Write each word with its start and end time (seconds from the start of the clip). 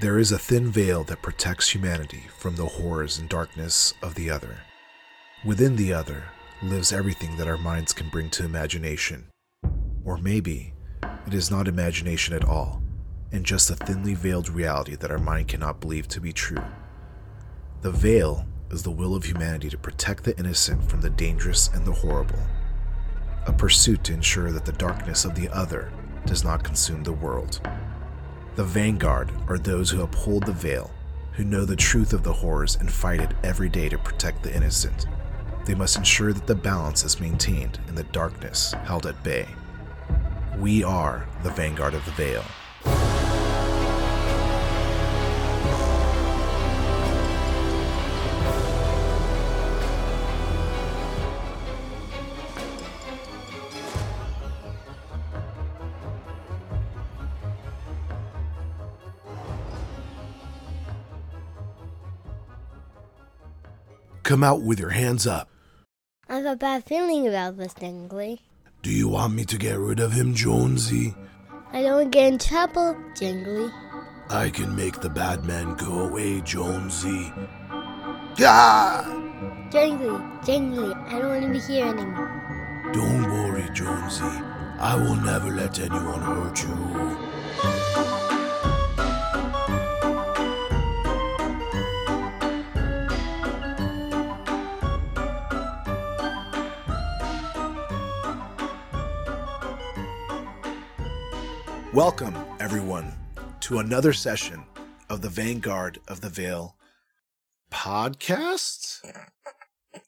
There 0.00 0.18
is 0.18 0.32
a 0.32 0.38
thin 0.38 0.70
veil 0.70 1.04
that 1.04 1.20
protects 1.20 1.74
humanity 1.74 2.22
from 2.38 2.56
the 2.56 2.64
horrors 2.64 3.18
and 3.18 3.28
darkness 3.28 3.92
of 4.02 4.14
the 4.14 4.30
other. 4.30 4.60
Within 5.44 5.76
the 5.76 5.92
other 5.92 6.24
lives 6.62 6.90
everything 6.90 7.36
that 7.36 7.46
our 7.46 7.58
minds 7.58 7.92
can 7.92 8.08
bring 8.08 8.30
to 8.30 8.46
imagination. 8.46 9.26
Or 10.02 10.16
maybe 10.16 10.72
it 11.26 11.34
is 11.34 11.50
not 11.50 11.68
imagination 11.68 12.34
at 12.34 12.46
all, 12.46 12.82
and 13.30 13.44
just 13.44 13.68
a 13.68 13.74
thinly 13.74 14.14
veiled 14.14 14.48
reality 14.48 14.96
that 14.96 15.10
our 15.10 15.18
mind 15.18 15.48
cannot 15.48 15.82
believe 15.82 16.08
to 16.08 16.20
be 16.22 16.32
true. 16.32 16.64
The 17.82 17.90
veil 17.90 18.46
is 18.70 18.82
the 18.82 18.90
will 18.90 19.14
of 19.14 19.24
humanity 19.24 19.68
to 19.68 19.76
protect 19.76 20.24
the 20.24 20.38
innocent 20.38 20.82
from 20.82 21.02
the 21.02 21.10
dangerous 21.10 21.68
and 21.74 21.84
the 21.84 21.92
horrible, 21.92 22.40
a 23.46 23.52
pursuit 23.52 24.02
to 24.04 24.14
ensure 24.14 24.50
that 24.50 24.64
the 24.64 24.72
darkness 24.72 25.26
of 25.26 25.34
the 25.34 25.50
other 25.50 25.92
does 26.24 26.42
not 26.42 26.64
consume 26.64 27.02
the 27.02 27.12
world. 27.12 27.60
The 28.60 28.66
vanguard 28.66 29.32
are 29.48 29.56
those 29.56 29.88
who 29.88 30.02
uphold 30.02 30.44
the 30.44 30.52
veil, 30.52 30.90
who 31.32 31.44
know 31.44 31.64
the 31.64 31.74
truth 31.74 32.12
of 32.12 32.22
the 32.22 32.34
horrors 32.34 32.76
and 32.76 32.92
fight 32.92 33.18
it 33.18 33.32
every 33.42 33.70
day 33.70 33.88
to 33.88 33.96
protect 33.96 34.42
the 34.42 34.54
innocent. 34.54 35.06
They 35.64 35.74
must 35.74 35.96
ensure 35.96 36.34
that 36.34 36.46
the 36.46 36.54
balance 36.54 37.02
is 37.02 37.18
maintained 37.20 37.78
in 37.88 37.94
the 37.94 38.04
darkness 38.04 38.72
held 38.84 39.06
at 39.06 39.24
bay. 39.24 39.48
We 40.58 40.84
are 40.84 41.26
the 41.42 41.48
vanguard 41.48 41.94
of 41.94 42.04
the 42.04 42.10
veil. 42.10 42.44
Come 64.30 64.44
out 64.44 64.62
with 64.62 64.78
your 64.78 64.90
hands 64.90 65.26
up. 65.26 65.50
I 66.28 66.36
have 66.36 66.44
a 66.44 66.54
bad 66.54 66.84
feeling 66.84 67.26
about 67.26 67.56
this, 67.56 67.74
Jingly. 67.74 68.38
Do 68.80 68.92
you 68.92 69.08
want 69.08 69.34
me 69.34 69.44
to 69.46 69.58
get 69.58 69.76
rid 69.76 69.98
of 69.98 70.12
him, 70.12 70.34
Jonesy? 70.36 71.16
I 71.72 71.82
don't 71.82 72.10
get 72.10 72.32
in 72.32 72.38
trouble, 72.38 72.96
Jingly. 73.16 73.72
I 74.28 74.50
can 74.50 74.76
make 74.76 75.00
the 75.00 75.10
bad 75.10 75.44
man 75.44 75.74
go 75.74 76.06
away, 76.06 76.42
Jonesy. 76.42 77.32
Ah! 78.38 79.02
Jingly, 79.72 80.22
Jingly, 80.44 80.94
I 81.08 81.18
don't 81.18 81.28
want 81.28 81.42
to 81.42 81.50
be 81.50 81.58
here 81.58 81.86
anymore. 81.86 82.92
Don't 82.92 83.24
worry, 83.32 83.68
Jonesy. 83.74 84.30
I 84.78 84.94
will 84.94 85.16
never 85.16 85.50
let 85.50 85.80
anyone 85.80 86.20
hurt 86.20 86.62
you. 86.62 87.29
Welcome, 101.92 102.36
everyone, 102.60 103.12
to 103.62 103.80
another 103.80 104.12
session 104.12 104.62
of 105.08 105.22
the 105.22 105.28
Vanguard 105.28 105.98
of 106.06 106.20
the 106.20 106.28
Veil 106.28 106.76
podcast. 107.72 109.00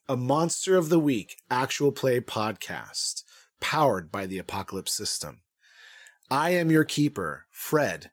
A 0.07 0.15
Monster 0.15 0.77
of 0.77 0.87
the 0.87 0.99
Week 0.99 1.35
actual 1.51 1.91
play 1.91 2.21
podcast 2.21 3.23
powered 3.59 4.13
by 4.13 4.25
the 4.25 4.37
Apocalypse 4.37 4.93
System. 4.93 5.41
I 6.31 6.51
am 6.51 6.71
your 6.71 6.85
keeper, 6.85 7.47
Fred, 7.51 8.11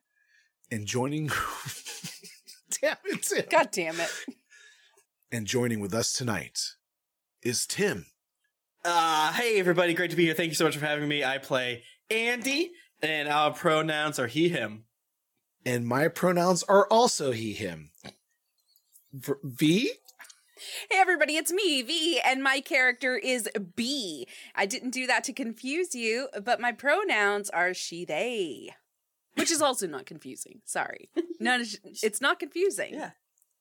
and 0.73 0.85
joining. 0.85 1.29
damn 2.81 2.97
it, 3.05 3.23
Tim. 3.23 3.45
God 3.49 3.69
damn 3.71 4.01
it. 4.01 4.11
And 5.31 5.47
joining 5.47 5.79
with 5.79 5.95
us 5.95 6.13
tonight 6.13 6.59
is 7.41 7.67
Tim. 7.67 8.07
Uh, 8.85 9.33
hey 9.33 9.61
everybody, 9.61 9.95
great 9.95 10.11
to 10.11 10.17
be 10.17 10.25
here. 10.25 10.35
Thank 10.35 10.49
you 10.49 10.57
so 10.57 10.65
much 10.65 10.77
for 10.77 10.87
having 10.87 11.07
me. 11.07 11.23
I 11.23 11.39
play 11.39 11.85
Andy, 12.11 12.73
and 13.03 13.29
our 13.29 13.53
pronouns 13.53 14.19
are 14.19 14.27
he, 14.27 14.49
him. 14.49 14.85
And 15.65 15.87
my 15.87 16.09
pronouns 16.09 16.63
are 16.65 16.87
also 16.89 17.33
he, 17.33 17.53
him. 17.53 17.91
V- 19.13 19.33
v? 19.43 19.93
Hey 20.91 20.99
everybody, 20.99 21.37
it's 21.37 21.53
me, 21.53 21.81
V, 21.81 22.21
and 22.21 22.43
my 22.43 22.61
character 22.61 23.17
is 23.17 23.49
B. 23.77 24.27
I 24.55 24.67
didn't 24.67 24.91
do 24.91 25.07
that 25.07 25.25
to 25.25 25.33
confuse 25.33 25.95
you, 25.95 26.29
but 26.43 26.61
my 26.61 26.73
pronouns 26.73 27.49
are 27.49 27.73
she, 27.73 28.05
they. 28.05 28.75
Which 29.37 29.51
is 29.51 29.63
also 29.63 29.87
not 29.87 30.07
confusing. 30.07 30.61
Sorry. 30.65 31.09
No, 31.43 31.63
it's 32.03 32.21
not 32.21 32.39
confusing. 32.39 32.93
Yeah. 32.93 33.13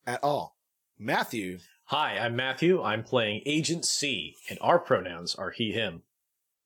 At 0.06 0.22
all. 0.22 0.58
Matthew. 0.98 1.60
Hi, 1.86 2.18
I'm 2.18 2.36
Matthew. 2.36 2.84
I'm 2.84 3.04
playing 3.04 3.44
Agent 3.46 3.86
C, 3.86 4.36
and 4.50 4.60
our 4.60 4.80
pronouns 4.80 5.34
are 5.34 5.52
he, 5.52 5.72
him. 5.72 6.04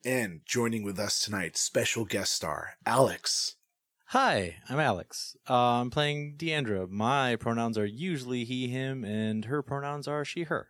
And 0.06 0.42
joining 0.46 0.84
with 0.84 1.00
us 1.00 1.20
tonight, 1.24 1.56
special 1.56 2.04
guest 2.04 2.34
star, 2.34 2.72
Alex. 2.86 3.56
Hi, 4.08 4.58
I'm 4.68 4.80
Alex. 4.80 5.38
Uh, 5.50 5.54
I'm 5.54 5.90
playing 5.90 6.36
Deandra. 6.38 6.90
My 6.90 7.38
pronouns 7.38 7.78
are 7.78 7.86
usually 7.86 8.44
he, 8.44 8.68
him, 8.68 9.06
and 9.06 9.46
her 9.46 9.62
pronouns 9.62 10.06
are 10.08 10.26
she, 10.26 10.44
her. 10.44 10.68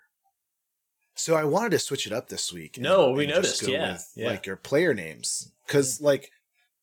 So 1.15 1.35
I 1.35 1.45
wanted 1.45 1.71
to 1.71 1.79
switch 1.79 2.05
it 2.05 2.13
up 2.13 2.29
this 2.29 2.53
week. 2.53 2.77
No, 2.79 3.09
we 3.11 3.25
just 3.25 3.35
noticed, 3.35 3.65
go 3.65 3.71
yeah, 3.71 3.91
with, 3.93 4.11
yeah. 4.15 4.27
Like 4.27 4.45
your 4.45 4.55
player 4.55 4.93
names. 4.93 5.51
Because, 5.65 5.99
like, 5.99 6.29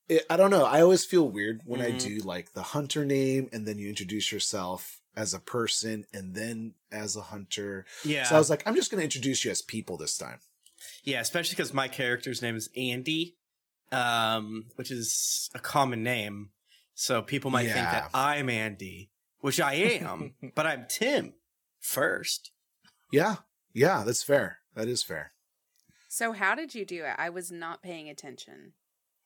it, 0.09 0.27
I 0.29 0.37
don't 0.37 0.51
know. 0.51 0.65
I 0.65 0.81
always 0.81 1.05
feel 1.05 1.29
weird 1.29 1.61
when 1.65 1.81
I 1.81 1.93
Mhm. 1.93 2.01
do, 2.01 2.19
like, 2.19 2.53
the 2.53 2.63
hunter 2.63 3.05
name 3.05 3.49
and 3.53 3.65
then 3.65 3.79
you 3.79 3.89
introduce 3.89 4.33
yourself 4.33 5.01
as 5.17 5.33
a 5.33 5.39
person 5.41 6.05
and 6.13 6.35
then 6.35 6.75
as 6.91 7.15
a 7.15 7.23
hunter. 7.23 7.87
Yeah. 8.05 8.25
So 8.25 8.35
I 8.35 8.39
was 8.39 8.51
like, 8.51 8.65
I'm 8.67 8.75
just 8.75 8.91
going 8.91 8.99
to 8.99 9.05
introduce 9.05 9.45
you 9.45 9.53
as 9.53 9.63
people 9.63 9.97
this 9.97 10.19
time. 10.19 10.41
Yeah, 11.05 11.21
especially 11.21 11.55
because 11.55 11.75
my 11.75 11.89
character's 11.89 12.43
name 12.43 12.57
is 12.57 12.69
Andy, 12.77 13.37
um, 13.93 14.67
which 14.77 14.91
is 14.91 15.51
a 15.55 15.59
common 15.59 16.03
name. 16.03 16.51
So 16.95 17.23
people 17.23 17.51
might 17.51 17.65
think 17.65 17.77
that 17.77 18.11
I'm 18.13 18.49
Andy, 18.51 19.11
which 19.41 19.61
I 19.61 19.75
am, 19.75 20.35
but 20.55 20.67
I'm 20.67 20.87
Tim 20.89 21.35
first. 21.81 22.51
Yeah. 23.13 23.37
Yeah, 23.73 24.03
that's 24.05 24.23
fair. 24.23 24.59
That 24.75 24.89
is 24.89 25.03
fair. 25.03 25.33
So, 26.09 26.33
how 26.33 26.55
did 26.55 26.75
you 26.75 26.85
do 26.85 27.05
it? 27.05 27.15
I 27.19 27.31
was 27.31 27.53
not 27.53 27.83
paying 27.83 28.09
attention. 28.09 28.73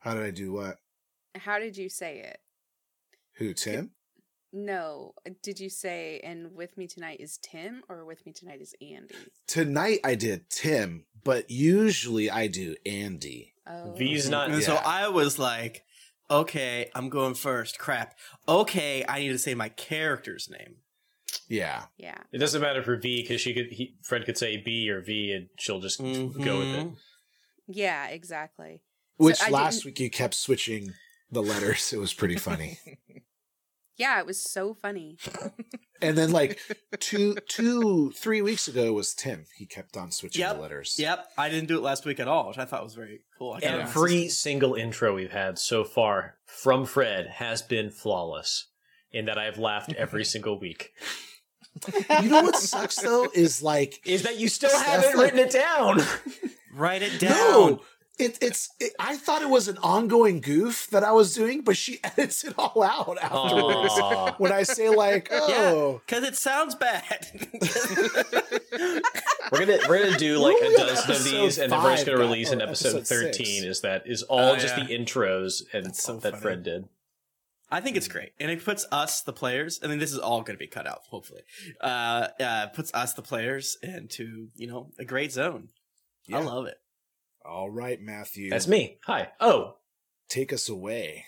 How 0.00 0.14
did 0.14 0.22
I 0.22 0.30
do 0.30 0.52
what? 0.52 0.76
How 1.34 1.58
did 1.58 1.76
you 1.76 1.88
say 1.88 2.18
it? 2.20 2.38
Who, 3.36 3.54
Tim? 3.54 3.92
No. 4.54 5.14
Did 5.42 5.58
you 5.58 5.68
say, 5.68 6.20
and 6.22 6.54
with 6.54 6.78
me 6.78 6.86
tonight 6.86 7.18
is 7.20 7.38
Tim, 7.42 7.82
or 7.88 8.04
with 8.04 8.24
me 8.24 8.32
tonight 8.32 8.60
is 8.62 8.72
Andy? 8.80 9.14
Tonight 9.48 9.98
I 10.04 10.14
did 10.14 10.48
Tim, 10.48 11.04
but 11.24 11.50
usually 11.50 12.30
I 12.30 12.46
do 12.46 12.76
Andy. 12.86 13.52
Oh. 13.66 13.92
V's 13.96 14.30
not. 14.30 14.50
And 14.50 14.62
so 14.62 14.76
I 14.76 15.08
was 15.08 15.40
like, 15.40 15.82
okay, 16.30 16.88
I'm 16.94 17.08
going 17.08 17.34
first. 17.34 17.78
Crap. 17.80 18.14
Okay, 18.48 19.04
I 19.08 19.18
need 19.18 19.28
to 19.30 19.38
say 19.38 19.54
my 19.54 19.70
character's 19.70 20.48
name. 20.48 20.76
Yeah. 21.48 21.86
Yeah. 21.96 22.18
It 22.30 22.38
doesn't 22.38 22.62
matter 22.62 22.82
for 22.84 22.96
V 22.96 23.22
because 23.22 23.40
she 23.40 23.54
could. 23.54 23.72
He, 23.72 23.96
Fred 24.02 24.24
could 24.24 24.38
say 24.38 24.56
B 24.56 24.88
or 24.88 25.00
V, 25.00 25.32
and 25.32 25.48
she'll 25.58 25.80
just 25.80 25.98
go 25.98 26.06
with 26.06 26.36
it. 26.38 26.44
Mhm. 26.46 26.96
Yeah, 27.66 28.06
exactly. 28.08 28.82
Which 29.16 29.42
I 29.42 29.50
last 29.50 29.84
week 29.84 29.98
you 29.98 30.10
kept 30.10 30.34
switching 30.34 30.92
the 31.30 31.42
letters. 31.42 31.92
It 31.92 31.98
was 31.98 32.14
pretty 32.14 32.36
funny. 32.36 32.78
Yeah, 33.96 34.18
it 34.18 34.26
was 34.26 34.42
so 34.42 34.74
funny. 34.74 35.18
and 36.02 36.18
then 36.18 36.32
like 36.32 36.58
two, 37.00 37.36
two, 37.48 38.10
three 38.12 38.42
weeks 38.42 38.66
ago 38.68 38.92
was 38.92 39.14
Tim. 39.14 39.44
He 39.56 39.66
kept 39.66 39.96
on 39.96 40.10
switching 40.10 40.40
Yep. 40.40 40.56
the 40.56 40.62
letters. 40.62 40.96
Yep, 40.98 41.26
I 41.38 41.48
didn't 41.48 41.68
do 41.68 41.76
it 41.78 41.82
last 41.82 42.04
week 42.04 42.18
at 42.20 42.26
all, 42.28 42.48
which 42.48 42.58
I 42.58 42.64
thought 42.64 42.82
was 42.84 42.94
very 42.94 43.20
cool. 43.38 43.52
I 43.54 43.64
Every 43.66 44.28
single 44.28 44.74
intro 44.74 45.14
we've 45.14 45.30
had 45.32 45.58
so 45.58 45.84
far 45.84 46.36
from 46.44 46.86
Fred 46.86 47.26
has 47.28 47.62
been 47.62 47.90
flawless, 47.90 48.66
in 49.12 49.26
that 49.26 49.38
I've 49.38 49.58
laughed 49.58 49.92
every 49.94 50.24
single 50.34 50.58
week. 50.58 50.90
You 52.22 52.28
know 52.30 52.42
what 52.42 52.56
sucks 52.56 52.96
though 53.00 53.28
is 53.34 53.60
like 53.62 54.00
Is 54.06 54.22
that 54.22 54.38
you 54.38 54.48
still 54.48 54.70
Steph, 54.70 54.86
haven't 54.86 55.16
like- 55.18 55.32
written 55.32 55.38
it 55.40 55.50
down? 55.50 56.00
write 56.72 57.02
it 57.02 57.18
down. 57.20 57.30
no. 57.32 57.80
It, 58.18 58.38
it's. 58.40 58.68
It, 58.78 58.92
I 59.00 59.16
thought 59.16 59.42
it 59.42 59.48
was 59.48 59.66
an 59.66 59.76
ongoing 59.78 60.40
goof 60.40 60.86
that 60.92 61.02
I 61.02 61.10
was 61.12 61.34
doing, 61.34 61.62
but 61.62 61.76
she 61.76 61.98
edits 62.04 62.44
it 62.44 62.54
all 62.56 62.82
out 62.82 63.18
afterwards. 63.20 63.92
Aw. 64.00 64.34
when 64.38 64.52
I 64.52 64.62
say 64.62 64.88
like, 64.88 65.28
oh, 65.32 66.00
Because 66.06 66.22
it 66.24 66.36
sounds 66.36 66.74
bad. 66.76 67.26
We're 69.52 69.66
gonna 69.66 69.78
we're 69.88 70.02
gonna 70.04 70.16
do 70.18 70.38
like 70.38 70.56
a 70.56 70.76
dozen 70.76 71.10
of 71.14 71.24
these, 71.24 71.58
and 71.58 71.70
then 71.70 71.82
we're 71.82 71.92
just 71.92 72.06
gonna 72.06 72.18
release 72.18 72.50
or 72.50 72.54
an 72.54 72.62
episode, 72.62 72.96
episode 72.96 73.06
six. 73.06 73.36
thirteen. 73.38 73.64
Is 73.64 73.82
that 73.82 74.02
is 74.06 74.22
all 74.22 74.52
Oh, 74.52 74.56
just 74.56 74.76
yeah. 74.76 74.84
the 74.86 74.96
intros 74.98 75.62
and 75.72 75.94
so 75.94 76.16
that 76.16 76.30
funny. 76.32 76.42
Fred 76.42 76.62
did. 76.62 76.88
I 77.70 77.80
think 77.80 77.96
it's 77.96 78.08
great, 78.08 78.32
and 78.40 78.50
it 78.50 78.64
puts 78.64 78.86
us, 78.92 79.22
the 79.22 79.32
players. 79.32 79.80
I 79.82 79.86
mean, 79.88 79.98
this 79.98 80.12
is 80.12 80.18
all 80.18 80.40
going 80.42 80.54
to 80.56 80.58
be 80.58 80.66
cut 80.66 80.86
out, 80.86 81.00
hopefully. 81.10 81.42
Uh, 81.80 82.28
uh, 82.40 82.66
puts 82.68 82.92
us, 82.94 83.14
the 83.14 83.22
players, 83.22 83.76
into 83.82 84.48
you 84.54 84.66
know 84.66 84.90
a 84.98 85.04
great 85.04 85.32
zone. 85.32 85.68
yeah. 86.26 86.38
I 86.38 86.42
love 86.42 86.66
it. 86.66 86.78
All 87.44 87.70
right, 87.70 88.00
Matthew. 88.00 88.50
That's 88.50 88.66
me. 88.68 88.98
Hi. 89.06 89.28
Oh, 89.40 89.76
Take 90.28 90.52
us 90.52 90.68
away. 90.68 91.26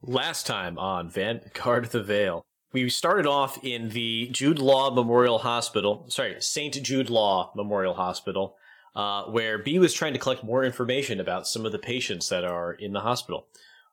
last 0.00 0.46
time 0.46 0.78
on 0.78 1.10
Vanguard 1.10 1.86
of 1.86 1.92
the 1.92 2.02
Veil, 2.02 2.44
we 2.72 2.88
started 2.88 3.26
off 3.26 3.62
in 3.64 3.88
the 3.90 4.28
Jude 4.30 4.58
Law 4.60 4.94
Memorial 4.94 5.38
Hospital. 5.38 6.06
Sorry, 6.08 6.36
St. 6.40 6.80
Jude 6.82 7.10
Law 7.10 7.50
Memorial 7.56 7.94
Hospital, 7.94 8.56
uh, 8.94 9.24
where 9.24 9.58
B 9.58 9.78
was 9.78 9.92
trying 9.92 10.12
to 10.12 10.18
collect 10.18 10.44
more 10.44 10.64
information 10.64 11.18
about 11.18 11.48
some 11.48 11.66
of 11.66 11.72
the 11.72 11.78
patients 11.78 12.28
that 12.28 12.44
are 12.44 12.72
in 12.72 12.92
the 12.92 13.00
hospital. 13.00 13.46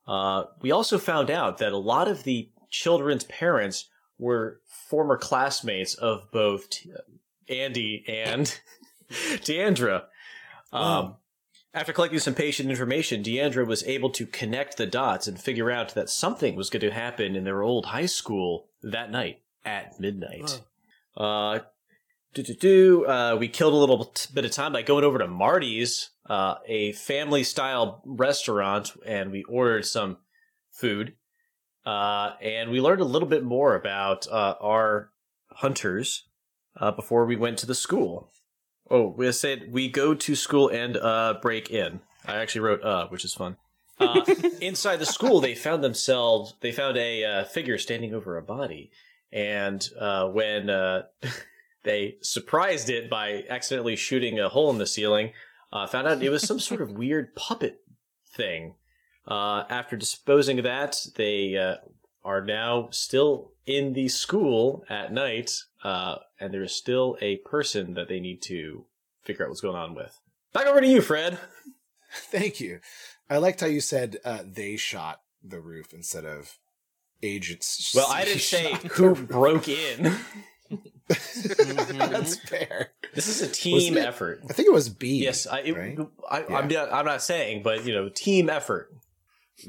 Uh, 0.08 0.44
we 0.62 0.72
also 0.72 0.98
found 1.00 1.32
out 1.32 1.58
that 1.58 1.72
a 1.72 1.78
lot 1.78 2.08
of 2.08 2.24
the 2.24 2.50
children's 2.70 3.24
parents 3.24 3.90
were 4.20 4.60
former 4.90 5.18
classmates 5.18 5.96
of 5.96 6.30
both 6.32 6.70
T- 6.70 6.92
Andy 7.50 8.04
and 8.08 8.60
Deandra. 9.12 10.04
Um, 10.72 11.16
after 11.76 11.92
collecting 11.92 12.20
some 12.20 12.34
patient 12.34 12.70
information, 12.70 13.22
Deandra 13.22 13.68
was 13.68 13.84
able 13.84 14.10
to 14.12 14.26
connect 14.26 14.78
the 14.78 14.86
dots 14.86 15.28
and 15.28 15.38
figure 15.38 15.70
out 15.70 15.94
that 15.94 16.10
something 16.10 16.56
was 16.56 16.70
going 16.70 16.82
to 16.82 16.92
happen 16.92 17.36
in 17.36 17.44
their 17.44 17.62
old 17.62 17.88
high 17.88 18.06
school 18.06 18.70
that 18.82 19.12
night 19.12 19.42
at 19.66 20.00
midnight. 20.00 20.62
Uh, 21.18 21.60
do, 22.34 22.44
do, 22.44 22.54
do, 22.54 23.06
uh, 23.06 23.36
we 23.38 23.50
killed 23.50 23.74
a 23.74 23.78
little 23.78 24.14
bit 24.34 24.46
of 24.46 24.52
time 24.52 24.72
by 24.72 24.84
going 24.84 25.04
over 25.04 25.20
to 25.20 25.28
Marty's, 25.28 26.12
uh, 26.30 26.56
a 26.66 26.94
family 26.94 27.44
style 27.44 28.02
restaurant, 28.06 28.94
and 29.06 29.32
we 29.32 29.44
ordered 29.44 29.86
some 29.86 30.18
food. 30.72 31.14
Uh, 31.86 32.32
and 32.42 32.72
we 32.72 32.80
learned 32.80 33.02
a 33.02 33.06
little 33.06 33.28
bit 33.28 33.44
more 33.44 33.76
about 33.76 34.28
uh, 34.28 34.56
our 34.62 35.12
hunters 35.52 36.24
uh, 36.80 36.92
before 36.92 37.26
we 37.26 37.36
went 37.36 37.58
to 37.60 37.66
the 37.66 37.76
school. 37.76 38.30
Oh, 38.90 39.08
we 39.18 39.32
said 39.32 39.72
we 39.72 39.90
go 39.90 40.14
to 40.14 40.36
school 40.36 40.70
and 40.70 40.98
uh, 40.98 41.36
break 41.42 41.72
in. 41.72 42.02
I 42.26 42.38
actually 42.38 42.62
wrote 42.62 42.84
uh, 42.84 43.08
which 43.08 43.26
is 43.26 43.34
fun. 43.34 43.58
Uh, 44.00 44.22
inside 44.62 44.98
the 44.98 45.06
school, 45.06 45.42
they 45.42 45.56
found 45.56 45.84
themselves. 45.84 46.54
They 46.62 46.72
found 46.72 46.98
a 46.98 47.24
uh, 47.24 47.44
figure 47.46 47.78
standing 47.78 48.14
over 48.14 48.38
a 48.38 48.42
body, 48.42 48.92
and 49.32 49.88
uh, 50.00 50.28
when 50.28 50.70
uh, 50.70 51.04
they 51.84 52.18
surprised 52.22 52.90
it 52.90 53.10
by 53.10 53.44
accidentally 53.50 53.96
shooting 53.96 54.40
a 54.40 54.50
hole 54.50 54.70
in 54.70 54.78
the 54.78 54.88
ceiling, 54.88 55.32
uh, 55.72 55.88
found 55.88 56.08
out 56.08 56.22
it 56.22 56.30
was 56.30 56.44
some 56.44 56.60
sort 56.60 56.82
of 56.82 56.92
weird 56.98 57.36
puppet 57.36 57.82
thing. 58.36 58.76
Uh, 59.28 59.64
after 59.70 59.96
disposing 59.96 60.60
of 60.60 60.66
that, 60.66 60.98
they 61.16 61.58
uh, 61.58 61.78
are 62.26 62.44
now 62.44 62.90
still 62.92 63.52
in 63.66 63.94
the 63.94 64.08
school 64.10 64.84
at 64.90 65.14
night, 65.14 65.52
uh, 65.84 66.16
and 66.40 66.54
there 66.54 66.64
is 66.64 66.76
still 66.76 67.18
a 67.22 67.38
person 67.38 67.94
that 67.94 68.10
they 68.10 68.20
need 68.20 68.42
to 68.42 68.86
figure 69.24 69.46
out 69.46 69.50
what's 69.50 69.62
going 69.62 69.78
on 69.78 69.96
with. 69.96 70.20
Back 70.54 70.66
over 70.68 70.82
to 70.82 70.88
you, 70.88 71.02
Fred. 71.02 71.40
Thank 72.14 72.60
you. 72.60 72.80
I 73.30 73.38
liked 73.38 73.62
how 73.62 73.68
you 73.68 73.80
said 73.82 74.18
uh, 74.26 74.40
they 74.46 74.76
shot 74.76 75.22
the 75.44 75.60
roof 75.60 75.94
instead 75.94 76.26
of 76.26 76.58
agents. 77.24 77.94
Well, 77.96 78.08
I 78.10 78.26
didn't 78.26 78.42
say 78.42 78.74
who 78.92 79.16
broke 79.16 79.68
in. 79.68 80.16
That's 81.08 82.36
fair. 82.38 82.92
This 83.14 83.28
is 83.28 83.42
a 83.42 83.48
team 83.48 83.98
it- 83.98 84.06
effort. 84.06 84.42
I 84.50 84.54
think 84.54 84.68
it 84.68 84.74
was 84.74 84.90
B. 84.90 85.18
Yes, 85.24 85.46
I, 85.48 85.60
it, 85.60 85.76
right? 85.78 85.98
I, 86.30 86.40
Yeah. 86.50 86.56
I'm, 86.58 86.68
not, 86.68 86.94
I'm 86.94 87.06
not 87.06 87.22
saying, 87.22 87.64
but 87.64 87.86
you 87.86 87.94
know, 87.94 88.10
team 88.10 88.50
effort. 88.50 88.92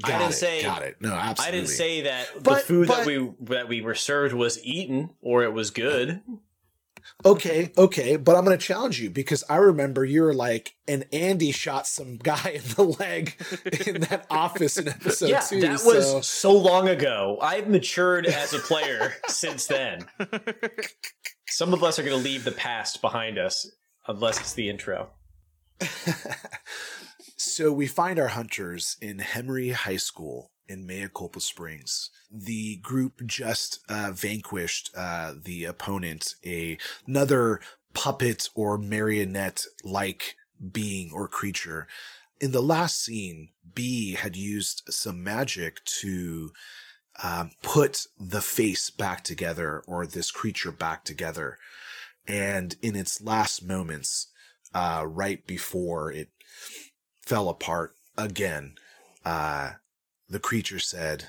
I 0.03 0.11
didn't 0.17 0.29
it, 0.31 0.33
say- 0.33 0.61
Got 0.63 0.81
it. 0.83 0.97
No, 0.99 1.13
absolutely. 1.13 1.45
I 1.47 1.51
didn't 1.61 1.69
say 1.75 2.01
that 2.01 2.33
the 2.35 2.41
But- 2.41 2.63
food 2.63 2.87
that 2.89 3.05
we 3.05 3.31
that 3.41 3.67
we 3.67 3.81
were 3.81 3.95
served 3.95 4.33
was 4.33 4.63
eaten 4.63 5.11
or 5.21 5.43
it 5.43 5.53
was 5.53 5.71
good. 5.71 6.21
Okay, 7.25 7.71
okay, 7.77 8.17
but 8.17 8.35
I'm 8.35 8.43
going 8.43 8.57
to 8.57 8.63
challenge 8.63 8.99
you 8.99 9.09
because 9.09 9.41
I 9.49 9.55
remember 9.55 10.03
you 10.03 10.23
were 10.23 10.33
like, 10.33 10.75
and 10.89 11.05
Andy 11.13 11.51
shot 11.53 11.87
some 11.87 12.17
guy 12.17 12.49
in 12.61 12.61
the 12.75 12.83
leg 12.83 13.33
in 13.87 14.01
that 14.01 14.27
office 14.29 14.77
in 14.77 14.89
episode 14.89 15.29
yeah, 15.29 15.39
two. 15.39 15.61
that 15.61 15.79
so- 15.79 15.95
was 16.17 16.27
so 16.27 16.51
long 16.51 16.89
ago. 16.89 17.37
I've 17.41 17.69
matured 17.69 18.25
as 18.25 18.53
a 18.53 18.59
player 18.59 19.13
since 19.29 19.67
then. 19.67 20.05
Some 21.47 21.73
of 21.73 21.81
us 21.81 21.97
are 21.97 22.03
going 22.03 22.17
to 22.17 22.23
leave 22.23 22.43
the 22.43 22.51
past 22.51 23.01
behind 23.01 23.37
us 23.39 23.71
unless 24.07 24.39
it's 24.41 24.53
the 24.53 24.69
intro. 24.69 25.09
So 27.37 27.71
we 27.71 27.85
find 27.85 28.17
our 28.17 28.29
hunters 28.29 28.97
in 28.99 29.19
Hemery 29.19 29.71
High 29.71 29.97
School 29.97 30.49
in 30.67 30.87
Maya 30.87 31.07
Culpa 31.07 31.39
Springs. 31.39 32.09
The 32.31 32.77
group 32.77 33.21
just 33.27 33.79
uh, 33.87 34.11
vanquished 34.11 34.89
uh, 34.97 35.35
the 35.39 35.65
opponent, 35.65 36.33
a 36.43 36.79
another 37.05 37.61
puppet 37.93 38.49
or 38.55 38.79
marionette 38.79 39.65
like 39.83 40.35
being 40.71 41.11
or 41.13 41.27
creature. 41.27 41.87
In 42.41 42.53
the 42.53 42.61
last 42.61 43.03
scene, 43.03 43.49
B 43.71 44.13
had 44.13 44.35
used 44.35 44.81
some 44.89 45.23
magic 45.23 45.83
to 46.01 46.51
um, 47.21 47.51
put 47.61 48.07
the 48.19 48.41
face 48.41 48.89
back 48.89 49.23
together 49.23 49.83
or 49.85 50.07
this 50.07 50.31
creature 50.31 50.71
back 50.71 51.03
together. 51.03 51.59
And 52.27 52.75
in 52.81 52.95
its 52.95 53.21
last 53.21 53.63
moments, 53.63 54.27
uh, 54.73 55.05
right 55.07 55.45
before 55.47 56.11
it 56.11 56.29
fell 57.27 57.49
apart 57.49 57.93
again, 58.17 58.75
uh, 59.25 59.71
the 60.29 60.39
creature 60.39 60.79
said, 60.79 61.25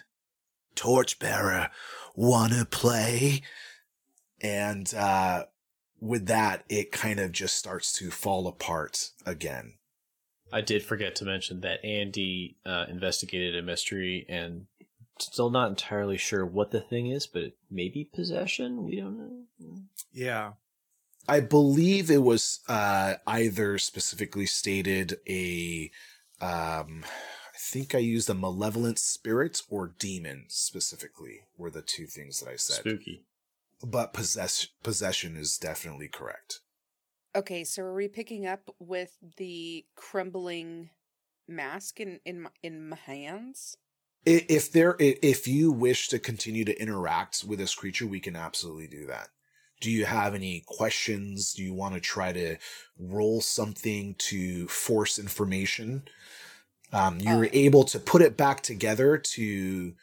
Torchbearer, 0.77 1.71
wanna 2.15 2.65
play? 2.65 3.43
And, 4.41 4.93
uh, 4.95 5.47
with 6.01 6.27
that, 6.27 6.65
it 6.69 6.93
kind 6.93 7.19
of 7.19 7.33
just 7.33 7.57
starts 7.57 7.93
to 7.95 8.13
fall 8.13 8.47
apart 8.47 9.11
again. 9.27 9.75
I 10.53 10.61
did 10.61 10.85
forget 10.85 11.17
to 11.17 11.25
mention 11.25 11.63
that 11.63 11.85
Andy 11.85 12.57
uh, 12.65 12.87
investigated 12.89 13.57
a 13.57 13.63
mystery 13.63 14.25
and 14.29 14.67
still 15.19 15.51
not 15.51 15.69
entirely 15.69 16.17
sure 16.17 16.47
what 16.47 16.71
the 16.71 16.81
thing 16.81 17.11
is, 17.11 17.27
but 17.27 17.55
maybe 17.69 18.09
possession. 18.15 18.85
We 18.85 19.01
don't 19.01 19.19
know. 19.19 19.83
Yeah. 20.13 20.53
I 21.29 21.41
believe 21.41 22.11
it 22.11 22.23
was 22.23 22.61
uh, 22.69 23.15
either 23.27 23.77
specifically 23.79 24.47
stated 24.47 25.19
a, 25.29 25.91
um, 26.41 27.05
I 27.05 27.59
think 27.59 27.95
I 27.95 27.99
used 27.99 28.31
a 28.31 28.35
malevolent 28.35 28.99
spirit 28.99 29.61
or 29.69 29.95
demon 29.99 30.47
specifically 30.49 31.43
were 31.59 31.71
the 31.71 31.83
two 31.83 32.07
things 32.07 32.41
that 32.41 32.49
I 32.49 32.57
said. 32.57 32.77
Spooky. 32.77 33.25
But 33.85 34.15
possess 34.15 34.67
possession 34.83 35.37
is 35.37 35.59
definitely 35.59 36.09
correct. 36.09 36.61
Okay, 37.37 37.63
so 37.63 37.83
are 37.83 37.95
we 37.95 38.09
picking 38.09 38.47
up 38.47 38.75
with 38.79 39.13
the 39.37 39.85
crumbling 39.95 40.91
mask 41.47 42.01
in 42.01 42.21
in 42.25 42.43
my, 42.43 42.51
in 42.63 42.89
my 42.89 42.97
hands? 42.97 43.77
If 44.25 44.73
there, 44.73 44.97
if 44.99 45.47
you 45.47 45.71
wish 45.71 46.09
to 46.09 46.19
continue 46.19 46.65
to 46.65 46.83
interact 46.83 47.45
with 47.45 47.61
this 47.61 47.75
creature, 47.75 48.07
we 48.07 48.19
can 48.19 48.35
absolutely 48.35 48.89
do 48.89 49.07
that. 49.07 49.29
Do 49.81 49.91
you 49.91 50.05
have 50.07 50.35
any 50.35 50.65
questions? 50.67 51.53
Do 51.53 51.63
you 51.63 51.73
want 51.73 51.95
to 51.95 52.01
try 52.01 52.33
to 52.33 52.57
roll 52.99 53.41
something 53.41 54.15
to 54.17 54.67
force 54.69 55.19
information? 55.19 56.09
Um, 56.93 57.21
you 57.21 57.37
were 57.37 57.45
Uh. 57.47 57.51
able 57.53 57.85
to 57.85 57.99
put 58.01 58.23
it 58.23 58.37
back 58.37 58.63
together 58.63 59.19
to. 59.19 59.95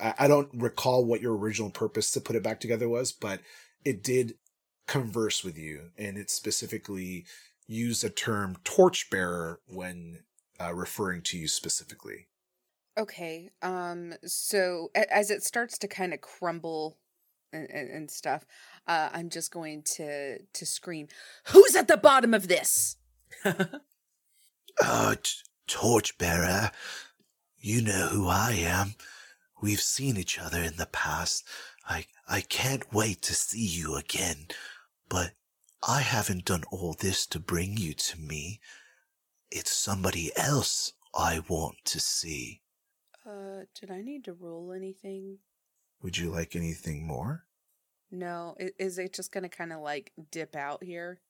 I, 0.00 0.14
I 0.20 0.28
don't 0.28 0.50
recall 0.54 1.04
what 1.04 1.20
your 1.20 1.36
original 1.36 1.70
purpose 1.70 2.10
to 2.12 2.20
put 2.20 2.36
it 2.36 2.42
back 2.42 2.60
together 2.60 2.88
was, 2.88 3.12
but 3.12 3.40
it 3.84 4.02
did 4.02 4.38
converse 4.86 5.42
with 5.44 5.56
you, 5.58 5.90
and 5.98 6.16
it 6.18 6.30
specifically 6.30 7.26
used 7.66 8.02
the 8.02 8.10
term 8.10 8.56
torchbearer 8.64 9.60
when 9.66 10.24
uh, 10.60 10.74
referring 10.74 11.22
to 11.22 11.38
you 11.38 11.48
specifically. 11.48 12.28
Okay, 12.98 13.50
um, 13.62 14.14
so 14.26 14.90
a- 14.94 15.12
as 15.12 15.30
it 15.30 15.42
starts 15.42 15.78
to 15.78 15.88
kind 15.88 16.12
of 16.12 16.20
crumble 16.20 16.98
and, 17.52 17.70
and, 17.70 17.90
and 17.90 18.10
stuff, 18.10 18.44
uh, 18.86 19.10
I'm 19.12 19.30
just 19.30 19.52
going 19.52 19.82
to 19.96 20.38
to 20.40 20.66
scream, 20.66 21.08
"Who's 21.46 21.74
at 21.76 21.88
the 21.88 21.96
bottom 21.96 22.34
of 22.34 22.48
this?" 22.48 22.96
Oh, 24.80 25.14
t- 25.22 25.30
Torchbearer, 25.66 26.70
you 27.58 27.82
know 27.82 28.08
who 28.08 28.26
I 28.28 28.52
am. 28.52 28.94
We've 29.60 29.80
seen 29.80 30.16
each 30.16 30.38
other 30.38 30.62
in 30.62 30.76
the 30.76 30.86
past. 30.86 31.44
I 31.88 32.06
I 32.26 32.40
can't 32.40 32.92
wait 32.92 33.22
to 33.22 33.34
see 33.34 33.64
you 33.64 33.96
again. 33.96 34.46
But 35.08 35.32
I 35.86 36.00
haven't 36.00 36.46
done 36.46 36.64
all 36.70 36.94
this 36.94 37.26
to 37.26 37.38
bring 37.38 37.76
you 37.76 37.92
to 37.94 38.18
me. 38.18 38.60
It's 39.50 39.72
somebody 39.72 40.32
else 40.36 40.92
I 41.14 41.40
want 41.48 41.84
to 41.84 42.00
see. 42.00 42.62
Uh, 43.26 43.66
did 43.78 43.90
I 43.90 44.00
need 44.00 44.24
to 44.24 44.32
roll 44.32 44.72
anything? 44.72 45.38
Would 46.02 46.16
you 46.16 46.30
like 46.30 46.56
anything 46.56 47.06
more? 47.06 47.44
No, 48.12 48.54
is 48.78 48.98
it 48.98 49.14
just 49.14 49.32
gonna 49.32 49.48
kind 49.48 49.72
of 49.72 49.80
like 49.80 50.12
dip 50.30 50.54
out 50.54 50.84
here? 50.84 51.20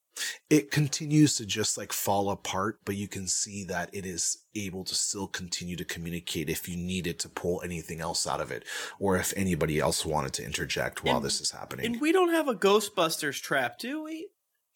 It 0.51 0.71
continues 0.71 1.37
to 1.37 1.47
just 1.47 1.79
like 1.79 1.91
fall 1.93 2.29
apart, 2.29 2.81
but 2.85 2.97
you 2.97 3.09
can 3.09 3.27
see 3.27 3.65
that 3.65 3.89
it 3.95 4.05
is 4.05 4.45
able 4.55 4.85
to 4.85 4.95
still 4.95 5.27
continue 5.27 5.77
to 5.77 5.85
communicate 5.87 6.51
if 6.51 6.69
you 6.69 6.77
needed 6.77 7.19
to 7.21 7.31
pull 7.31 7.63
anything 7.63 8.03
else 8.03 8.27
out 8.27 8.41
of 8.43 8.51
it, 8.51 8.65
or 8.99 9.17
if 9.17 9.33
anybody 9.37 9.79
else 9.81 10.05
wanted 10.05 10.35
to 10.35 10.45
interject 10.45 11.03
while 11.03 11.17
And- 11.17 11.25
this 11.25 11.41
is 11.41 11.53
happening. 11.53 11.87
And 11.87 12.01
we 12.01 12.13
don't 12.13 12.29
have 12.29 12.47
a 12.49 12.55
Ghostbusters 12.55 13.41
trap, 13.41 13.79
do 13.79 14.03
we? 14.03 14.29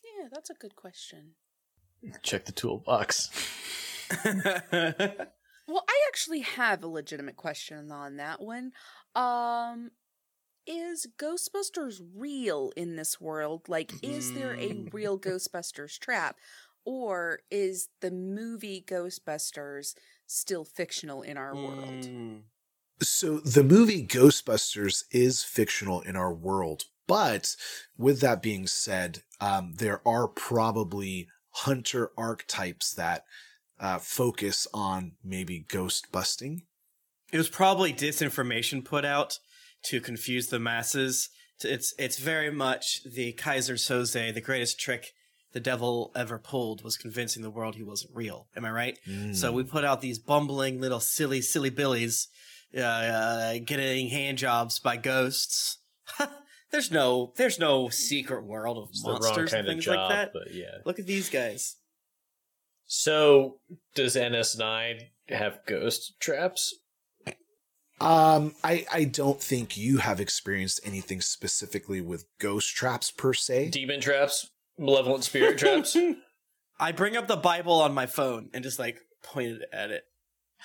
Yeah, 0.03 0.29
that's 0.33 0.49
a 0.49 0.55
good 0.55 0.75
question. 0.75 1.33
Check 2.23 2.47
the 2.47 2.53
toolbox. 2.53 3.29
Well, 5.69 5.83
I 5.89 6.01
actually 6.07 6.43
have 6.43 6.85
a 6.85 6.87
legitimate 6.87 7.35
question 7.37 7.91
on 7.91 8.19
that 8.19 8.41
one. 8.41 8.71
Um, 9.17 9.91
is 10.67 11.07
Ghostbusters 11.19 12.01
real 12.15 12.73
in 12.77 12.97
this 12.97 13.21
world? 13.21 13.69
Like, 13.69 13.95
is 14.03 14.33
there 14.33 14.55
a 14.61 14.75
Mm. 14.75 14.93
real 14.93 15.19
Ghostbusters 15.19 15.99
trap? 15.99 16.39
Or 16.85 17.41
is 17.51 17.89
the 18.01 18.11
movie 18.11 18.83
Ghostbusters 18.87 19.95
still 20.27 20.65
fictional 20.65 21.23
in 21.23 21.37
our 21.37 21.57
world? 21.57 22.11
Mm. 22.11 22.45
So 23.03 23.39
the 23.41 23.65
movie 23.65 24.07
Ghostbusters 24.07 25.05
is 25.11 25.43
fictional 25.45 26.01
in 26.01 26.17
our 26.17 26.33
world, 26.33 26.85
but 27.07 27.57
with 27.97 28.21
that 28.21 28.43
being 28.43 28.67
said, 28.67 29.23
um, 29.41 29.75
there 29.75 30.07
are 30.09 30.29
probably 30.29 31.29
hunter 31.51 32.13
archetypes 32.17 32.95
that 32.95 33.25
uh, 33.79 33.99
focus 33.99 34.67
on 34.73 35.17
maybe 35.23 35.61
ghost 35.61 36.11
busting. 36.13 36.67
It 37.33 37.39
was 37.39 37.49
probably 37.49 37.93
disinformation 37.93 38.85
put 38.85 39.05
out 39.05 39.39
to 39.87 40.00
confuse 40.00 40.49
the 40.49 40.59
masses. 40.59 41.28
It's 41.62 41.95
it's 41.99 42.19
very 42.19 42.50
much 42.50 43.00
the 43.05 43.33
Keyser 43.33 43.75
Söze, 43.75 44.35
the 44.35 44.40
greatest 44.40 44.78
trick 44.78 45.12
the 45.52 45.61
devil 45.61 46.12
ever 46.14 46.38
pulled 46.38 46.85
was 46.85 46.99
convincing 46.99 47.43
the 47.43 47.50
world 47.50 47.76
he 47.76 47.83
wasn't 47.83 48.14
real. 48.14 48.47
Am 48.57 48.64
I 48.66 48.71
right? 48.71 48.99
So 49.33 49.52
we 49.52 49.64
put 49.64 49.85
out 49.85 50.00
these 50.02 50.19
bumbling 50.19 50.81
little 50.81 51.00
silly 51.00 51.40
silly 51.40 51.71
billies, 51.71 52.28
uh, 52.76 52.81
uh, 52.81 53.59
getting 53.64 54.09
hand 54.09 54.37
jobs 54.38 54.78
by 54.78 54.99
ghosts. 54.99 55.78
there's 56.73 56.90
no 56.90 57.33
there's 57.37 57.59
no 57.59 57.88
secret 57.88 58.45
world 58.45 58.76
of 58.76 58.88
It's 58.90 59.02
monsters 59.02 59.55
and 59.55 59.66
things 59.66 59.85
job, 59.85 59.97
like 59.97 60.11
that. 60.11 60.31
but 60.35 60.52
yeah. 60.52 60.78
Look 60.85 60.99
at 60.99 61.07
these 61.07 61.31
guys. 61.31 61.76
So, 62.88 63.57
does 63.95 64.14
NS9 64.14 65.00
have 65.31 65.59
ghost 65.66 66.14
traps? 66.21 66.75
Um, 68.00 68.55
I, 68.62 68.85
I 68.93 69.05
don't 69.05 69.41
think 69.41 69.76
you 69.76 69.99
have 69.99 70.21
experienced 70.21 70.81
anything 70.85 71.21
specifically 71.21 72.00
with 72.00 72.26
ghost 72.38 72.75
traps 72.75 73.11
per 73.11 73.33
se. 73.33 73.71
Demon 73.71 74.00
traps? 74.00 74.50
Malevolent 74.79 75.25
spirit 75.25 75.59
traps? 75.59 75.97
I 76.79 76.93
bring 76.93 77.17
up 77.17 77.26
the 77.26 77.37
Bible 77.37 77.81
on 77.81 77.95
my 77.95 78.07
phone 78.07 78.50
and 78.53 78.62
just 78.62 78.79
like 78.79 79.00
pointed 79.23 79.65
at 79.73 79.91
it. 79.91 80.05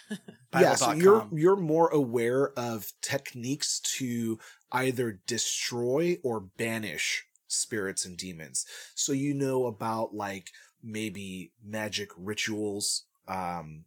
yeah, 0.54 0.76
so 0.76 0.94
you're 0.94 1.28
you're 1.34 1.58
more 1.58 1.90
aware 1.90 2.52
of 2.58 2.92
techniques 3.02 3.80
to 3.98 4.40
either 4.72 5.20
destroy 5.28 6.18
or 6.24 6.40
banish 6.40 7.26
spirits 7.48 8.06
and 8.06 8.18
demons. 8.18 8.66
So 8.96 9.12
you 9.12 9.34
know 9.34 9.66
about 9.66 10.14
like 10.14 10.50
maybe 10.82 11.52
magic 11.64 12.10
rituals, 12.18 13.04
um, 13.28 13.86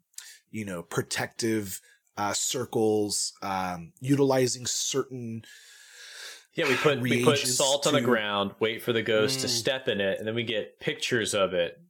you 0.50 0.64
know, 0.64 0.82
protective 0.82 1.80
uh, 2.16 2.32
circles, 2.32 3.32
um, 3.42 3.92
utilizing 4.00 4.66
certain 4.66 5.44
Yeah, 6.54 6.68
we 6.68 6.76
put 6.76 7.00
we 7.00 7.24
put 7.24 7.32
Reagents 7.34 7.56
salt 7.56 7.86
on 7.86 7.94
the 7.94 8.00
ground, 8.00 8.52
wait 8.60 8.82
for 8.82 8.92
the 8.92 9.02
ghost 9.02 9.40
to 9.40 9.46
Mm. 9.48 9.50
step 9.50 9.88
in 9.88 10.00
it, 10.00 10.18
and 10.18 10.26
then 10.28 10.34
we 10.34 10.44
get 10.44 10.78
pictures 10.78 11.34
of 11.34 11.52
it, 11.52 11.80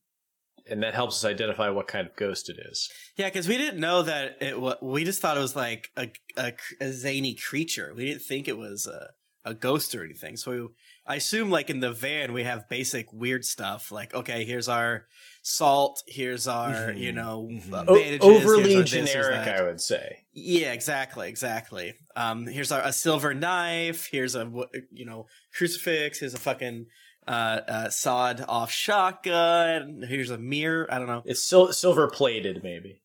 and 0.67 0.83
that 0.83 0.95
helps 0.95 1.17
us 1.23 1.31
identify 1.31 1.69
what 1.69 1.87
kind 1.87 2.07
of 2.09 2.17
ghost 2.17 2.49
it 2.49 2.57
is. 2.59 2.89
Yeah, 3.17 3.27
because 3.29 3.47
we 3.47 3.59
didn't 3.59 3.79
know 3.81 4.03
that 4.03 4.39
it 4.41 4.59
was. 4.59 4.77
We 4.81 5.05
just 5.05 5.21
thought 5.21 5.37
it 5.37 5.41
was 5.41 5.55
like 5.55 5.91
a, 5.97 6.11
a, 6.39 6.53
a 6.81 6.93
zany 6.93 7.35
creature. 7.35 7.93
We 7.95 8.07
didn't 8.07 8.23
think 8.23 8.49
it 8.49 8.57
was 8.57 8.87
a, 8.87 9.11
a 9.45 9.53
ghost 9.53 9.95
or 9.95 10.03
anything. 10.03 10.39
So 10.39 10.51
we, 10.51 10.69
I 11.07 11.17
assume, 11.17 11.51
like 11.51 11.69
in 11.69 11.81
the 11.81 11.93
van, 11.93 12.33
we 12.33 12.45
have 12.45 12.67
basic 12.71 13.13
weird 13.13 13.45
stuff. 13.45 13.93
Like, 13.93 14.15
okay, 14.15 14.47
here's 14.47 14.71
our 14.71 15.07
salt. 15.47 16.03
Here's 16.09 16.49
our, 16.49 16.73
Mhm, 16.73 16.99
you 16.99 17.13
know, 17.13 17.49
mhm. 17.53 17.73
uh, 17.73 17.85
O- 17.87 18.35
overly 18.35 18.77
our 18.77 18.81
this, 18.83 18.91
generic. 18.91 19.47
I 19.47 19.63
would 19.63 19.79
say. 19.81 20.25
Yeah, 20.33 20.73
exactly, 20.73 21.29
exactly. 21.29 21.95
Um, 22.17 22.47
here's 22.47 22.73
our, 22.73 22.81
a 22.81 22.93
silver 22.93 23.35
knife. 23.35 24.09
Here's 24.11 24.35
a 24.35 24.51
you 24.91 25.05
know 25.05 25.27
crucifix. 25.55 26.19
Here's 26.21 26.33
a 26.35 26.39
fucking 26.39 26.87
uh, 27.29 27.61
uh 27.69 27.91
sawed 27.91 28.43
off 28.49 28.73
shotgun. 28.73 30.03
Here's 30.09 30.31
a 30.31 30.39
mirror. 30.39 30.89
I 30.91 30.99
don't 30.99 31.07
know. 31.09 31.23
It's 31.27 31.45
sil- 31.45 31.73
silver 31.73 32.09
plated, 32.09 32.63
maybe. 32.63 33.03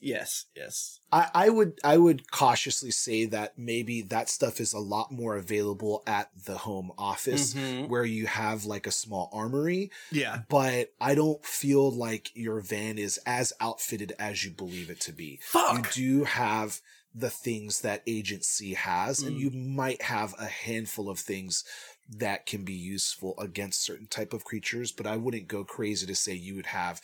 Yes, 0.00 0.46
yes. 0.56 1.00
I, 1.12 1.30
I 1.34 1.48
would 1.48 1.78
I 1.84 1.96
would 1.98 2.30
cautiously 2.30 2.90
say 2.90 3.26
that 3.26 3.56
maybe 3.58 4.02
that 4.02 4.28
stuff 4.28 4.60
is 4.60 4.72
a 4.72 4.78
lot 4.78 5.12
more 5.12 5.36
available 5.36 6.02
at 6.06 6.30
the 6.44 6.58
home 6.58 6.92
office 6.98 7.54
Mhm. 7.54 7.88
where 7.88 8.04
you 8.04 8.26
have 8.26 8.64
like 8.64 8.86
a 8.86 8.90
small 8.92 9.30
armory, 9.32 9.90
Yeah. 10.10 10.42
but 10.48 10.92
I 11.00 11.14
don't 11.14 11.44
feel 11.44 11.90
like 11.90 12.30
your 12.34 12.60
van 12.60 12.98
is 12.98 13.18
as 13.26 13.52
outfitted 13.60 14.12
as 14.18 14.44
you 14.44 14.50
believe 14.50 14.90
it 14.90 15.00
to 15.02 15.12
be. 15.12 15.40
Fuck. 15.42 15.94
You 15.96 16.18
do 16.18 16.24
have 16.24 16.80
the 17.14 17.30
things 17.30 17.80
that 17.80 18.02
agency 18.06 18.74
has, 18.74 19.22
and 19.22 19.36
Mm. 19.36 19.40
you 19.40 19.50
might 19.50 20.02
have 20.02 20.34
a 20.38 20.46
handful 20.46 21.08
of 21.08 21.18
things 21.18 21.64
that 22.08 22.44
can 22.46 22.62
be 22.62 22.74
useful 22.74 23.34
against 23.38 23.80
certain 23.82 24.06
type 24.06 24.32
of 24.34 24.44
creatures, 24.44 24.92
but 24.92 25.06
I 25.06 25.16
wouldn't 25.16 25.48
go 25.48 25.64
crazy 25.64 26.06
to 26.06 26.14
say 26.14 26.34
you 26.34 26.54
would 26.56 26.66
have, 26.66 27.00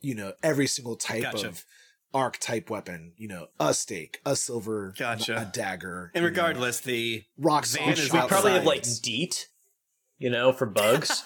you 0.00 0.14
know, 0.14 0.32
every 0.42 0.66
single 0.66 0.96
type 0.96 1.22
Gotcha. 1.22 1.48
of 1.48 1.64
archetype 2.14 2.70
weapon, 2.70 3.12
you 3.16 3.28
know, 3.28 3.48
a 3.60 3.74
stake, 3.74 4.20
a 4.24 4.34
silver, 4.36 4.94
Gotcha. 4.98 5.36
a 5.42 5.44
dagger. 5.52 6.10
And 6.14 6.22
you 6.22 6.30
know, 6.30 6.34
regardless, 6.34 6.80
the 6.80 7.24
rocks 7.38 7.76
van 7.76 7.90
is 7.92 8.12
We 8.12 8.20
probably 8.20 8.52
have 8.52 8.64
like. 8.64 8.84
DEET, 9.02 9.48
you 10.18 10.30
know, 10.30 10.52
for 10.52 10.66
bugs. 10.66 11.24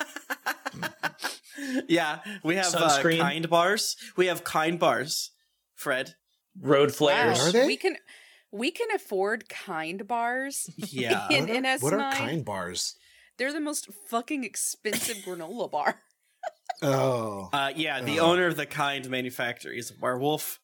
yeah, 1.88 2.20
we 2.42 2.56
have 2.56 2.74
uh, 2.74 3.00
kind 3.02 3.48
bars. 3.48 3.96
We 4.16 4.26
have 4.26 4.44
kind 4.44 4.78
bars. 4.78 5.30
Fred. 5.74 6.14
Road 6.60 6.94
flares. 6.94 7.40
Are 7.40 7.52
they? 7.52 7.66
We 7.66 7.76
can 7.76 7.96
we 8.50 8.70
can 8.70 8.88
afford 8.94 9.48
kind 9.48 10.06
bars 10.06 10.68
Yeah. 10.76 11.28
in 11.30 11.46
What 11.46 11.50
are- 11.50 11.60
NS9. 11.62 11.82
What 11.82 11.92
are 11.94 12.12
kind 12.12 12.44
bars? 12.44 12.96
They're 13.38 13.52
the 13.52 13.60
most 13.60 13.88
fucking 14.08 14.44
expensive 14.44 15.16
granola 15.26 15.70
bar. 15.70 16.00
Oh. 16.82 17.48
Uh, 17.52 17.72
yeah, 17.74 18.00
the 18.02 18.20
Oh. 18.20 18.32
owner 18.32 18.46
of 18.46 18.56
the 18.56 18.66
kind 18.66 19.08
manufacturer 19.08 19.72
is 19.72 19.90
a 19.90 19.94
werewolf, 20.00 20.60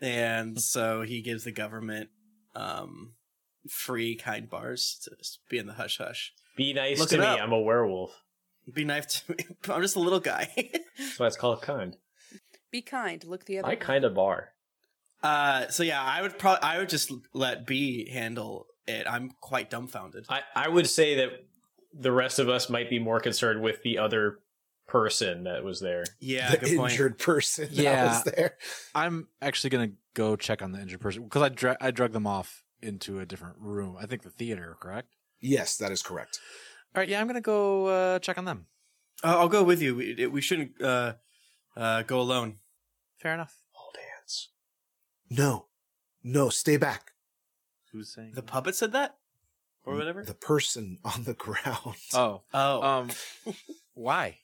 and 0.00 0.60
so 0.60 1.02
he 1.02 1.20
gives 1.22 1.44
the 1.44 1.52
government 1.52 2.10
um, 2.54 3.12
free 3.68 4.14
kind 4.16 4.48
bars 4.48 4.98
to 5.04 5.10
be 5.48 5.58
in 5.58 5.66
the 5.66 5.74
hush 5.74 5.98
hush. 5.98 6.32
Be 6.56 6.72
nice 6.72 6.98
Look 6.98 7.10
to 7.10 7.18
me. 7.18 7.24
up. 7.24 7.40
I'm 7.40 7.52
a 7.52 7.60
werewolf. 7.60 8.12
Be 8.72 8.84
nice 8.84 9.20
to 9.22 9.32
me. 9.32 9.44
I'm 9.68 9.82
just 9.82 9.96
a 9.96 10.00
little 10.00 10.20
guy. 10.20 10.48
That's 10.98 11.18
why 11.18 11.26
it's 11.26 11.36
called 11.36 11.62
kind. 11.62 11.96
Be 12.70 12.82
kind. 12.82 13.22
Look 13.24 13.44
the 13.46 13.58
other 13.60 13.68
I 13.68 13.76
kind 13.76 14.04
of 14.04 14.14
bar. 14.14 14.50
uh, 15.22 15.68
so 15.68 15.82
yeah, 15.82 16.02
I 16.02 16.20
would 16.22 16.38
probably 16.38 16.62
I 16.62 16.78
would 16.78 16.88
just 16.88 17.12
let 17.32 17.66
B 17.66 18.10
handle 18.10 18.66
it. 18.86 19.06
I'm 19.08 19.30
quite 19.40 19.70
dumbfounded. 19.70 20.26
I, 20.28 20.40
I 20.54 20.68
would 20.68 20.86
say 20.88 21.16
that 21.16 21.30
the 21.98 22.12
rest 22.12 22.38
of 22.38 22.48
us 22.48 22.68
might 22.68 22.90
be 22.90 22.98
more 22.98 23.20
concerned 23.20 23.62
with 23.62 23.82
the 23.82 23.98
other 23.98 24.38
person 24.88 25.44
that 25.44 25.62
was 25.62 25.78
there. 25.80 26.04
Yeah, 26.18 26.50
the 26.50 26.56
good 26.56 26.76
point. 26.76 26.92
injured 26.92 27.18
person 27.18 27.68
Yeah. 27.70 28.04
that 28.04 28.24
was 28.26 28.34
there. 28.34 28.56
I'm 28.94 29.28
actually 29.40 29.70
gonna 29.70 29.92
go 30.14 30.34
check 30.34 30.62
on 30.62 30.72
the 30.72 30.80
injured 30.80 31.00
person 31.00 31.22
because 31.24 31.42
I 31.42 31.48
dra- 31.50 31.76
I 31.80 31.90
drug 31.92 32.12
them 32.12 32.26
off 32.26 32.64
into 32.82 33.20
a 33.20 33.26
different 33.26 33.56
room. 33.58 33.96
I 34.00 34.06
think 34.06 34.22
the 34.22 34.30
theater, 34.30 34.76
correct? 34.80 35.14
Yes, 35.40 35.76
that 35.76 35.92
is 35.92 36.02
correct. 36.02 36.40
All 36.96 37.00
right, 37.00 37.08
yeah, 37.08 37.20
I'm 37.20 37.26
gonna 37.28 37.40
go 37.40 37.86
uh, 37.86 38.18
check 38.18 38.38
on 38.38 38.44
them. 38.46 38.66
Uh, 39.22 39.38
I'll 39.38 39.48
go 39.48 39.62
with 39.62 39.80
you. 39.82 39.94
We, 39.94 40.26
we 40.26 40.40
shouldn't 40.40 40.80
uh, 40.82 41.14
uh, 41.76 42.02
go 42.02 42.20
alone. 42.20 42.56
Fair 43.18 43.34
enough. 43.34 43.56
Hold 43.72 43.96
hands. 43.96 44.48
No, 45.30 45.66
no, 46.24 46.48
stay 46.48 46.76
back. 46.76 47.12
Who's 47.92 48.14
saying? 48.14 48.32
The 48.34 48.42
puppet 48.42 48.74
said 48.74 48.92
that, 48.92 49.16
or 49.84 49.96
whatever. 49.96 50.22
The 50.24 50.34
person 50.34 50.98
on 51.04 51.24
the 51.24 51.34
ground. 51.44 51.96
oh, 52.14 52.42
oh, 52.54 52.82
um, 52.82 53.10
why? 53.94 54.38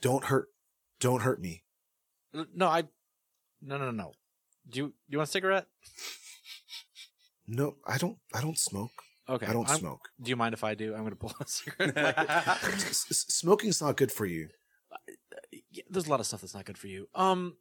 Don't 0.00 0.24
hurt. 0.24 0.48
Don't 1.00 1.22
hurt 1.22 1.40
me. 1.40 1.64
No, 2.54 2.66
I. 2.68 2.84
No, 3.62 3.78
no, 3.78 3.90
no. 3.90 4.12
Do 4.68 4.78
you 4.80 4.94
you 5.08 5.18
want 5.18 5.28
a 5.28 5.32
cigarette? 5.32 5.66
No, 7.46 7.76
I 7.86 7.98
don't. 7.98 8.18
I 8.34 8.40
don't 8.40 8.58
smoke. 8.58 8.90
Okay, 9.28 9.46
I 9.46 9.52
don't 9.52 9.68
I'm- 9.68 9.78
smoke. 9.78 10.08
Do 10.20 10.30
you 10.30 10.36
mind 10.36 10.54
if 10.54 10.62
I 10.64 10.74
do? 10.74 10.94
I'm 10.94 11.02
gonna 11.02 11.16
pull 11.16 11.32
a 11.40 11.44
cigarette. 11.46 11.96
S- 12.18 13.06
s- 13.10 13.24
smoking's 13.28 13.80
not 13.80 13.96
good 13.96 14.12
for 14.12 14.26
you. 14.26 14.48
Yeah, 15.70 15.82
there's 15.90 16.06
a 16.06 16.10
lot 16.10 16.20
of 16.20 16.26
stuff 16.26 16.40
that's 16.42 16.54
not 16.54 16.64
good 16.64 16.78
for 16.78 16.86
you. 16.86 17.08
Um, 17.14 17.56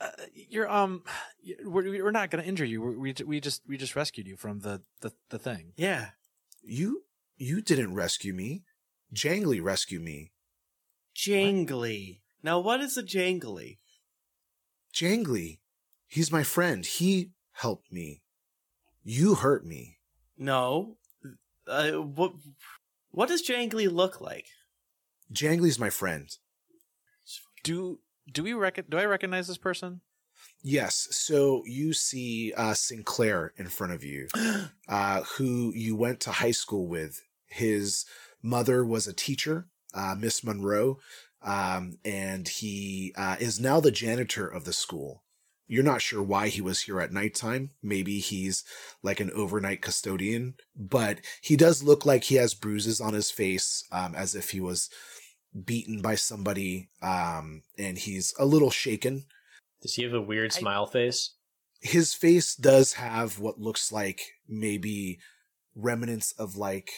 uh, 0.00 0.08
you're 0.34 0.68
um, 0.70 1.02
we're, 1.64 2.04
we're 2.04 2.10
not 2.10 2.30
gonna 2.30 2.42
injure 2.44 2.64
you. 2.64 2.82
We 2.82 2.96
we, 2.96 3.14
we 3.26 3.40
just 3.40 3.62
we 3.66 3.76
just 3.76 3.96
rescued 3.96 4.26
you 4.26 4.36
from 4.36 4.60
the 4.60 4.82
the, 5.00 5.12
the 5.30 5.38
thing. 5.38 5.72
yeah. 5.76 6.10
You 6.62 7.04
you 7.38 7.62
didn't 7.62 7.94
rescue 7.94 8.34
me. 8.34 8.64
Jangly 9.14 9.62
rescued 9.62 10.02
me. 10.02 10.32
Jangly. 11.14 12.20
Now, 12.42 12.58
what 12.60 12.80
is 12.80 12.96
a 12.96 13.02
jangly? 13.02 13.78
Jangly, 14.94 15.58
he's 16.06 16.32
my 16.32 16.42
friend. 16.42 16.84
He 16.84 17.30
helped 17.52 17.92
me. 17.92 18.22
You 19.02 19.34
hurt 19.36 19.64
me. 19.64 19.98
No. 20.36 20.96
Uh, 21.66 21.92
what? 21.92 22.32
What 23.10 23.28
does 23.28 23.46
jangly 23.46 23.90
look 23.90 24.20
like? 24.20 24.46
Jangly's 25.32 25.78
my 25.78 25.90
friend. 25.90 26.28
Do 27.62 28.00
do 28.32 28.42
we 28.42 28.52
reckon? 28.52 28.86
Do 28.88 28.98
I 28.98 29.04
recognize 29.04 29.48
this 29.48 29.58
person? 29.58 30.00
Yes. 30.62 31.08
So 31.10 31.62
you 31.66 31.92
see 31.92 32.52
uh, 32.56 32.74
Sinclair 32.74 33.52
in 33.56 33.66
front 33.66 33.92
of 33.92 34.04
you, 34.04 34.28
uh, 34.88 35.22
who 35.22 35.72
you 35.74 35.96
went 35.96 36.20
to 36.20 36.32
high 36.32 36.50
school 36.50 36.86
with. 36.86 37.20
His 37.46 38.04
mother 38.42 38.84
was 38.84 39.06
a 39.06 39.12
teacher, 39.12 39.66
uh, 39.94 40.14
Miss 40.18 40.42
Monroe, 40.44 40.98
um, 41.42 41.98
and 42.04 42.46
he 42.48 43.12
uh, 43.16 43.36
is 43.40 43.60
now 43.60 43.80
the 43.80 43.90
janitor 43.90 44.46
of 44.46 44.64
the 44.64 44.72
school. 44.72 45.22
You're 45.66 45.84
not 45.84 46.02
sure 46.02 46.22
why 46.22 46.48
he 46.48 46.60
was 46.60 46.80
here 46.80 47.00
at 47.00 47.12
nighttime. 47.12 47.70
Maybe 47.80 48.18
he's 48.18 48.64
like 49.02 49.20
an 49.20 49.30
overnight 49.32 49.82
custodian, 49.82 50.54
but 50.76 51.18
he 51.40 51.56
does 51.56 51.82
look 51.82 52.04
like 52.04 52.24
he 52.24 52.34
has 52.36 52.54
bruises 52.54 53.00
on 53.00 53.14
his 53.14 53.30
face, 53.30 53.84
um, 53.92 54.14
as 54.16 54.34
if 54.34 54.50
he 54.50 54.60
was 54.60 54.90
beaten 55.64 56.00
by 56.02 56.16
somebody, 56.16 56.90
um, 57.02 57.62
and 57.78 57.98
he's 57.98 58.34
a 58.38 58.44
little 58.44 58.70
shaken 58.70 59.24
Does 59.82 59.94
he 59.94 60.02
have 60.02 60.12
a 60.14 60.20
weird 60.20 60.52
smile 60.52 60.86
face? 60.86 61.34
his 61.82 62.12
face 62.14 62.54
does 62.54 62.94
have 62.94 63.38
what 63.38 63.58
looks 63.58 63.90
like 63.90 64.20
maybe 64.46 65.18
remnants 65.74 66.32
of 66.32 66.56
like 66.56 66.90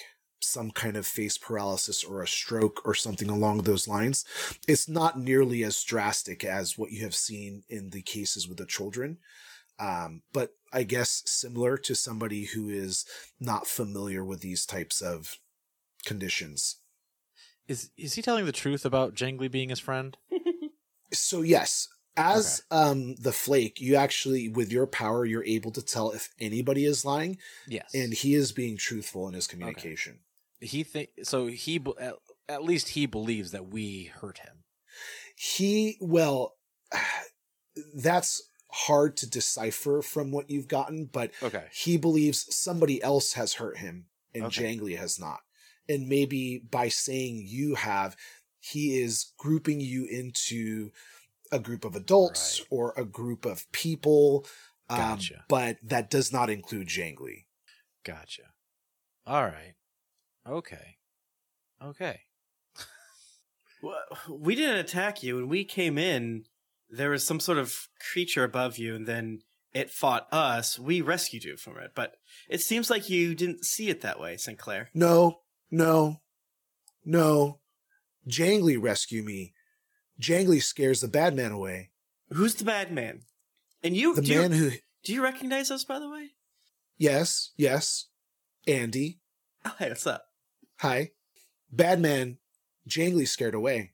some 0.42 0.70
kind 0.70 0.96
of 0.96 1.06
face 1.06 1.38
paralysis 1.38 2.02
or 2.04 2.22
a 2.22 2.26
stroke 2.28 2.82
or 2.84 2.94
something 2.94 3.30
along 3.30 3.58
those 3.62 3.86
lines. 3.88 4.24
It's 4.66 4.88
not 4.88 5.18
nearly 5.18 5.62
as 5.64 5.82
drastic 5.82 6.44
as 6.44 6.76
what 6.76 6.90
you 6.90 7.02
have 7.04 7.14
seen 7.14 7.62
in 7.68 7.90
the 7.90 8.02
cases 8.02 8.48
with 8.48 8.58
the 8.58 8.66
children. 8.66 9.18
Um, 9.78 10.22
but 10.32 10.50
I 10.72 10.82
guess 10.82 11.22
similar 11.26 11.76
to 11.78 11.94
somebody 11.94 12.44
who 12.44 12.68
is 12.68 13.04
not 13.40 13.66
familiar 13.66 14.24
with 14.24 14.40
these 14.40 14.66
types 14.66 15.00
of 15.00 15.38
conditions. 16.04 16.76
Is 17.68 17.90
is 17.96 18.14
he 18.14 18.22
telling 18.22 18.44
the 18.44 18.52
truth 18.52 18.84
about 18.84 19.14
Jangly 19.14 19.50
being 19.50 19.68
his 19.70 19.78
friend? 19.80 20.16
So 21.14 21.42
yes, 21.42 21.88
as 22.16 22.62
um 22.70 23.16
the 23.16 23.32
flake, 23.32 23.82
you 23.82 23.96
actually 23.96 24.48
with 24.48 24.72
your 24.72 24.86
power 24.86 25.26
you're 25.26 25.44
able 25.44 25.70
to 25.72 25.82
tell 25.82 26.10
if 26.10 26.30
anybody 26.40 26.86
is 26.86 27.04
lying 27.04 27.36
Yes. 27.68 27.90
and 27.94 28.14
he 28.14 28.34
is 28.34 28.50
being 28.52 28.78
truthful 28.78 29.28
in 29.28 29.34
his 29.34 29.46
communication. 29.46 30.20
He 30.62 30.82
think 30.84 31.10
so. 31.22 31.46
He 31.46 31.82
at, 32.00 32.14
at 32.48 32.64
least 32.64 32.90
he 32.90 33.06
believes 33.06 33.50
that 33.52 33.68
we 33.68 34.04
hurt 34.20 34.38
him. 34.38 34.64
He 35.36 35.96
well 36.00 36.56
that's 37.94 38.42
hard 38.70 39.16
to 39.18 39.28
decipher 39.28 40.00
from 40.02 40.30
what 40.32 40.48
you've 40.50 40.68
gotten, 40.68 41.04
but 41.06 41.30
Okay. 41.42 41.64
he 41.72 41.96
believes 41.96 42.54
somebody 42.54 43.02
else 43.02 43.34
has 43.34 43.54
hurt 43.54 43.78
him 43.78 44.06
and 44.34 44.44
Okay. 44.44 44.62
Jangly 44.76 44.96
has 44.98 45.18
not. 45.18 45.40
And 45.88 46.08
maybe 46.08 46.58
by 46.70 46.88
saying 46.88 47.44
you 47.46 47.74
have, 47.74 48.16
he 48.60 49.00
is 49.02 49.32
grouping 49.36 49.80
you 49.80 50.06
into 50.06 50.90
a 51.50 51.58
group 51.58 51.84
of 51.84 51.94
adults 51.96 52.60
Right. 52.60 52.66
or 52.70 52.94
a 52.96 53.04
group 53.04 53.44
of 53.44 53.70
people. 53.72 54.46
um, 54.88 54.98
Gotcha. 54.98 55.44
but 55.48 55.78
that 55.82 56.10
does 56.10 56.32
not 56.32 56.50
include 56.50 56.86
Jangly. 56.88 57.46
Gotcha. 58.04 58.52
All 59.26 59.44
right. 59.44 59.74
Okay. 60.48 60.96
Okay. 61.82 62.20
Well, 63.82 63.98
We 64.28 64.54
didn't 64.54 64.76
attack 64.76 65.22
you. 65.22 65.36
When 65.36 65.48
we 65.48 65.64
came 65.64 65.98
in, 65.98 66.44
there 66.88 67.10
was 67.10 67.26
some 67.26 67.40
sort 67.40 67.58
of 67.58 67.88
creature 68.12 68.44
above 68.44 68.78
you, 68.78 68.94
and 68.94 69.06
then 69.06 69.40
it 69.72 69.90
fought 69.90 70.28
us. 70.32 70.78
We 70.78 71.00
rescued 71.00 71.44
you 71.44 71.56
from 71.56 71.78
it, 71.78 71.92
but 71.94 72.14
it 72.48 72.60
seems 72.60 72.90
like 72.90 73.10
you 73.10 73.34
didn't 73.34 73.64
see 73.64 73.88
it 73.88 74.02
that 74.02 74.20
way, 74.20 74.36
Sinclair. 74.36 74.90
No, 74.94 75.40
no, 75.70 76.20
no. 77.04 77.58
Jangly 78.28 78.80
rescue 78.80 79.22
me. 79.24 79.52
Jangly 80.20 80.62
scares 80.62 81.00
the 81.00 81.08
bad 81.08 81.34
man 81.34 81.50
away. 81.50 81.90
Who's 82.30 82.54
the 82.54 82.64
bad 82.64 82.92
man? 82.92 83.22
And 83.82 83.96
you, 83.96 84.14
The 84.14 84.22
man 84.22 84.52
you 84.52 84.58
who, 84.58 84.70
do 85.02 85.12
you 85.12 85.22
recognize 85.24 85.70
us, 85.72 85.82
by 85.84 85.98
the 85.98 86.08
way? 86.08 86.30
yes, 86.98 87.50
yes, 87.56 88.06
Andy. 88.68 89.18
Oh, 89.64 89.74
hey, 89.78 89.88
what's 89.88 90.06
up? 90.06 90.26
Hi. 90.82 91.12
Bad 91.70 92.00
man, 92.00 92.38
Jangly 92.88 93.28
scared 93.28 93.54
away. 93.54 93.92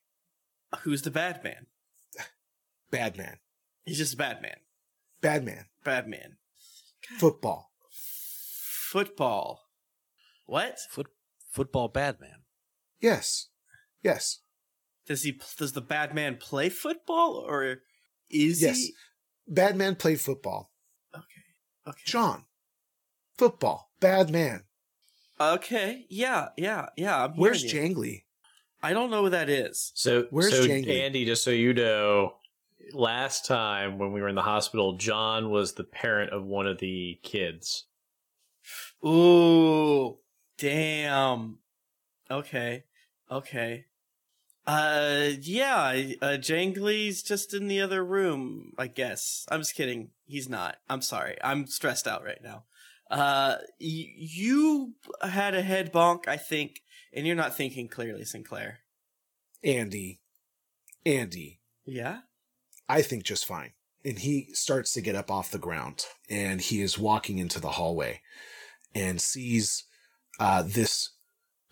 Who's 0.84 1.02
the 1.02 1.10
bad 1.10 1.44
man? 1.44 1.66
Bad 2.90 3.18
man, 3.18 3.40
He's 3.84 3.98
just 3.98 4.14
a 4.14 4.16
bad 4.16 4.40
man. 4.40 4.56
bad 5.20 5.44
man. 5.44 5.66
Bad 5.84 6.08
man. 6.08 6.38
Football. 7.18 7.70
Football. 7.90 9.68
What 10.46 10.78
Foot 10.88 11.08
football 11.50 11.88
bad 11.88 12.22
man. 12.22 12.44
Yes, 13.02 13.48
yes, 14.02 14.40
does 15.06 15.24
he? 15.24 15.38
Does 15.58 15.72
the 15.72 15.82
bad 15.82 16.14
man 16.14 16.36
play 16.36 16.70
football, 16.70 17.44
or 17.46 17.82
is 18.30 18.62
yes. 18.62 18.78
he? 18.78 18.94
Bad 19.46 19.76
man 19.76 19.94
played 19.94 20.22
football. 20.22 20.72
Okay. 21.14 21.26
Okay. 21.86 22.02
John. 22.06 22.44
Football. 23.36 23.90
Bad 24.00 24.30
man. 24.30 24.64
Okay. 25.40 26.06
Yeah. 26.08 26.48
Yeah. 26.56 26.88
Yeah. 26.96 27.24
I'm 27.24 27.32
Where's. 27.32 27.64
Jangly? 27.64 28.24
I 28.82 28.92
don't 28.92 29.10
know 29.10 29.24
who 29.24 29.30
that 29.30 29.50
is. 29.50 29.92
So, 29.94 30.26
Where's 30.30 30.52
so 30.52 30.66
Jangly? 30.66 31.00
Andy, 31.00 31.24
just 31.24 31.42
so 31.42 31.50
you 31.50 31.74
know, 31.74 32.34
last 32.92 33.44
time 33.44 33.98
when 33.98 34.12
we 34.12 34.20
were 34.20 34.28
in 34.28 34.36
the 34.36 34.42
hospital, 34.42 34.94
John 34.94 35.50
was 35.50 35.72
the 35.72 35.84
parent 35.84 36.32
of 36.32 36.44
one 36.44 36.66
of 36.66 36.78
the 36.78 37.18
kids. 37.22 37.84
Ooh. 39.04 40.18
Damn. 40.58 41.58
Okay. 42.30 42.84
Okay. 43.30 43.86
Uh, 44.66 45.30
yeah, 45.40 45.94
uh, 46.20 46.36
Jangly's 46.36 47.22
just 47.22 47.54
in 47.54 47.68
the 47.68 47.80
other 47.80 48.04
room, 48.04 48.74
I 48.76 48.86
guess. 48.86 49.46
I'm 49.50 49.60
just 49.60 49.74
kidding. 49.74 50.10
He's 50.26 50.46
not. 50.46 50.76
I'm 50.90 51.00
sorry. 51.00 51.38
I'm 51.42 51.66
stressed 51.66 52.06
out 52.06 52.22
right 52.22 52.42
now. 52.44 52.64
Uh, 53.10 53.56
y- 53.80 54.12
you 54.16 54.94
had 55.22 55.54
a 55.54 55.62
head 55.62 55.92
bonk, 55.92 56.28
I 56.28 56.36
think, 56.36 56.82
and 57.12 57.26
you're 57.26 57.36
not 57.36 57.56
thinking 57.56 57.88
clearly, 57.88 58.24
Sinclair. 58.24 58.80
Andy. 59.64 60.20
Andy. 61.06 61.60
Yeah? 61.84 62.20
I 62.88 63.02
think 63.02 63.24
just 63.24 63.46
fine. 63.46 63.72
And 64.04 64.18
he 64.18 64.48
starts 64.52 64.92
to 64.92 65.00
get 65.00 65.16
up 65.16 65.30
off 65.30 65.50
the 65.50 65.58
ground 65.58 66.04
and 66.30 66.60
he 66.60 66.80
is 66.80 66.98
walking 66.98 67.38
into 67.38 67.60
the 67.60 67.70
hallway 67.70 68.20
and 68.94 69.20
sees 69.20 69.84
uh, 70.38 70.62
this 70.64 71.10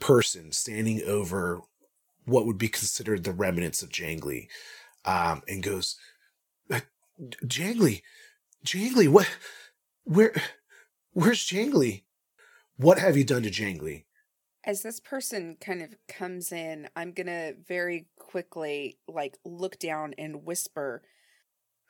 person 0.01 0.53
standing 0.53 1.03
over 1.07 1.61
what 2.25 2.47
would 2.47 2.59
be 2.59 2.69
considered 2.69 3.25
the 3.25 3.33
remnants 3.33 3.83
of 3.83 3.89
Jangly 3.89 4.49
um, 5.05 5.43
and 5.47 5.63
goes, 5.63 5.97
"Uh, 6.71 6.81
Jangly, 7.45 8.03
Jangly, 8.65 9.09
what, 9.09 9.31
where, 10.05 10.35
where's 11.17 11.47
Jangly? 11.47 12.03
What 12.77 12.99
have 12.99 13.17
you 13.17 13.25
done 13.25 13.43
to 13.45 13.51
Jangly? 13.51 14.05
As 14.65 14.83
this 14.83 15.01
person 15.01 15.57
kind 15.59 15.81
of 15.81 15.95
comes 16.09 16.53
in, 16.53 16.91
I'm 16.95 17.13
gonna 17.13 17.55
very 17.67 18.09
quickly 18.19 18.99
like 19.09 19.39
look 19.43 19.79
down 19.79 20.13
and 20.19 20.45
whisper, 20.45 21.03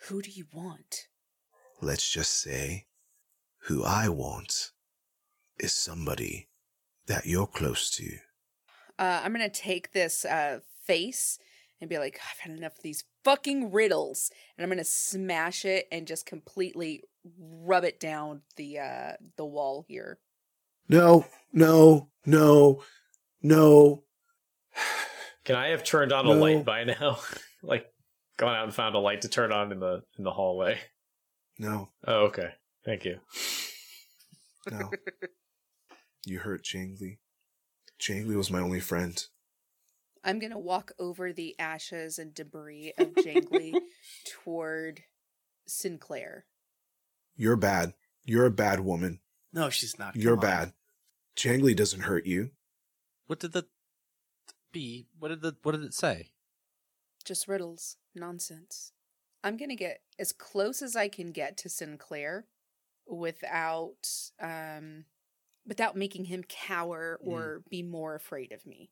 "Who 0.04 0.22
do 0.22 0.30
you 0.30 0.46
want?" 0.52 1.08
Let's 1.80 2.08
just 2.08 2.34
say, 2.34 2.86
who 3.62 3.82
I 3.82 4.08
want 4.08 4.70
is 5.58 5.72
somebody 5.72 6.48
that 7.06 7.26
you're 7.26 7.48
close 7.48 7.90
to. 7.96 8.18
Uh, 8.96 9.22
I'm 9.24 9.32
gonna 9.32 9.48
take 9.48 9.90
this 9.90 10.24
uh, 10.24 10.60
face 10.84 11.40
and 11.80 11.90
be 11.90 11.98
like, 11.98 12.18
"I've 12.30 12.38
had 12.38 12.56
enough 12.56 12.76
of 12.76 12.82
these 12.82 13.04
fucking 13.24 13.70
riddles," 13.72 14.30
and 14.56 14.64
I'm 14.64 14.70
gonna 14.70 14.84
smash 14.84 15.64
it 15.64 15.86
and 15.92 16.06
just 16.06 16.26
completely 16.26 17.02
rub 17.38 17.84
it 17.84 17.98
down 18.00 18.42
the 18.56 18.78
uh, 18.78 19.12
the 19.36 19.44
wall 19.44 19.84
here. 19.88 20.18
No, 20.88 21.26
no, 21.52 22.10
no, 22.24 22.82
no. 23.42 24.04
Can 25.44 25.56
I 25.56 25.68
have 25.68 25.84
turned 25.84 26.12
on 26.12 26.26
a 26.26 26.30
light 26.32 26.64
by 26.64 26.84
now? 26.84 27.18
like 27.62 27.86
gone 28.36 28.54
out 28.54 28.64
and 28.64 28.74
found 28.74 28.94
a 28.94 28.98
light 28.98 29.22
to 29.22 29.28
turn 29.28 29.52
on 29.52 29.72
in 29.72 29.80
the 29.80 30.02
in 30.18 30.24
the 30.24 30.30
hallway. 30.32 30.78
No, 31.58 31.88
Oh, 32.06 32.24
okay. 32.26 32.50
Thank 32.84 33.04
you. 33.04 33.18
no. 34.70 34.90
you 36.26 36.38
hurt 36.40 36.62
Jangly. 36.62 37.18
Jangly 37.98 38.36
was 38.36 38.50
my 38.50 38.60
only 38.60 38.80
friend. 38.80 39.24
I'm 40.26 40.40
gonna 40.40 40.58
walk 40.58 40.90
over 40.98 41.32
the 41.32 41.54
ashes 41.58 42.18
and 42.18 42.34
debris 42.34 42.92
of 42.98 43.14
Jangly 43.14 43.74
toward 44.44 45.04
Sinclair. 45.66 46.44
You're 47.36 47.56
bad. 47.56 47.94
You're 48.24 48.46
a 48.46 48.50
bad 48.50 48.80
woman. 48.80 49.20
No, 49.52 49.70
she's 49.70 49.98
not. 49.98 50.16
You're 50.16 50.36
Come 50.36 50.44
on. 50.44 50.50
bad. 50.50 50.72
Jangly 51.36 51.76
doesn't 51.76 52.00
hurt 52.00 52.26
you. 52.26 52.50
What 53.28 53.38
did 53.38 53.52
the 53.52 53.66
B? 54.72 55.06
What 55.18 55.28
did 55.28 55.42
the 55.42 55.56
what 55.62 55.72
did 55.72 55.84
it 55.84 55.94
say? 55.94 56.30
Just 57.24 57.46
riddles, 57.46 57.96
nonsense. 58.14 58.92
I'm 59.44 59.56
gonna 59.56 59.76
get 59.76 60.00
as 60.18 60.32
close 60.32 60.82
as 60.82 60.96
I 60.96 61.08
can 61.08 61.30
get 61.30 61.56
to 61.58 61.68
Sinclair 61.68 62.46
without 63.06 64.08
um 64.40 65.04
without 65.66 65.96
making 65.96 66.24
him 66.24 66.42
cower 66.48 67.18
or 67.22 67.62
be 67.70 67.82
more 67.82 68.14
afraid 68.16 68.50
of 68.50 68.66
me. 68.66 68.90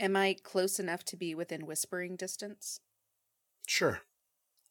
Am 0.00 0.16
I 0.16 0.34
close 0.42 0.80
enough 0.80 1.04
to 1.04 1.16
be 1.16 1.34
within 1.34 1.66
whispering 1.66 2.16
distance? 2.16 2.80
Sure. 3.66 4.00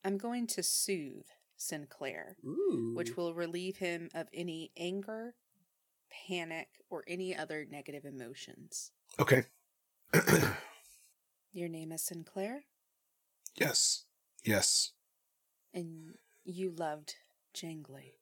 I'm 0.04 0.18
going 0.18 0.48
to 0.48 0.64
soothe 0.64 1.28
Sinclair, 1.56 2.38
Ooh. 2.44 2.94
which 2.96 3.16
will 3.16 3.34
relieve 3.36 3.78
him 3.78 4.10
of 4.16 4.28
any 4.34 4.72
anger, 4.76 5.36
panic, 6.28 6.70
or 6.90 7.04
any 7.08 7.36
other 7.36 7.66
negative 7.70 8.06
emotions. 8.06 8.92
Okay. 9.20 9.44
Your 11.52 11.70
name 11.70 11.92
is 11.92 12.02
Sinclair, 12.04 12.64
yes. 13.56 14.06
Yes. 14.44 14.94
and 15.74 16.16
you 16.44 16.72
loved 16.72 17.16
Jangly. 17.54 18.14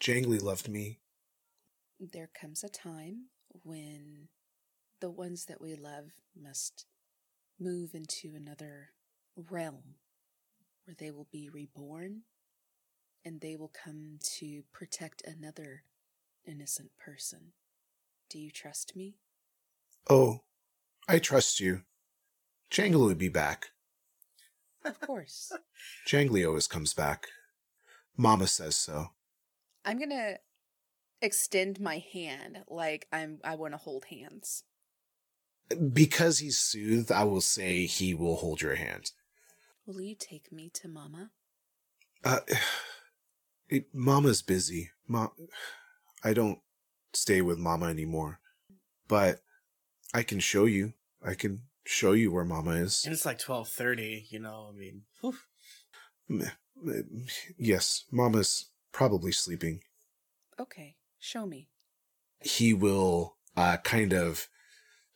Jangly 0.00 0.40
loved 0.42 0.68
me. 0.68 1.00
There 2.00 2.30
comes 2.38 2.62
a 2.62 2.68
time 2.68 3.26
when 3.64 4.28
the 5.00 5.10
ones 5.10 5.46
that 5.46 5.60
we 5.60 5.74
love 5.74 6.12
must 6.40 6.86
move 7.58 7.94
into 7.94 8.34
another 8.34 8.90
realm 9.36 9.96
where 10.84 10.96
they 10.98 11.10
will 11.10 11.28
be 11.30 11.48
reborn 11.48 12.22
and 13.24 13.40
they 13.40 13.56
will 13.56 13.72
come 13.84 14.18
to 14.22 14.62
protect 14.72 15.22
another 15.26 15.82
innocent 16.46 16.90
person. 16.96 17.52
Do 18.30 18.38
you 18.38 18.50
trust 18.50 18.94
me? 18.94 19.16
Oh, 20.08 20.42
I 21.08 21.18
trust 21.18 21.60
you. 21.60 21.82
Jangly 22.70 23.08
will 23.08 23.14
be 23.14 23.28
back. 23.28 23.70
Of 24.84 25.00
course. 25.00 25.52
Jangly 26.06 26.46
always 26.46 26.66
comes 26.66 26.94
back. 26.94 27.26
Mama 28.16 28.46
says 28.46 28.76
so. 28.76 29.08
I'm 29.84 29.98
going 29.98 30.10
to 30.10 30.38
extend 31.22 31.80
my 31.80 32.02
hand 32.12 32.64
like 32.68 33.06
I'm 33.12 33.38
I 33.44 33.54
want 33.56 33.74
to 33.74 33.78
hold 33.78 34.06
hands. 34.06 34.64
Because 35.92 36.38
he's 36.38 36.58
soothed, 36.58 37.10
I 37.10 37.24
will 37.24 37.40
say 37.40 37.86
he 37.86 38.14
will 38.14 38.36
hold 38.36 38.62
your 38.62 38.76
hand. 38.76 39.10
Will 39.86 40.00
you 40.00 40.14
take 40.14 40.52
me 40.52 40.70
to 40.74 40.88
mama? 40.88 41.30
Uh, 42.24 42.40
it, 43.68 43.86
Mama's 43.92 44.42
busy. 44.42 44.90
Ma, 45.06 45.28
I 46.24 46.32
don't 46.32 46.58
stay 47.12 47.40
with 47.40 47.58
Mama 47.58 47.86
anymore. 47.86 48.40
But 49.08 49.40
I 50.12 50.22
can 50.22 50.40
show 50.40 50.64
you. 50.64 50.94
I 51.24 51.34
can 51.34 51.62
show 51.84 52.12
you 52.12 52.32
where 52.32 52.44
Mama 52.44 52.72
is. 52.72 53.04
And 53.04 53.12
it's 53.12 53.26
like 53.26 53.38
twelve 53.38 53.68
thirty. 53.68 54.26
You 54.30 54.40
know, 54.40 54.70
I 54.72 54.76
mean, 54.76 55.02
whew. 55.20 55.36
M- 56.28 56.50
m- 56.84 57.26
Yes, 57.56 58.04
Mama's 58.10 58.70
probably 58.92 59.32
sleeping. 59.32 59.80
Okay, 60.58 60.96
show 61.18 61.46
me. 61.46 61.68
He 62.40 62.74
will 62.74 63.36
uh, 63.56 63.76
kind 63.78 64.12
of 64.12 64.48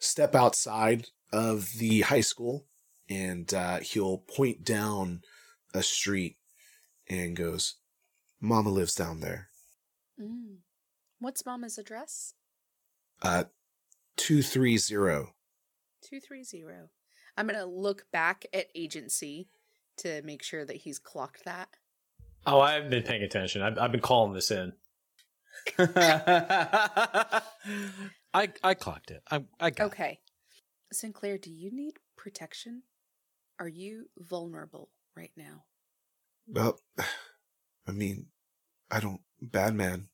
step 0.00 0.34
outside 0.34 1.06
of 1.32 1.70
the 1.78 2.00
high 2.00 2.20
school 2.20 2.66
and 3.08 3.54
uh, 3.54 3.78
he'll 3.78 4.18
point 4.18 4.64
down 4.64 5.22
a 5.72 5.82
street 5.82 6.36
and 7.08 7.36
goes, 7.36 7.76
Mama 8.40 8.70
lives 8.70 8.94
down 8.94 9.20
there. 9.20 9.48
Mm. 10.20 10.56
What's 11.18 11.44
mama's 11.44 11.76
address? 11.76 12.34
Uh, 13.22 13.44
230. 14.16 15.32
230. 16.02 16.88
I'm 17.36 17.46
going 17.46 17.58
to 17.58 17.66
look 17.66 18.06
back 18.10 18.46
at 18.54 18.68
agency 18.74 19.48
to 19.98 20.22
make 20.22 20.42
sure 20.42 20.64
that 20.64 20.76
he's 20.76 20.98
clocked 20.98 21.44
that. 21.44 21.68
Oh, 22.46 22.60
I've 22.60 22.88
been 22.88 23.02
paying 23.02 23.22
attention. 23.22 23.60
I've, 23.60 23.78
I've 23.78 23.92
been 23.92 24.00
calling 24.00 24.32
this 24.32 24.50
in. 24.50 24.72
I 28.32 28.52
I 28.62 28.74
clocked 28.74 29.10
it. 29.10 29.22
I 29.30 29.44
I 29.58 29.70
got 29.70 29.84
it. 29.84 29.86
Okay. 29.92 30.20
Sinclair, 30.92 31.38
do 31.38 31.50
you 31.50 31.70
need 31.72 31.94
protection? 32.16 32.82
Are 33.58 33.68
you 33.68 34.06
vulnerable 34.18 34.90
right 35.16 35.32
now? 35.36 35.64
Well, 36.46 36.80
I 37.86 37.92
mean, 37.92 38.26
I 38.90 39.00
don't. 39.00 39.20
Bad 39.40 39.74
man. 39.74 40.08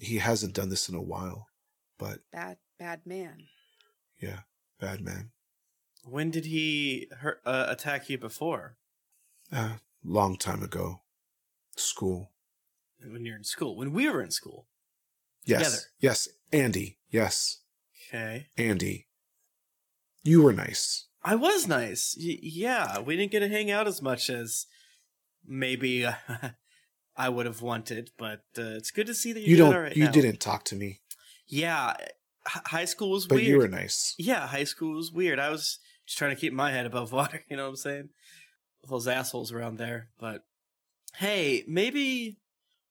He 0.00 0.18
hasn't 0.18 0.54
done 0.54 0.68
this 0.68 0.88
in 0.88 0.94
a 0.94 1.00
while, 1.02 1.46
but 1.98 2.18
Bad, 2.32 2.58
bad 2.78 3.06
man. 3.06 3.44
yeah, 4.20 4.40
bad 4.80 5.00
man. 5.00 5.30
when 6.04 6.30
did 6.30 6.44
he 6.46 7.08
hurt, 7.20 7.40
uh, 7.46 7.66
attack 7.68 8.10
you 8.10 8.18
before? 8.18 8.76
Uh, 9.52 9.76
long 10.04 10.36
time 10.36 10.62
ago. 10.62 11.00
School. 11.76 12.32
When 13.02 13.24
you're 13.24 13.36
in 13.36 13.44
school? 13.44 13.76
When 13.76 13.92
we 13.92 14.08
were 14.08 14.22
in 14.22 14.30
school? 14.30 14.66
Yes. 15.46 15.62
Together. 15.64 15.82
Yes. 16.00 16.28
Andy. 16.52 16.98
Yes. 17.10 17.58
Okay. 18.08 18.48
Andy. 18.58 19.06
You 20.22 20.42
were 20.42 20.52
nice. 20.52 21.06
I 21.24 21.34
was 21.36 21.66
nice. 21.66 22.16
Y- 22.18 22.38
yeah, 22.42 22.98
we 23.00 23.16
didn't 23.16 23.32
get 23.32 23.40
to 23.40 23.48
hang 23.48 23.70
out 23.70 23.86
as 23.86 24.02
much 24.02 24.28
as 24.30 24.66
maybe 25.46 26.06
I 27.16 27.28
would 27.28 27.46
have 27.46 27.62
wanted, 27.62 28.10
but 28.18 28.42
uh, 28.58 28.62
it's 28.76 28.90
good 28.90 29.06
to 29.06 29.14
see 29.14 29.32
that 29.32 29.40
you're 29.40 29.50
You 29.50 29.56
doing 29.56 29.70
don't. 29.70 29.76
all 29.76 29.82
right 29.84 29.96
you 29.96 30.04
now. 30.04 30.10
didn't 30.12 30.40
talk 30.40 30.64
to 30.66 30.76
me, 30.76 31.00
Yeah, 31.46 31.94
h- 31.98 32.62
high 32.66 32.84
school 32.84 33.10
was 33.10 33.26
but 33.26 33.36
weird. 33.36 33.48
you 33.48 33.58
were 33.58 33.68
nice. 33.68 34.14
Yeah, 34.18 34.46
high 34.46 34.64
school 34.64 34.94
was 34.96 35.10
weird. 35.12 35.38
I 35.38 35.50
was 35.50 35.78
just 36.06 36.18
trying 36.18 36.34
to 36.34 36.40
keep 36.40 36.52
my 36.52 36.70
head 36.72 36.86
above 36.86 37.12
water. 37.18 37.44
You 37.48 37.56
know 37.56 37.64
what 37.64 37.70
I'm 37.70 37.76
saying? 37.76 38.08
With 38.82 38.90
those 38.90 39.08
assholes 39.08 39.50
around 39.52 39.78
there. 39.78 40.10
But 40.18 40.44
hey, 41.16 41.64
maybe, 41.66 42.38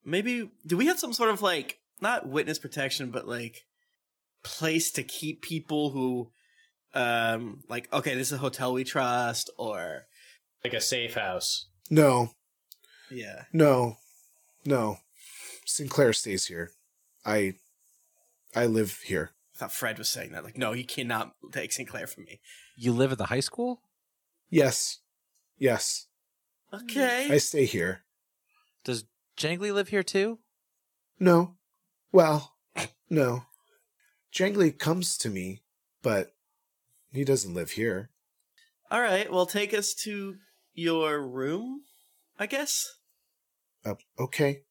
maybe 0.04 0.50
do 0.66 0.76
we 0.78 0.88
have 0.88 1.00
some 1.00 1.14
sort 1.14 1.30
of 1.30 1.42
like 1.42 1.80
not 2.02 2.28
witness 2.28 2.60
protection, 2.60 3.12
but 3.12 3.28
like 3.28 3.66
place 4.44 4.92
to 4.92 5.04
keep 5.04 5.42
people 5.42 5.92
who, 5.92 6.32
um, 6.94 7.64
like 7.70 7.92
okay, 7.94 8.14
this 8.16 8.28
is 8.28 8.34
a 8.34 8.38
hotel 8.38 8.74
we 8.74 8.84
trust, 8.84 9.50
or 9.58 10.06
Like 10.64 10.74
a 10.74 10.82
safe 10.82 11.16
house. 11.16 11.68
No. 11.90 12.32
yeah, 13.12 13.44
No. 13.54 13.98
No. 14.66 14.98
Sinclair 15.66 16.14
stays 16.14 16.46
here. 16.46 16.72
I. 17.26 17.54
I 18.56 18.66
live 18.68 19.00
here. 19.06 19.32
I 19.54 19.58
thought 19.58 19.74
Fred 19.74 19.98
was 19.98 20.10
saying 20.10 20.32
that. 20.32 20.44
Like, 20.44 20.58
no, 20.58 20.72
you 20.72 20.86
cannot 20.86 21.34
take 21.52 21.72
Sinclair 21.74 22.08
from 22.08 22.24
me. 22.24 22.40
You 22.78 22.94
live 22.94 23.12
at 23.12 23.18
the 23.18 23.26
high 23.26 23.42
school? 23.42 23.82
Yes. 24.50 25.00
Yes. 25.58 26.08
Okay. 26.74 27.28
I 27.30 27.38
stay 27.38 27.66
here. 27.66 28.04
Does 28.84 29.06
Jangly 29.38 29.74
live 29.74 29.90
here 29.90 30.04
too? 30.04 30.40
No. 31.20 31.55
Well, 32.16 32.56
no. 33.10 33.44
Jangly 34.34 34.80
comes 34.80 35.18
to 35.18 35.30
me, 35.30 35.64
but 36.02 36.34
he 37.12 37.26
doesn't 37.26 37.54
live 37.54 37.72
here. 37.72 38.10
All 38.90 39.02
right. 39.02 39.30
Well, 39.30 39.46
take 39.46 39.74
us 39.74 39.94
to 40.06 40.36
your 40.74 41.22
room, 41.22 41.82
I 42.40 42.46
guess. 42.46 42.88
Uh, 43.84 43.96
okay. 44.18 44.62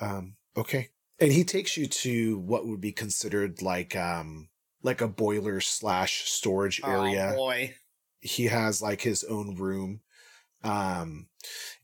Um, 0.00 0.36
okay. 0.56 0.88
And 1.20 1.30
he 1.30 1.44
takes 1.44 1.76
you 1.76 1.88
to 1.88 2.38
what 2.38 2.66
would 2.66 2.80
be 2.80 2.92
considered 2.92 3.60
like 3.60 3.94
um 3.94 4.48
like 4.82 5.02
a 5.02 5.06
boiler 5.06 5.60
slash 5.60 6.22
storage 6.30 6.80
area. 6.82 7.32
Oh 7.34 7.36
boy. 7.36 7.74
he 8.22 8.46
has 8.46 8.80
like 8.80 9.02
his 9.02 9.24
own 9.24 9.56
room. 9.56 10.00
Um, 10.62 11.26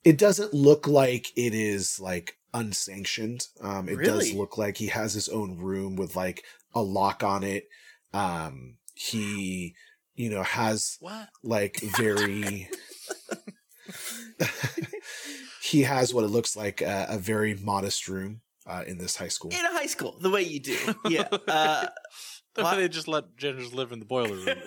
it 0.02 0.16
doesn't 0.16 0.54
look 0.54 0.88
like 0.88 1.36
it 1.36 1.52
is 1.52 2.00
like 2.00 2.38
unsanctioned. 2.54 3.46
Um, 3.60 3.88
it 3.88 4.02
does 4.04 4.32
look 4.32 4.58
like 4.58 4.76
he 4.76 4.88
has 4.88 5.14
his 5.14 5.28
own 5.28 5.56
room 5.58 5.96
with 5.96 6.16
like 6.16 6.44
a 6.74 6.82
lock 6.82 7.22
on 7.22 7.42
it. 7.44 7.68
Um, 8.12 8.76
he, 8.94 9.74
you 10.14 10.30
know, 10.30 10.42
has 10.42 10.96
What? 11.00 11.28
like 11.42 11.80
very. 11.80 12.68
he 15.62 15.82
has 15.82 16.14
what 16.14 16.24
it 16.24 16.28
looks 16.28 16.56
like 16.56 16.80
a, 16.80 17.06
a 17.10 17.18
very 17.18 17.54
modest 17.54 18.08
room 18.08 18.40
uh, 18.66 18.84
in 18.86 18.98
this 18.98 19.16
high 19.16 19.28
school. 19.28 19.50
In 19.50 19.64
a 19.64 19.72
high 19.72 19.86
school, 19.86 20.16
the 20.20 20.30
way 20.30 20.42
you 20.42 20.60
do. 20.60 20.76
Yeah. 21.08 21.28
Uh, 21.48 21.86
Why 22.56 22.62
What? 22.64 22.76
they 22.76 22.88
just 22.88 23.06
let 23.06 23.36
genders 23.36 23.72
live 23.72 23.92
in 23.92 24.00
the 24.00 24.04
boiler 24.04 24.34
room? 24.34 24.58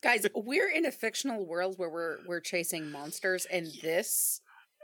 Guys, 0.00 0.24
we're 0.34 0.70
in 0.70 0.86
a 0.86 0.92
fictional 0.92 1.44
world 1.44 1.74
where 1.76 1.90
we're 1.90 2.18
we're 2.26 2.40
chasing 2.40 2.90
monsters 2.92 3.46
and 3.46 3.66
this 3.82 4.40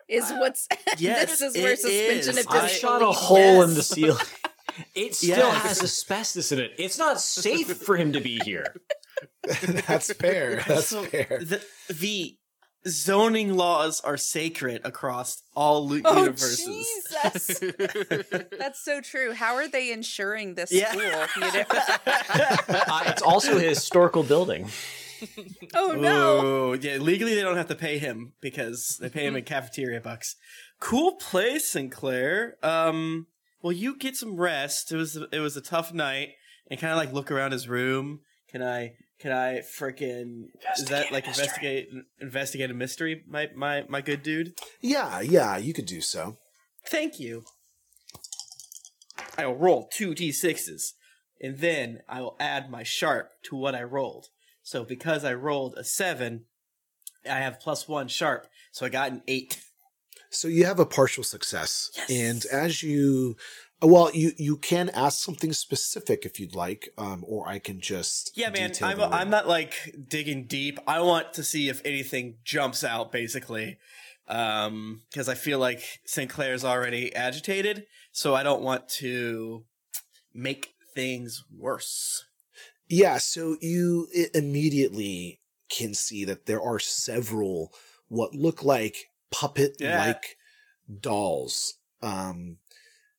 is 0.08 0.30
what's 0.32 0.68
Yes, 0.98 1.38
this 1.38 1.40
is 1.42 1.62
where 1.62 1.76
suspension 1.76 2.38
is. 2.38 2.46
of 2.46 2.52
I 2.52 2.64
I 2.64 2.66
shot 2.68 3.02
a 3.02 3.06
hole 3.12 3.62
in 3.62 3.74
the 3.74 3.82
ceiling. 3.82 4.18
It 4.94 5.14
still 5.14 5.38
Yes. 5.38 5.62
has 5.62 5.82
asbestos 5.82 6.52
in 6.52 6.58
it. 6.60 6.72
It's 6.76 6.98
not 6.98 7.18
safe 7.18 7.78
for 7.78 7.96
him 7.96 8.12
to 8.12 8.20
be 8.20 8.38
here. 8.44 8.74
That's 9.88 10.12
fair. 10.12 10.62
That's 10.68 10.88
so 10.88 11.02
fair. 11.04 11.40
The, 11.40 11.64
the 11.88 12.36
zoning 12.86 13.54
laws 13.54 14.02
are 14.02 14.18
sacred 14.18 14.82
across 14.84 15.42
all 15.54 15.88
lu- 15.88 16.02
Oh 16.04 16.18
universes. 16.18 16.66
Jesus. 16.66 17.60
That's 18.58 18.84
so 18.84 19.00
true. 19.00 19.32
How 19.32 19.54
are 19.54 19.66
they 19.66 19.90
insuring 19.92 20.56
this 20.56 20.70
Yeah. 20.70 20.90
school? 20.92 21.02
You 21.02 21.52
know? 21.52 21.64
Uh, 22.68 23.02
it's 23.06 23.22
also 23.22 23.56
a 23.56 23.60
historical 23.60 24.24
building. 24.24 24.68
oh 25.74 25.92
no. 25.92 26.44
Ooh, 26.44 26.78
yeah, 26.80 26.96
legally 26.96 27.34
they 27.34 27.42
don't 27.42 27.56
have 27.56 27.68
to 27.68 27.74
pay 27.74 27.98
him 27.98 28.32
because 28.40 28.98
they 29.00 29.08
pay 29.08 29.26
him 29.26 29.36
in 29.36 29.44
cafeteria 29.54 30.00
bucks. 30.00 30.36
Cool 30.80 31.12
place, 31.12 31.70
Sinclair. 31.70 32.56
Um, 32.62 33.26
well, 33.62 33.72
you 33.72 33.96
get 33.96 34.16
some 34.16 34.36
rest. 34.36 34.92
It 34.92 34.96
was 34.96 35.16
it 35.32 35.40
was 35.40 35.56
a 35.56 35.60
tough 35.60 35.92
night, 35.92 36.30
and 36.70 36.78
kind 36.78 36.92
of 36.92 36.98
like 36.98 37.12
look 37.12 37.30
around 37.30 37.52
his 37.52 37.68
room. 37.68 38.20
Can 38.50 38.62
I 38.62 38.94
Can 39.18 39.32
I 39.32 39.60
freaking 39.60 40.44
is 40.78 40.86
that 40.86 41.10
like 41.12 41.26
investigate 41.26 41.88
investigate 42.20 42.70
a 42.70 42.74
mystery, 42.74 43.24
my 43.26 43.48
my 43.54 43.84
my 43.88 44.00
good 44.00 44.22
dude? 44.22 44.54
Yeah, 44.80 45.20
yeah, 45.20 45.56
you 45.56 45.72
could 45.72 45.86
do 45.86 46.00
so. 46.00 46.36
Thank 46.86 47.18
you. 47.18 47.44
I 49.38 49.46
will 49.46 49.56
roll 49.56 49.88
two 49.92 50.14
d6s, 50.14 50.92
and 51.40 51.58
then 51.58 52.00
I 52.08 52.20
will 52.20 52.36
add 52.38 52.70
my 52.70 52.82
sharp 52.82 53.30
to 53.44 53.56
what 53.56 53.74
I 53.74 53.82
rolled. 53.82 54.28
So 54.66 54.82
because 54.82 55.24
I 55.24 55.32
rolled 55.32 55.76
a 55.76 55.84
seven, 55.84 56.46
I 57.24 57.38
have 57.38 57.60
plus 57.60 57.86
one 57.86 58.08
sharp, 58.08 58.48
so 58.72 58.84
I 58.84 58.88
got 58.88 59.12
an 59.12 59.22
eight. 59.28 59.62
So 60.30 60.48
you 60.48 60.64
have 60.64 60.80
a 60.80 60.84
partial 60.84 61.22
success, 61.22 61.88
and 62.10 62.44
as 62.46 62.82
you, 62.82 63.36
well, 63.80 64.10
you 64.12 64.32
you 64.36 64.56
can 64.56 64.88
ask 64.88 65.24
something 65.24 65.52
specific 65.52 66.26
if 66.26 66.40
you'd 66.40 66.56
like, 66.56 66.88
um, 66.98 67.24
or 67.28 67.48
I 67.48 67.60
can 67.60 67.80
just 67.80 68.32
Yeah, 68.36 68.50
man, 68.50 68.72
I'm 68.82 69.00
I'm 69.00 69.30
not 69.30 69.46
like 69.46 69.94
digging 70.08 70.48
deep. 70.48 70.80
I 70.84 71.00
want 71.00 71.32
to 71.34 71.44
see 71.44 71.68
if 71.68 71.80
anything 71.84 72.38
jumps 72.42 72.82
out, 72.82 73.12
basically, 73.12 73.78
um, 74.26 75.02
because 75.12 75.28
I 75.28 75.34
feel 75.34 75.60
like 75.60 76.00
Sinclair's 76.06 76.64
already 76.64 77.14
agitated, 77.14 77.86
so 78.10 78.34
I 78.34 78.42
don't 78.42 78.62
want 78.62 78.88
to 78.98 79.64
make 80.34 80.74
things 80.92 81.44
worse. 81.56 82.24
Yeah, 82.88 83.18
so 83.18 83.56
you 83.60 84.08
immediately 84.34 85.40
can 85.68 85.94
see 85.94 86.24
that 86.24 86.46
there 86.46 86.62
are 86.62 86.78
several 86.78 87.72
what 88.08 88.34
look 88.34 88.62
like 88.62 89.10
puppet 89.30 89.76
like 89.80 90.36
dolls. 91.00 91.74
Um, 92.02 92.58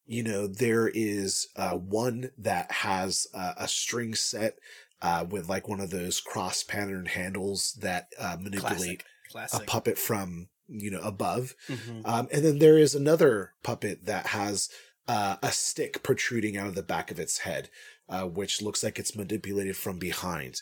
you 0.05 0.23
know, 0.23 0.47
there 0.47 0.87
is 0.87 1.47
uh, 1.57 1.73
one 1.73 2.31
that 2.37 2.71
has 2.71 3.27
uh, 3.33 3.53
a 3.57 3.67
string 3.67 4.15
set 4.15 4.57
uh, 5.01 5.25
with 5.29 5.49
like 5.49 5.67
one 5.67 5.81
of 5.81 5.89
those 5.89 6.21
cross 6.21 6.63
patterned 6.63 7.09
handles 7.09 7.77
that 7.81 8.07
uh, 8.19 8.37
manipulate 8.39 9.03
Classic. 9.29 9.61
a 9.61 9.65
puppet 9.65 9.97
from 9.97 10.47
you 10.67 10.89
know 10.89 11.01
above. 11.01 11.55
Mhm. 11.67 12.01
Um, 12.05 12.27
and 12.31 12.43
then 12.43 12.59
there 12.59 12.77
is 12.77 12.95
another 12.95 13.53
puppet 13.63 14.05
that 14.05 14.27
has 14.27 14.69
uh, 15.07 15.37
a 15.41 15.51
stick 15.51 16.03
protruding 16.03 16.57
out 16.57 16.67
of 16.67 16.75
the 16.75 16.83
back 16.83 17.11
of 17.11 17.19
its 17.19 17.39
head, 17.39 17.69
uh, 18.09 18.23
which 18.23 18.61
looks 18.61 18.83
like 18.83 18.97
it's 18.99 19.15
manipulated 19.15 19.75
from 19.77 19.99
behind. 19.99 20.61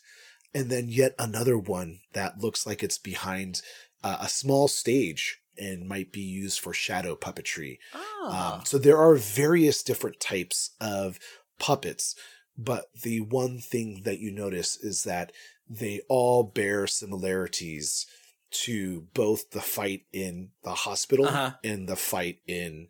And 0.53 0.69
then 0.69 0.88
yet 0.88 1.15
another 1.19 1.58
one 1.58 1.99
that 2.13 2.39
looks 2.39 2.65
like 2.65 2.81
it's 2.84 2.97
behind 2.97 3.62
uh, 4.03 4.17
a 4.21 4.29
small 4.29 4.67
stage 4.67 5.39
and 5.58 5.88
might 5.88 6.12
be 6.12 6.21
used 6.21 6.60
for 6.60 6.73
shadow 6.73 7.15
puppetry. 7.15 7.77
Ah. 7.93 8.55
Um, 8.58 8.65
so 8.65 8.77
there 8.77 8.97
are 8.97 9.15
various 9.15 9.84
different 9.84 10.19
types 10.19 10.71
of 10.81 11.19
puppets, 11.60 12.15
but 12.58 12.86
the 13.03 13.19
one 13.21 13.60
thing 13.60 14.01
that 14.05 14.19
you 14.19 14.31
notice 14.31 14.77
is 14.77 15.03
that 15.03 15.31
they 15.69 16.01
all 16.10 16.43
bear 16.43 16.88
similarities 16.88 18.05
to 18.51 19.08
both 19.13 19.51
the 19.51 19.62
fight 19.62 20.03
in 20.13 20.49
the 20.63 20.73
hospital 20.73 21.25
Uh-huh. 21.27 21.51
and 21.63 21.88
the 21.89 21.95
fight 21.95 22.39
in 22.47 22.88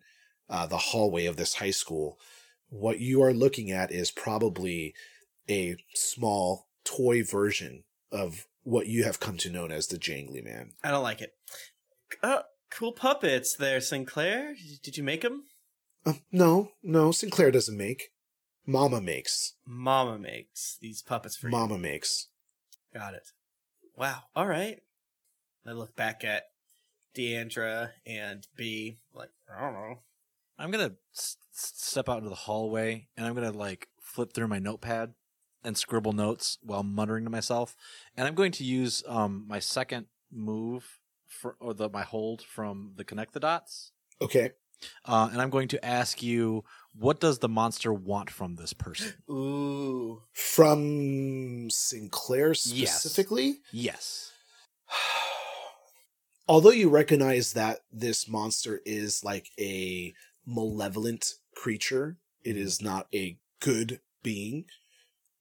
uh, 0.48 0.66
the 0.66 0.76
hallway 0.78 1.26
of 1.26 1.36
this 1.36 1.54
high 1.54 1.70
school. 1.72 2.18
What 2.68 3.00
you 3.00 3.22
are 3.22 3.32
looking 3.32 3.70
at 3.70 3.92
is 3.92 4.10
probably 4.10 4.94
a 5.48 5.76
small 5.94 6.66
toy 6.84 7.22
version 7.22 7.84
of 8.10 8.46
what 8.62 8.86
you 8.86 9.04
have 9.04 9.20
come 9.20 9.36
to 9.38 9.50
know 9.50 9.66
as 9.66 9.86
the 9.86 9.98
Jangly 9.98 10.42
Man. 10.42 10.72
I 10.82 10.90
don't 10.90 11.02
like 11.02 11.20
it. 11.20 11.32
Uh, 12.22 12.42
cool 12.70 12.92
puppets 12.92 13.54
there, 13.54 13.80
Sinclair. 13.80 14.54
Did 14.82 14.96
you 14.96 15.04
make 15.04 15.22
them? 15.22 15.44
Uh, 16.04 16.14
no, 16.32 16.72
no, 16.82 17.12
Sinclair 17.12 17.50
doesn't 17.50 17.76
make. 17.76 18.10
Mama 18.66 19.00
makes. 19.00 19.54
Mama 19.64 20.18
makes 20.18 20.76
these 20.80 21.02
puppets 21.02 21.36
for 21.36 21.46
you. 21.46 21.52
Mama 21.52 21.78
makes. 21.78 22.28
Got 22.92 23.14
it. 23.14 23.28
Wow. 23.96 24.22
All 24.34 24.46
right. 24.46 24.80
I 25.66 25.72
look 25.72 25.94
back 25.96 26.24
at 26.24 26.44
Deandra 27.16 27.90
and 28.06 28.46
B. 28.56 28.98
Like 29.14 29.30
I 29.52 29.60
don't 29.60 29.74
know. 29.74 29.98
I'm 30.58 30.70
gonna 30.70 30.92
s- 31.14 31.36
step 31.52 32.08
out 32.08 32.18
into 32.18 32.28
the 32.30 32.34
hallway 32.34 33.08
and 33.16 33.26
I'm 33.26 33.34
gonna 33.34 33.52
like 33.52 33.88
flip 34.00 34.32
through 34.32 34.48
my 34.48 34.58
notepad 34.58 35.14
and 35.64 35.76
scribble 35.76 36.12
notes 36.12 36.58
while 36.62 36.82
muttering 36.82 37.24
to 37.24 37.30
myself. 37.30 37.76
And 38.16 38.26
I'm 38.26 38.34
going 38.34 38.52
to 38.52 38.64
use 38.64 39.02
um 39.06 39.44
my 39.48 39.58
second 39.58 40.06
move 40.32 40.98
for 41.28 41.56
or 41.60 41.74
the 41.74 41.88
my 41.88 42.02
hold 42.02 42.42
from 42.42 42.92
the 42.96 43.04
connect 43.04 43.32
the 43.34 43.40
dots. 43.40 43.92
Okay. 44.20 44.52
Uh, 45.06 45.28
and 45.32 45.40
I'm 45.40 45.48
going 45.48 45.68
to 45.68 45.82
ask 45.82 46.22
you, 46.22 46.62
what 46.94 47.18
does 47.18 47.38
the 47.38 47.48
monster 47.48 47.94
want 47.94 48.28
from 48.30 48.56
this 48.56 48.74
person? 48.74 49.14
Ooh. 49.30 50.22
From 50.34 51.70
Sinclair 51.70 52.48
Yes. 52.50 53.00
specifically? 53.00 53.60
Yes. 53.72 54.32
Although 56.48 56.70
you 56.70 56.90
recognize 56.90 57.54
that 57.54 57.80
this 57.90 58.28
monster 58.28 58.80
is 58.84 59.24
like 59.24 59.48
a 59.58 60.14
malevolent 60.46 61.34
creature, 61.54 62.16
it 62.44 62.56
is 62.56 62.80
not 62.80 63.08
a 63.14 63.38
good 63.60 64.00
being. 64.22 64.66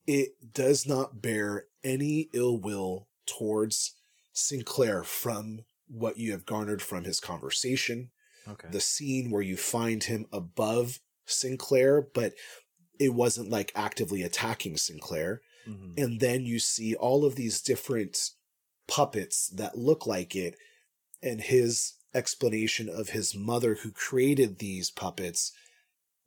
It 0.08 0.54
does 0.54 0.86
not 0.88 1.22
bear 1.22 1.68
any 1.84 2.30
ill 2.34 2.58
will 2.58 3.08
towards 3.26 3.94
Sinclair 4.34 5.04
from 5.04 5.66
what 5.88 6.18
you 6.18 6.32
have 6.32 6.46
garnered 6.46 6.82
from 6.82 7.04
his 7.04 7.20
conversation, 7.20 8.12
Okay. 8.48 8.68
the 8.72 8.82
scene 8.82 9.32
where 9.32 9.42
you 9.42 9.58
find 9.58 10.04
him 10.04 10.28
above 10.32 11.00
Sinclair, 11.26 12.02
but 12.02 12.34
it 13.00 13.14
wasn't 13.14 13.50
like 13.50 13.72
actively 13.76 14.22
attacking 14.24 14.78
Sinclair. 14.78 15.42
Mhm. 15.68 15.94
And 15.98 16.20
then 16.20 16.46
you 16.46 16.60
see 16.60 16.96
all 16.96 17.26
of 17.26 17.36
these 17.36 17.62
different 17.62 18.32
puppets 18.88 19.48
that 19.48 19.78
look 19.78 20.06
like 20.06 20.36
it, 20.36 20.58
and 21.22 21.42
his 21.42 21.94
explanation 22.16 22.90
of 22.90 23.10
his 23.10 23.36
mother 23.36 23.76
who 23.76 23.92
created 23.92 24.58
these 24.58 24.90
puppets. 24.90 25.52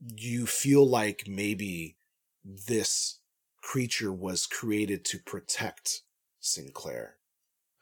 You 0.00 0.46
feel 0.46 0.88
like 0.88 1.24
maybe 1.26 1.96
this 2.44 3.18
creature 3.60 4.12
was 4.12 4.46
created 4.46 5.04
to 5.06 5.18
protect 5.18 6.02
Sinclair. 6.38 7.16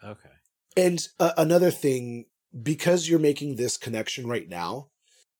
Okay. 0.02 0.30
And 0.76 1.06
uh, 1.18 1.32
another 1.36 1.70
thing, 1.70 2.26
because 2.62 3.08
you're 3.08 3.18
making 3.18 3.56
this 3.56 3.76
connection 3.76 4.26
right 4.26 4.48
now, 4.48 4.88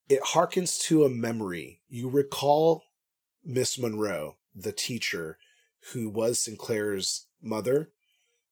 it 0.09 0.21
harkens 0.21 0.79
to 0.83 1.03
a 1.03 1.09
memory. 1.09 1.81
You 1.89 2.09
recall 2.09 2.83
Miss 3.43 3.77
Monroe, 3.77 4.37
the 4.55 4.71
teacher 4.71 5.37
who 5.93 6.09
was 6.09 6.39
Sinclair's 6.39 7.27
mother. 7.41 7.91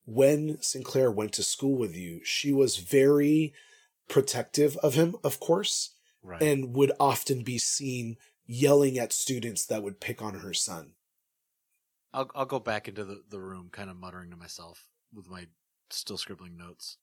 When 0.06 0.62
Sinclair 0.62 1.12
went 1.12 1.34
to 1.34 1.44
school 1.44 1.78
with 1.78 1.96
you, 1.96 2.22
she 2.24 2.52
was 2.52 2.78
very 2.78 3.54
protective 4.08 4.78
of 4.78 4.94
him, 4.94 5.16
of 5.24 5.40
course, 5.40 5.92
Right. 6.22 6.42
and 6.42 6.74
would 6.76 6.92
often 7.00 7.44
be 7.44 7.58
seen 7.60 8.18
yelling 8.48 8.98
at 8.98 9.14
students 9.14 9.66
that 9.68 9.84
would 9.84 10.00
pick 10.00 10.22
on 10.22 10.40
her 10.40 10.54
son. 10.54 10.94
I'll 12.14 12.30
I'll 12.34 12.46
go 12.46 12.60
back 12.60 12.88
into 12.88 13.04
the, 13.04 13.24
the 13.30 13.40
room, 13.40 13.70
kind 13.72 13.90
of 13.90 13.98
muttering 13.98 14.30
to 14.32 14.36
myself 14.38 14.88
with 15.14 15.30
my 15.30 15.48
still 15.90 16.18
scribbling 16.18 16.58
notes. 16.58 16.98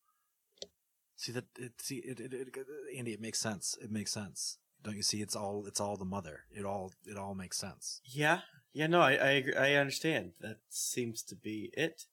See 1.17 1.33
that? 1.33 1.45
It, 1.57 1.81
see 1.81 1.97
it, 1.99 2.19
it, 2.19 2.33
it, 2.33 2.49
Andy. 2.97 3.12
It 3.12 3.21
makes 3.21 3.38
sense. 3.38 3.77
It 3.81 3.91
makes 3.93 4.11
sense. 4.11 4.59
Don't 4.83 4.97
you 4.97 5.03
see? 5.03 5.23
It's 5.23 5.37
all 5.37 5.65
it's 5.67 5.81
all 5.81 5.97
the 5.97 6.05
mother. 6.05 6.41
It 6.51 6.65
all 6.65 6.93
it 7.05 7.17
all 7.17 7.35
makes 7.35 7.59
sense. 7.59 8.01
Yeah. 8.05 8.41
Yeah. 8.73 8.88
No, 8.88 9.01
I 9.01 9.12
I, 9.12 9.31
agree. 9.33 9.55
I 9.55 9.75
understand. 9.75 10.33
That 10.41 10.59
seems 10.69 11.23
to 11.25 11.37
be 11.37 11.71
it. 11.75 12.07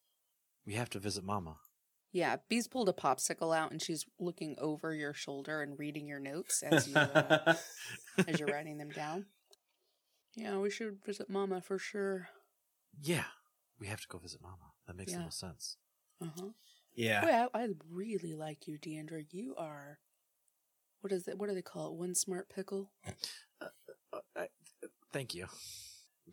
We 0.66 0.74
have 0.76 0.90
to 0.92 1.00
visit 1.00 1.24
Mama. 1.24 1.56
Yeah, 2.12 2.38
B's 2.48 2.68
pulled 2.68 2.90
a 2.90 2.94
popsicle 2.94 3.56
out 3.56 3.72
and 3.72 3.82
she's 3.82 4.06
looking 4.20 4.56
over 4.58 4.94
your 4.96 5.14
shoulder 5.14 5.62
and 5.62 5.78
reading 5.78 6.08
your 6.08 6.20
notes 6.20 6.64
as 6.64 6.88
you 6.88 6.96
uh, 6.96 7.54
as 8.28 8.40
you're 8.40 8.50
writing 8.50 8.78
them 8.78 8.90
down. 8.90 9.26
Yeah, 10.36 10.58
we 10.58 10.70
should 10.70 10.98
visit 11.06 11.30
Mama 11.30 11.62
for 11.62 11.78
sure. 11.78 12.30
Yeah, 13.02 13.26
we 13.80 13.88
have 13.88 14.02
to 14.02 14.08
go 14.08 14.18
visit 14.18 14.42
Mama. 14.42 14.74
That 14.88 14.96
makes 14.96 15.14
the 15.14 15.20
most 15.20 15.40
sense. 15.40 15.78
Uh 16.22 16.28
huh. 16.36 16.48
yeah. 16.96 17.24
Well, 17.24 17.50
I 17.54 17.68
really 17.92 18.34
like 18.34 18.68
you, 18.68 18.78
Deandra. 18.80 19.26
You 19.32 19.56
are. 19.58 20.00
What 21.02 21.14
is 21.14 21.28
it? 21.28 21.38
What 21.38 21.48
do 21.48 21.56
they 21.56 21.62
call 21.62 21.88
it? 21.88 21.94
One 21.94 22.16
smart 22.16 22.50
pickle. 22.50 22.92
Uh, 23.62 23.68
I, 24.36 24.48
thank 25.14 25.36
you. 25.36 25.46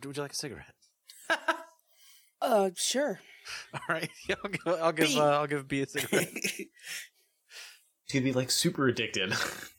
Would 0.05 0.17
you 0.17 0.23
like 0.23 0.33
a 0.33 0.37
cigarette? 0.37 0.75
Uh, 2.47 2.71
sure. 2.77 3.21
All 3.75 3.81
right. 3.89 4.11
I'll 4.31 4.51
give 4.51 4.67
I'll 4.67 4.93
give 4.93 5.09
B. 5.09 5.21
uh, 5.21 5.25
I'll 5.25 5.47
give 5.47 5.69
B 5.69 5.83
a 5.83 5.87
cigarette. 5.87 6.29
He's 6.33 6.69
gonna 8.13 8.25
be 8.25 8.33
like 8.33 8.51
super 8.51 8.87
addicted. 8.87 9.35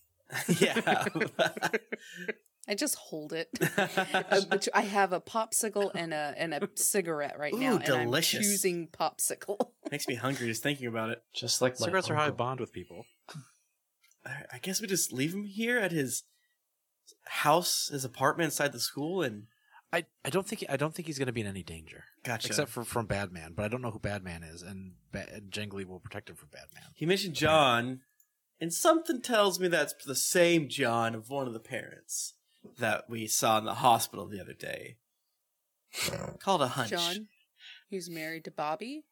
yeah. 0.59 1.05
I 2.67 2.75
just 2.75 2.95
hold 2.95 3.31
it. 3.33 3.49
Uh, 4.29 4.41
but 4.49 4.67
I 4.73 4.81
have 4.81 5.13
a 5.13 5.21
popsicle 5.21 5.91
and 5.95 6.13
a 6.13 6.33
and 6.37 6.53
a 6.53 6.67
cigarette 6.75 7.37
right 7.39 7.53
now, 7.53 7.75
and 7.75 7.83
delicious. 7.83 8.39
I'm 8.39 8.43
choosing 8.43 8.87
popsicle. 8.87 9.57
Makes 9.91 10.07
me 10.07 10.15
hungry 10.15 10.47
just 10.47 10.63
thinking 10.63 10.87
about 10.87 11.09
it. 11.09 11.23
Just 11.33 11.61
like 11.61 11.79
my 11.79 11.85
Cigarettes 11.85 12.09
are 12.09 12.15
how 12.15 12.25
I 12.25 12.31
bond 12.31 12.59
with 12.59 12.73
people. 12.73 13.05
I 14.25 14.43
I 14.53 14.57
guess 14.61 14.81
we 14.81 14.87
just 14.87 15.13
leave 15.13 15.33
him 15.33 15.45
here 15.45 15.77
at 15.77 15.91
his 15.91 16.23
house, 17.25 17.89
his 17.89 18.03
apartment 18.03 18.47
inside 18.47 18.73
the 18.73 18.79
school, 18.79 19.21
and 19.21 19.43
I, 19.93 20.05
I 20.25 20.29
don't 20.29 20.45
think 20.45 20.65
I 20.69 20.75
don't 20.77 20.93
think 20.93 21.07
he's 21.07 21.17
going 21.17 21.27
to 21.27 21.33
be 21.33 21.41
in 21.41 21.47
any 21.47 21.63
danger, 21.63 22.03
Gotcha. 22.23 22.47
except 22.47 22.69
for 22.71 22.83
from 22.83 23.05
Badman. 23.05 23.53
But 23.55 23.65
I 23.65 23.67
don't 23.69 23.81
know 23.81 23.91
who 23.91 23.99
Badman 23.99 24.43
is, 24.43 24.61
and, 24.61 24.93
ba- 25.11 25.27
and 25.33 25.49
Jangly 25.51 25.85
will 25.85 25.99
protect 25.99 26.29
him 26.29 26.35
from 26.35 26.49
Badman. 26.51 26.83
he 26.93 27.05
mentioned 27.05 27.35
John, 27.35 28.01
and 28.59 28.73
something 28.73 29.21
tells 29.21 29.59
me 29.59 29.69
that's 29.69 29.93
the 30.05 30.15
same 30.15 30.67
John 30.67 31.15
of 31.15 31.29
one 31.29 31.47
of 31.47 31.53
the 31.53 31.59
parents 31.59 32.33
that 32.79 33.09
we 33.09 33.27
saw 33.27 33.57
in 33.59 33.63
the 33.65 33.75
hospital 33.75 34.25
the 34.27 34.41
other 34.41 34.53
day. 34.53 34.97
Called 36.39 36.61
a 36.61 36.67
hunch. 36.67 36.89
John, 36.89 37.27
who's 37.89 38.09
married 38.09 38.43
to 38.45 38.51
Bobby. 38.51 39.03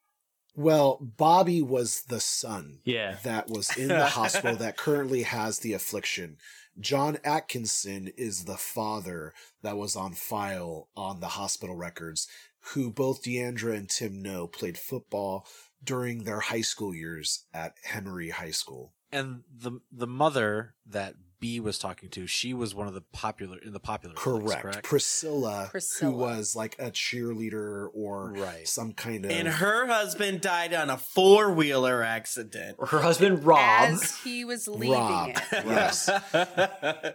Well, 0.56 0.98
Bobby 1.00 1.60
was 1.62 2.02
the 2.08 2.20
son 2.20 2.80
Yeah. 2.84 3.18
that 3.24 3.48
was 3.48 3.76
in 3.76 3.88
the 3.88 4.06
hospital 4.06 4.56
that 4.56 4.76
currently 4.76 5.22
has 5.22 5.58
the 5.58 5.74
affliction. 5.74 6.38
John 6.78 7.18
Atkinson 7.24 8.10
is 8.16 8.44
the 8.44 8.56
father 8.56 9.32
that 9.62 9.76
was 9.76 9.96
on 9.96 10.12
file 10.14 10.88
on 10.96 11.20
the 11.20 11.28
hospital 11.28 11.74
records, 11.76 12.26
who 12.72 12.90
both 12.90 13.22
Deandra 13.22 13.76
and 13.76 13.88
Tim 13.88 14.20
know 14.22 14.46
played 14.46 14.76
football 14.76 15.46
during 15.82 16.24
their 16.24 16.40
high 16.40 16.62
school 16.62 16.94
years 16.94 17.44
at 17.54 17.74
Henry 17.84 18.30
High 18.30 18.50
School. 18.50 18.92
And 19.12 19.42
the 19.54 19.80
the 19.92 20.06
mother 20.06 20.74
that 20.86 21.14
B 21.38 21.60
was 21.60 21.78
talking 21.78 22.08
to, 22.10 22.26
she 22.26 22.54
was 22.54 22.74
one 22.74 22.88
of 22.88 22.94
the 22.94 23.02
popular 23.02 23.58
in 23.58 23.72
the 23.72 23.80
popular. 23.80 24.14
cliques, 24.14 24.44
Correct. 24.44 24.62
correct. 24.62 24.82
Priscilla, 24.84 25.68
Priscilla. 25.70 26.10
who 26.12 26.16
was 26.16 26.56
like 26.56 26.76
a 26.78 26.90
cheerleader 26.90 27.88
or 27.94 28.32
Right. 28.32 28.66
some 28.66 28.92
kind 28.92 29.24
of. 29.24 29.30
And 29.30 29.46
her 29.48 29.86
husband 29.86 30.40
died 30.40 30.72
on 30.72 30.88
a 30.90 30.96
four 30.96 31.52
wheeler 31.52 32.02
accident. 32.02 32.78
Her 32.88 33.00
husband 33.00 33.44
Rob. 33.44 33.60
As 33.60 34.18
he 34.20 34.44
was 34.44 34.66
leaving 34.66 34.92
Rob. 34.92 35.30
it. 35.30 35.36
Yes. 35.52 36.08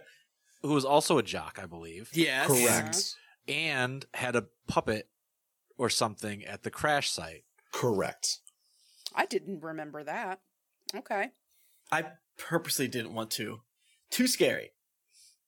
Who 0.62 0.74
was 0.74 0.84
also 0.84 1.18
a 1.18 1.22
jock, 1.24 1.58
I 1.60 1.66
believe. 1.66 2.10
yes. 2.12 2.46
Correct. 2.46 3.14
and 3.48 4.06
had 4.14 4.36
a 4.36 4.46
puppet 4.68 5.08
or 5.76 5.90
something 5.90 6.44
at 6.44 6.62
the 6.62 6.70
crash 6.70 7.10
site. 7.10 7.42
Correct. 7.72 8.38
I 9.14 9.26
didn't 9.26 9.60
remember 9.62 10.04
that. 10.04 10.40
Okay. 10.94 11.30
I 11.90 12.04
purposely 12.38 12.86
didn't 12.86 13.12
want 13.14 13.30
to. 13.32 13.60
Too 14.12 14.28
scary. 14.28 14.70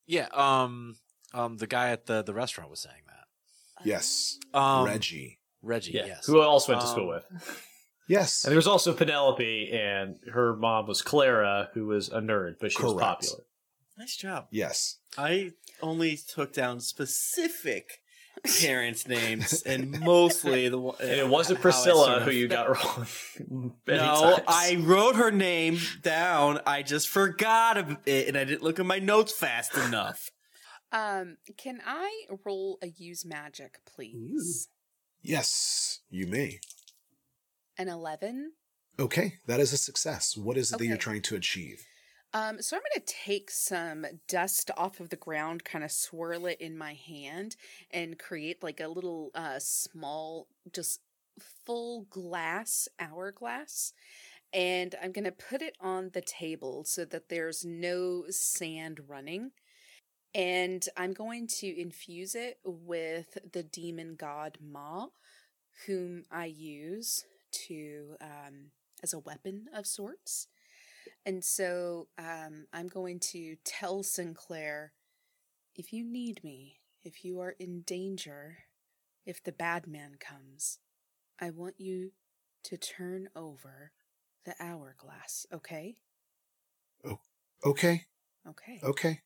Yeah, 0.07 0.27
um, 0.33 0.97
um, 1.33 1.57
the 1.59 1.67
guy 1.69 1.91
at 1.91 2.07
the 2.07 2.23
the 2.23 2.35
restaurant 2.35 2.69
was 2.71 2.81
saying 2.81 3.03
that. 3.07 3.87
Yes. 3.87 4.39
Um, 4.53 4.85
Reggie. 4.87 5.39
Reggie, 5.63 5.93
Yeah. 5.93 6.07
yes. 6.07 6.27
Who 6.27 6.41
I 6.41 6.45
also 6.45 6.73
went 6.73 6.83
to 6.83 6.89
school 6.89 7.11
Um, 7.13 7.21
with. 7.31 7.61
Yes. 8.07 8.45
And 8.45 8.51
there 8.51 8.57
was 8.59 8.67
also 8.67 8.93
Penelope, 8.93 9.71
and 9.73 10.17
her 10.31 10.55
mom 10.55 10.87
was 10.87 11.01
Clara, 11.01 11.71
who 11.73 11.87
was 11.87 12.11
a 12.11 12.21
nerd, 12.21 12.57
but 12.61 12.71
she 12.71 12.83
was 12.83 12.93
popular. 12.93 13.45
Nice 13.97 14.15
job. 14.15 14.47
Yes. 14.51 14.99
I 15.17 15.53
only 15.81 16.19
took 16.19 16.53
down 16.53 16.81
specific 16.81 18.03
parents' 18.61 19.07
names 19.09 19.63
and 19.67 20.01
mostly 20.01 20.69
the 20.69 20.79
one. 20.79 20.97
And 21.01 21.11
it 21.11 21.29
wasn't 21.29 21.61
Priscilla 21.61 22.21
who 22.21 22.31
you 22.31 22.49
got 22.49 22.69
wrong. 22.69 23.07
many 23.87 23.99
No, 24.01 24.35
times. 24.37 24.43
I 24.47 24.77
wrote 24.81 25.17
her 25.17 25.31
name 25.31 25.79
down. 26.03 26.61
I 26.67 26.83
just 26.83 27.09
forgot 27.09 27.77
it, 28.07 28.29
and 28.29 28.37
I 28.37 28.45
didn't 28.45 28.63
look 28.63 28.79
at 28.79 28.87
my 28.87 28.99
notes 28.99 29.33
fast 29.33 29.77
enough. 29.77 30.31
Um, 30.93 31.39
can 31.57 31.81
I 31.85 32.25
roll 32.45 32.79
a 32.83 32.87
use 32.89 33.25
magic, 33.25 33.79
please? 33.85 34.69
Yes, 35.23 36.01
you 36.11 36.27
may. 36.27 36.61
An 37.79 37.89
eleven. 37.89 38.53
Okay, 38.99 39.35
that 39.49 39.59
is 39.59 39.73
a 39.73 39.77
success. 39.77 40.37
What 40.37 40.57
is 40.57 40.73
it 40.73 40.79
that 40.79 40.87
you're 40.87 40.97
trying 40.97 41.23
to 41.23 41.35
achieve? 41.35 41.85
Um, 42.35 42.61
so 42.61 42.77
I'm 42.77 42.83
going 42.83 43.07
to 43.07 43.15
take 43.15 43.51
some 43.51 44.05
dust 44.27 44.71
off 44.77 44.99
of 44.99 45.11
the 45.11 45.17
ground, 45.17 45.65
kind 45.65 45.85
of 45.85 45.93
swirl 45.93 46.47
it 46.47 46.61
in 46.61 46.77
my 46.77 46.95
hand, 46.95 47.55
and 47.93 48.19
create 48.19 48.63
like 48.63 48.81
a 48.81 48.89
little 48.89 49.31
uh, 49.37 49.61
small, 49.61 50.49
just 50.73 51.01
full 51.65 52.07
glass 52.11 52.89
hourglass. 52.99 53.93
And 54.53 54.95
I'm 55.03 55.13
going 55.13 55.25
to 55.25 55.33
put 55.33 55.63
it 55.63 55.77
on 55.81 56.11
the 56.13 56.23
table 56.23 56.85
so 56.85 57.05
that 57.07 57.29
there's 57.29 57.65
no 57.65 58.25
sand 58.31 59.01
running. 59.09 59.53
And 60.35 60.87
I'm 60.97 61.13
going 61.13 61.47
to 61.61 61.81
infuse 61.81 62.35
it 62.35 62.59
with 62.65 63.39
the 63.53 63.63
demon 63.63 64.17
god 64.17 64.59
Ma, 64.61 65.09
whom 65.87 66.25
I 66.31 66.47
use 66.47 67.25
to 67.69 68.17
um, 68.21 68.73
as 69.03 69.13
a 69.13 69.21
weapon 69.21 69.67
of 69.75 69.87
sorts. 69.87 70.49
And 71.27 71.43
so 71.45 72.09
um, 72.19 72.67
I'm 72.73 72.89
going 72.89 73.19
to 73.33 73.57
tell 73.65 74.03
Sinclair 74.03 74.93
if 75.75 75.93
you 75.93 76.05
need 76.05 76.45
me, 76.45 76.81
if 77.03 77.25
you 77.25 77.41
are 77.41 77.55
in 77.59 77.81
danger, 77.83 78.59
if 79.27 79.43
the 79.43 79.53
bad 79.53 79.87
man 79.87 80.17
comes, 80.21 80.79
I 81.41 81.51
want 81.51 81.77
you 81.79 82.13
to 82.65 82.77
turn 82.77 83.29
over 83.35 83.93
the 84.45 84.55
hourglass, 84.61 85.47
okay? 85.53 85.97
Oh, 87.05 87.19
Okay, 87.65 88.05
Okay. 88.47 88.81
okay. 88.83 89.21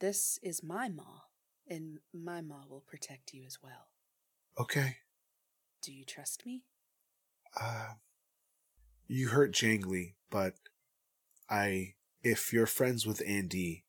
This 0.00 0.38
is 0.42 0.62
my 0.62 0.88
maw, 0.88 1.22
and 1.66 1.98
my 2.12 2.40
maw 2.42 2.64
will 2.68 2.82
protect 2.86 3.32
you 3.32 3.44
as 3.46 3.58
well. 3.62 3.88
Okay. 4.58 4.98
Do 5.82 5.92
you 5.92 6.04
trust 6.04 6.44
me? 6.44 6.64
Uh, 7.58 7.94
you 9.08 9.28
hurt 9.28 9.52
Jangly, 9.52 10.14
but 10.30 10.54
I, 11.50 11.94
if 12.22 12.52
you're 12.52 12.66
friends 12.66 13.06
with 13.06 13.22
Andy 13.26 13.84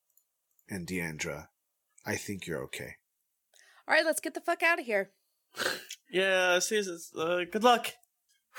and 0.70 0.88
Deandra, 0.88 1.48
I 2.06 2.16
think 2.16 2.48
you're 2.48 2.64
okay. 2.64 2.96
All 3.88 3.94
right, 3.96 4.06
let's 4.06 4.20
get 4.22 4.34
the 4.34 4.42
fuck 4.42 4.64
out 4.64 4.80
of 4.80 4.86
here. 4.86 5.12
Yeah, 6.14 6.60
see, 6.60 6.84
uh, 7.18 7.46
good 7.50 7.64
luck. 7.64 7.88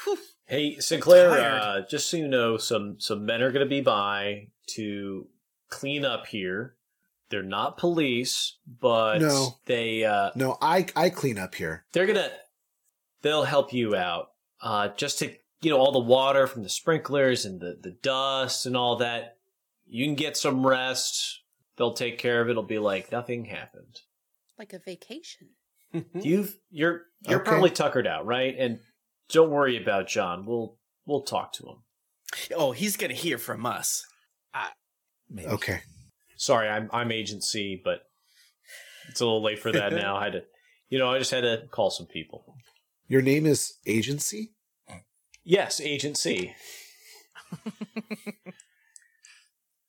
Whew. 0.04 0.16
Hey, 0.46 0.78
Sinclair, 0.78 1.30
uh, 1.32 1.82
just 1.86 2.08
so 2.08 2.16
you 2.16 2.26
know, 2.26 2.56
some 2.56 2.98
some 2.98 3.26
men 3.26 3.42
are 3.42 3.50
going 3.52 3.62
to 3.64 3.68
be 3.68 3.82
by 3.82 4.46
to 4.68 5.28
clean 5.68 6.02
up 6.06 6.26
here. 6.28 6.76
They're 7.28 7.42
not 7.42 7.76
police, 7.76 8.56
but 8.80 9.18
No. 9.20 9.58
they 9.66 10.02
uh, 10.02 10.30
No, 10.34 10.56
I 10.62 10.86
I 10.96 11.10
clean 11.10 11.38
up 11.38 11.54
here. 11.56 11.84
they're 11.92 12.06
gonna 12.06 12.30
they'll 13.20 13.44
help 13.44 13.74
you 13.74 13.94
out. 13.94 14.30
Uh, 14.62 14.88
just 14.96 15.18
to 15.18 15.34
you 15.62 15.70
know, 15.70 15.78
all 15.78 15.92
the 15.92 15.98
water 15.98 16.46
from 16.46 16.62
the 16.62 16.68
sprinklers 16.68 17.44
and 17.44 17.60
the 17.60 17.78
the 17.80 17.96
dust 18.02 18.66
and 18.66 18.76
all 18.76 18.96
that. 18.96 19.36
You 19.86 20.04
can 20.04 20.14
get 20.14 20.36
some 20.36 20.66
rest. 20.66 21.40
They'll 21.76 21.94
take 21.94 22.18
care 22.18 22.40
of 22.40 22.48
it. 22.48 22.52
It'll 22.52 22.62
be 22.62 22.78
like 22.78 23.10
nothing 23.12 23.46
happened. 23.46 24.00
Like 24.58 24.72
a 24.72 24.78
vacation. 24.78 25.48
Mm-hmm. 25.94 26.20
You've 26.20 26.56
you're 26.70 27.02
you're 27.28 27.40
Okay. 27.40 27.50
probably 27.50 27.70
tuckered 27.70 28.06
out, 28.06 28.26
right? 28.26 28.54
And 28.58 28.80
don't 29.30 29.50
worry 29.50 29.80
about 29.80 30.08
John. 30.08 30.46
We'll 30.46 30.78
we'll 31.06 31.22
talk 31.22 31.52
to 31.54 31.64
him. 31.66 31.76
oh, 32.56 32.72
he's 32.72 32.96
gonna 32.96 33.14
hear 33.14 33.38
from 33.38 33.64
us. 33.66 34.04
Maybe. 35.30 35.48
Okay. 35.48 35.80
Sorry, 36.36 36.68
I'm 36.68 36.90
I'm 36.92 37.10
Agent 37.12 37.42
C, 37.44 37.80
but 37.82 38.00
it's 39.08 39.20
a 39.20 39.24
little 39.24 39.42
late 39.42 39.58
for 39.58 39.72
that 39.72 39.92
now. 39.94 40.16
I 40.16 40.24
had 40.24 40.32
to, 40.34 40.42
you 40.90 40.98
know, 40.98 41.10
I 41.12 41.18
just 41.18 41.30
had 41.30 41.40
to 41.42 41.62
call 41.70 41.90
some 41.90 42.06
people. 42.06 42.56
Your 43.08 43.22
name 43.22 43.46
is 43.46 43.74
Agency? 43.86 44.52
Yes, 45.44 45.80
Agent 45.80 46.16
C. 46.18 46.54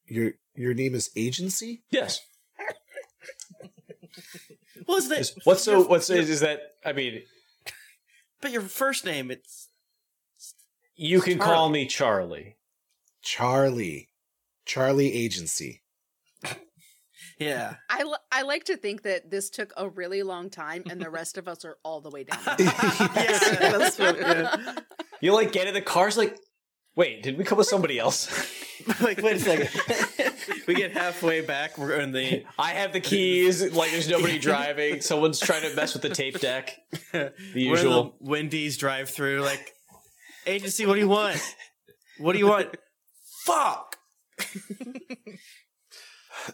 Your 0.06 0.32
your 0.56 0.74
name 0.74 0.96
is 0.96 1.10
Agency? 1.16 1.84
Yes. 1.90 2.20
What's 4.86 5.08
that? 5.10 5.20
Is- 5.20 5.36
What's 5.44 5.64
so? 5.64 5.84
What's 5.84 6.10
your- 6.10 6.20
is 6.20 6.40
that? 6.42 6.60
I 6.86 6.94
mean, 6.94 7.24
But 8.42 8.52
your 8.52 8.62
first 8.62 9.06
name, 9.06 9.32
it's 9.32 9.70
you 10.96 11.22
can 11.22 11.38
Charlie. 11.38 11.54
call 11.54 11.70
me 11.70 11.86
Charlie. 11.88 12.58
Charlie. 13.22 14.10
Charlie 14.66 15.14
Agency. 15.14 15.82
yeah. 17.40 17.76
I, 17.90 18.04
I 18.32 18.42
like 18.44 18.66
to 18.66 18.78
think 18.78 19.04
that 19.04 19.30
this 19.32 19.50
took 19.50 19.74
a 19.76 19.90
really 19.90 20.24
long 20.24 20.50
time 20.50 20.84
and 20.90 21.02
the 21.02 21.10
rest 21.10 21.38
of 21.38 21.48
us 21.48 21.66
are 21.66 21.78
all 21.84 22.00
the 22.02 22.10
way 22.10 22.24
down. 22.26 22.40
Yeah, 22.60 22.70
that's 23.60 23.98
what- 24.00 24.18
yeah. 24.20 24.76
You 25.24 25.34
like 25.34 25.54
get 25.54 25.68
in 25.68 25.74
the 25.74 25.82
car's 25.82 26.18
like, 26.18 26.38
wait, 26.98 27.24
did 27.24 27.38
we 27.38 27.46
come 27.46 27.58
with 27.58 27.68
somebody 27.68 27.98
else? 27.98 28.28
like, 29.02 29.22
wait 29.22 29.38
a 29.38 29.40
second. 29.40 30.34
we 30.68 30.76
get 30.76 30.92
halfway 30.92 31.40
back. 31.40 31.78
We're 31.78 31.98
in 32.02 32.12
the 32.12 32.44
I 32.60 32.72
have 32.72 32.92
the 32.92 33.00
keys. 33.00 33.72
Like, 33.72 33.92
there's 33.92 34.10
nobody 34.10 34.38
driving. 34.50 35.00
Someone's 35.00 35.40
trying 35.40 35.62
to 35.62 35.74
mess 35.78 35.94
with 35.94 36.02
the 36.02 36.10
tape 36.10 36.42
deck. 36.42 36.78
The 37.14 37.32
usual. 37.54 38.18
the 38.20 38.30
Wendy's 38.30 38.76
drive-through. 38.76 39.40
Like, 39.40 39.74
agency, 40.46 40.86
what 40.86 40.96
do 40.96 41.00
you 41.00 41.08
want? 41.08 41.40
What 42.18 42.34
do 42.34 42.40
you 42.40 42.48
want? 42.48 42.76
Fuck. 43.46 43.96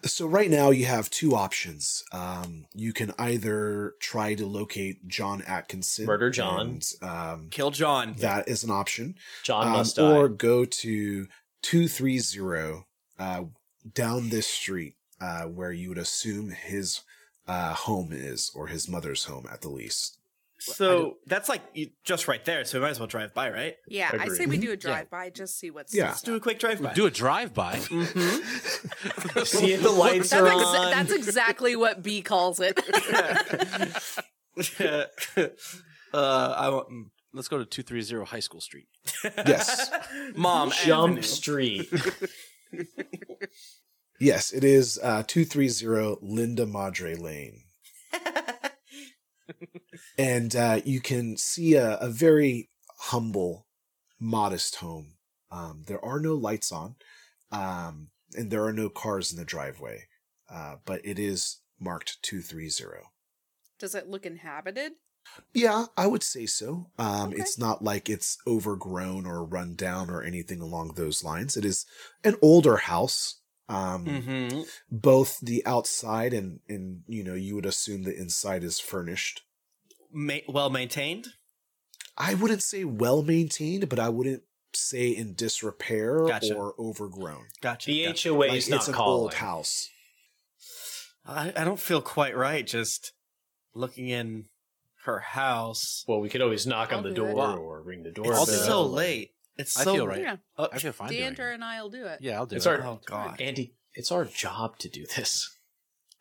So 0.03 0.27
right 0.27 0.49
now 0.49 0.69
you 0.69 0.85
have 0.85 1.09
two 1.09 1.35
options. 1.35 2.03
Um, 2.11 2.65
you 2.73 2.93
can 2.93 3.13
either 3.17 3.95
try 3.99 4.35
to 4.35 4.45
locate 4.45 5.07
John 5.07 5.41
Atkinson, 5.43 6.05
Murder 6.05 6.29
John. 6.29 6.59
and, 6.59 6.93
um, 7.01 7.47
Kill 7.49 7.71
John. 7.71 8.13
that 8.19 8.47
is 8.47 8.63
an 8.63 8.71
option, 8.71 9.15
John 9.43 9.67
um, 9.67 9.73
must 9.73 9.95
die. 9.95 10.15
or 10.15 10.29
go 10.29 10.65
to 10.65 11.27
two 11.61 11.87
three 11.87 12.19
zero 12.19 12.85
uh, 13.17 13.45
down 13.93 14.29
this 14.29 14.47
street 14.47 14.95
uh, 15.19 15.43
where 15.43 15.71
you 15.71 15.89
would 15.89 15.97
assume 15.97 16.51
his 16.51 17.01
uh, 17.47 17.73
home 17.73 18.09
is, 18.11 18.51
or 18.53 18.67
his 18.67 18.87
mother's 18.87 19.23
home 19.25 19.47
at 19.51 19.61
the 19.61 19.69
least. 19.69 20.18
So 20.59 21.15
that's 21.25 21.47
like 21.47 21.61
just 22.03 22.27
right 22.27 22.43
there. 22.43 22.65
So 22.65 22.79
we 22.79 22.83
might 22.83 22.91
as 22.91 22.99
well 22.99 23.07
drive 23.07 23.33
by, 23.33 23.49
right? 23.49 23.75
Yeah, 23.87 24.11
I 24.13 24.27
say 24.27 24.45
we 24.45 24.57
do 24.57 24.71
a 24.71 24.77
drive 24.77 25.09
by, 25.09 25.29
just 25.29 25.57
see 25.57 25.71
what's. 25.71 25.95
Yeah. 25.95 26.09
Let's 26.09 26.21
do 26.21 26.35
a 26.35 26.39
quick 26.39 26.59
drive 26.59 26.81
by. 26.81 26.93
Do 26.93 27.05
a 27.05 27.11
drive 27.11 27.53
by. 27.53 27.77
See 29.45 29.73
if 29.73 29.81
the 29.81 29.89
lights 29.89 30.31
That's, 30.31 30.41
are 30.41 30.47
exa- 30.47 30.79
on. 30.79 30.91
that's 30.91 31.13
exactly 31.13 31.75
what 31.75 32.03
B 32.03 32.21
calls 32.21 32.59
it. 32.59 32.77
uh, 36.13 36.53
I 36.57 36.69
want 36.69 36.89
mm, 36.89 37.03
Let's 37.33 37.47
go 37.47 37.59
to 37.59 37.65
two 37.65 37.83
three 37.83 38.01
zero 38.01 38.25
High 38.25 38.39
School 38.39 38.59
Street. 38.59 38.87
Yes, 39.23 39.89
mom. 40.35 40.71
Jump 40.71 41.11
Avenue. 41.11 41.21
Street. 41.21 41.89
yes, 44.19 44.51
it 44.51 44.63
is 44.63 44.99
uh, 45.01 45.23
two 45.25 45.45
three 45.45 45.69
zero 45.69 46.17
Linda 46.21 46.65
Madre 46.65 47.15
Lane. 47.15 47.61
And 50.17 50.55
uh, 50.55 50.81
you 50.85 51.01
can 51.01 51.37
see 51.37 51.75
a, 51.75 51.97
a 51.97 52.09
very 52.09 52.69
humble, 52.99 53.67
modest 54.19 54.75
home. 54.77 55.13
Um, 55.51 55.83
there 55.87 56.03
are 56.03 56.19
no 56.19 56.35
lights 56.35 56.71
on, 56.71 56.95
um, 57.51 58.09
and 58.35 58.51
there 58.51 58.65
are 58.65 58.73
no 58.73 58.89
cars 58.89 59.31
in 59.31 59.37
the 59.37 59.45
driveway, 59.45 60.03
uh, 60.51 60.75
but 60.85 61.01
it 61.03 61.17
is 61.17 61.61
marked 61.79 62.21
two 62.21 62.41
three 62.41 62.69
zero. 62.69 63.11
Does 63.79 63.95
it 63.95 64.09
look 64.09 64.25
inhabited? 64.25 64.93
Yeah, 65.53 65.85
I 65.95 66.07
would 66.07 66.23
say 66.23 66.45
so. 66.45 66.91
Um, 66.97 67.29
Okay. 67.29 67.41
It's 67.41 67.57
not 67.57 67.83
like 67.83 68.09
it's 68.09 68.37
overgrown 68.47 69.25
or 69.25 69.43
run 69.43 69.75
down 69.75 70.09
or 70.09 70.23
anything 70.23 70.59
along 70.61 70.93
those 70.95 71.23
lines. 71.23 71.55
It 71.55 71.65
is 71.65 71.85
an 72.23 72.35
older 72.41 72.77
house. 72.77 73.38
Um, 73.69 74.05
Mm-hmm. 74.05 74.61
both 74.91 75.39
the 75.41 75.63
outside 75.65 76.33
and 76.33 76.59
and 76.67 77.03
you 77.07 77.23
know 77.23 77.35
you 77.35 77.53
would 77.55 77.67
assume 77.67 78.01
the 78.03 78.15
inside 78.17 78.63
is 78.63 78.79
furnished. 78.79 79.43
Ma- 80.11 80.37
well 80.47 80.69
maintained. 80.71 81.27
I 82.17 82.33
wouldn't 82.33 82.63
say 82.63 82.83
well 82.83 83.21
maintained, 83.21 83.87
but 83.87 83.99
I 83.99 84.09
wouldn't 84.09 84.41
say 84.73 85.09
in 85.09 85.35
disrepair 85.35 86.25
Gotcha. 86.27 86.55
or 86.55 86.73
overgrown. 86.79 87.45
Gotcha. 87.61 87.91
The 87.91 88.05
gotcha. 88.07 88.29
HOA 88.29 88.37
Like 88.39 88.53
is 88.53 88.69
not 88.69 88.77
it's 88.77 88.87
an 88.87 88.93
calling. 88.95 89.21
old 89.21 89.33
house. 89.35 89.87
I, 91.25 91.53
I 91.55 91.63
don't 91.63 91.79
feel 91.79 92.01
quite 92.01 92.35
right 92.35 92.65
just 92.65 93.13
looking 93.75 94.09
in 94.09 94.45
her 95.05 95.19
house. 95.19 96.03
Well, 96.07 96.19
we 96.21 96.29
could 96.29 96.41
always 96.41 96.65
knock 96.67 96.91
I'll 96.91 96.97
on 96.99 97.03
the 97.03 97.11
do 97.11 97.25
it. 97.25 97.33
door 97.33 97.57
or 97.57 97.81
ring 97.83 98.03
the 98.03 98.11
doorbell. 98.11 98.33
I'll 98.35 98.43
It's 98.43 98.65
so 98.65 98.83
late. 98.83 99.31
It's 99.59 99.77
I 99.79 99.83
so 99.83 99.93
feel 99.93 100.07
right. 100.07 100.21
Yeah, 100.21 100.37
Uh, 100.57 100.67
I 100.71 100.79
feel 100.79 100.91
fine 100.93 101.09
doing 101.09 101.35
and 101.39 101.63
I'll 101.63 101.89
do 101.89 102.05
it. 102.05 102.19
Yeah, 102.21 102.37
I'll 102.37 102.45
do 102.45 102.55
It's 102.55 102.65
it. 102.65 102.69
our- 102.69 102.83
oh 102.85 103.01
god. 103.05 103.39
Andy, 103.41 103.75
it's 103.93 104.11
our 104.11 104.25
job 104.25 104.77
to 104.79 104.89
do 104.89 105.05
this. 105.15 105.55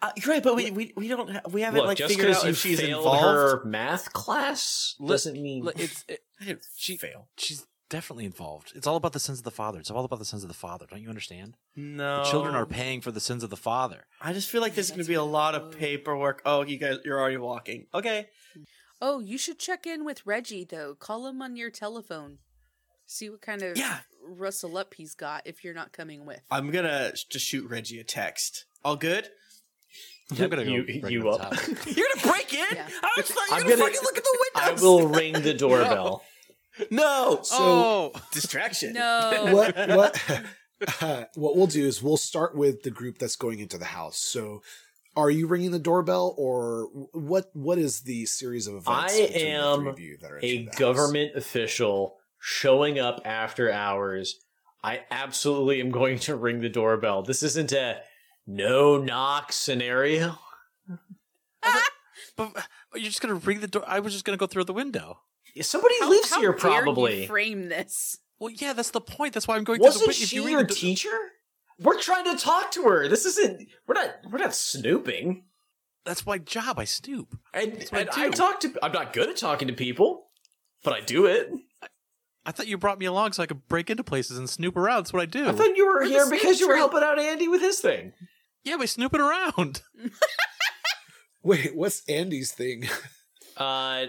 Uh, 0.03 0.11
you're 0.16 0.32
right, 0.34 0.43
but 0.43 0.55
we 0.57 0.70
we, 0.70 0.93
we 0.97 1.09
don't 1.09 1.30
ha- 1.30 1.41
we 1.51 1.62
haven't 1.62 1.78
Look, 1.78 1.86
like 1.89 1.99
just 1.99 2.14
figured 2.14 2.34
out 2.36 2.45
you 2.45 2.51
if 2.51 2.59
she's 2.59 2.80
failed 2.80 2.99
involved. 3.05 3.22
her 3.24 3.64
math 3.64 4.12
class 4.12 4.95
Li- 5.01 5.09
doesn't 5.09 5.41
mean 5.41 5.64
Look, 5.64 5.78
It's 5.80 6.05
it, 6.09 6.20
I 6.41 6.57
She- 6.76 6.97
fail. 6.97 7.28
she's 7.36 7.66
definitely 7.91 8.24
involved. 8.26 8.72
It's 8.76 8.86
all 8.86 8.97
about 8.97 9.12
the 9.14 9.18
sins 9.20 9.39
of 9.39 9.45
the 9.45 9.51
father. 9.51 9.78
It's 9.80 9.91
all 9.91 10.05
about 10.05 10.18
the 10.18 10.24
sins 10.24 10.43
of 10.45 10.49
the 10.49 10.55
father. 10.55 10.86
Don't 10.91 11.01
you 11.03 11.09
understand? 11.09 11.57
No, 11.74 12.18
The 12.22 12.30
children 12.30 12.55
are 12.55 12.66
paying 12.66 13.01
for 13.01 13.11
the 13.11 13.18
sins 13.20 13.43
of 13.43 13.51
the 13.51 13.57
father. 13.57 14.07
I 14.20 14.32
just 14.34 14.51
feel 14.51 14.61
like 14.61 14.74
there's 14.74 14.91
going 14.91 15.01
to 15.03 15.09
be 15.09 15.14
a 15.14 15.22
lot 15.22 15.55
of 15.55 15.72
paperwork. 15.78 16.43
Oh, 16.45 16.62
you 16.62 16.76
guys, 16.76 16.99
you're 17.05 17.18
already 17.18 17.39
walking. 17.39 17.86
Okay. 17.95 18.28
Oh, 19.01 19.20
you 19.20 19.39
should 19.39 19.59
check 19.59 19.86
in 19.86 20.05
with 20.05 20.26
Reggie 20.26 20.64
though. 20.64 20.95
Call 20.95 21.26
him 21.28 21.41
on 21.41 21.57
your 21.57 21.70
telephone. 21.70 22.39
See 23.11 23.30
what 23.30 23.40
kind 23.40 23.62
of 23.62 23.76
Yeah. 23.78 24.00
rustle 24.22 24.76
up 24.76 24.92
he's 24.94 25.14
got 25.14 25.46
if 25.46 25.64
you're 25.64 25.72
not 25.74 25.92
coming 25.92 26.26
with. 26.26 26.40
I'm 26.50 26.70
gonna 26.70 27.12
just 27.30 27.46
shoot 27.46 27.66
Reggie 27.68 27.98
a 27.98 28.04
text. 28.04 28.66
All 28.84 28.96
good? 28.96 29.30
Yeah, 30.30 30.44
I'm 30.44 30.50
gonna 30.50 30.64
go 30.66 30.70
you, 30.72 30.84
you 31.09 31.28
up. 31.30 31.54
you're 31.86 32.06
gonna 32.14 32.32
break 32.32 32.52
in? 32.52 32.66
Yeah. 32.76 32.86
I 33.02 33.11
was 33.16 33.30
like, 33.34 33.50
I'm 33.52 33.66
you're 33.66 33.76
gonna, 33.78 33.90
gonna- 33.90 33.94
fucking 33.94 34.00
look 34.02 34.18
at 34.18 34.24
the 34.24 34.38
windows. 34.54 34.82
I 34.82 34.84
will 34.84 35.09
ring 35.09 35.32
the 35.32 35.54
doorbell. 35.59 36.22
No. 36.90 37.40
So 37.44 37.56
oh, 37.59 38.12
Distraction. 38.32 38.92
No. 38.92 39.48
what 39.54 39.74
what 39.88 40.42
uh, 41.00 41.24
what 41.34 41.56
we'll 41.56 41.66
do 41.66 41.86
is 41.86 42.02
we'll 42.02 42.18
start 42.18 42.54
with 42.54 42.82
the 42.82 42.90
group 42.90 43.16
that's 43.18 43.36
going 43.36 43.59
into 43.61 43.78
the 43.78 43.86
house. 43.86 44.18
So 44.18 44.61
are 45.16 45.30
you 45.30 45.46
ringing 45.46 45.70
the 45.70 45.78
doorbell 45.78 46.34
or 46.36 46.88
what 47.12 47.46
what 47.54 47.78
is 47.78 48.00
the 48.02 48.26
series 48.26 48.66
of 48.66 48.74
events 48.74 48.88
I 48.90 49.06
between 49.09 49.32
the 49.32 49.38
three 49.38 49.48
am 49.48 49.86
of 49.86 49.98
you 49.98 50.18
that 50.20 50.30
are 50.30 50.36
a 50.36 50.40
entering 50.42 50.64
the 50.66 50.70
house? 50.72 50.78
government 50.78 51.36
official 51.36 52.16
showing 52.39 52.99
up 52.99 53.20
after 53.24 53.70
hours. 53.70 54.41
I 54.82 55.01
absolutely 55.11 55.80
am 55.80 55.91
going 55.91 56.18
to 56.20 56.36
ring 56.36 56.61
the 56.61 56.68
doorbell. 56.68 57.22
This 57.22 57.43
isn't 57.43 57.72
a 57.72 58.01
no 58.47 58.97
knock 58.97 59.53
scenario. 59.53 60.39
but, 62.36 62.53
but 62.55 62.64
you're 62.95 63.11
just 63.11 63.20
gonna 63.20 63.34
ring 63.34 63.61
the 63.61 63.66
door. 63.66 63.84
I 63.86 64.01
was 64.01 64.12
just 64.12 64.24
gonna 64.24 64.39
go 64.39 64.47
through 64.47 64.64
the 64.64 64.72
window. 64.72 65.20
Somebody 65.61 65.95
How- 66.01 66.11
lives 66.11 66.30
how 66.30 66.41
here, 66.41 66.53
dare 66.53 66.70
you 66.70 66.82
probably. 66.84 67.26
frame 67.26 67.68
this. 67.68 68.18
Well, 68.39 68.51
yeah, 68.51 68.72
that's 68.72 68.91
the 68.91 69.01
point. 69.01 69.34
That's 69.34 69.49
why 69.49 69.57
I'm 69.57 69.64
going 69.64 69.80
to 69.80 69.84
Wasn't 69.84 70.03
window. 70.03 70.11
If 70.11 70.28
she 70.28 70.36
you 70.36 70.45
ring 70.45 70.53
your 70.53 70.64
the 70.64 70.74
teacher? 70.74 71.11
We're 71.80 71.99
trying 71.99 72.24
to 72.24 72.36
talk 72.36 72.70
to 72.72 72.84
her. 72.84 73.09
This 73.09 73.24
isn't. 73.24 73.68
We're 73.86 73.95
not. 73.95 74.11
We're 74.30 74.39
not 74.39 74.55
snooping. 74.55 75.45
That's 76.05 76.24
my 76.24 76.39
job. 76.39 76.78
I 76.78 76.84
stoop. 76.84 77.36
And, 77.53 77.84
what 77.91 78.16
I 78.16 78.26
I 78.26 78.30
talk 78.30 78.61
to. 78.61 78.72
I'm 78.82 78.93
not 78.93 79.12
good 79.12 79.28
at 79.28 79.36
talking 79.36 79.68
to 79.68 79.74
people, 79.74 80.28
but 80.84 80.93
I 80.93 81.01
do 81.01 81.26
it. 81.26 81.51
I 82.49 82.51
thought 82.51 82.66
you 82.66 82.78
brought 82.78 82.99
me 82.99 83.05
along 83.05 83.32
so 83.32 83.42
I 83.42 83.46
could 83.46 83.68
break 83.68 83.90
into 83.90 84.03
places 84.03 84.38
and 84.38 84.49
snoop 84.49 84.74
around. 84.74 85.01
That's 85.01 85.12
what 85.12 85.20
I 85.20 85.26
do. 85.26 85.46
I 85.49 85.53
thought 85.53 85.76
you 85.76 85.86
were 85.86 85.99
We're 86.01 86.07
here 86.07 86.30
because 86.30 86.59
you 86.61 86.66
were 86.66 86.76
helping 86.76 87.03
out 87.03 87.18
Andy 87.18 87.46
with 87.46 87.61
his 87.61 87.78
thing. 87.80 88.14
yeah, 88.64 88.78
by 88.78 88.86
snooping 88.86 89.20
around. 89.20 89.82
Wait, 91.42 91.76
what's 91.76 92.03
Andy's 92.09 92.51
thing? 92.53 92.84
Uh, 93.57 94.07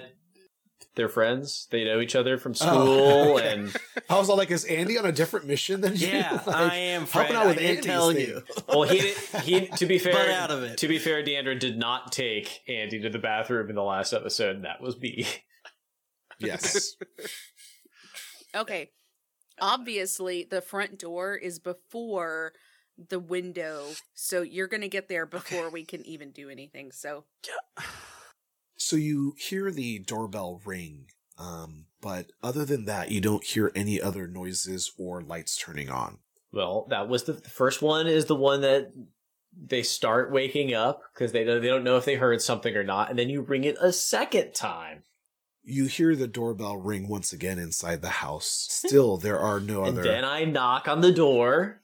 they're 0.95 1.09
friends. 1.09 1.67
They 1.69 1.83
know 1.83 1.99
each 1.99 2.15
other 2.15 2.37
from 2.37 2.53
Oh, 2.53 2.55
school, 2.55 3.37
okay. 3.37 3.49
and 3.53 3.75
I 4.09 4.17
was 4.17 4.29
all 4.29 4.37
like, 4.37 4.51
is 4.51 4.63
Andy 4.65 4.97
on 4.97 5.05
a 5.05 5.11
different 5.11 5.45
mission 5.45 5.81
than 5.81 5.95
you? 5.95 6.07
Yeah, 6.07 6.41
Like, 6.47 6.55
I 6.55 6.75
am. 6.75 7.05
Fred. 7.05 7.27
helping 7.31 7.35
out 7.35 7.45
with 7.47 7.57
I 7.57 7.59
didn't 7.61 7.69
Andy's 7.77 7.85
tell 7.85 8.11
thing. 8.13 8.27
you. 8.27 8.43
well, 8.69 8.83
he 8.83 8.99
did, 8.99 9.17
he 9.43 9.67
to 9.67 9.85
be 9.85 9.99
fair, 9.99 10.13
Butt 10.13 10.29
out 10.29 10.51
of 10.51 10.63
it. 10.63 10.77
to 10.77 10.87
be 10.87 10.97
fair, 10.97 11.23
Deandra 11.23 11.59
did 11.59 11.77
not 11.77 12.11
take 12.13 12.61
Andy 12.69 13.01
to 13.01 13.09
the 13.09 13.19
bathroom 13.19 13.69
in 13.69 13.75
the 13.75 13.83
last 13.83 14.13
episode, 14.13 14.55
and 14.57 14.65
that 14.65 14.81
was 14.81 14.97
me. 14.99 15.27
Yes. 16.41 16.95
Okay. 18.55 18.91
Obviously, 19.61 20.47
the 20.49 20.61
front 20.61 20.99
door 20.99 21.35
is 21.35 21.59
before 21.59 22.53
the 23.09 23.19
window, 23.19 23.87
so 24.13 24.41
you're 24.41 24.67
going 24.67 24.81
to 24.81 24.89
get 24.89 25.07
there 25.09 25.25
before 25.25 25.69
we 25.69 25.85
can 25.85 26.05
even 26.05 26.31
do 26.31 26.49
anything. 26.49 26.91
So, 26.91 27.25
So 28.79 28.95
you 28.95 29.35
hear 29.37 29.71
the 29.71 29.99
doorbell 29.99 30.61
ring, 30.65 31.07
um, 31.37 31.87
but 32.01 32.31
other 32.41 32.63
than 32.63 32.85
that, 32.85 33.11
you 33.11 33.19
don't 33.19 33.43
hear 33.43 33.73
any 33.75 34.01
other 34.01 34.25
noises 34.25 34.93
or 34.97 35.21
lights 35.21 35.57
turning 35.57 35.89
on. 35.89 36.19
Well, 36.53 36.87
that 36.89 37.09
was 37.09 37.25
the, 37.25 37.33
the 37.33 37.49
first 37.49 37.81
one. 37.81 38.07
Is 38.07 38.25
the 38.25 38.35
one 38.35 38.61
that 38.61 38.93
they 39.53 39.83
start 39.83 40.31
waking 40.31 40.73
up 40.73 41.01
because 41.13 41.33
they 41.33 41.43
they 41.43 41.67
don't 41.67 41.83
know 41.83 41.97
if 41.97 42.05
they 42.05 42.15
heard 42.15 42.41
something 42.41 42.73
or 42.73 42.85
not, 42.85 43.09
and 43.09 43.19
then 43.19 43.29
you 43.29 43.41
ring 43.41 43.65
it 43.65 43.77
a 43.81 43.91
second 43.91 44.55
time, 44.55 45.03
You 45.69 45.85
hear 45.85 46.15
the 46.15 46.27
doorbell 46.27 46.77
ring 46.77 47.07
once 47.07 47.31
again 47.31 47.59
inside 47.59 48.01
the 48.01 48.09
house. 48.09 48.67
Still, 48.69 49.17
there 49.17 49.39
are 49.39 49.59
no 49.59 49.83
and 49.85 49.97
other. 49.97 50.03
then 50.03 50.25
I 50.25 50.43
knock 50.45 50.87
on 50.87 51.01
the 51.01 51.11
door. 51.11 51.81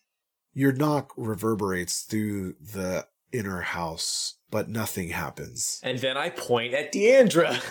Your 0.53 0.71
knock 0.71 1.13
reverberates 1.17 2.01
through 2.01 2.55
the 2.61 3.07
inner 3.31 3.61
house, 3.61 4.35
but 4.49 4.69
nothing 4.69 5.09
happens. 5.09 5.79
And 5.83 5.99
then 5.99 6.17
I 6.17 6.29
point 6.29 6.73
at 6.73 6.93
Deandra. 6.93 7.61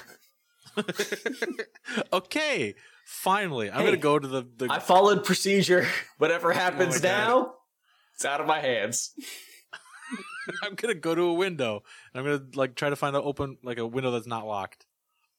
okay, 2.13 2.75
finally, 3.07 3.71
I'm 3.71 3.81
Hey, 3.81 3.85
gonna 3.87 3.97
go 3.97 4.19
to 4.19 4.29
the. 4.29 4.47
the 4.57 4.69
I 4.71 4.79
followed 4.79 5.25
procedure. 5.25 5.87
Whatever 6.19 6.53
happens 6.53 6.97
Oh 6.97 6.99
my 6.99 7.09
God. 7.09 7.27
now, 7.27 7.55
it's 8.15 8.25
out 8.25 8.41
of 8.41 8.47
my 8.47 8.61
hands. 8.61 9.11
I'm 10.63 10.75
gonna 10.75 10.95
go 10.95 11.15
to 11.15 11.23
a 11.23 11.33
window. 11.35 11.83
And 12.13 12.21
I'm 12.21 12.25
gonna 12.39 12.51
like 12.55 12.75
try 12.75 12.91
to 12.91 12.97
find 12.97 13.17
an 13.17 13.23
open 13.25 13.57
like 13.63 13.79
a 13.79 13.87
window 13.87 14.11
that's 14.11 14.27
not 14.27 14.47
locked. 14.47 14.84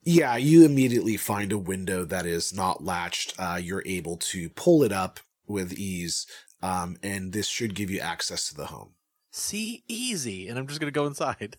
Yeah, 0.05 0.35
you 0.37 0.63
immediately 0.63 1.17
find 1.17 1.51
a 1.51 1.57
window 1.57 2.05
that 2.05 2.27
is 2.27 2.53
not 2.53 2.83
latched. 2.83 3.33
Uh, 3.39 3.59
you're 3.61 3.83
able 3.87 4.17
to 4.17 4.49
pull 4.49 4.83
it 4.83 4.91
up 4.91 5.19
with 5.47 5.73
ease, 5.73 6.27
um, 6.61 6.97
and 7.01 7.33
this 7.33 7.47
should 7.47 7.73
give 7.73 7.89
you 7.89 7.99
access 7.99 8.47
to 8.49 8.55
the 8.55 8.67
home. 8.67 8.91
See, 9.31 9.83
easy, 9.87 10.47
and 10.47 10.59
I'm 10.59 10.67
just 10.67 10.79
gonna 10.79 10.91
go 10.91 11.07
inside. 11.07 11.57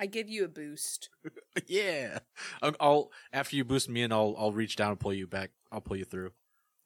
I 0.00 0.06
give 0.06 0.30
you 0.30 0.44
a 0.44 0.48
boost. 0.48 1.10
yeah, 1.66 2.20
I'll, 2.62 2.74
I'll 2.80 3.12
after 3.32 3.54
you 3.54 3.64
boost 3.64 3.90
me 3.90 4.02
in, 4.02 4.12
I'll 4.12 4.34
I'll 4.38 4.52
reach 4.52 4.76
down 4.76 4.90
and 4.90 4.98
pull 4.98 5.12
you 5.12 5.26
back. 5.26 5.50
I'll 5.70 5.82
pull 5.82 5.98
you 5.98 6.04
through. 6.04 6.32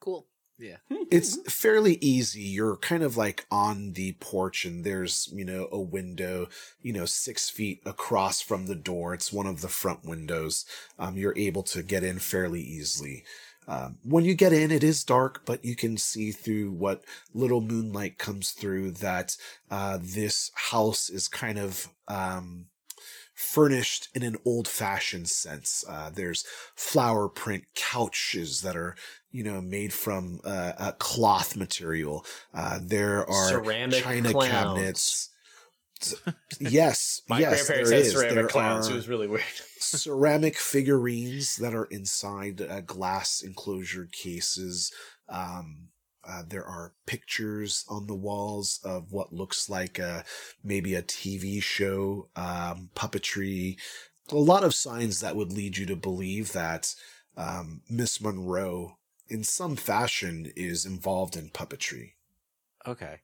Cool. 0.01 0.27
Yeah. 0.59 0.77
It's 1.11 1.41
fairly 1.51 1.99
easy. 2.01 2.43
You're 2.43 2.77
kind 2.77 3.03
of 3.03 3.17
like 3.17 3.47
on 3.51 3.93
the 3.93 4.13
porch, 4.21 4.65
and 4.65 4.85
there's, 4.85 5.31
you 5.33 5.45
know, 5.45 5.69
a 5.71 5.81
window, 5.81 6.49
you 6.83 6.93
know, 6.93 7.07
six 7.07 7.49
feet 7.49 7.81
across 7.87 8.41
from 8.41 8.67
the 8.67 8.75
door. 8.75 9.15
It's 9.15 9.33
one 9.33 9.47
of 9.47 9.61
the 9.61 9.69
front 9.69 10.05
windows. 10.05 10.65
Um, 10.99 11.17
you're 11.17 11.39
able 11.39 11.63
to 11.65 11.83
get 11.83 12.03
in 12.03 12.19
fairly 12.19 12.61
easily. 12.61 13.25
Um, 13.69 13.99
when 14.03 14.25
you 14.25 14.35
get 14.35 14.53
in, 14.53 14.71
it 14.71 14.83
is 14.83 15.05
dark, 15.05 15.43
but 15.45 15.65
you 15.65 15.77
can 15.77 15.97
see 15.99 16.33
through 16.33 16.73
what 16.73 17.05
little 17.35 17.61
moonlight 17.61 18.19
comes 18.19 18.51
through 18.51 18.93
that 18.93 19.37
uh, 19.71 19.99
this 20.01 20.51
house 20.55 21.11
is 21.11 21.29
kind 21.29 21.59
of 21.59 21.89
um, 22.09 22.67
furnished 23.35 24.09
in 24.15 24.23
an 24.23 24.37
old 24.45 24.67
fashioned 24.67 25.29
sense. 25.29 25.85
Uh, 25.89 26.11
there's 26.13 26.45
flower 26.75 27.29
print 27.29 27.65
couches 27.77 28.63
that 28.63 28.75
are, 28.75 28.97
you 29.31 29.45
know, 29.45 29.61
made 29.61 29.93
from 29.93 30.41
uh, 30.45 30.73
a 30.79 30.93
cloth 30.93 31.57
material. 31.57 32.25
Uh, 32.55 32.79
there 32.83 33.29
are 33.29 33.49
Ceramic 33.49 34.03
china 34.03 34.31
clowns. 34.31 34.51
cabinets. 34.51 35.31
yes, 36.61 37.23
My 37.29 37.41
yes, 37.41 37.67
grandparents 37.67 37.91
had 37.91 38.07
ceramic 38.07 38.35
There 38.35 38.49
clowns. 38.49 38.89
It 38.89 38.95
was 38.95 39.09
really 39.09 39.27
weird. 39.27 39.43
ceramic 39.79 40.57
figurines 40.57 41.57
that 41.57 41.75
are 41.75 41.87
inside 41.87 42.61
uh, 42.61 42.81
glass 42.83 43.43
enclosure 43.43 44.09
cases. 44.11 44.93
Um, 45.29 45.89
uh, 46.29 46.43
there 46.47 46.65
are 46.65 46.93
pictures 47.07 47.85
on 47.89 48.07
the 48.07 48.15
walls 48.15 48.81
of 48.85 49.13
what 49.13 49.33
looks 49.33 49.71
like 49.71 49.99
a, 49.99 50.25
maybe 50.63 50.95
a 50.95 51.03
TV 51.03 51.63
show, 51.63 52.29
um, 52.37 52.91
puppetry, 52.95 53.79
a 54.31 54.37
lot 54.37 54.63
of 54.63 54.75
signs 54.75 55.21
that 55.21 55.37
would 55.37 55.53
lead 55.53 55.79
you 55.79 55.87
to 55.87 55.97
believe 55.97 56.53
that 56.53 56.95
um, 57.37 57.81
Miss 57.89 58.21
Monroe, 58.21 58.98
in 59.29 59.45
some 59.45 59.77
fashion, 59.77 60.53
is 60.57 60.85
involved 60.87 61.37
in 61.37 61.51
puppetry. 61.51 62.13
Okay. 62.87 63.21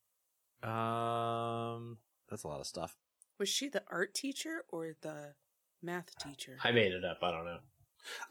Um, 0.62 1.98
that's 2.30 2.44
a 2.44 2.48
lot 2.48 2.60
of 2.60 2.66
stuff. 2.66 2.96
Was 3.38 3.48
she 3.48 3.68
the 3.68 3.82
art 3.90 4.14
teacher 4.14 4.64
or 4.68 4.94
the 5.02 5.34
math 5.82 6.16
teacher? 6.18 6.56
I 6.62 6.70
made 6.72 6.92
it 6.92 7.04
up. 7.04 7.18
I 7.22 7.30
don't 7.30 7.44
know. 7.44 7.58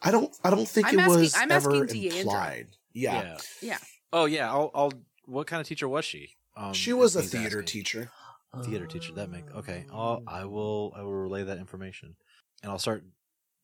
I 0.02 0.12
don't. 0.12 0.36
I 0.44 0.50
don't 0.50 0.68
think 0.68 0.88
I'm 0.88 1.00
it 1.00 1.02
asking- 1.04 1.20
was 1.20 1.36
I'm 1.36 1.52
ever 1.52 1.84
asking 1.84 2.02
Deandra. 2.02 2.20
implied. 2.22 2.68
Yeah. 2.94 3.38
Yeah. 3.62 3.78
Oh 4.12 4.26
yeah. 4.26 4.50
I'll. 4.52 4.72
I'll. 4.74 4.92
What 5.26 5.48
kind 5.48 5.62
of 5.62 5.68
teacher 5.68 5.88
was 5.88 6.06
she? 6.06 6.30
Um, 6.56 6.74
she 6.74 6.94
was 6.94 7.16
a 7.16 7.22
theater 7.22 7.60
asking. 7.60 7.66
teacher. 7.66 8.12
Theater 8.66 8.86
teacher. 8.86 9.14
That 9.14 9.32
makes 9.32 9.52
okay. 9.54 9.86
I'll, 9.92 10.22
I 10.28 10.46
will. 10.46 10.94
I 10.96 11.02
will 11.02 11.14
relay 11.14 11.42
that 11.44 11.58
information, 11.58 12.16
and 12.62 12.72
I'll 12.72 12.78
start 12.78 13.04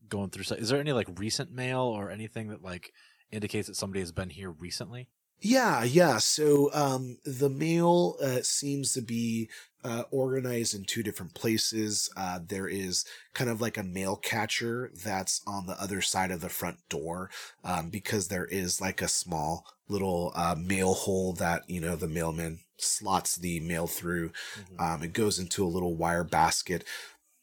going 0.07 0.31
through. 0.31 0.55
Is 0.57 0.69
there 0.69 0.79
any 0.79 0.93
like 0.93 1.07
recent 1.19 1.51
mail 1.51 1.81
or 1.81 2.09
anything 2.09 2.47
that 2.47 2.63
like 2.63 2.91
indicates 3.31 3.67
that 3.67 3.75
somebody 3.75 3.99
has 3.99 4.11
been 4.11 4.29
here 4.29 4.51
recently? 4.51 5.07
Yeah, 5.41 5.83
yeah. 5.83 6.17
So 6.17 6.69
um, 6.73 7.17
the 7.23 7.49
mail 7.49 8.17
uh, 8.21 8.41
seems 8.41 8.93
to 8.93 9.01
be 9.01 9.49
uh, 9.85 10.03
organized 10.11 10.75
in 10.75 10.83
two 10.83 11.01
different 11.01 11.33
places. 11.33 12.09
Uh, 12.17 12.39
there 12.45 12.67
is 12.67 13.05
kind 13.33 13.49
of 13.49 13.61
like 13.61 13.77
a 13.77 13.83
mail 13.83 14.17
catcher 14.17 14.91
that's 14.93 15.41
on 15.47 15.65
the 15.65 15.81
other 15.81 16.01
side 16.01 16.31
of 16.31 16.41
the 16.41 16.49
front 16.49 16.77
door 16.89 17.29
um, 17.63 17.89
because 17.89 18.27
there 18.27 18.45
is 18.45 18.81
like 18.81 19.01
a 19.01 19.07
small 19.07 19.65
little 19.87 20.33
uh, 20.35 20.55
mail 20.57 20.93
hole 20.93 21.31
that, 21.33 21.69
you 21.69 21.79
know, 21.79 21.95
the 21.95 22.07
mailman 22.07 22.59
slots 22.77 23.37
the 23.37 23.61
mail 23.61 23.87
through. 23.87 24.31
Um, 24.77 25.03
it 25.03 25.13
goes 25.13 25.39
into 25.39 25.63
a 25.63 25.67
little 25.67 25.95
wire 25.95 26.25
basket. 26.25 26.83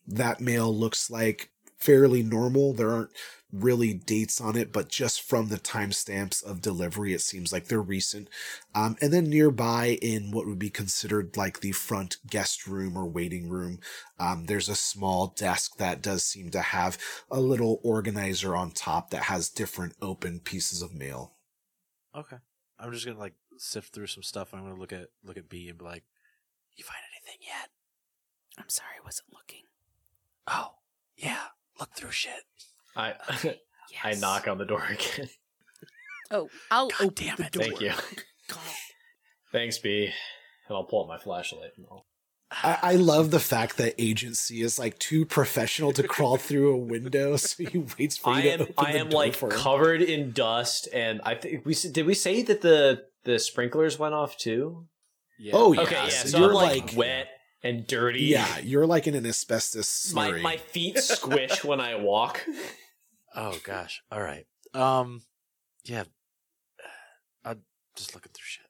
That 0.06 0.40
mail 0.40 0.74
looks 0.74 1.10
like 1.10 1.50
fairly 1.78 2.22
normal. 2.22 2.72
There 2.72 2.90
aren't 2.90 3.10
really 3.52 3.94
dates 3.94 4.40
on 4.40 4.56
it, 4.56 4.72
but 4.72 4.88
just 4.88 5.22
from 5.22 5.48
the 5.48 5.58
timestamps 5.58 6.44
of 6.44 6.60
delivery, 6.60 7.14
it 7.14 7.20
seems 7.20 7.52
like 7.52 7.66
they're 7.66 7.80
recent. 7.80 8.28
Um, 8.74 8.96
and 9.00 9.12
then 9.12 9.30
nearby 9.30 9.98
in 10.02 10.30
what 10.30 10.46
would 10.46 10.58
be 10.58 10.70
considered 10.70 11.36
like 11.36 11.60
the 11.60 11.72
front 11.72 12.18
guest 12.28 12.66
room 12.66 12.96
or 12.96 13.06
waiting 13.06 13.48
room, 13.48 13.80
um, 14.18 14.46
there's 14.46 14.68
a 14.68 14.74
small 14.74 15.28
desk 15.28 15.76
that 15.76 16.02
does 16.02 16.24
seem 16.24 16.50
to 16.50 16.60
have 16.60 16.98
a 17.30 17.40
little 17.40 17.80
organizer 17.82 18.56
on 18.56 18.70
top 18.70 19.10
that 19.10 19.24
has 19.24 19.48
different 19.48 19.94
open 20.02 20.40
pieces 20.40 20.82
of 20.82 20.94
mail. 20.94 21.34
Okay. 22.14 22.36
I'm 22.78 22.92
just 22.92 23.06
gonna 23.06 23.18
like 23.18 23.34
sift 23.56 23.94
through 23.94 24.08
some 24.08 24.22
stuff. 24.22 24.52
I'm 24.52 24.62
gonna 24.62 24.78
look 24.78 24.92
at 24.92 25.08
look 25.24 25.38
at 25.38 25.48
B 25.48 25.68
and 25.68 25.78
be 25.78 25.84
like, 25.84 26.04
"You 26.76 26.84
find 26.84 26.98
anything 27.14 27.40
yet?" 27.46 27.70
I'm 28.58 28.68
sorry, 28.68 28.96
I 29.00 29.04
wasn't 29.04 29.32
looking. 29.32 29.64
Oh, 30.46 30.76
yeah. 31.16 31.48
Look 31.80 31.90
through 31.94 32.10
shit. 32.12 32.32
I 32.96 33.14
I 34.04 34.10
Yes. 34.10 34.20
knock 34.20 34.48
on 34.48 34.58
the 34.58 34.64
door 34.64 34.84
again. 34.88 35.28
Oh, 36.28 36.48
I'll 36.72 36.88
God 36.88 37.02
open 37.02 37.14
damn 37.24 37.36
the 37.36 37.44
it. 37.44 37.52
door. 37.52 37.62
Thank 37.62 37.80
you. 37.80 37.92
God. 38.48 38.58
Thanks, 39.52 39.78
B. 39.78 40.06
And 40.68 40.76
I'll 40.76 40.82
pull 40.82 41.02
out 41.04 41.08
my 41.08 41.18
flashlight. 41.18 41.70
and 41.76 41.86
I'll- 41.88 42.04
I, 42.50 42.78
I 42.82 42.94
love 42.96 43.30
the 43.30 43.38
fact 43.38 43.76
that 43.76 43.94
agency 43.96 44.60
is 44.60 44.76
like 44.76 44.98
too 44.98 45.24
professional 45.24 45.92
to 45.92 46.02
crawl 46.02 46.36
through 46.36 46.72
a 46.74 46.76
window, 46.76 47.36
so 47.36 47.64
he 47.64 47.78
waits 47.96 48.16
for 48.16 48.32
you 48.32 48.38
I 48.38 48.42
to 48.42 48.48
am 48.50 48.60
open 48.62 48.74
I 48.78 48.92
the 48.92 48.98
am 48.98 49.08
door 49.10 49.20
like 49.20 49.34
for 49.34 49.52
him. 49.52 49.58
covered 49.58 50.02
in 50.02 50.32
dust, 50.32 50.88
and 50.92 51.20
I 51.24 51.36
think 51.36 51.64
we 51.64 51.74
did 51.74 52.04
we 52.06 52.14
say 52.14 52.42
that 52.42 52.60
the 52.60 53.04
the 53.22 53.38
sprinklers 53.38 53.96
went 53.98 54.14
off 54.14 54.36
too. 54.36 54.86
Yeah. 55.38 55.52
Oh, 55.54 55.72
yeah. 55.74 55.82
Okay, 55.82 55.94
yeah. 55.94 56.08
so 56.08 56.28
So, 56.28 56.38
you're 56.38 56.48
I'm 56.48 56.54
like, 56.54 56.86
like- 56.88 56.96
wet 56.96 57.28
and 57.62 57.86
dirty. 57.86 58.24
Yeah, 58.24 58.58
you're 58.58 58.86
like 58.86 59.06
in 59.06 59.14
an 59.14 59.26
asbestos 59.26 60.12
my 60.12 60.32
my 60.40 60.56
feet 60.56 60.98
squish 61.00 61.64
when 61.64 61.80
I 61.80 61.96
walk. 61.96 62.44
Oh 63.34 63.58
gosh. 63.64 64.02
All 64.10 64.20
right. 64.20 64.46
Um. 64.74 65.22
Yeah. 65.84 66.04
I'm 67.44 67.62
just 67.96 68.14
looking 68.14 68.32
through 68.32 68.44
shit. 68.44 68.65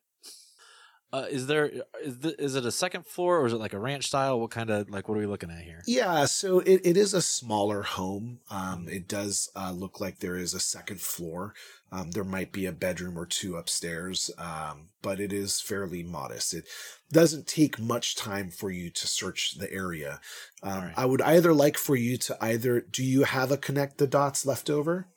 Uh, 1.17 1.27
is 1.31 1.47
there 1.47 1.71
is 2.05 2.19
the, 2.19 2.39
is 2.43 2.55
it 2.57 2.67
a 2.67 2.71
second 2.71 3.07
floor 3.07 3.39
or 3.39 3.47
is 3.47 3.55
it 3.55 3.57
like 3.57 3.73
a 3.73 3.79
ranch 3.79 4.09
style? 4.09 4.39
What 4.39 4.51
kind 4.51 4.69
of 4.69 4.91
like 4.91 5.09
what 5.09 5.17
are 5.17 5.21
we 5.21 5.27
looking 5.27 5.51
at 5.51 5.63
here? 5.63 5.81
Yeah, 5.87 6.27
so 6.27 6.59
it, 6.59 6.83
it 6.85 6.97
is 6.99 7.15
a 7.15 7.23
smaller 7.23 7.83
home. 7.83 8.41
Um, 8.51 8.87
it 8.87 9.09
does 9.09 9.51
uh, 9.57 9.73
look 9.73 9.99
like 9.99 10.19
there 10.19 10.37
is 10.37 10.53
a 10.53 10.61
second 10.61 11.01
floor. 11.01 11.55
Um, 11.91 12.11
there 12.11 12.25
might 12.25 12.53
be 12.53 12.67
a 12.67 12.73
bedroom 12.73 13.19
or 13.19 13.25
two 13.25 13.57
upstairs, 13.57 14.31
um, 14.37 14.89
but 15.01 15.19
it 15.19 15.33
is 15.33 15.59
fairly 15.61 16.03
modest. 16.03 16.53
It 16.53 16.67
doesn't 17.11 17.47
take 17.47 17.79
much 17.79 18.15
time 18.17 18.51
for 18.51 18.71
you 18.71 18.91
to 18.91 19.07
search 19.07 19.57
the 19.57 19.73
area. 19.73 20.21
Um, 20.63 20.73
Alright. 20.73 20.95
I 20.99 21.07
would 21.07 21.23
either 21.23 21.55
like 21.55 21.79
for 21.79 21.97
you 21.97 22.19
to 22.19 22.37
either 22.45 22.83
do 22.83 23.03
you 23.03 23.25
have 23.25 23.51
a 23.51 23.57
connect 23.57 23.97
the 23.97 24.07
dots 24.07 24.45
left 24.45 24.69
over, 24.69 25.09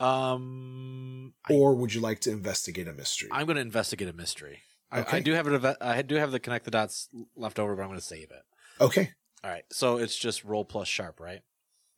Um. 0.00 1.34
Or 1.48 1.76
would 1.76 1.94
you 1.94 2.00
like 2.00 2.20
to 2.22 2.32
investigate 2.32 2.88
a 2.88 2.92
mystery? 2.92 3.28
I'm 3.30 3.46
going 3.46 3.56
to 3.56 3.62
investigate 3.62 4.08
a 4.08 4.12
mystery. 4.12 4.63
I, 4.94 5.16
I 5.16 5.20
do 5.20 5.32
have 5.32 5.46
it. 5.46 5.76
I 5.80 6.02
do 6.02 6.16
have 6.16 6.30
the 6.30 6.40
connect 6.40 6.64
the 6.64 6.70
dots 6.70 7.08
left 7.36 7.58
over, 7.58 7.74
but 7.74 7.82
I'm 7.82 7.88
going 7.88 7.98
to 7.98 8.04
save 8.04 8.30
it. 8.30 8.42
okay. 8.80 9.10
All 9.42 9.50
right. 9.50 9.64
So 9.70 9.98
it's 9.98 10.16
just 10.16 10.44
roll 10.44 10.64
plus 10.64 10.88
sharp, 10.88 11.20
right? 11.20 11.42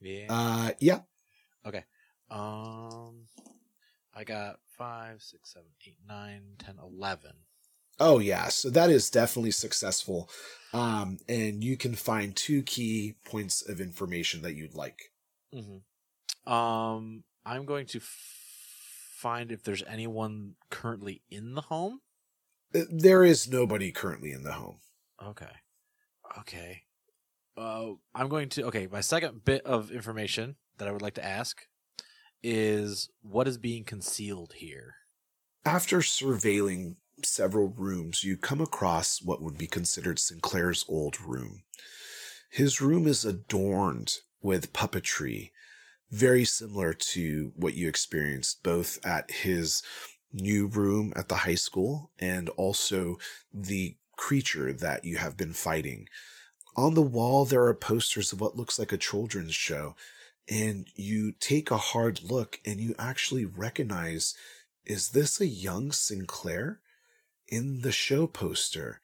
Yeah. 0.00 0.26
Uh, 0.28 0.70
yeah. 0.80 1.00
Okay. 1.64 1.84
Um, 2.30 3.26
I 4.14 4.24
got 4.24 4.58
five, 4.76 5.22
six, 5.22 5.52
seven, 5.52 5.68
eight, 5.86 5.98
nine, 6.08 6.42
ten, 6.58 6.76
eleven. 6.82 7.32
Oh 7.98 8.18
yeah, 8.18 8.48
so 8.48 8.68
that 8.70 8.90
is 8.90 9.08
definitely 9.08 9.52
successful. 9.52 10.28
Um, 10.74 11.18
and 11.28 11.64
you 11.64 11.76
can 11.78 11.94
find 11.94 12.36
two 12.36 12.62
key 12.62 13.14
points 13.24 13.66
of 13.66 13.80
information 13.80 14.42
that 14.42 14.54
you'd 14.54 14.74
like. 14.74 15.12
Mm-hmm. 15.54 16.52
Um, 16.52 17.24
I'm 17.46 17.64
going 17.64 17.86
to 17.86 17.98
f- 17.98 18.04
find 19.16 19.50
if 19.50 19.62
there's 19.62 19.82
anyone 19.84 20.56
currently 20.68 21.22
in 21.30 21.54
the 21.54 21.62
home. 21.62 22.00
There 22.90 23.24
is 23.24 23.48
nobody 23.48 23.92
currently 23.92 24.32
in 24.32 24.42
the 24.42 24.52
home. 24.52 24.78
Okay. 25.22 25.46
Okay. 26.38 26.82
Uh, 27.56 27.92
I'm 28.14 28.28
going 28.28 28.48
to. 28.50 28.64
Okay, 28.64 28.86
my 28.90 29.00
second 29.00 29.44
bit 29.44 29.64
of 29.64 29.90
information 29.90 30.56
that 30.78 30.88
I 30.88 30.92
would 30.92 31.02
like 31.02 31.14
to 31.14 31.24
ask 31.24 31.62
is 32.42 33.08
what 33.22 33.48
is 33.48 33.58
being 33.58 33.84
concealed 33.84 34.54
here. 34.56 34.94
After 35.64 35.98
surveilling 35.98 36.96
several 37.24 37.68
rooms, 37.68 38.22
you 38.22 38.36
come 38.36 38.60
across 38.60 39.22
what 39.22 39.42
would 39.42 39.56
be 39.56 39.66
considered 39.66 40.18
Sinclair's 40.18 40.84
old 40.88 41.20
room. 41.20 41.62
His 42.50 42.80
room 42.80 43.06
is 43.06 43.24
adorned 43.24 44.14
with 44.42 44.72
puppetry, 44.72 45.50
very 46.10 46.44
similar 46.44 46.92
to 46.92 47.52
what 47.56 47.74
you 47.74 47.88
experienced 47.88 48.62
both 48.62 49.04
at 49.04 49.30
his 49.30 49.82
new 50.32 50.66
room 50.66 51.12
at 51.16 51.28
the 51.28 51.36
high 51.36 51.54
school 51.54 52.10
and 52.18 52.48
also 52.50 53.18
the 53.52 53.96
creature 54.16 54.72
that 54.72 55.04
you 55.04 55.16
have 55.16 55.36
been 55.36 55.52
fighting. 55.52 56.08
On 56.76 56.94
the 56.94 57.02
wall, 57.02 57.44
there 57.44 57.64
are 57.64 57.74
posters 57.74 58.32
of 58.32 58.40
what 58.40 58.56
looks 58.56 58.78
like 58.78 58.92
a 58.92 58.98
children's 58.98 59.54
show, 59.54 59.94
and 60.48 60.86
you 60.94 61.32
take 61.32 61.70
a 61.70 61.78
hard 61.78 62.22
look 62.22 62.60
and 62.64 62.80
you 62.80 62.94
actually 62.98 63.44
recognize 63.44 64.34
is 64.84 65.10
this 65.10 65.40
a 65.40 65.46
young 65.46 65.90
Sinclair 65.90 66.78
in 67.48 67.80
the 67.80 67.90
show 67.90 68.28
poster? 68.28 69.00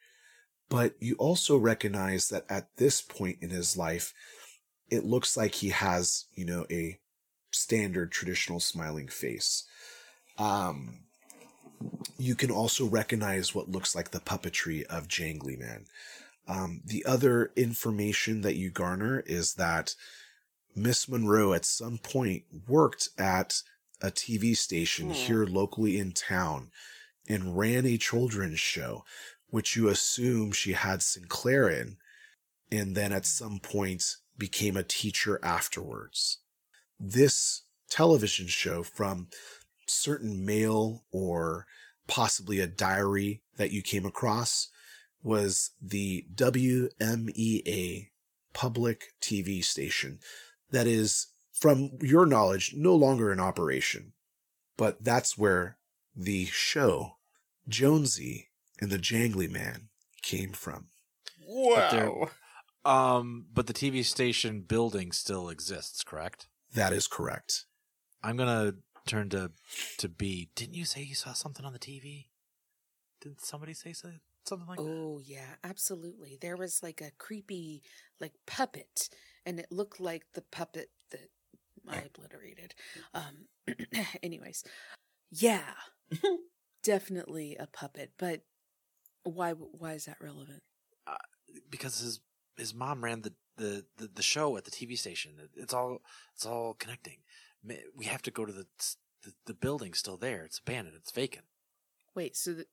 But 0.69 0.95
you 0.99 1.15
also 1.15 1.57
recognize 1.57 2.29
that 2.29 2.45
at 2.49 2.77
this 2.77 3.01
point 3.01 3.39
in 3.41 3.49
his 3.49 3.75
life, 3.75 4.13
it 4.89 5.03
looks 5.03 5.35
like 5.35 5.55
he 5.55 5.69
has, 5.69 6.25
you 6.35 6.45
know, 6.45 6.65
a 6.71 6.99
standard 7.51 8.11
traditional 8.11 8.61
smiling 8.61 9.09
face. 9.09 9.65
Um, 10.37 10.99
you 12.17 12.35
can 12.35 12.51
also 12.51 12.85
recognize 12.85 13.53
what 13.53 13.69
looks 13.69 13.95
like 13.95 14.11
the 14.11 14.19
puppetry 14.19 14.83
of 14.85 15.07
Jangly 15.07 15.57
Man. 15.57 15.85
Um, 16.47 16.81
the 16.85 17.05
other 17.05 17.51
information 17.55 18.41
that 18.41 18.55
you 18.55 18.69
garner 18.69 19.23
is 19.25 19.55
that 19.55 19.95
Miss 20.75 21.07
Monroe 21.07 21.53
at 21.53 21.65
some 21.65 21.97
point 21.97 22.43
worked 22.67 23.09
at 23.17 23.61
a 24.01 24.11
TV 24.11 24.55
station 24.55 25.07
Hmm. 25.07 25.13
here 25.13 25.45
locally 25.45 25.97
in 25.97 26.11
town 26.11 26.71
and 27.27 27.57
ran 27.57 27.85
a 27.85 27.97
children's 27.97 28.59
show, 28.59 29.05
which 29.49 29.75
you 29.75 29.87
assume 29.87 30.51
she 30.51 30.73
had 30.73 31.01
Sinclair 31.01 31.69
in. 31.69 31.97
And 32.71 32.95
then 32.95 33.13
at 33.13 33.25
some 33.25 33.59
point, 33.59 34.17
became 34.37 34.75
a 34.75 34.83
teacher 34.83 35.39
afterwards. 35.43 36.39
This 36.99 37.61
television 37.89 38.47
show 38.47 38.83
from 38.83 39.27
certain 39.87 40.45
mail 40.45 41.03
or 41.11 41.65
possibly 42.07 42.59
a 42.59 42.67
diary 42.67 43.41
that 43.57 43.71
you 43.71 43.81
came 43.81 44.05
across 44.05 44.69
was 45.23 45.71
the 45.81 46.25
WMEA 46.35 48.09
public 48.53 49.13
TV 49.21 49.63
station 49.63 50.19
that 50.71 50.85
is, 50.85 51.27
from 51.53 51.91
your 52.01 52.25
knowledge, 52.25 52.73
no 52.75 52.95
longer 52.95 53.31
in 53.31 53.39
operation. 53.39 54.13
But 54.75 55.03
that's 55.03 55.37
where 55.37 55.77
the 56.15 56.45
show 56.45 57.17
Jonesy 57.67 58.49
and 58.79 58.91
the 58.91 58.97
Jangly 58.97 59.49
Man 59.49 59.89
came 60.21 60.51
from. 60.51 60.87
But 61.75 61.93
Um, 62.85 63.45
but 63.53 63.67
the 63.67 63.73
TV 63.73 64.03
station 64.03 64.61
building 64.61 65.11
still 65.11 65.47
exists, 65.49 66.03
correct? 66.03 66.47
That 66.73 66.91
is 66.91 67.07
correct. 67.07 67.65
I'm 68.23 68.35
gonna 68.35 68.73
turn 69.05 69.29
to 69.29 69.51
to 69.97 70.09
B. 70.09 70.49
Didn't 70.55 70.75
you 70.75 70.85
say 70.85 71.01
you 71.01 71.15
saw 71.15 71.33
something 71.33 71.65
on 71.65 71.73
the 71.73 71.79
TV? 71.79 72.27
Didn't 73.21 73.41
somebody 73.41 73.73
say 73.73 73.93
so, 73.93 74.09
something 74.45 74.67
like 74.67 74.77
that? 74.77 74.83
Oh 74.83 75.19
yeah, 75.23 75.55
absolutely. 75.63 76.37
There 76.41 76.57
was 76.57 76.81
like 76.83 77.01
a 77.01 77.11
creepy 77.17 77.83
like 78.19 78.33
puppet 78.45 79.09
and 79.45 79.59
it 79.59 79.67
looked 79.71 79.99
like 79.99 80.23
the 80.33 80.41
puppet 80.41 80.89
that 81.11 81.29
I 81.87 82.03
obliterated. 82.05 82.75
Um 83.13 83.47
anyways. 84.23 84.63
Yeah. 85.31 85.73
definitely 86.83 87.55
a 87.59 87.65
puppet, 87.65 88.11
but 88.19 88.41
why 89.23 89.51
why 89.53 89.93
is 89.93 90.05
that 90.05 90.17
relevant? 90.21 90.61
Because 91.69 91.99
his 91.99 92.19
his 92.57 92.73
mom 92.73 93.03
ran 93.03 93.21
the, 93.21 93.33
the, 93.57 93.85
the, 93.97 94.09
the 94.13 94.21
show 94.21 94.55
at 94.57 94.65
the 94.65 94.71
TV 94.71 94.97
station. 94.97 95.31
It's 95.55 95.73
all 95.73 96.01
it's 96.35 96.45
all 96.45 96.75
connecting. 96.75 97.17
Ma- 97.63 97.73
We 97.95 98.05
have 98.05 98.21
to 98.23 98.31
go 98.31 98.45
to 98.45 98.51
the 98.53 98.65
the, 99.23 99.33
the 99.45 99.53
building's 99.53 99.99
still 99.99 100.17
there. 100.17 100.43
It's 100.43 100.59
abandoned. 100.59 100.97
It's 100.97 101.11
vacant. 101.11 101.45
Wait, 102.13 102.35
so 102.35 102.55
th- 102.55 102.67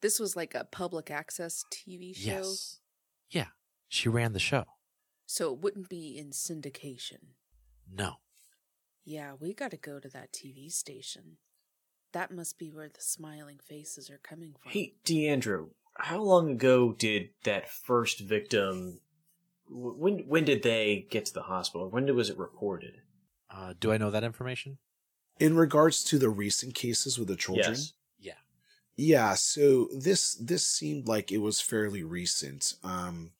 this 0.00 0.18
was 0.18 0.34
like 0.34 0.54
a 0.54 0.64
public 0.64 1.10
access 1.10 1.64
TV 1.70 2.16
show? 2.16 2.30
Yes. 2.38 2.78
Yeah. 3.30 3.46
She 3.88 4.08
ran 4.08 4.32
the 4.32 4.38
show. 4.38 4.64
So 5.26 5.52
it 5.52 5.60
wouldn't 5.60 5.88
be 5.88 6.16
in 6.18 6.30
syndication. 6.30 7.34
No. 7.92 8.14
Yeah, 9.04 9.32
we 9.38 9.52
got 9.54 9.70
to 9.72 9.76
go 9.76 9.98
to 10.00 10.08
that 10.08 10.32
TV 10.32 10.70
station. 10.72 11.36
That 12.12 12.32
must 12.32 12.58
be 12.58 12.70
where 12.70 12.88
the 12.88 13.00
smiling 13.00 13.58
faces 13.62 14.10
are 14.10 14.18
coming 14.18 14.54
from. 14.60 14.72
Hey, 14.72 14.94
Deandra, 15.04 15.68
how 15.96 16.22
long 16.22 16.50
ago 16.52 16.92
did 16.92 17.30
that 17.44 17.68
first 17.68 18.20
victim? 18.20 19.00
When 19.68 20.20
when 20.26 20.44
did 20.44 20.62
they 20.62 21.06
get 21.10 21.26
to 21.26 21.34
the 21.34 21.42
hospital? 21.42 21.88
When 21.88 22.12
was 22.16 22.30
it 22.30 22.38
reported? 22.38 22.94
Uh, 23.52 23.74
do 23.78 23.92
I 23.92 23.98
know 23.98 24.10
that 24.10 24.24
information? 24.24 24.78
In 25.38 25.56
regards 25.56 26.04
to 26.04 26.18
the 26.18 26.30
recent 26.30 26.74
cases 26.74 27.18
with 27.18 27.28
the 27.28 27.36
children, 27.36 27.70
Yes. 27.70 27.92
Yeah. 28.18 28.32
yeah. 28.96 29.34
So 29.34 29.88
this 29.96 30.34
this 30.34 30.66
seemed 30.66 31.08
like 31.08 31.32
it 31.32 31.38
was 31.38 31.60
fairly 31.60 32.02
recent. 32.02 32.74
Um, 32.84 33.32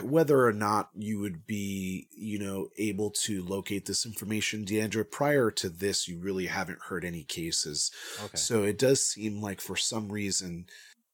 whether 0.00 0.46
or 0.46 0.52
not 0.52 0.88
you 0.94 1.18
would 1.18 1.46
be, 1.46 2.08
you 2.16 2.38
know, 2.38 2.68
able 2.78 3.10
to 3.10 3.42
locate 3.42 3.84
this 3.84 4.06
information, 4.06 4.64
Deandra, 4.64 5.08
prior 5.08 5.50
to 5.50 5.68
this, 5.68 6.08
you 6.08 6.18
really 6.18 6.46
haven't 6.46 6.80
heard 6.88 7.04
any 7.04 7.22
cases. 7.22 7.90
Okay. 8.24 8.36
So 8.36 8.62
it 8.62 8.78
does 8.78 9.04
seem 9.04 9.42
like 9.42 9.60
for 9.60 9.76
some 9.76 10.10
reason 10.10 10.66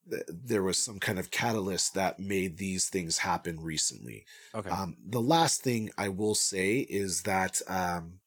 there 0.07 0.63
was 0.63 0.79
some 0.79 0.99
kind 0.99 1.19
of 1.19 1.31
catalyst 1.31 1.95
that 1.95 2.19
made 2.19 2.57
these 2.57 2.89
things 2.89 3.19
happen 3.19 3.61
recently. 3.61 4.25
okay. 4.55 4.71
Um, 4.71 4.97
the 5.05 5.21
last 5.21 5.63
thing 5.63 5.91
I 5.97 6.09
will 6.09 6.35
say 6.35 6.79
is 6.79 7.23
that 7.23 7.61
um, 7.69 8.21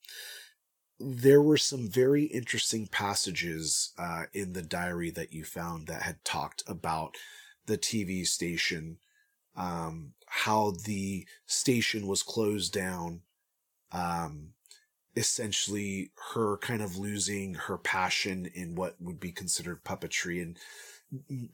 there 1.00 1.42
were 1.42 1.58
some 1.58 1.90
very 1.90 2.24
interesting 2.24 2.88
passages 2.88 3.92
uh, 3.98 4.24
in 4.34 4.54
the 4.54 4.62
diary 4.62 5.10
that 5.12 5.34
you 5.34 5.44
found 5.44 5.88
that 5.88 6.04
had 6.04 6.24
talked 6.24 6.64
about 6.68 7.16
the 7.66 7.78
TV 7.78 8.26
station, 8.26 8.98
um, 9.56 10.14
how 10.28 10.74
the 10.86 11.26
station 11.46 12.08
was 12.08 12.24
closed 12.24 12.74
down, 12.74 13.22
um, 13.92 14.50
essentially 15.16 16.12
her 16.34 16.58
kind 16.58 16.82
of 16.82 16.98
losing 16.98 17.54
her 17.54 17.78
passion 17.78 18.50
in 18.54 18.76
what 18.76 18.96
would 19.00 19.20
be 19.20 19.32
considered 19.32 19.84
puppetry 19.84 20.42
and 20.42 20.58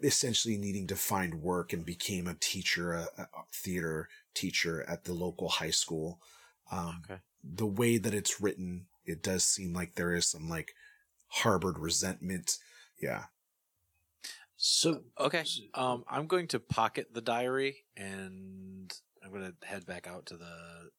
essentially 0.02 0.58
needing 0.58 0.88
to 0.88 0.96
find 0.96 1.42
work 1.42 1.74
and 1.74 1.86
became 1.86 2.28
a 2.28 2.36
teacher, 2.36 2.94
a, 2.94 3.08
a 3.18 3.28
theater 3.54 4.10
teacher 4.34 4.84
at 4.88 5.06
the 5.06 5.14
local 5.14 5.50
high 5.50 5.70
school. 5.70 6.20
Um, 6.72 7.02
okay. 7.10 7.22
the 7.44 7.66
way 7.66 7.98
that 7.98 8.14
it's 8.14 8.40
written, 8.40 8.86
it 9.06 9.24
does 9.24 9.44
seem 9.44 9.74
like 9.74 9.96
there 9.96 10.14
is 10.14 10.28
some 10.28 10.50
like 10.50 10.74
harbored 11.28 11.80
resentment. 11.80 12.58
Yeah. 13.02 13.26
So 14.58 15.02
Okay. 15.20 15.44
Um, 15.74 16.04
I'm 16.10 16.28
going 16.28 16.48
to 16.48 16.60
pocket 16.60 17.14
the 17.14 17.22
diary 17.22 17.86
and 17.98 18.94
I'm 19.24 19.32
going 19.32 19.52
to 19.52 19.68
head 19.68 19.86
back 19.86 20.08
out 20.08 20.28
to 20.28 20.38
the 20.38 20.90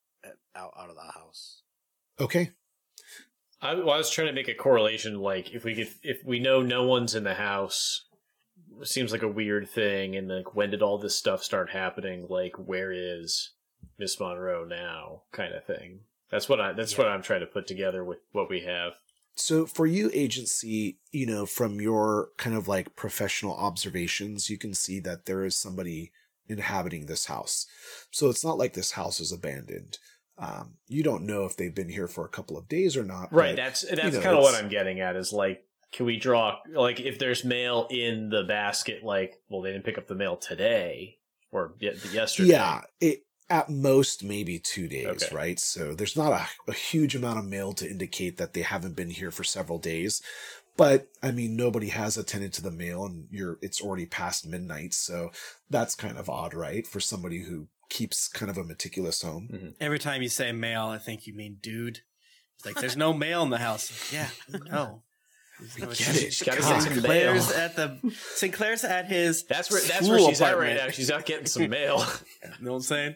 out 0.55 0.73
out 0.79 0.91
of 0.91 0.97
the 0.97 1.13
house. 1.19 1.63
Okay. 2.21 2.51
I, 3.63 3.75
well, 3.75 3.91
I 3.91 3.99
was 3.99 4.11
trying 4.11 4.29
to 4.29 4.33
make 4.33 4.49
a 4.49 4.55
correlation. 4.55 5.19
Like, 5.19 5.53
if 5.53 5.65
we 5.65 5.75
could, 5.75 5.91
if 6.03 6.25
we 6.25 6.39
know 6.39 6.63
no 6.63 6.85
one's 6.85 7.15
in 7.15 7.25
the 7.25 7.35
house, 7.35 8.07
seems 8.85 9.13
like 9.13 9.23
a 9.23 9.29
weird 9.29 9.69
thing. 9.69 10.17
And 10.17 10.29
like, 10.29 10.55
when 10.55 10.71
did 10.71 10.83
all 10.83 10.99
this 10.99 11.17
stuff 11.17 11.43
start 11.43 11.71
happening? 11.71 12.27
Like, 12.29 12.55
where 12.57 12.93
is 12.93 13.51
Miss 13.99 14.19
Monroe 14.19 14.65
now? 14.65 15.23
Kind 15.33 15.55
of 15.55 15.65
thing. 15.65 16.01
That's 16.31 16.49
what 16.49 16.61
I. 16.61 16.73
That's 16.73 16.97
what 16.97 17.09
I'm 17.09 17.23
trying 17.23 17.41
to 17.41 17.47
put 17.47 17.67
together 17.67 18.05
with 18.05 18.19
what 18.33 18.49
we 18.49 18.61
have. 18.61 18.93
So 19.35 19.67
for 19.67 19.87
you, 19.87 20.11
agency, 20.13 20.99
you 21.13 21.27
know, 21.27 21.47
from 21.47 21.81
your 21.81 22.29
kind 22.37 22.57
of 22.57 22.69
like 22.69 22.95
professional 22.95 23.57
observations, 23.57 24.51
you 24.51 24.59
can 24.59 24.75
see 24.75 25.01
that 25.01 25.27
there 25.27 25.45
is 25.45 25.57
somebody 25.57 26.13
inhabiting 26.47 27.07
this 27.07 27.27
house. 27.27 27.67
So 28.11 28.29
it's 28.29 28.45
not 28.45 28.59
like 28.59 28.75
this 28.75 28.93
house 28.93 29.21
is 29.21 29.33
abandoned. 29.33 29.99
Um, 30.37 30.75
you 30.89 31.03
don't 31.03 31.27
know 31.27 31.45
if 31.45 31.57
they've 31.57 31.75
been 31.75 31.91
here 31.91 32.09
for 32.09 32.25
a 32.25 32.29
couple 32.29 32.57
of 32.57 32.69
days 32.69 32.97
or 32.97 33.05
not. 33.05 33.33
Right. 33.33 33.57
but, 33.57 33.63
That's 33.63 33.83
that's 33.83 34.05
you 34.05 34.11
know, 34.13 34.21
kind 34.21 34.37
of 34.37 34.43
what 34.43 34.55
I'm 34.55 34.69
getting 34.69 35.01
at. 35.01 35.17
Is 35.17 35.33
like, 35.33 35.65
can 35.93 36.07
we 36.07 36.17
draw 36.17 36.59
like 36.73 37.01
if 37.01 37.19
there's 37.19 37.45
mail 37.45 37.87
in 37.91 38.29
the 38.31 38.45
basket? 38.45 39.03
Like, 39.03 39.41
well, 39.49 39.63
they 39.63 39.73
didn't 39.73 39.85
pick 39.85 39.99
up 39.99 40.07
the 40.07 40.15
mail 40.15 40.37
today 40.37 41.19
or 41.51 41.75
yesterday. 41.81 42.51
Yeah, 42.51 42.83
it 43.01 43.25
at 43.49 43.69
most 43.69 44.23
maybe 44.23 44.59
two 44.61 44.87
days, 44.87 45.07
Okay. 45.25 45.35
right? 45.35 45.59
So 45.59 45.93
there's 45.93 46.17
not 46.17 46.33
a, 46.33 46.71
a 46.71 46.75
huge 46.75 47.17
amount 47.17 47.41
of 47.41 47.45
mail 47.45 47.73
to 47.75 47.91
indicate 47.91 48.37
that 48.37 48.53
they 48.53 48.63
haven't 48.63 48.95
been 48.95 49.11
here 49.11 49.33
for 49.33 49.43
several 49.43 49.79
days. 49.79 50.23
But 50.77 51.09
I 51.23 51.33
mean, 51.33 51.57
nobody 51.57 51.89
has 51.89 52.17
attended 52.17 52.53
to 52.55 52.63
the 52.63 52.71
mail, 52.71 53.05
and 53.05 53.27
you're 53.31 53.59
it's 53.61 53.81
already 53.83 54.07
past 54.07 54.47
midnight, 54.47 54.95
so 54.95 55.33
that's 55.69 55.95
kind 55.95 56.17
of 56.17 56.31
odd, 56.31 56.55
right? 56.55 56.87
For 56.87 57.01
somebody 57.01 57.43
who 57.43 57.67
keeps 57.89 58.29
kind 58.29 58.49
of 58.49 58.57
a 58.57 58.65
meticulous 58.65 59.21
home. 59.23 59.49
Mm-hmm. 59.53 59.69
Every 59.81 59.99
time 59.99 60.23
you 60.23 60.29
say 60.29 60.53
mail, 60.53 60.87
I 60.87 60.99
think 60.99 61.27
you 61.27 61.35
mean 61.35 61.59
dude. 61.61 62.01
It's 62.57 62.65
like 62.65 62.77
there's 62.77 62.97
no 62.97 63.13
mail 63.13 63.43
in 63.43 63.51
the 63.51 63.59
house. 63.59 64.13
Yeah, 64.13 64.29
no. 64.71 65.03
We 65.61 65.81
get 65.87 65.97
she's- 65.97 66.17
it. 66.17 66.33
she's 66.33 66.43
gotta 66.47 66.59
get 66.61 66.67
some 66.67 66.81
Sinclair's 66.81 67.49
mail. 67.51 67.57
at 67.59 67.77
the 67.77 67.99
Sinclair's 68.35 68.85
at 68.85 69.07
his. 69.07 69.45
That's 69.45 69.71
where 69.71 69.81
that's 69.83 70.09
where 70.09 70.19
she's 70.21 70.41
at 70.41 70.59
right 70.59 70.77
now. 70.77 70.89
She's 70.91 71.11
out 71.11 71.27
getting 71.27 71.47
some 71.47 71.69
mail. 71.69 72.05
You 72.59 72.65
know 72.67 72.73
what 72.73 72.77
I'm 72.79 72.83
saying? 72.83 73.15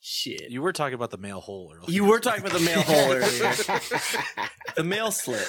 Shit. 0.00 0.50
You 0.50 0.60
were 0.62 0.72
talking 0.72 0.94
about 0.94 1.10
the 1.10 1.16
mail 1.16 1.40
hole 1.40 1.72
earlier. 1.74 1.90
You 1.90 2.04
were 2.04 2.20
talking 2.20 2.40
about 2.44 2.52
the 2.58 2.64
mail 2.64 2.82
hole 2.82 3.12
earlier. 3.12 3.52
the 4.76 4.84
mail 4.84 5.10
slit. 5.10 5.48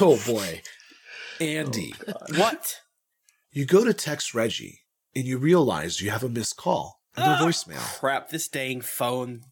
oh 0.00 0.20
boy, 0.26 0.60
Andy, 1.40 1.94
What? 2.36 2.80
you 3.52 3.64
go 3.64 3.84
to 3.84 3.94
text 3.94 4.34
Reggie, 4.34 4.80
and 5.14 5.24
you 5.24 5.38
realize 5.38 6.00
you 6.00 6.10
have 6.10 6.22
a 6.24 6.28
missed 6.28 6.56
call 6.56 7.00
and 7.16 7.24
a 7.24 7.28
Ah, 7.36 7.40
voicemail. 7.42 7.78
Crap! 8.00 8.28
This 8.30 8.48
dang 8.48 8.80
phone. 8.80 9.42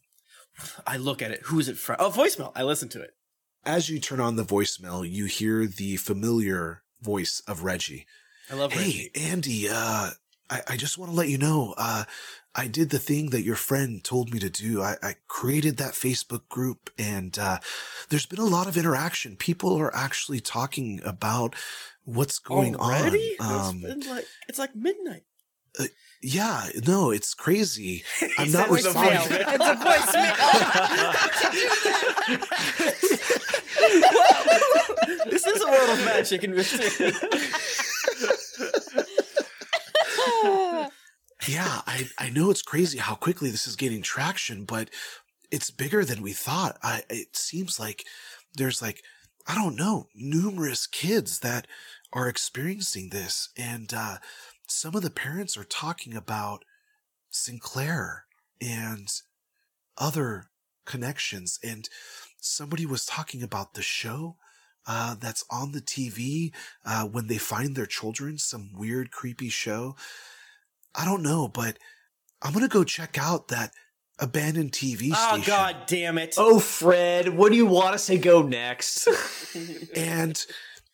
I 0.87 0.97
look 0.99 1.23
at 1.23 1.31
it. 1.31 1.41
Who's 1.45 1.69
it 1.69 1.79
from? 1.79 1.97
Oh, 2.01 2.11
voicemail. 2.11 2.53
I 2.55 2.65
listen 2.65 2.89
to 2.91 3.01
it. 3.01 3.11
As 3.65 3.89
you 3.91 4.01
turn 4.01 4.21
on 4.21 4.37
the 4.37 4.45
voicemail, 4.45 5.09
you 5.09 5.27
hear 5.27 5.67
the 5.67 5.97
familiar 5.97 6.83
voice 7.03 7.43
of 7.47 7.63
Reggie. 7.63 8.07
I 8.51 8.55
love 8.55 8.73
Reggie. 8.75 9.11
Hey, 9.15 9.31
Andy, 9.31 9.69
uh, 9.69 10.11
I, 10.49 10.63
I 10.69 10.77
just 10.77 10.97
want 10.99 11.11
to 11.13 11.17
let 11.17 11.29
you 11.29 11.39
know, 11.39 11.75
uh, 11.77 12.05
I 12.55 12.67
did 12.67 12.91
the 12.91 12.99
thing 12.99 13.31
that 13.31 13.43
your 13.43 13.57
friend 13.57 14.03
told 14.03 14.33
me 14.33 14.39
to 14.41 14.51
do. 14.51 14.83
I, 14.83 14.97
I 15.03 15.15
created 15.29 15.77
that 15.77 15.93
Facebook 15.93 16.49
group 16.49 16.91
and, 16.99 17.39
uh, 17.39 17.59
there's 18.09 18.27
been 18.27 18.41
a 18.41 18.45
lot 18.45 18.67
of 18.67 18.77
interaction. 18.77 19.37
People 19.37 19.77
are 19.79 19.95
actually 19.95 20.41
talking 20.41 21.01
about 21.05 21.55
what's 22.05 22.39
going 22.39 22.75
Already? 22.77 23.37
on. 23.39 23.47
it's, 23.61 23.69
Um, 23.69 23.81
been 23.83 24.01
like, 24.09 24.27
it's 24.49 24.59
like 24.59 24.75
midnight. 24.75 25.25
Yeah, 26.23 26.69
no, 26.87 27.11
it's 27.11 27.33
crazy. 27.33 28.05
I'm 28.39 28.53
not 28.53 28.69
said 28.69 28.77
it's 28.79 28.85
a 28.85 28.89
responding. 28.89 29.21
voicemail. 29.21 29.55
It's 29.55 29.65
a 29.71 29.77
voicemail. 35.17 35.31
this 35.31 35.47
is 35.47 35.63
a 35.63 35.67
world 35.67 35.91
of 35.91 36.05
magic 36.05 36.43
and 36.43 36.55
mystery. 36.55 37.13
yeah, 41.49 41.81
I, 41.87 42.09
I 42.19 42.29
know 42.31 42.51
it's 42.51 42.63
crazy 42.63 42.99
how 42.99 43.15
quickly 43.15 43.51
this 43.51 43.67
is 43.67 43.77
gaining 43.77 44.03
traction, 44.03 44.65
but 44.65 44.91
it's 45.51 45.71
bigger 45.71 46.05
than 46.05 46.21
we 46.23 46.35
thought. 46.35 46.77
I, 46.83 47.03
it 47.09 47.35
seems 47.37 47.81
like 47.81 48.05
there's 48.55 48.83
like, 48.83 49.03
I 49.47 49.55
don't 49.55 49.77
know, 49.77 50.09
numerous 50.15 50.87
kids 50.87 51.39
that 51.41 51.67
are 52.13 52.29
experiencing 52.29 53.09
this. 53.09 53.49
And, 53.57 53.93
uh, 53.95 54.19
some 54.71 54.95
of 54.95 55.03
the 55.03 55.11
parents 55.11 55.57
are 55.57 55.65
talking 55.65 56.15
about 56.15 56.65
Sinclair 57.31 58.25
and 58.61 59.09
other 59.99 60.47
connections. 60.85 61.59
And 61.63 61.89
somebody 62.41 62.87
was 62.87 63.05
talking 63.05 63.43
about 63.43 63.75
the 63.75 63.83
show 63.83 64.37
uh, 64.87 65.15
that's 65.15 65.45
on 65.51 65.73
the 65.73 65.81
TV 65.81 66.53
uh, 66.85 67.05
when 67.05 67.27
they 67.27 67.39
find 67.39 67.77
their 67.77 67.87
children, 67.87 68.39
some 68.39 68.71
weird, 68.75 69.11
creepy 69.11 69.49
show. 69.49 69.97
I 70.95 71.05
don't 71.05 71.23
know, 71.23 71.49
but 71.49 71.79
I'm 72.43 72.53
gonna 72.53 72.69
go 72.69 72.83
check 72.85 73.19
out 73.19 73.49
that 73.49 73.73
abandoned 74.19 74.73
TV 74.73 75.13
Oh 75.15 75.35
station. 75.37 75.43
god 75.47 75.77
damn 75.87 76.19
it. 76.19 76.35
Oh, 76.39 76.59
Fred, 76.59 77.29
what 77.29 77.51
do 77.51 77.57
you 77.57 77.67
want 77.67 77.95
us 77.95 78.07
to 78.07 78.19
go 78.19 78.43
next? 78.43 79.09
And 79.97 80.43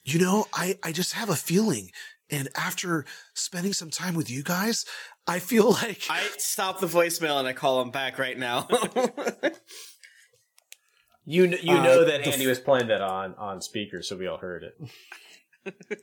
you 0.04 0.18
know, 0.18 0.46
I 0.52 0.78
I 0.82 0.92
just 0.92 1.12
have 1.12 1.28
a 1.30 1.36
feeling. 1.36 1.90
And 2.30 2.48
after 2.56 3.04
spending 3.34 3.72
some 3.72 3.90
time 3.90 4.14
with 4.14 4.28
you 4.30 4.42
guys, 4.42 4.84
I 5.26 5.38
feel 5.38 5.70
like 5.82 6.02
I 6.10 6.22
stop 6.38 6.80
the 6.80 6.86
voicemail 6.86 7.38
and 7.38 7.46
I 7.48 7.52
call 7.52 7.80
him 7.82 7.90
back 7.90 8.18
right 8.18 8.36
now. 8.38 8.66
you 11.24 11.48
kn- 11.48 11.58
you 11.62 11.76
Uh, 11.76 11.82
know 11.82 12.04
that 12.04 12.26
Andy 12.26 12.42
f- 12.44 12.48
was 12.48 12.58
playing 12.60 12.88
that 12.88 13.00
on 13.00 13.34
on 13.36 13.60
speaker, 13.60 14.02
so 14.02 14.16
we 14.16 14.26
all 14.26 14.38
heard 14.38 14.64
it. 14.64 14.76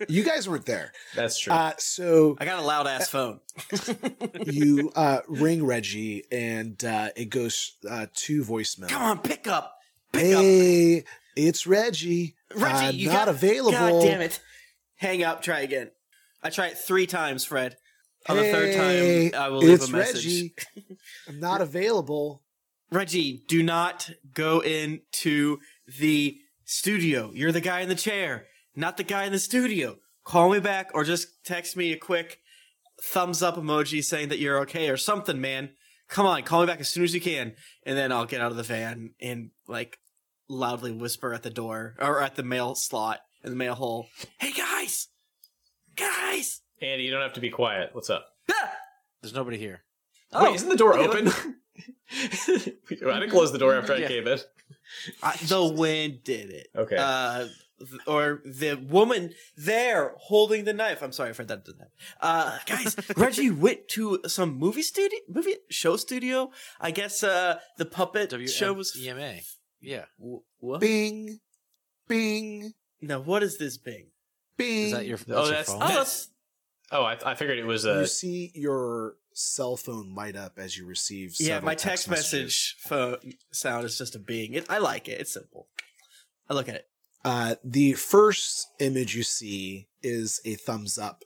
you 0.10 0.24
guys 0.24 0.48
weren't 0.50 0.66
there. 0.66 0.92
That's 1.16 1.40
true. 1.40 1.54
Uh, 1.54 1.72
so 1.78 2.36
I 2.40 2.46
got 2.46 2.60
a 2.60 2.66
loud 2.66 2.86
ass 2.88 3.08
phone. 3.10 3.40
you 4.46 4.92
uh, 4.96 5.20
ring 5.28 5.66
Reggie, 5.66 6.24
and 6.32 6.84
uh, 6.84 7.10
it 7.16 7.26
goes 7.30 7.78
uh, 7.90 8.08
to 8.14 8.44
voicemail. 8.44 8.90
Come 8.90 9.02
on, 9.04 9.20
pick 9.20 9.48
up. 9.48 9.78
Pick 10.12 10.36
up. 10.36 10.44
It's 11.36 11.66
Reggie. 11.66 12.36
Reggie, 12.54 12.76
I'm 12.76 12.96
you 12.96 13.08
not 13.08 13.26
got, 13.26 13.28
available. 13.30 13.72
God 13.72 14.02
damn 14.04 14.22
it. 14.22 14.40
Hang 14.96 15.24
up, 15.24 15.42
try 15.42 15.62
again. 15.62 15.92
I 16.44 16.50
try 16.50 16.68
it 16.68 16.78
three 16.78 17.08
times, 17.08 17.46
Fred. 17.46 17.78
On 18.30 18.38
the 18.38 18.44
third 18.44 18.76
time, 18.76 19.42
I 19.42 19.50
will 19.50 19.60
leave 19.60 19.84
a 19.84 19.88
message. 19.88 20.26
Reggie. 20.26 20.56
I'm 21.28 21.40
not 21.40 21.62
available. 21.70 22.44
Reggie, 22.92 23.44
do 23.48 23.64
not 23.64 24.10
go 24.34 24.60
into 24.62 25.58
the 26.00 26.38
studio. 26.64 27.32
You're 27.34 27.52
the 27.52 27.62
guy 27.62 27.82
in 27.82 27.90
the 27.90 27.96
chair, 27.96 28.46
not 28.76 28.98
the 28.98 29.04
guy 29.04 29.26
in 29.26 29.32
the 29.32 29.40
studio. 29.40 29.98
Call 30.24 30.52
me 30.52 30.60
back 30.60 30.92
or 30.94 31.04
just 31.04 31.44
text 31.44 31.76
me 31.76 31.92
a 31.92 31.98
quick 31.98 32.40
thumbs 33.02 33.42
up 33.42 33.58
emoji 33.58 34.04
saying 34.04 34.30
that 34.30 34.40
you're 34.40 34.60
okay 34.60 34.90
or 34.90 34.98
something, 34.98 35.42
man. 35.42 35.72
Come 36.08 36.26
on, 36.26 36.44
call 36.44 36.62
me 36.62 36.68
back 36.68 36.80
as 36.80 36.90
soon 36.90 37.04
as 37.04 37.14
you 37.14 37.20
can. 37.20 37.54
And 37.86 37.98
then 37.98 38.12
I'll 38.12 38.26
get 38.26 38.42
out 38.42 38.52
of 38.52 38.58
the 38.58 38.64
van 38.64 39.12
and 39.20 39.50
like 39.68 39.98
loudly 40.48 40.92
whisper 40.92 41.34
at 41.34 41.44
the 41.44 41.50
door 41.50 41.96
or 42.00 42.22
at 42.22 42.36
the 42.36 42.44
mail 42.44 42.76
slot 42.76 43.20
in 43.44 43.50
the 43.50 43.56
mail 43.58 43.76
hole. 43.76 44.08
Hey 44.40 44.54
guys! 44.54 45.08
Guys! 45.96 46.62
Andy, 46.82 47.04
you 47.04 47.12
don't 47.12 47.22
have 47.22 47.34
to 47.34 47.42
be 47.42 47.50
quiet. 47.50 47.90
What's 47.94 48.10
up? 48.10 48.28
Ah! 48.52 48.72
There's 49.22 49.34
nobody 49.34 49.58
here. 49.58 49.84
Wait, 50.34 50.56
isn't 50.56 50.70
the 50.70 50.76
door 50.76 50.98
open? 50.98 51.28
I 52.12 53.20
didn't 53.20 53.30
close 53.30 53.52
the 53.52 53.58
door 53.60 53.76
after 53.76 53.94
I 53.94 53.98
Yeah. 53.98 54.08
came 54.08 54.28
in. 54.28 54.40
I, 55.22 55.36
the 55.48 55.64
wind 55.66 56.24
did 56.24 56.50
it. 56.50 56.68
Okay. 56.76 56.96
Uh, 56.98 57.48
th- 57.80 58.02
or 58.08 58.42
the 58.44 58.76
woman 58.76 59.34
there 59.56 60.14
holding 60.18 60.66
the 60.66 60.74
knife. 60.74 61.02
I'm 61.02 61.12
sorry 61.12 61.34
for 61.34 61.44
that. 61.46 61.66
that. 61.66 61.90
Uh, 62.20 62.58
guys, 62.66 62.96
Reggie 63.18 63.52
went 63.52 63.88
to 63.90 64.20
some 64.28 64.56
movie 64.58 64.82
studio, 64.82 65.20
movie 65.30 65.56
show 65.70 65.96
studio. 65.98 66.52
I 66.82 66.92
guess 66.92 67.24
uh, 67.24 67.60
the 67.78 67.86
puppet 67.86 68.34
show 68.50 68.74
was. 68.74 68.98
EMA. 69.00 69.36
Yeah. 69.82 70.06
W- 70.20 70.42
what? 70.60 70.82
Bing, 70.82 71.40
bing, 72.08 72.74
Now 73.02 73.20
what 73.20 73.44
is 73.44 73.58
this 73.58 73.78
Bing? 73.78 74.08
Bing. 74.58 74.86
Is 74.88 74.92
that 74.94 75.06
your, 75.06 75.18
that's 75.18 75.30
Oh, 75.32 75.42
your 75.44 75.48
that's- 75.50 75.68
phone? 75.68 75.76
Oh, 75.78 75.88
That's- 75.88 75.96
that's 75.98 76.28
Oh, 76.92 77.04
I, 77.04 77.18
I 77.26 77.34
figured 77.36 77.58
it 77.58 77.66
was 77.66 77.86
a. 77.86 78.02
you 78.02 78.06
see 78.06 78.52
your 78.54 79.16
cell 79.34 79.76
phone 79.78 80.14
light 80.14 80.36
up 80.36 80.60
as 80.60 80.78
you 80.78 80.86
receive. 80.86 81.34
yeah. 81.40 81.60
My 81.60 81.74
text, 81.74 82.08
messages. 82.08 82.32
message 82.34 82.76
phone 82.88 83.34
sound 83.52 83.86
is 83.86 83.98
just 83.98 84.16
a 84.16 84.20
Bing. 84.20 84.54
It, 84.54 84.66
I 84.70 84.78
like 84.78 85.08
it. 85.10 85.20
It's 85.20 85.34
simple. 85.34 85.70
I 86.50 86.54
look 86.54 86.70
at 86.70 86.76
it. 86.76 86.88
Uh, 87.26 87.56
the 87.64 87.94
first 87.94 88.68
image 88.80 89.16
you 89.16 89.24
see 89.24 89.88
is 90.04 90.40
a 90.46 90.54
thumbs 90.56 90.98
up. 91.00 91.24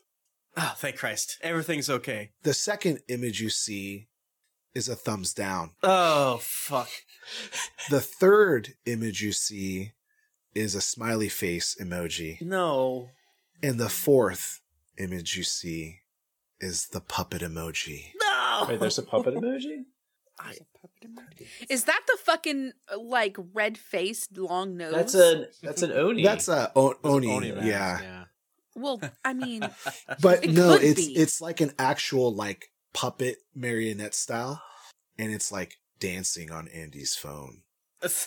Oh, 0.55 0.73
thank 0.77 0.95
Christ, 0.97 1.37
everything's 1.41 1.89
okay. 1.89 2.31
The 2.43 2.53
second 2.53 2.99
image 3.09 3.41
you 3.41 3.49
see 3.49 4.07
is 4.73 4.87
a 4.87 4.95
thumbs 4.95 5.33
down. 5.33 5.71
Oh 5.83 6.37
fuck. 6.41 6.89
The 7.89 7.99
third 7.99 8.75
image 8.85 9.21
you 9.21 9.33
see 9.33 9.91
is 10.55 10.75
a 10.75 10.81
smiley 10.81 11.27
face 11.29 11.75
emoji. 11.81 12.41
No. 12.41 13.09
And 13.63 13.79
the 13.79 13.89
fourth 13.89 14.61
image 14.97 15.35
you 15.37 15.43
see 15.43 15.99
is 16.59 16.87
the 16.89 17.01
puppet 17.01 17.41
emoji. 17.41 18.11
No. 18.21 18.65
Wait, 18.69 18.79
there's 18.79 18.97
a 18.97 19.03
puppet 19.03 19.35
emoji? 19.35 19.83
Is 21.69 21.85
that 21.85 22.01
the 22.05 22.17
fucking 22.23 22.73
like 22.95 23.37
red 23.53 23.75
faced 23.77 24.37
long 24.37 24.77
nose? 24.77 24.93
That's 24.93 25.15
a 25.15 25.47
that's 25.63 25.81
an 25.81 25.91
Oni. 25.91 26.21
That's 26.23 26.47
a 26.47 26.71
o- 26.75 26.89
That's 26.89 26.99
Oni, 27.05 27.31
Oni 27.31 27.47
yeah. 27.67 27.99
yeah. 28.01 28.23
Well, 28.75 29.01
I 29.25 29.33
mean, 29.33 29.61
But 30.21 30.43
It 30.45 30.51
no, 30.51 30.73
could 30.77 30.83
it's 30.83 31.07
be. 31.07 31.13
it's 31.15 31.41
like 31.41 31.59
an 31.59 31.71
actual 31.79 32.33
like 32.35 32.69
puppet 32.93 33.37
marionette 33.55 34.13
style, 34.13 34.61
and 35.17 35.31
it's 35.33 35.51
like 35.51 35.77
dancing 35.99 36.51
on 36.51 36.67
Andy's 36.67 37.15
phone. 37.15 37.61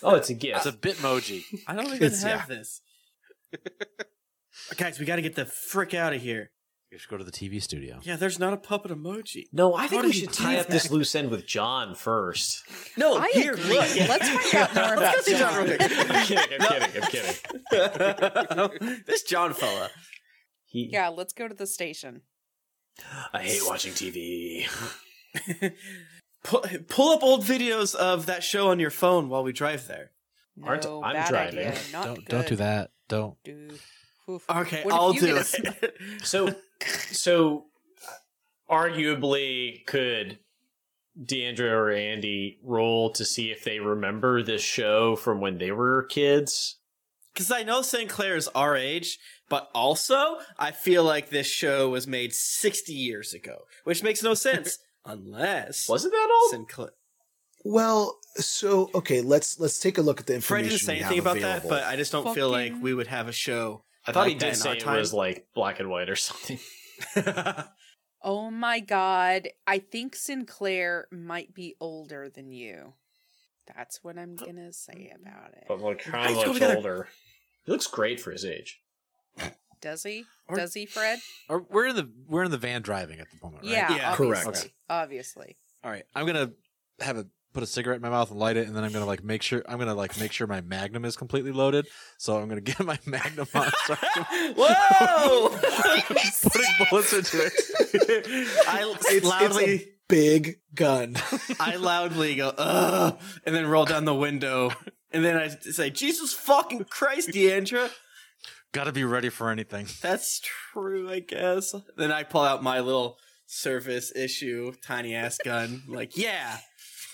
oh, 0.02 0.16
it's 0.16 0.30
a 0.30 0.34
gift. 0.34 0.56
It's 0.56 0.66
a 0.66 0.72
Bitmoji. 0.72 1.44
I 1.68 1.74
don't 1.76 1.86
even 1.86 2.02
It's- 2.02 2.22
have 2.24 2.46
yeah. 2.50 2.56
this. 2.56 2.80
Guys, 4.76 4.98
we 4.98 5.06
got 5.06 5.16
to 5.16 5.22
get 5.22 5.34
the 5.36 5.44
frick 5.46 5.94
out 5.94 6.12
of 6.12 6.20
here. 6.22 6.50
You 6.90 6.98
should 6.98 7.08
go 7.08 7.16
to 7.18 7.22
the 7.24 7.30
TV 7.30 7.62
studio. 7.62 8.00
Yeah, 8.02 8.16
there's 8.16 8.40
not 8.40 8.52
a 8.52 8.56
puppet 8.56 8.90
emoji. 8.90 9.44
no, 9.52 9.76
I 9.76 9.86
think 9.86 10.02
we 10.02 10.12
should 10.12 10.32
tie 10.32 10.56
up 10.58 10.66
this 10.66 10.84
that? 10.88 10.92
loose 10.92 11.14
end 11.14 11.30
with 11.30 11.46
John 11.46 11.94
first. 11.94 12.64
No, 12.96 13.14
I 13.16 13.28
here, 13.28 13.52
agree. 13.52 13.64
look. 13.78 13.96
Let's 13.96 14.28
find 14.28 14.54
out 14.56 14.74
more 14.74 14.94
about 14.94 15.14
Let's 15.14 15.28
go 15.28 15.32
see 15.32 15.38
John 15.38 15.54
John. 15.54 15.64
real 15.66 15.76
I'm 15.80 16.26
kidding. 16.26 16.60
I'm 16.60 16.90
kidding. 16.90 17.02
I'm 17.70 18.70
kidding. 18.80 19.02
this 19.06 19.22
John 19.22 19.54
fella. 19.54 19.90
He, 20.66 20.88
yeah, 20.92 21.08
let's 21.08 21.32
go 21.32 21.46
to 21.46 21.54
the 21.54 21.66
station. 21.66 22.22
I 23.32 23.42
hate 23.42 23.62
watching 23.66 23.92
TV. 23.92 24.66
Pull, 26.42 26.64
pull 26.88 27.10
up 27.12 27.22
old 27.22 27.44
videos 27.44 27.94
of 27.94 28.24
that 28.26 28.42
show 28.42 28.70
on 28.70 28.80
your 28.80 28.90
phone 28.90 29.28
while 29.28 29.42
we 29.44 29.52
drive 29.52 29.86
there. 29.86 30.10
Aren't- 30.64 30.84
No, 30.84 31.04
I'm 31.04 31.12
bad 31.14 31.28
driving. 31.28 31.58
Idea. 31.58 31.78
Not 31.92 32.04
Don't 32.06 32.14
good. 32.16 32.28
don't 32.28 32.48
do 32.48 32.56
that. 32.56 32.90
Don't. 33.08 33.36
Dude. 33.44 33.78
Oof. 34.30 34.44
Okay, 34.50 34.82
What 34.84 34.94
I'll 34.94 35.12
do 35.12 35.36
it. 35.36 35.44
sm- 35.46 35.66
So, 36.22 36.54
so 37.10 37.64
arguably, 38.70 39.84
could 39.86 40.38
Deandra 41.20 41.70
or 41.72 41.90
Andy 41.90 42.58
roll 42.62 43.10
to 43.12 43.24
see 43.24 43.50
if 43.50 43.64
they 43.64 43.78
remember 43.80 44.42
this 44.42 44.62
show 44.62 45.16
from 45.16 45.40
when 45.40 45.58
they 45.58 45.72
were 45.72 46.04
kids? 46.04 46.76
Because 47.34 47.50
I 47.50 47.62
know 47.62 47.82
Sinclair 47.82 48.36
is 48.36 48.48
our 48.48 48.76
age, 48.76 49.18
but 49.48 49.68
also 49.74 50.38
I 50.58 50.72
feel 50.72 51.04
like 51.04 51.30
this 51.30 51.46
show 51.46 51.90
was 51.90 52.06
made 52.06 52.32
60 52.32 52.92
years 52.92 53.32
ago, 53.34 53.58
which 53.84 54.02
makes 54.02 54.22
no 54.22 54.34
sense 54.34 54.78
unless 55.04 55.88
Was 55.88 56.04
it 56.04 56.10
that 56.12 56.38
old? 56.42 56.50
Sinclair. 56.50 56.90
Well, 57.64 58.16
so 58.36 58.90
okay, 58.94 59.20
let's 59.20 59.60
let's 59.60 59.78
take 59.78 59.98
a 59.98 60.02
look 60.02 60.18
at 60.18 60.26
the 60.26 60.40
Fred 60.40 60.64
information. 60.64 60.68
didn't 60.70 60.80
say 60.86 60.92
we 60.94 60.98
anything 61.00 61.16
have 61.18 61.26
about 61.26 61.36
available. 61.36 61.68
that, 61.70 61.82
but 61.82 61.84
I 61.92 61.96
just 61.96 62.10
don't 62.10 62.34
feel 62.34 62.48
like 62.48 62.72
we 62.80 62.94
would 62.94 63.06
have 63.08 63.28
a 63.28 63.32
show. 63.32 63.84
I 64.10 64.12
thought 64.12 64.20
like 64.20 64.32
he 64.32 64.38
did 64.38 64.56
say 64.56 64.72
it 64.72 64.80
time. 64.80 64.96
was 64.98 65.12
like 65.14 65.46
black 65.54 65.80
and 65.80 65.88
white 65.88 66.08
or 66.10 66.16
something. 66.16 66.58
Oh 68.22 68.50
my 68.50 68.80
god. 68.80 69.48
I 69.66 69.78
think 69.78 70.14
Sinclair 70.14 71.08
might 71.10 71.54
be 71.54 71.76
older 71.80 72.28
than 72.28 72.52
you. 72.52 72.92
That's 73.74 74.04
what 74.04 74.18
I'm 74.18 74.36
gonna 74.36 74.72
say 74.72 75.10
mm, 75.14 75.22
about 75.22 75.52
it. 75.54 75.64
But 75.68 75.80
like 75.80 76.04
how 76.04 76.22
Let's 76.24 76.34
much 76.34 76.52
together. 76.54 76.76
older? 76.76 77.08
He 77.64 77.72
looks 77.72 77.86
great 77.86 78.20
for 78.20 78.30
his 78.30 78.44
age. 78.44 78.80
Does 79.80 80.02
he? 80.02 80.24
Or- 80.48 80.56
Does 80.56 80.74
he, 80.74 80.84
Fred? 80.84 81.20
Or 81.48 81.64
we're 81.70 81.86
in 81.86 81.96
the 81.96 82.10
we're 82.28 82.44
in 82.44 82.50
the 82.50 82.58
van 82.58 82.82
driving 82.82 83.20
at 83.20 83.28
the 83.30 83.38
moment, 83.42 83.62
right? 83.62 83.72
Yeah, 83.72 83.96
Yeah. 83.96 84.14
Correct. 84.16 84.46
obviously. 84.46 84.74
Obviously. 84.90 85.56
All 85.82 85.90
right. 85.90 86.04
I'm 86.14 86.26
gonna 86.26 86.50
have 87.00 87.16
a 87.16 87.26
put 87.52 87.62
a 87.62 87.66
cigarette 87.66 87.96
in 87.96 88.02
my 88.02 88.10
mouth 88.10 88.30
and 88.30 88.38
light 88.38 88.56
it, 88.56 88.66
and 88.66 88.76
then 88.76 88.84
I'm 88.84 88.92
gonna 88.92 89.06
like 89.06 89.24
make 89.24 89.42
sure 89.42 89.62
I'm 89.68 89.78
gonna 89.78 89.94
like 89.94 90.18
make 90.18 90.32
sure 90.32 90.46
my 90.46 90.60
Magnum 90.60 91.04
is 91.04 91.16
completely 91.16 91.52
loaded. 91.52 91.86
So 92.18 92.36
I'm 92.38 92.48
gonna 92.48 92.60
get 92.62 92.78
my 92.84 92.98
Magnum 93.06 93.46
on. 93.54 93.70
So 93.86 93.94
I 94.00 94.24
can- 94.24 94.54
Whoa! 94.56 95.48
putting 96.50 96.86
bullets 96.90 97.12
into 97.12 97.44
it. 97.46 97.52
I 98.68 98.82
It's- 98.82 99.04
it's 99.12 99.26
loudly, 99.26 99.88
Big 100.08 100.58
gun. 100.74 101.16
I 101.60 101.76
loudly 101.76 102.34
go, 102.34 102.52
ugh, 102.58 103.16
and 103.46 103.54
then 103.54 103.66
roll 103.68 103.84
down 103.84 104.04
the 104.06 104.14
window, 104.14 104.72
and 105.12 105.24
then 105.24 105.36
I 105.36 105.48
say, 105.48 105.90
Jesus 105.90 106.32
fucking 106.32 106.86
Christ, 106.90 107.28
Deandra. 107.28 107.90
Got 108.72 108.84
to 108.84 108.92
be 108.92 109.04
ready 109.04 109.28
for 109.28 109.50
anything. 109.50 109.86
That's 110.02 110.40
true, 110.72 111.08
I 111.10 111.20
guess. 111.20 111.74
Then 111.96 112.10
I 112.10 112.24
pull 112.24 112.42
out 112.42 112.60
my 112.62 112.80
little 112.80 113.18
service 113.46 114.12
issue 114.16 114.72
tiny 114.84 115.14
ass 115.14 115.38
gun. 115.44 115.82
Like, 115.88 116.16
yeah. 116.16 116.58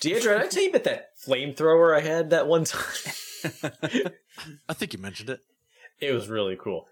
Deidre, 0.01 0.21
did 0.23 0.43
I 0.43 0.47
tell 0.49 0.63
you 0.63 0.71
about 0.71 0.85
that 0.85 1.11
flamethrower 1.27 1.97
I 1.97 2.01
had 2.01 2.31
that 2.31 2.47
one 2.47 2.65
time? 2.65 2.83
I 4.69 4.75
think 4.75 4.93
you 4.93 4.99
mentioned 4.99 5.31
it. 5.31 5.41
it 6.01 6.13
was 6.13 6.29
really 6.29 6.57
cool. 6.57 6.87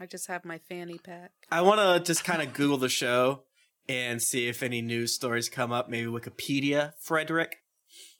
I 0.00 0.06
just 0.06 0.26
have 0.28 0.44
my 0.44 0.58
fanny 0.58 0.98
pack. 0.98 1.32
I 1.50 1.60
want 1.62 1.80
to 1.80 2.00
just 2.04 2.24
kind 2.24 2.40
of 2.42 2.54
Google 2.54 2.78
the 2.78 2.88
show 2.88 3.42
and 3.88 4.22
see 4.22 4.48
if 4.48 4.62
any 4.62 4.80
news 4.80 5.14
stories 5.14 5.48
come 5.48 5.70
up. 5.72 5.88
Maybe 5.90 6.06
Wikipedia, 6.08 6.92
Frederick. 7.00 7.56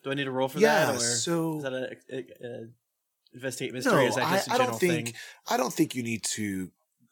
Do 0.05 0.11
I 0.11 0.15
need 0.15 0.25
to 0.25 0.31
roll 0.33 0.49
for 0.49 0.59
Yeah, 0.59 0.87
that? 0.87 0.97
Or 0.97 1.01
so- 1.01 1.57
is 1.59 1.63
that 1.63 1.73
a, 1.73 1.97
a, 2.11 2.19
a 2.47 2.67
investigate 3.33 3.73
mystery? 3.73 4.05
or 4.05 4.09
is 4.09 4.17
that 4.17 4.27
I, 4.27 4.35
just 4.37 4.49
a 4.49 4.53
I 4.53 4.57
general 4.57 4.71
don't 4.73 4.81
think 4.81 5.07
thing? 5.09 5.15
I 5.49 5.57
don't 5.57 5.73
think 5.73 5.95
you 5.95 6.03
need 6.03 6.25
to 6.25 6.71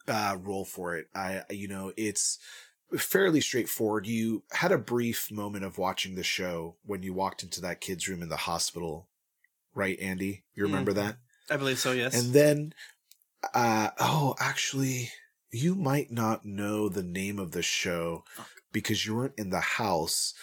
uh, 0.08 0.36
roll 0.40 0.64
for 0.64 0.96
it. 0.96 1.06
I 1.14 1.42
you 1.50 1.68
know 1.68 1.92
it's 1.96 2.38
fairly 2.97 3.41
straightforward. 3.41 4.07
You 4.07 4.43
had 4.53 4.72
a 4.72 4.78
brief 4.78 5.30
moment 5.30 5.64
of 5.64 5.78
watching 5.78 6.14
the 6.14 6.22
show 6.22 6.76
when 6.84 7.03
you 7.03 7.12
walked 7.14 7.43
into 7.43 7.61
that 7.61 7.80
kid's 7.80 8.09
room 8.09 8.22
in 8.22 8.28
the 8.28 8.36
hospital, 8.36 9.09
right, 9.74 9.99
Andy? 10.01 10.45
You 10.55 10.64
remember 10.64 10.93
Mhm. 10.93 10.97
that? 10.97 11.16
I 11.51 11.57
believe 11.57 11.78
so. 11.78 11.93
Yes. 11.93 12.14
And 12.14 12.32
then, 12.32 12.74
uh, 13.55 13.91
oh, 13.99 14.34
actually, 14.38 15.12
you 15.51 15.74
might 15.74 16.11
not 16.11 16.45
know 16.45 16.88
the 16.88 17.03
name 17.03 17.38
of 17.38 17.53
the 17.53 17.62
show 17.62 18.24
because 18.72 19.05
you 19.05 19.14
weren't 19.16 19.38
in 19.38 19.51
the 19.51 19.61
house. 19.61 20.34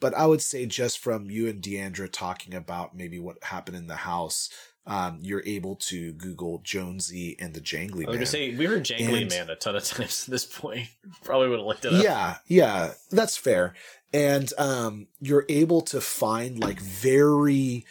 But 0.00 0.12
I 0.14 0.26
would 0.26 0.42
say 0.42 0.66
just 0.66 0.98
from 0.98 1.30
you 1.30 1.48
and 1.48 1.62
Deandra 1.62 2.10
talking 2.10 2.54
about 2.54 2.94
maybe 2.96 3.18
what 3.18 3.42
happened 3.44 3.76
in 3.76 3.86
the 3.86 3.96
house, 3.96 4.50
um, 4.86 5.18
you're 5.20 5.42
able 5.46 5.76
to 5.76 6.12
Google 6.12 6.60
Jonesy 6.62 7.36
and 7.40 7.52
the 7.54 7.60
Jangly 7.60 8.00
Man. 8.00 8.06
I 8.06 8.10
was 8.10 8.16
gonna 8.18 8.26
say 8.26 8.54
we 8.54 8.66
heard 8.66 8.84
Jangly 8.84 9.22
And- 9.22 9.30
Man 9.30 9.50
a 9.50 9.56
ton 9.56 9.74
of 9.76 9.84
times 9.84 10.24
at 10.26 10.30
this 10.30 10.44
point. 10.46 10.88
Probably 11.24 11.48
would 11.48 11.58
have 11.58 11.66
looked 11.66 11.84
it 11.84 11.92
up. 11.94 12.02
Yeah, 12.02 12.36
yeah, 12.46 12.92
that's 13.10 13.36
fair. 13.36 13.74
And 14.12 14.50
um, 14.58 15.08
you're 15.20 15.44
able 15.48 15.82
to 15.82 16.00
find 16.00 16.58
like 16.60 16.80
very 16.80 17.84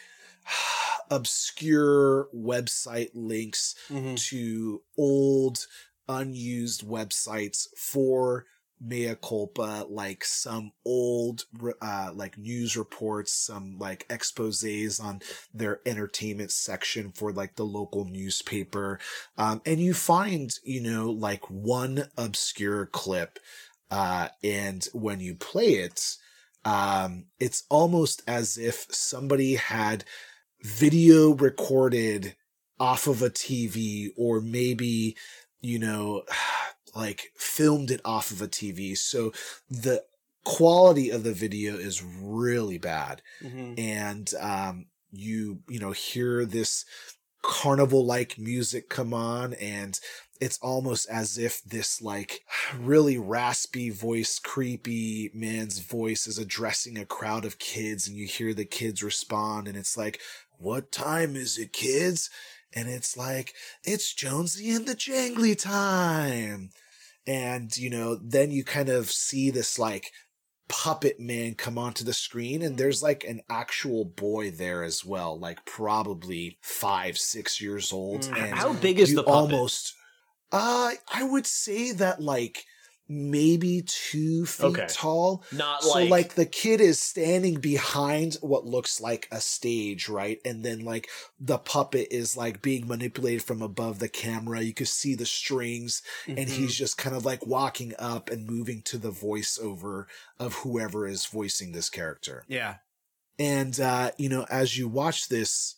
obscure 1.12 2.28
website 2.36 3.12
links 3.14 3.76
Mhm. 3.90 4.18
to 4.30 4.82
old 4.98 5.68
unused 6.08 6.86
websites 6.88 7.68
for 7.78 8.46
mea 8.86 9.16
culpa 9.16 9.86
like 9.90 10.24
some 10.24 10.72
old 10.86 11.46
uh 11.82 12.12
like 12.14 12.38
news 12.38 12.78
reports 12.78 13.34
some 13.34 13.78
like 13.80 14.08
exposés 14.10 15.04
on 15.04 15.20
their 15.54 15.80
entertainment 15.86 16.52
section 16.52 17.12
for 17.12 17.32
like 17.32 17.56
the 17.56 17.66
local 17.66 18.06
newspaper. 18.06 19.00
Um 19.38 19.62
and 19.66 19.80
you 19.80 19.94
find 19.94 20.54
you 20.64 20.82
know 20.82 21.10
like 21.10 21.50
one 21.50 22.06
obscure 22.18 22.86
clip 22.86 23.40
uh 23.92 24.30
and 24.44 24.88
when 24.94 25.20
you 25.20 25.36
play 25.36 25.76
it 25.76 26.18
um 26.64 27.26
it's 27.40 27.64
almost 27.70 28.22
as 28.28 28.58
if 28.58 28.88
somebody 28.90 29.56
had 29.56 30.04
video 30.62 31.34
recorded 31.34 32.36
off 32.80 33.08
of 33.08 33.22
a 33.22 33.30
TV 33.30 34.10
or 34.18 34.42
maybe, 34.42 35.16
you 35.62 35.80
know, 35.80 36.24
like 36.96 37.32
filmed 37.36 37.92
it 37.92 38.02
off 38.06 38.32
of 38.32 38.42
a 38.42 38.48
TV. 38.48 38.96
So 38.96 39.34
the 39.70 40.04
quality 40.46 41.10
of 41.10 41.24
the 41.24 41.34
video 41.34 41.76
is 41.76 42.04
really 42.04 42.78
bad. 42.78 43.22
Mhm. 43.42 43.80
And, 43.80 44.34
um, 44.40 44.88
you, 45.12 45.62
you 45.68 45.80
know, 45.80 45.92
hear 45.92 46.46
this 46.46 46.86
carnival 47.42 48.06
like 48.06 48.38
music 48.40 48.90
come 48.90 49.14
on 49.14 49.54
and 49.56 50.00
it's 50.42 50.58
almost 50.60 51.08
as 51.10 51.38
if 51.38 51.62
this 51.64 52.02
like 52.02 52.42
really 52.76 53.18
raspy 53.20 53.92
voice 53.92 54.40
creepy 54.40 55.30
man's 55.34 55.78
voice 55.80 56.26
is 56.26 56.40
addressing 56.40 56.98
a 56.98 57.06
crowd 57.06 57.46
of 57.46 57.60
kids 57.60 58.08
and 58.08 58.18
you 58.18 58.26
hear 58.26 58.54
the 58.54 58.66
kids 58.66 59.04
respond 59.04 59.68
and 59.68 59.78
it's 59.78 59.96
like 59.96 60.20
what 60.58 60.92
time 60.92 61.36
is 61.36 61.58
it 61.60 61.72
kids 61.72 62.32
and 62.74 62.90
it's 62.90 63.16
like 63.16 63.54
it's 63.84 64.12
jonesy 64.14 64.72
and 64.72 64.88
the 64.88 64.96
jangly 64.96 65.58
time 65.58 66.72
and 67.28 67.76
you 67.78 67.90
know 67.90 68.16
then 68.16 68.52
you 68.52 68.64
kind 68.64 68.90
of 68.90 69.10
see 69.12 69.50
this 69.50 69.78
like 69.80 70.12
puppet 70.68 71.20
man 71.20 71.54
come 71.54 71.78
onto 71.78 72.04
the 72.04 72.14
screen 72.14 72.62
and 72.64 72.78
there's 72.78 73.04
like 73.04 73.24
an 73.24 73.40
actual 73.50 74.04
boy 74.04 74.50
there 74.50 74.84
as 74.84 75.06
well 75.06 75.38
like 75.40 75.64
probably 75.66 76.58
five 76.62 77.18
six 77.18 77.62
years 77.62 77.94
old 77.94 78.22
Mm. 78.22 78.38
and 78.38 78.54
How 78.56 78.74
big 78.74 79.00
is 79.00 79.14
the 79.14 79.24
puppet? 79.24 79.34
almost 79.54 79.94
uh 80.52 80.92
i 81.14 81.24
would 81.24 81.46
say 81.46 81.92
that 81.92 82.20
like 82.22 82.66
maybe 83.08 83.84
two 83.86 84.46
feet 84.48 84.66
Okay. 84.66 84.88
tall 84.90 85.44
Not 85.52 85.84
so 85.84 86.00
like, 86.00 86.10
like 86.10 86.34
the 86.36 86.46
kid 86.46 86.82
is 86.82 87.00
standing 87.00 87.60
behind 87.60 88.36
what 88.42 88.66
looks 88.66 89.00
like 89.00 89.28
a 89.32 89.40
stage 89.40 90.10
right 90.10 90.40
and 90.44 90.66
then 90.66 90.80
like 90.84 91.08
the 91.40 91.60
puppet 91.60 92.08
is 92.10 92.36
like 92.36 92.64
being 92.64 92.88
manipulated 92.88 93.44
from 93.44 93.62
above 93.62 94.00
the 94.00 94.10
camera 94.10 94.62
you 94.62 94.74
can 94.74 94.88
see 94.88 95.14
the 95.14 95.26
strings 95.28 96.02
and 96.28 96.38
Mhm. 96.38 96.50
he's 96.50 96.76
just 96.76 96.98
kind 96.98 97.16
of 97.16 97.24
like 97.26 97.46
walking 97.46 97.94
up 98.00 98.32
and 98.32 98.48
moving 98.50 98.82
to 98.84 98.98
the 98.98 99.12
voiceover 99.12 100.06
of 100.40 100.56
whoever 100.56 101.08
is 101.08 101.26
voicing 101.28 101.74
this 101.74 101.90
character 101.90 102.44
yeah. 102.48 102.78
and 103.38 103.80
uh, 103.80 104.12
you 104.18 104.30
know, 104.30 104.46
as 104.50 104.78
you 104.78 104.88
watch 104.88 105.28
this 105.30 105.76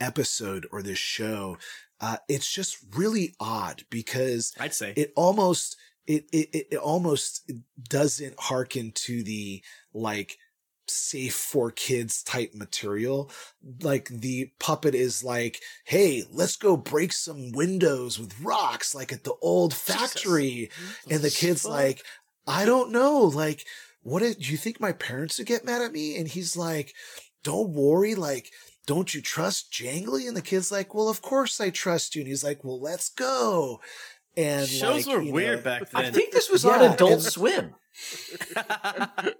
episode 0.00 0.66
or 0.72 0.82
this 0.82 0.98
show, 0.98 1.56
uh, 2.00 2.16
it's 2.28 2.52
just 2.52 2.78
really 2.96 3.34
odd 3.40 3.82
because 3.90 4.52
I'd 4.58 4.74
say. 4.74 4.92
it 4.96 5.12
almost 5.16 5.76
it, 6.06 6.26
it 6.32 6.66
it 6.70 6.76
almost 6.76 7.50
doesn't 7.88 8.38
hearken 8.38 8.92
to 8.92 9.22
the 9.22 9.62
like 9.92 10.38
safe 10.86 11.34
for 11.34 11.70
kids 11.70 12.22
type 12.22 12.54
material. 12.54 13.30
Like 13.82 14.08
the 14.08 14.52
puppet 14.58 14.94
is 14.94 15.24
like 15.24 15.60
hey 15.84 16.24
let's 16.30 16.56
go 16.56 16.76
break 16.76 17.12
some 17.12 17.52
windows 17.52 18.18
with 18.18 18.40
rocks 18.40 18.94
like 18.94 19.12
at 19.12 19.24
the 19.24 19.34
old 19.40 19.74
factory. 19.74 20.70
And 21.10 21.20
the 21.22 21.30
kid's 21.30 21.62
Fuck. 21.62 21.70
like 21.70 22.04
i 22.46 22.66
don't 22.66 22.92
know 22.92 23.20
like 23.22 23.64
what 24.02 24.20
do 24.20 24.34
you 24.38 24.58
think 24.58 24.78
my 24.78 24.92
parents 24.92 25.38
would 25.38 25.46
get 25.46 25.64
mad 25.64 25.80
at 25.80 25.92
me? 25.92 26.16
And 26.18 26.28
he's 26.28 26.56
like 26.56 26.94
don't 27.42 27.70
worry 27.70 28.14
like 28.14 28.50
don't 28.86 29.14
you 29.14 29.22
trust 29.22 29.72
jangly? 29.72 30.28
And 30.28 30.36
the 30.36 30.42
kid's 30.42 30.70
like 30.70 30.94
well 30.94 31.08
of 31.08 31.22
course 31.22 31.60
i 31.60 31.70
trust 31.70 32.14
you. 32.14 32.20
And 32.20 32.28
he's 32.28 32.44
like 32.44 32.62
well 32.62 32.80
let's 32.80 33.08
go 33.08 33.80
and 34.36 34.66
Shows 34.68 35.06
like, 35.06 35.16
were 35.16 35.22
you 35.22 35.32
weird 35.32 35.58
know, 35.58 35.64
back 35.64 35.90
then. 35.90 36.04
I 36.04 36.10
think 36.10 36.32
this 36.32 36.50
was 36.50 36.64
Yeah, 36.64 36.70
on 36.72 36.92
Adult 36.92 37.12
and- 37.12 37.22
Swim. 37.22 37.74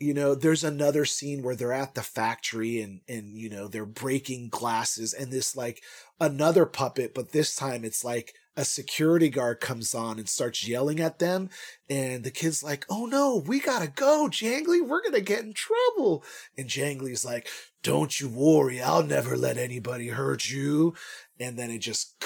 you 0.00 0.14
know 0.14 0.34
there's 0.34 0.64
another 0.64 1.04
scene 1.04 1.42
where 1.42 1.54
they're 1.56 1.72
at 1.72 1.94
the 1.94 2.02
factory 2.02 2.80
and 2.80 3.00
and 3.08 3.36
you 3.36 3.50
know 3.50 3.68
they're 3.68 3.84
breaking 3.84 4.48
glasses 4.48 5.12
and 5.12 5.30
this 5.32 5.54
like 5.56 5.82
another 6.20 6.64
puppet 6.64 7.12
but 7.14 7.32
this 7.32 7.54
time 7.54 7.84
it's 7.84 8.04
like 8.04 8.32
a 8.56 8.64
security 8.64 9.28
guard 9.28 9.60
comes 9.60 9.94
on 9.94 10.18
and 10.18 10.28
starts 10.28 10.66
yelling 10.66 10.98
at 10.98 11.20
them. 11.20 11.48
And 11.88 12.24
the 12.24 12.30
kid's 12.32 12.60
like 12.60 12.84
oh 12.90 13.06
no 13.06 13.36
we 13.46 13.60
gotta 13.60 13.86
go 13.86 14.26
jangly. 14.28 14.84
We're 14.84 15.02
gonna 15.02 15.20
get 15.20 15.44
in 15.44 15.52
trouble. 15.54 16.24
And 16.56 16.68
jangly's 16.68 17.24
like 17.24 17.46
don't 17.84 18.18
you 18.20 18.28
worry. 18.28 18.80
I'll 18.82 19.04
never 19.04 19.36
let 19.36 19.58
anybody 19.58 20.08
hurt 20.08 20.50
you. 20.50 20.94
And 21.38 21.56
then 21.56 21.70
it 21.70 21.78
just 21.78 22.16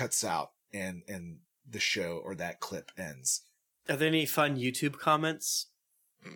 cuts 0.00 0.24
out 0.24 0.50
and 0.72 1.02
and 1.08 1.38
the 1.68 1.80
show 1.80 2.20
or 2.24 2.34
that 2.34 2.58
clip 2.60 2.90
ends 2.96 3.42
Are 3.88 3.96
there 3.96 4.08
any 4.08 4.26
fun 4.26 4.56
YouTube 4.56 4.98
comments? 4.98 5.66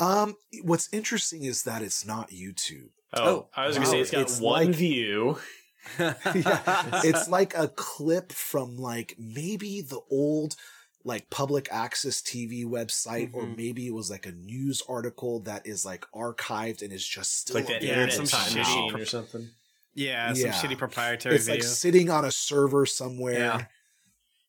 Um, 0.00 0.36
what's 0.62 0.88
interesting 0.94 1.44
is 1.44 1.64
that 1.64 1.82
it's 1.82 2.06
not 2.06 2.30
YouTube. 2.30 2.88
Oh, 3.12 3.22
Oh, 3.22 3.48
I 3.54 3.66
was 3.66 3.76
gonna 3.76 3.86
say 3.86 4.00
it's 4.00 4.10
got 4.10 4.22
It's 4.22 4.40
one 4.40 4.68
like- 4.68 4.74
view. 4.76 5.38
yeah, 5.98 7.00
it's 7.04 7.28
like 7.28 7.54
a 7.54 7.68
clip 7.68 8.32
from 8.32 8.76
like 8.78 9.14
maybe 9.18 9.82
the 9.82 10.00
old 10.10 10.56
like 11.04 11.28
public 11.30 11.68
access 11.70 12.20
TV 12.22 12.64
website, 12.64 13.30
or 13.34 13.42
Mhm. 13.44 13.56
maybe 13.58 13.86
it 13.86 13.94
was 13.94 14.10
like 14.10 14.24
a 14.26 14.32
news 14.32 14.82
article 14.88 15.40
that 15.40 15.66
is 15.66 15.84
like 15.84 16.04
archived 16.14 16.80
and 16.82 16.92
is 16.92 17.06
just 17.06 17.36
still 17.38 17.56
Like 17.56 17.66
that 17.68 17.82
Yeah, 17.82 17.90
internet 18.04 18.14
some 18.14 18.26
time 18.26 18.50
shitty 18.52 18.56
machine 18.58 18.94
or 18.96 19.04
something. 19.06 19.50
Yeah, 19.94 20.32
some 20.32 20.46
Yeah. 20.46 20.52
shitty 20.52 20.78
proprietary 20.78 21.36
It's 21.36 21.48
like 21.48 21.62
sitting 21.62 22.10
on 22.10 22.24
a 22.24 22.30
server 22.30 22.86
somewhere. 22.86 23.38
Yeah. 23.38 23.64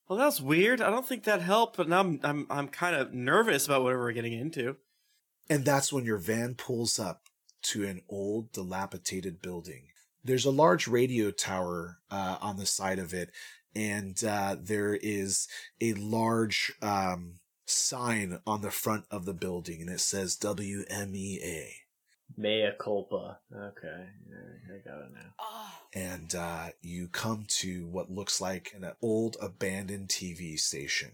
well, 0.08 0.20
that 0.20 0.26
was 0.26 0.42
weird. 0.42 0.82
I 0.82 0.90
don't 0.90 1.08
think 1.08 1.24
that 1.24 1.42
helped, 1.42 1.78
but 1.78 1.88
now 1.90 2.00
I'm 2.02 2.20
I'm 2.24 2.48
I'm 2.50 2.68
kind 2.68 2.96
of 2.96 3.14
nervous 3.14 3.66
about 3.66 3.84
whatever 3.84 4.02
we're 4.02 4.12
getting 4.14 4.34
into. 4.34 4.78
And 5.50 5.66
that's 5.66 5.92
when 5.92 6.06
your 6.06 6.18
van 6.18 6.56
pulls 6.56 6.98
up 7.00 7.24
to 7.64 7.86
an 7.86 8.02
old, 8.10 8.52
dilapidated 8.54 9.42
building. 9.42 9.88
There's 10.24 10.46
a 10.46 10.52
large 10.52 10.88
radio 10.88 11.32
tower 11.32 11.98
uh, 12.10 12.38
on 12.42 12.58
the 12.58 12.66
side 12.66 13.00
of 13.00 13.14
it, 13.14 13.32
and 13.76 14.22
uh, 14.24 14.56
there 14.60 14.94
is 14.96 15.48
a 15.82 15.94
large 15.94 16.72
um, 16.82 17.40
sign 17.66 18.40
on 18.46 18.62
the 18.62 18.72
front 18.72 19.06
of 19.12 19.26
the 19.26 19.34
building, 19.34 19.82
and 19.82 19.90
it 19.90 20.00
says 20.00 20.38
WMEA. 20.38 21.70
Mea 22.38 22.72
culpa. 22.80 23.40
Okay, 23.56 23.88
I 23.88 24.90
got 24.90 25.00
it 25.00 25.12
now. 25.14 25.34
Oh, 25.40 25.72
And 25.94 26.34
uh, 26.36 26.70
you 26.82 27.08
come 27.08 27.46
to 27.60 27.88
what 27.88 28.10
looks 28.10 28.40
like 28.42 28.72
an 28.76 28.90
old 29.02 29.38
abandoned 29.42 30.10
TV 30.10 30.58
station. 30.60 31.12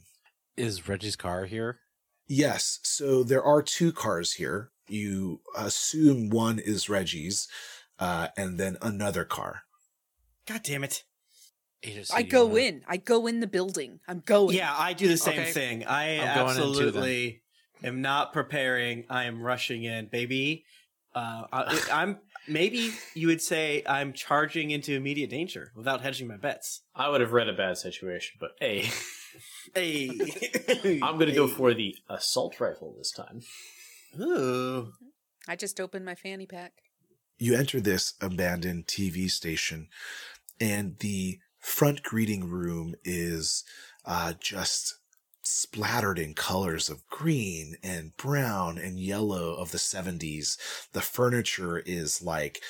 Is 0.56 0.88
Reggie's 0.88 1.16
car 1.16 1.46
here? 1.46 1.80
Yes, 2.28 2.80
so 2.84 3.24
there 3.24 3.44
are 3.44 3.62
two 3.62 3.92
cars 3.92 4.34
here. 4.34 4.72
You 4.88 5.42
assume 5.56 6.30
one 6.30 6.60
is 6.60 6.90
Reggie's, 6.90 7.48
uh, 8.00 8.28
and 8.38 8.58
then 8.60 8.78
another 8.82 9.24
car. 9.24 9.64
God 10.46 10.62
damn 10.64 10.84
it. 10.84 11.04
Aegis, 11.84 12.12
I 12.12 12.24
go 12.24 12.46
wanna- 12.48 12.60
in. 12.62 12.84
I 12.88 12.98
go 12.98 13.28
in 13.28 13.40
the 13.40 13.48
building. 13.48 14.00
I'm 14.08 14.22
going. 14.22 14.56
Yeah, 14.58 14.74
I 14.76 14.94
do 14.94 15.08
the 15.08 15.18
same 15.18 15.40
Okay. 15.40 15.52
thing. 15.52 15.86
I 15.86 16.20
I'm 16.20 16.36
going 16.36 16.50
in 16.50 16.56
too, 16.56 16.62
then. 16.62 16.88
absolutely 16.88 17.44
am 17.84 18.02
not 18.02 18.34
preparing. 18.34 19.06
I 19.10 19.26
am 19.26 19.42
rushing 19.42 19.84
in, 19.84 20.08
baby. 20.08 20.66
Uh, 21.18 21.48
I, 21.52 21.82
I'm 21.92 22.20
maybe 22.48 22.92
you 23.16 23.28
would 23.28 23.42
say 23.42 23.84
I'm 23.88 24.14
charging 24.14 24.72
into 24.72 24.94
immediate 24.94 25.30
danger 25.30 25.72
without 25.76 26.02
hedging 26.02 26.28
my 26.28 26.38
bets. 26.38 26.82
I 26.96 27.10
would 27.10 27.22
have 27.22 27.34
read 27.34 27.50
a 27.50 27.54
bad 27.54 27.78
situation, 27.78 28.38
but 28.40 28.52
hey, 28.60 28.90
Hey, 29.74 30.10
I'm 31.04 31.16
going 31.16 31.28
to 31.28 31.36
go 31.36 31.48
for 31.48 31.74
the 31.74 31.96
assault 32.10 32.60
rifle 32.60 32.96
this 32.98 33.12
time. 33.12 33.42
Ooh. 34.20 34.94
I 35.48 35.56
just 35.56 35.80
opened 35.80 36.06
my 36.06 36.16
fanny 36.16 36.46
pack. 36.46 36.74
You 37.38 37.56
enter 37.56 37.80
this 37.80 38.14
abandoned 38.20 38.88
TV 38.88 39.30
station, 39.30 39.90
and 40.60 40.98
the 41.00 41.40
front 41.60 42.02
greeting 42.02 42.50
room 42.50 42.96
is 43.04 43.64
uh, 44.06 44.34
just 44.40 44.96
splattered 45.48 46.20
in 46.20 46.34
colors 46.34 46.90
of 46.90 47.08
green 47.08 47.78
and 47.82 48.16
brown 48.18 48.78
and 48.78 49.00
yellow 49.00 49.54
of 49.54 49.72
the 49.72 49.78
70s. 49.78 50.58
The 50.92 51.02
furniture 51.02 51.80
is 51.80 52.22
like 52.22 52.62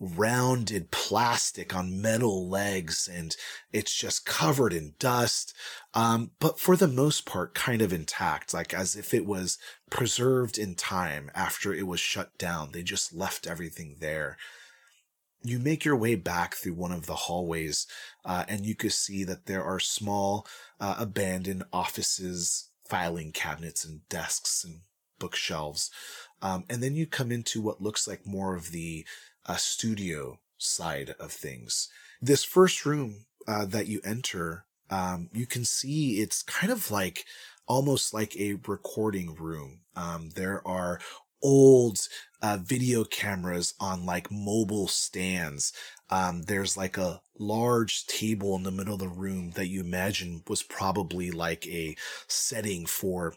rounded 0.00 0.90
plastic 0.90 1.74
on 1.74 2.00
metal 2.00 2.48
legs 2.48 3.08
and 3.12 3.36
it's 3.72 3.94
just 3.94 4.26
covered 4.26 4.72
in 4.72 4.94
dust. 4.98 5.54
Um, 5.94 6.32
but 6.40 6.58
for 6.58 6.76
the 6.76 6.88
most 6.88 7.24
part, 7.24 7.54
kind 7.54 7.80
of 7.80 7.92
intact, 7.92 8.52
like 8.52 8.74
as 8.74 8.96
if 8.96 9.14
it 9.14 9.26
was 9.26 9.58
preserved 9.90 10.58
in 10.58 10.74
time 10.74 11.30
after 11.34 11.72
it 11.72 11.86
was 11.86 12.00
shut 12.00 12.36
down. 12.38 12.70
They 12.72 12.82
just 12.82 13.14
left 13.14 13.46
everything 13.46 13.96
there. 14.00 14.36
You 15.44 15.58
make 15.58 15.84
your 15.84 15.96
way 15.96 16.14
back 16.14 16.54
through 16.54 16.74
one 16.74 16.92
of 16.92 17.06
the 17.06 17.14
hallways, 17.14 17.86
uh, 18.24 18.44
and 18.48 18.64
you 18.64 18.74
could 18.74 18.92
see 18.92 19.24
that 19.24 19.46
there 19.46 19.64
are 19.64 19.80
small, 19.80 20.46
uh, 20.80 20.96
abandoned 20.98 21.64
offices, 21.72 22.68
filing 22.84 23.32
cabinets, 23.32 23.84
and 23.84 24.06
desks 24.08 24.64
and 24.64 24.80
bookshelves. 25.18 25.90
Um, 26.40 26.64
and 26.68 26.82
then 26.82 26.94
you 26.94 27.06
come 27.06 27.32
into 27.32 27.60
what 27.60 27.80
looks 27.80 28.06
like 28.06 28.26
more 28.26 28.54
of 28.56 28.70
the 28.70 29.06
uh, 29.46 29.56
studio 29.56 30.38
side 30.58 31.14
of 31.18 31.32
things. 31.32 31.88
This 32.20 32.44
first 32.44 32.84
room 32.86 33.26
uh, 33.46 33.64
that 33.66 33.88
you 33.88 34.00
enter, 34.04 34.64
um, 34.90 35.28
you 35.32 35.46
can 35.46 35.64
see 35.64 36.20
it's 36.20 36.42
kind 36.42 36.72
of 36.72 36.90
like 36.90 37.24
almost 37.66 38.12
like 38.12 38.36
a 38.36 38.58
recording 38.66 39.34
room. 39.34 39.80
Um, 39.96 40.30
there 40.34 40.66
are 40.66 41.00
old 41.42 42.08
uh, 42.42 42.58
video 42.62 43.04
cameras 43.04 43.74
on 43.80 44.04
like 44.06 44.30
mobile 44.30 44.88
stands. 44.88 45.72
Um, 46.10 46.42
there's 46.42 46.76
like 46.76 46.98
a 46.98 47.20
large 47.38 48.06
table 48.06 48.56
in 48.56 48.64
the 48.64 48.70
middle 48.70 48.94
of 48.94 49.00
the 49.00 49.08
room 49.08 49.52
that 49.52 49.68
you 49.68 49.80
imagine 49.80 50.42
was 50.48 50.62
probably 50.62 51.30
like 51.30 51.66
a 51.66 51.96
setting 52.28 52.86
for 52.86 53.34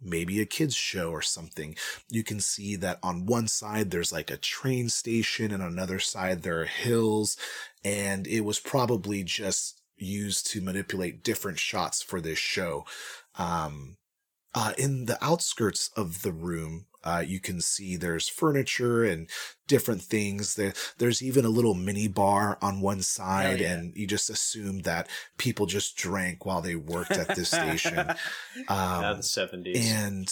maybe 0.00 0.40
a 0.40 0.46
kids 0.46 0.74
show 0.74 1.10
or 1.10 1.22
something. 1.22 1.76
You 2.08 2.22
can 2.22 2.40
see 2.40 2.76
that 2.76 2.98
on 3.02 3.26
one 3.26 3.48
side 3.48 3.90
there's 3.90 4.12
like 4.12 4.30
a 4.30 4.36
train 4.36 4.88
station 4.88 5.52
and 5.52 5.62
on 5.62 5.72
another 5.72 5.98
side 5.98 6.42
there 6.42 6.60
are 6.60 6.66
hills 6.66 7.36
and 7.84 8.26
it 8.26 8.42
was 8.42 8.60
probably 8.60 9.24
just 9.24 9.80
used 9.96 10.46
to 10.52 10.60
manipulate 10.60 11.24
different 11.24 11.58
shots 11.58 12.02
for 12.02 12.20
this 12.20 12.38
show. 12.38 12.84
Um, 13.36 13.97
uh, 14.54 14.72
in 14.78 15.04
the 15.06 15.22
outskirts 15.22 15.90
of 15.96 16.22
the 16.22 16.32
room, 16.32 16.86
uh, 17.04 17.22
you 17.24 17.38
can 17.40 17.60
see 17.60 17.96
there's 17.96 18.28
furniture 18.28 19.04
and 19.04 19.28
different 19.66 20.02
things. 20.02 20.56
There, 20.56 20.72
there's 20.98 21.22
even 21.22 21.44
a 21.44 21.50
little 21.50 21.74
mini 21.74 22.08
bar 22.08 22.58
on 22.60 22.80
one 22.80 23.02
side, 23.02 23.60
yeah. 23.60 23.72
and 23.72 23.96
you 23.96 24.06
just 24.06 24.28
assume 24.30 24.80
that 24.80 25.08
people 25.36 25.66
just 25.66 25.96
drank 25.96 26.44
while 26.44 26.60
they 26.60 26.74
worked 26.74 27.12
at 27.12 27.34
this 27.34 27.50
station. 27.50 27.94
Now 28.68 29.10
Um, 29.10 29.16
the 29.18 29.22
70s. 29.22 29.76
and 29.76 30.28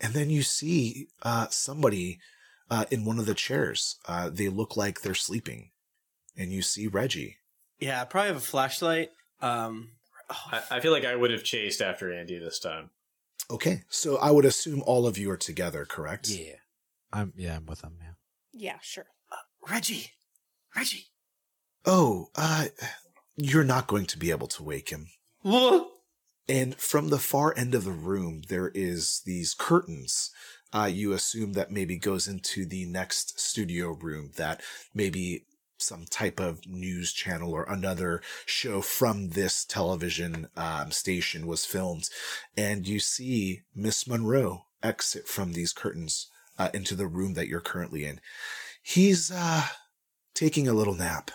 and 0.00 0.14
then 0.14 0.30
you 0.30 0.42
see 0.42 1.08
uh, 1.22 1.48
somebody 1.50 2.20
uh, 2.70 2.84
in 2.90 3.04
one 3.04 3.18
of 3.18 3.26
the 3.26 3.34
chairs. 3.34 3.96
Uh, 4.06 4.30
they 4.30 4.48
look 4.48 4.76
like 4.76 5.00
they're 5.00 5.14
sleeping, 5.14 5.70
and 6.36 6.52
you 6.52 6.62
see 6.62 6.86
Reggie. 6.86 7.38
Yeah, 7.80 8.02
I 8.02 8.04
probably 8.04 8.28
have 8.28 8.36
a 8.36 8.40
flashlight. 8.40 9.10
Um, 9.40 9.90
I, 10.28 10.62
I 10.72 10.80
feel 10.80 10.92
like 10.92 11.04
I 11.04 11.16
would 11.16 11.30
have 11.30 11.44
chased 11.44 11.80
after 11.80 12.12
Andy 12.12 12.38
this 12.38 12.58
time. 12.58 12.90
Okay, 13.50 13.82
so 13.88 14.16
I 14.18 14.30
would 14.30 14.44
assume 14.44 14.82
all 14.84 15.06
of 15.06 15.16
you 15.16 15.30
are 15.30 15.36
together, 15.36 15.86
correct? 15.86 16.28
Yeah. 16.28 16.56
I'm 17.12 17.32
yeah, 17.36 17.56
I'm 17.56 17.66
with 17.66 17.80
them. 17.80 17.96
yeah. 18.00 18.12
Yeah, 18.52 18.78
sure. 18.82 19.06
Reggie, 19.68 20.12
Reggie. 20.76 21.06
Oh, 21.84 22.28
uh, 22.34 22.66
you're 23.36 23.64
not 23.64 23.86
going 23.86 24.06
to 24.06 24.18
be 24.18 24.30
able 24.30 24.48
to 24.48 24.62
wake 24.62 24.90
him. 24.90 25.08
Whoa. 25.42 25.86
And 26.48 26.74
from 26.76 27.08
the 27.08 27.18
far 27.18 27.54
end 27.56 27.74
of 27.74 27.84
the 27.84 27.92
room, 27.92 28.42
there 28.48 28.70
is 28.74 29.22
these 29.24 29.54
curtains. 29.54 30.30
Uh, 30.72 30.90
you 30.92 31.12
assume 31.12 31.52
that 31.54 31.70
maybe 31.70 31.98
goes 31.98 32.26
into 32.28 32.66
the 32.66 32.84
next 32.86 33.38
studio 33.40 33.92
room 33.92 34.32
that 34.36 34.62
maybe 34.94 35.44
some 35.78 36.04
type 36.06 36.40
of 36.40 36.66
news 36.66 37.12
channel 37.12 37.52
or 37.52 37.64
another 37.64 38.22
show 38.46 38.80
from 38.80 39.30
this 39.30 39.64
television 39.64 40.48
um, 40.56 40.90
station 40.90 41.46
was 41.46 41.64
filmed. 41.64 42.08
And 42.56 42.86
you 42.86 43.00
see 43.00 43.62
Miss 43.74 44.06
Monroe 44.06 44.64
exit 44.82 45.26
from 45.26 45.52
these 45.52 45.72
curtains 45.72 46.28
uh, 46.58 46.70
into 46.74 46.94
the 46.94 47.06
room 47.06 47.34
that 47.34 47.48
you're 47.48 47.60
currently 47.60 48.04
in. 48.04 48.20
He's 48.82 49.30
uh, 49.30 49.62
taking 50.34 50.68
a 50.68 50.72
little 50.72 50.94
nap. 50.94 51.30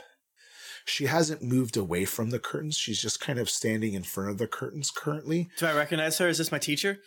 She 0.85 1.05
hasn't 1.05 1.41
moved 1.41 1.77
away 1.77 2.05
from 2.05 2.29
the 2.29 2.39
curtains. 2.39 2.77
She's 2.77 3.01
just 3.01 3.21
kind 3.21 3.39
of 3.39 3.49
standing 3.49 3.93
in 3.93 4.03
front 4.03 4.31
of 4.31 4.37
the 4.37 4.47
curtains 4.47 4.91
currently. 4.91 5.49
Do 5.57 5.65
I 5.65 5.73
recognize 5.73 6.17
her? 6.17 6.27
Is 6.27 6.39
this 6.39 6.51
my 6.51 6.59
teacher? 6.59 6.99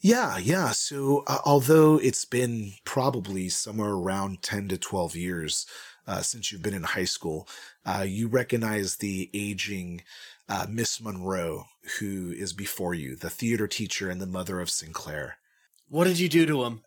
Yeah, 0.00 0.38
yeah. 0.38 0.70
So, 0.70 1.24
uh, 1.26 1.38
although 1.44 1.98
it's 1.98 2.24
been 2.24 2.72
probably 2.84 3.50
somewhere 3.50 3.90
around 3.90 4.42
10 4.42 4.68
to 4.68 4.78
12 4.78 5.14
years 5.14 5.66
uh, 6.10 6.22
since 6.22 6.50
you've 6.50 6.62
been 6.62 6.74
in 6.74 6.82
high 6.82 7.04
school, 7.04 7.46
uh, 7.86 8.04
you 8.06 8.26
recognize 8.26 8.96
the 8.96 9.30
aging 9.32 10.02
uh, 10.48 10.66
Miss 10.68 11.00
Monroe 11.00 11.66
who 12.00 12.32
is 12.32 12.52
before 12.52 12.94
you, 12.94 13.14
the 13.14 13.30
theater 13.30 13.68
teacher 13.68 14.10
and 14.10 14.20
the 14.20 14.26
mother 14.26 14.60
of 14.60 14.70
Sinclair. 14.70 15.36
What 15.88 16.04
did 16.04 16.18
you 16.18 16.28
do 16.28 16.46
to 16.46 16.64
him? 16.64 16.80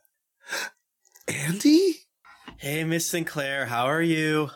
Andy? 1.28 2.02
Hey, 2.58 2.84
Miss 2.84 3.06
Sinclair, 3.06 3.66
how 3.68 3.86
are 3.86 4.02
you? 4.02 4.50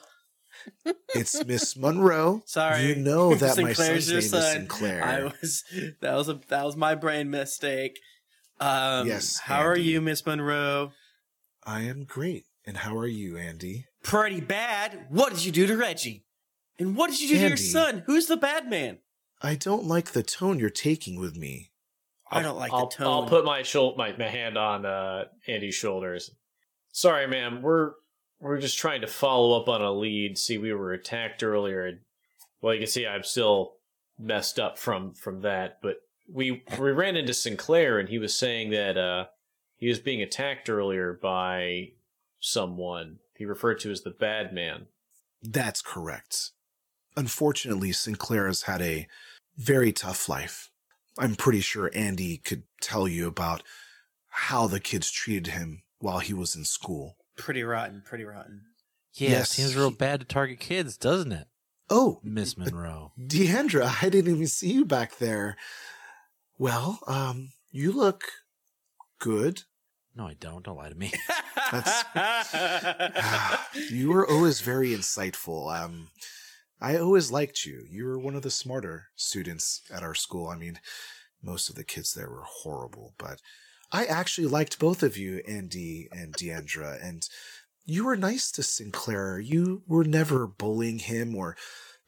It's 1.15 1.45
Miss 1.45 1.77
Monroe. 1.77 2.43
Sorry. 2.45 2.87
You 2.87 2.95
know 2.95 3.35
that 3.35 3.57
my 3.57 3.71
son's 3.71 4.09
your 4.09 4.19
name 4.19 4.25
is 4.25 4.29
son. 4.31 4.53
Sinclair. 4.53 5.01
I 5.01 5.23
was 5.23 5.63
that 6.01 6.13
was 6.13 6.27
a 6.27 6.41
that 6.49 6.65
was 6.65 6.75
my 6.75 6.95
brain 6.95 7.29
mistake. 7.29 7.99
Um, 8.59 9.07
Yes, 9.07 9.39
How 9.39 9.61
are 9.61 9.77
you, 9.77 10.01
Miss 10.01 10.25
Monroe? 10.25 10.91
I 11.63 11.81
am 11.83 12.03
great. 12.03 12.46
And 12.67 12.75
how 12.75 12.97
are 12.97 13.07
you, 13.07 13.37
Andy? 13.37 13.85
Pretty 14.03 14.41
bad. 14.41 15.07
What 15.09 15.33
did 15.33 15.45
you 15.45 15.53
do 15.53 15.65
to 15.67 15.77
Reggie? 15.77 16.25
And 16.77 16.97
what 16.97 17.09
did 17.09 17.21
you 17.21 17.29
do 17.29 17.35
to 17.35 17.47
your 17.47 17.57
son? 17.57 18.03
Who's 18.05 18.27
the 18.27 18.35
bad 18.35 18.69
man? 18.69 18.99
I 19.41 19.55
don't 19.55 19.85
like 19.85 20.11
the 20.11 20.21
tone 20.21 20.59
you're 20.59 20.69
taking 20.69 21.17
with 21.17 21.37
me. 21.37 21.71
I 22.29 22.41
don't 22.41 22.57
like 22.57 22.73
I'll, 22.73 22.87
the 22.87 22.95
tone. 22.95 23.07
I'll 23.07 23.25
put 23.25 23.45
my 23.45 23.63
shul- 23.63 23.95
my, 23.95 24.15
my 24.17 24.27
hand 24.27 24.57
on 24.57 24.85
uh, 24.85 25.25
Andy's 25.47 25.75
shoulders. 25.75 26.29
Sorry, 26.91 27.25
ma'am. 27.25 27.61
We're 27.61 27.93
we're 28.41 28.59
just 28.59 28.77
trying 28.77 29.01
to 29.01 29.07
follow 29.07 29.59
up 29.59 29.69
on 29.69 29.81
a 29.81 29.91
lead. 29.91 30.37
See, 30.37 30.57
we 30.57 30.73
were 30.73 30.91
attacked 30.91 31.41
earlier, 31.43 31.85
and 31.85 31.99
well, 32.61 32.73
you 32.73 32.81
can 32.81 32.87
see 32.87 33.07
I'm 33.07 33.23
still 33.23 33.75
messed 34.19 34.59
up 34.59 34.77
from 34.77 35.13
from 35.13 35.41
that. 35.41 35.77
But 35.81 35.97
we 36.29 36.63
we 36.77 36.91
ran 36.91 37.15
into 37.15 37.33
Sinclair, 37.33 37.97
and 37.97 38.09
he 38.09 38.17
was 38.17 38.35
saying 38.35 38.71
that 38.71 38.97
uh, 38.97 39.27
he 39.77 39.87
was 39.87 39.99
being 39.99 40.21
attacked 40.21 40.69
earlier 40.69 41.17
by 41.21 41.91
someone 42.47 43.19
he 43.35 43.45
referred 43.45 43.79
to 43.81 43.91
as 43.91 44.01
the 44.01 44.11
bad 44.11 44.53
man. 44.53 44.87
That's 45.43 45.81
correct. 45.81 46.51
Unfortunately, 47.15 47.91
Sinclair 47.91 48.47
has 48.47 48.63
had 48.63 48.81
a 48.81 49.07
very 49.57 49.91
tough 49.91 50.27
life. 50.29 50.69
I'm 51.17 51.35
pretty 51.35 51.61
sure 51.61 51.89
Andy 51.93 52.37
could 52.37 52.63
tell 52.81 53.07
you 53.07 53.27
about 53.27 53.63
how 54.29 54.67
the 54.67 54.79
kids 54.79 55.09
treated 55.11 55.47
him 55.47 55.81
while 55.99 56.19
he 56.19 56.33
was 56.33 56.55
in 56.55 56.63
school. 56.63 57.17
pretty 57.37 57.63
rotten. 57.63 58.03
Pretty 58.05 58.23
rotten. 58.23 58.61
Yeah, 59.13 59.29
Yes, 59.29 59.51
it 59.51 59.53
seems 59.55 59.75
real 59.75 59.89
bad 59.89 60.19
to 60.19 60.25
target 60.25 60.59
kids, 60.59 60.95
doesn't 60.95 61.31
it? 61.31 61.47
Oh, 61.89 62.19
Miss 62.23 62.55
Monroe. 62.57 63.13
Deandra, 63.19 64.03
I 64.03 64.09
didn't 64.09 64.33
even 64.35 64.47
see 64.47 64.73
you 64.73 64.85
back 64.85 65.17
there. 65.17 65.57
Well, 66.59 66.99
um, 67.07 67.51
you 67.71 67.91
look 67.91 68.23
good. 69.19 69.63
No, 70.17 70.27
I 70.27 70.33
don't. 70.33 70.65
Don't 70.65 70.77
lie 70.77 70.89
to 70.89 70.95
me. 70.95 71.11
you 73.91 74.09
were 74.09 74.27
always 74.27 74.61
very 74.61 74.89
insightful. 74.89 75.73
Um, 75.75 76.09
I 76.81 76.97
always 76.97 77.31
liked 77.31 77.65
you. 77.65 77.85
You 77.89 78.05
were 78.05 78.19
one 78.19 78.35
of 78.35 78.41
the 78.41 78.49
smarter 78.51 79.09
students 79.15 79.81
at 79.93 80.03
our 80.03 80.15
school. 80.15 80.47
I 80.47 80.55
mean, 80.57 80.79
most 81.41 81.69
of 81.69 81.75
the 81.75 81.83
kids 81.83 82.13
there 82.13 82.29
were 82.29 82.45
horrible, 82.45 83.13
but 83.17 83.41
I 83.91 84.05
actually 84.05 84.47
liked 84.47 84.79
both 84.79 85.03
of 85.03 85.17
you, 85.17 85.41
Andy 85.47 86.07
and 86.11 86.33
Deandra, 86.33 86.97
and 87.03 87.27
you 87.85 88.05
were 88.05 88.17
nice 88.17 88.51
to 88.51 88.63
Sinclair. 88.63 89.39
You 89.39 89.83
were 89.87 90.03
never 90.03 90.45
bullying 90.47 90.99
him 90.99 91.35
or 91.35 91.55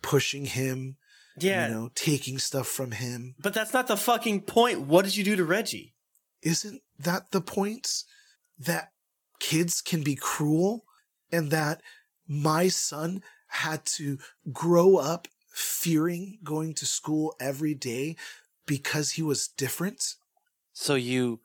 pushing 0.01 0.45
him, 0.45 0.97
Yeah, 1.37 1.67
you 1.67 1.73
know, 1.73 1.89
taking 1.95 2.37
stuff 2.39 2.67
from 2.67 2.91
him. 2.91 3.35
but 3.39 3.53
that's 3.53 3.73
not 3.73 3.87
the 3.87 3.97
fucking 3.97 4.41
point. 4.41 4.81
What 4.81 5.05
did 5.05 5.15
you 5.15 5.23
do 5.23 5.35
to 5.35 5.45
Reggie? 5.45 5.93
Isn't 6.41 6.81
that 6.99 7.31
the 7.31 7.41
point? 7.41 8.03
That 8.57 8.91
kids 9.39 9.81
can 9.81 10.03
be 10.03 10.15
cruel 10.15 10.85
and 11.31 11.49
that 11.51 11.81
my 12.27 12.67
son 12.67 13.23
had 13.47 13.85
to 13.85 14.17
grow 14.51 14.97
up 14.97 15.27
fearing 15.51 16.39
going 16.43 16.73
to 16.73 16.85
school 16.85 17.35
every 17.39 17.73
day 17.73 18.15
because 18.65 19.11
he 19.11 19.23
was 19.23 19.47
different? 19.47 20.15
So 20.73 20.95
you, 20.95 21.39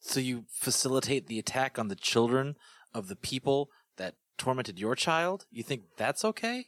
so 0.00 0.20
you 0.20 0.44
facilitate 0.48 1.26
the 1.26 1.38
attack 1.38 1.78
on 1.78 1.88
the 1.88 1.96
children 1.96 2.56
of 2.94 3.08
the 3.08 3.16
people 3.16 3.70
that 3.96 4.14
tormented 4.36 4.78
your 4.78 4.94
child? 4.94 5.46
You 5.50 5.62
think 5.62 5.82
that's 5.96 6.24
okay? 6.24 6.66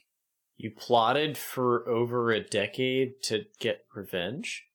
You 0.57 0.71
plotted 0.71 1.37
for 1.37 1.87
over 1.89 2.31
a 2.31 2.43
decade 2.43 3.23
to 3.23 3.45
get 3.59 3.85
revenge? 3.95 4.65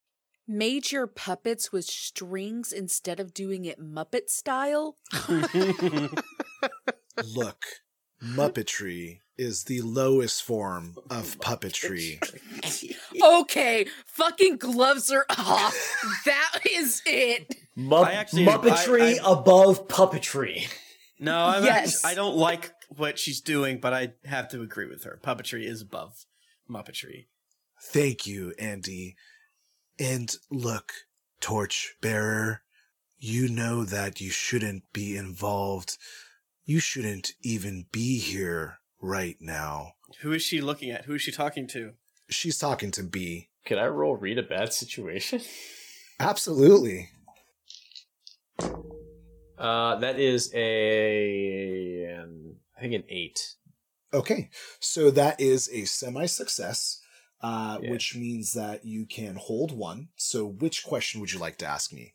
Made 0.48 0.92
your 0.92 1.06
puppets 1.06 1.72
with 1.72 1.84
strings 1.86 2.72
instead 2.72 3.18
of 3.18 3.34
doing 3.34 3.64
it 3.64 3.80
Muppet 3.80 4.28
style? 4.30 4.96
Look, 7.34 7.64
Muppetry 8.22 9.20
is 9.36 9.64
the 9.64 9.80
lowest 9.82 10.42
form 10.42 10.94
of 11.10 11.38
puppetry. 11.40 12.18
Okay, 13.22 13.86
fucking 14.06 14.56
gloves 14.58 15.10
are 15.10 15.24
off. 15.30 15.74
That 16.26 16.60
is 16.70 17.02
it. 17.06 17.54
Mu- 17.74 18.04
actually- 18.04 18.44
Muppetry 18.44 19.18
I- 19.20 19.24
I- 19.26 19.32
above 19.32 19.88
puppetry. 19.88 20.68
No, 21.18 21.36
I'm 21.36 21.64
Yes. 21.64 21.96
actually, 21.96 22.10
I 22.10 22.14
don't 22.14 22.36
like 22.36 22.72
what 22.94 23.18
she's 23.18 23.40
doing, 23.40 23.80
but 23.80 23.94
I 23.94 24.12
have 24.26 24.48
to 24.50 24.60
agree 24.62 24.86
with 24.86 25.04
her. 25.04 25.18
Puppetry 25.22 25.64
is 25.64 25.80
above 25.82 26.26
Muppetry. 26.70 27.26
Thank 27.82 28.26
you, 28.26 28.52
Andy. 28.58 29.16
And 29.98 30.34
look, 30.50 30.92
Torchbearer, 31.40 32.62
you 33.18 33.48
know 33.48 33.84
that 33.84 34.20
you 34.20 34.30
shouldn't 34.30 34.92
be 34.92 35.16
involved. 35.16 35.96
You 36.64 36.80
shouldn't 36.80 37.32
even 37.42 37.86
be 37.92 38.18
here 38.18 38.78
right 39.00 39.36
now. 39.40 39.92
Who 40.20 40.32
is 40.32 40.42
she 40.42 40.60
looking 40.60 40.90
at? 40.90 41.04
Who 41.04 41.14
is 41.14 41.22
she 41.22 41.32
talking 41.32 41.66
to? 41.68 41.92
She's 42.28 42.58
talking 42.58 42.90
to 42.92 43.02
B. 43.02 43.48
Could 43.64 43.78
I 43.78 43.86
roll 43.86 44.16
read 44.16 44.38
a 44.38 44.42
bad 44.42 44.72
situation? 44.72 45.40
Absolutely. 46.20 47.10
Uh, 49.58 49.96
that 49.96 50.18
is 50.18 50.50
a, 50.54 52.04
an, 52.04 52.56
I 52.76 52.80
think 52.80 52.94
an 52.94 53.04
eight. 53.08 53.54
Okay, 54.12 54.50
so 54.80 55.10
that 55.10 55.40
is 55.40 55.68
a 55.72 55.84
semi 55.84 56.26
success, 56.26 57.00
uh, 57.42 57.78
Yeah. 57.82 57.90
which 57.90 58.14
means 58.16 58.52
that 58.54 58.84
you 58.84 59.06
can 59.06 59.36
hold 59.36 59.72
one. 59.76 60.08
So, 60.16 60.46
which 60.46 60.84
question 60.84 61.20
would 61.20 61.32
you 61.32 61.38
like 61.38 61.58
to 61.58 61.66
ask 61.66 61.92
me? 61.92 62.14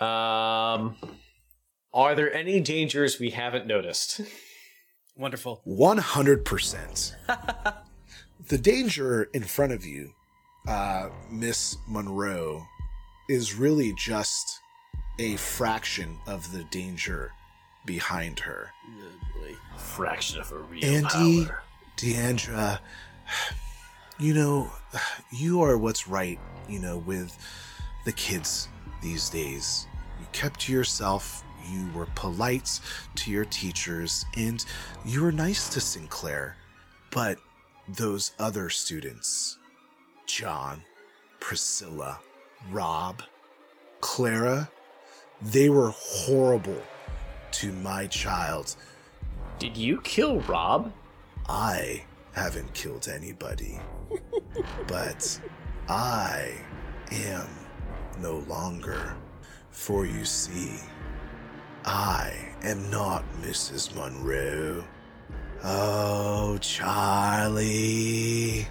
Um, 0.00 0.96
are 1.92 2.14
there 2.14 2.32
any 2.32 2.60
dangers 2.60 3.18
we 3.18 3.30
haven't 3.30 3.66
noticed? 3.66 4.20
Wonderful. 5.16 5.62
100%. 5.66 7.14
the 8.48 8.58
danger 8.58 9.24
in 9.34 9.42
front 9.42 9.72
of 9.72 9.84
you, 9.84 10.12
uh, 10.68 11.08
Miss 11.30 11.76
Monroe, 11.88 12.62
is 13.28 13.54
really 13.54 13.92
just 13.98 14.60
a 15.18 15.34
fraction 15.36 16.16
of 16.28 16.52
the 16.52 16.62
danger 16.64 17.32
behind 17.84 18.38
her. 18.40 18.70
Fraction 19.76 20.40
of 20.40 20.52
a 20.52 20.58
real 20.58 20.84
Andy, 20.84 21.44
power. 21.46 21.62
Deandra, 21.96 22.78
you 24.18 24.34
know, 24.34 24.70
you 25.32 25.62
are 25.62 25.76
what's 25.76 26.08
right, 26.08 26.38
you 26.68 26.78
know, 26.78 26.98
with 26.98 27.36
the 28.04 28.12
kids 28.12 28.68
these 29.02 29.28
days. 29.28 29.86
You 30.20 30.26
kept 30.32 30.60
to 30.60 30.72
yourself, 30.72 31.44
you 31.70 31.88
were 31.94 32.08
polite 32.14 32.80
to 33.16 33.30
your 33.30 33.44
teachers, 33.44 34.24
and 34.36 34.64
you 35.04 35.22
were 35.22 35.32
nice 35.32 35.68
to 35.70 35.80
Sinclair. 35.80 36.56
But 37.10 37.38
those 37.88 38.32
other 38.38 38.70
students, 38.70 39.58
John, 40.26 40.82
Priscilla, 41.40 42.20
Rob, 42.70 43.22
Clara, 44.00 44.68
they 45.40 45.68
were 45.68 45.92
horrible 45.94 46.82
to 47.52 47.72
my 47.72 48.06
child. 48.08 48.74
Did 49.58 49.76
you 49.76 50.00
kill 50.02 50.40
Rob? 50.40 50.92
I 51.48 52.04
haven't 52.38 52.72
killed 52.72 53.08
anybody, 53.08 53.80
but 54.86 55.40
I 55.88 56.52
am 57.10 57.48
no 58.20 58.38
longer. 58.48 59.16
For 59.70 60.06
you 60.06 60.24
see, 60.24 60.76
I 61.84 62.32
am 62.62 62.90
not 62.90 63.24
Mrs. 63.42 63.94
Monroe. 63.94 64.84
Oh, 65.64 66.58
Charlie. 66.58 68.66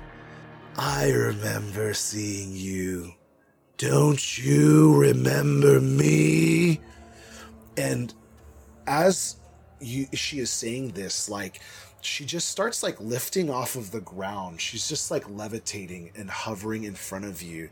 I 0.77 1.09
remember 1.09 1.93
seeing 1.93 2.53
you. 2.53 3.11
Don't 3.77 4.37
you 4.37 4.97
remember 4.97 5.81
me? 5.81 6.79
And 7.77 8.13
as 8.87 9.37
you 9.79 10.07
she 10.13 10.39
is 10.39 10.49
saying 10.49 10.91
this 10.91 11.29
like 11.29 11.61
she 12.07 12.25
just 12.25 12.49
starts 12.49 12.81
like 12.81 12.99
lifting 13.01 13.49
off 13.49 13.75
of 13.75 13.91
the 13.91 14.01
ground. 14.01 14.61
She's 14.61 14.87
just 14.87 15.11
like 15.11 15.29
levitating 15.29 16.11
and 16.15 16.29
hovering 16.29 16.85
in 16.85 16.95
front 16.95 17.25
of 17.25 17.41
you. 17.41 17.69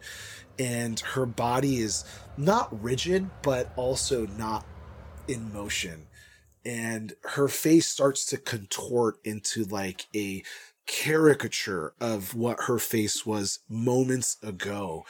And 0.59 0.99
her 0.99 1.25
body 1.25 1.77
is 1.77 2.03
not 2.37 2.83
rigid 2.83 3.29
but 3.41 3.71
also 3.75 4.27
not 4.27 4.65
in 5.27 5.53
motion. 5.53 6.07
And 6.65 7.13
her 7.23 7.47
face 7.47 7.87
starts 7.87 8.25
to 8.27 8.37
contort 8.37 9.17
into 9.23 9.63
like 9.63 10.07
a 10.15 10.43
caricature 10.85 11.93
of 11.99 12.35
what 12.35 12.63
her 12.63 12.77
face 12.77 13.25
was 13.25 13.59
moments 13.69 14.37
ago. 14.43 15.05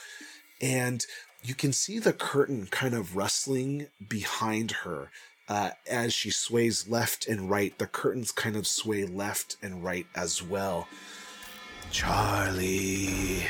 And 0.60 1.04
you 1.42 1.54
can 1.54 1.72
see 1.72 1.98
the 1.98 2.12
curtain 2.12 2.66
kind 2.70 2.94
of 2.94 3.16
rustling 3.16 3.88
behind 4.08 4.70
her 4.84 5.10
uh, 5.48 5.70
as 5.88 6.12
she 6.12 6.30
sways 6.30 6.88
left 6.88 7.26
and 7.26 7.50
right. 7.50 7.76
The 7.78 7.86
curtains 7.86 8.32
kind 8.32 8.56
of 8.56 8.66
sway 8.66 9.04
left 9.04 9.56
and 9.62 9.82
right 9.82 10.06
as 10.14 10.42
well. 10.42 10.88
Charlie, 11.90 13.44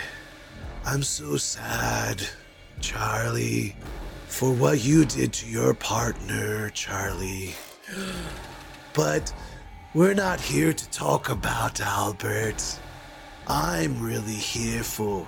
I'm 0.85 1.02
so 1.02 1.36
sad, 1.36 2.23
Charlie, 2.81 3.74
for 4.28 4.52
what 4.52 4.85
you 4.85 5.05
did 5.05 5.32
to 5.35 5.48
your 5.48 5.74
partner, 5.74 6.70
Charlie. 6.70 7.55
But 8.94 9.31
we're 9.93 10.14
not 10.14 10.40
here 10.40 10.73
to 10.73 10.90
talk 10.90 11.28
about 11.28 11.82
Albert. 11.82 12.78
I'm 13.47 14.02
really 14.02 14.32
here 14.32 14.82
for, 14.82 15.27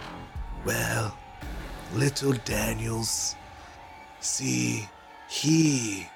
well, 0.64 1.14
little 1.94 2.32
Daniels. 2.46 3.34
See, 4.20 4.88
he 5.28 6.06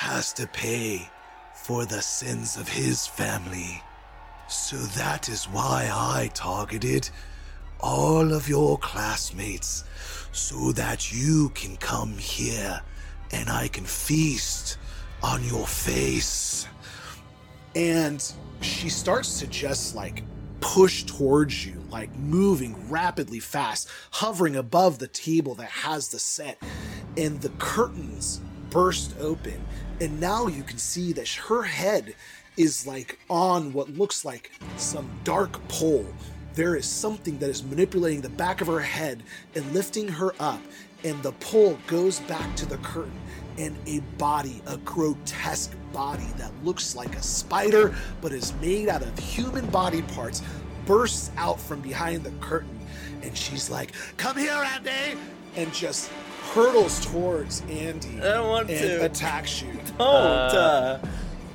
has 0.00 0.32
to 0.32 0.46
pay 0.46 1.06
for 1.52 1.84
the 1.84 2.00
sins 2.00 2.56
of 2.56 2.66
his 2.66 3.06
family. 3.06 3.82
So 4.48 4.78
that 4.96 5.28
is 5.28 5.44
why 5.44 5.90
I 5.92 6.30
targeted 6.32 7.10
all 7.80 8.32
of 8.32 8.48
your 8.48 8.78
classmates 8.78 9.84
so 10.32 10.72
that 10.72 11.12
you 11.12 11.50
can 11.50 11.76
come 11.76 12.16
here 12.16 12.80
and 13.32 13.50
I 13.50 13.68
can 13.68 13.84
feast 13.84 14.78
on 15.22 15.44
your 15.44 15.66
face. 15.66 16.66
And 17.74 18.24
she 18.62 18.88
starts 18.88 19.38
to 19.40 19.46
just 19.48 19.94
like 19.94 20.22
push 20.62 21.04
towards 21.04 21.66
you, 21.66 21.78
like 21.90 22.16
moving 22.16 22.88
rapidly 22.88 23.38
fast, 23.38 23.86
hovering 24.12 24.56
above 24.56 24.98
the 24.98 25.08
table 25.08 25.54
that 25.56 25.68
has 25.68 26.08
the 26.08 26.18
set. 26.18 26.56
And 27.18 27.38
the 27.42 27.50
curtains 27.58 28.40
burst 28.70 29.14
open. 29.20 29.60
And 30.00 30.18
now 30.18 30.46
you 30.46 30.62
can 30.62 30.78
see 30.78 31.12
that 31.12 31.28
her 31.28 31.62
head 31.62 32.14
is 32.56 32.86
like 32.86 33.18
on 33.28 33.72
what 33.74 33.90
looks 33.90 34.24
like 34.24 34.50
some 34.76 35.10
dark 35.24 35.66
pole. 35.68 36.06
There 36.54 36.74
is 36.74 36.86
something 36.86 37.38
that 37.38 37.50
is 37.50 37.62
manipulating 37.62 38.22
the 38.22 38.30
back 38.30 38.62
of 38.62 38.66
her 38.66 38.80
head 38.80 39.22
and 39.54 39.72
lifting 39.72 40.08
her 40.08 40.34
up. 40.40 40.60
And 41.04 41.22
the 41.22 41.32
pole 41.32 41.78
goes 41.86 42.20
back 42.20 42.54
to 42.56 42.66
the 42.66 42.76
curtain, 42.78 43.18
and 43.56 43.74
a 43.86 44.00
body, 44.18 44.62
a 44.66 44.76
grotesque 44.78 45.72
body 45.92 46.26
that 46.36 46.52
looks 46.62 46.94
like 46.94 47.14
a 47.16 47.22
spider 47.22 47.94
but 48.20 48.32
is 48.32 48.52
made 48.54 48.88
out 48.88 49.02
of 49.02 49.18
human 49.18 49.66
body 49.66 50.02
parts, 50.02 50.42
bursts 50.84 51.30
out 51.36 51.58
from 51.60 51.80
behind 51.80 52.24
the 52.24 52.32
curtain. 52.32 52.78
And 53.22 53.36
she's 53.36 53.70
like, 53.70 53.92
Come 54.16 54.36
here, 54.36 54.52
Andy! 54.52 55.18
And 55.56 55.72
just 55.72 56.10
hurtles 56.54 57.04
towards 57.06 57.60
Andy 57.68 58.18
I 58.18 58.24
don't 58.34 58.48
want 58.48 58.70
and 58.70 58.78
to. 58.80 59.04
attacks 59.04 59.62
you. 59.62 59.72
Don't. 59.98 60.00
Uh, 60.00 60.98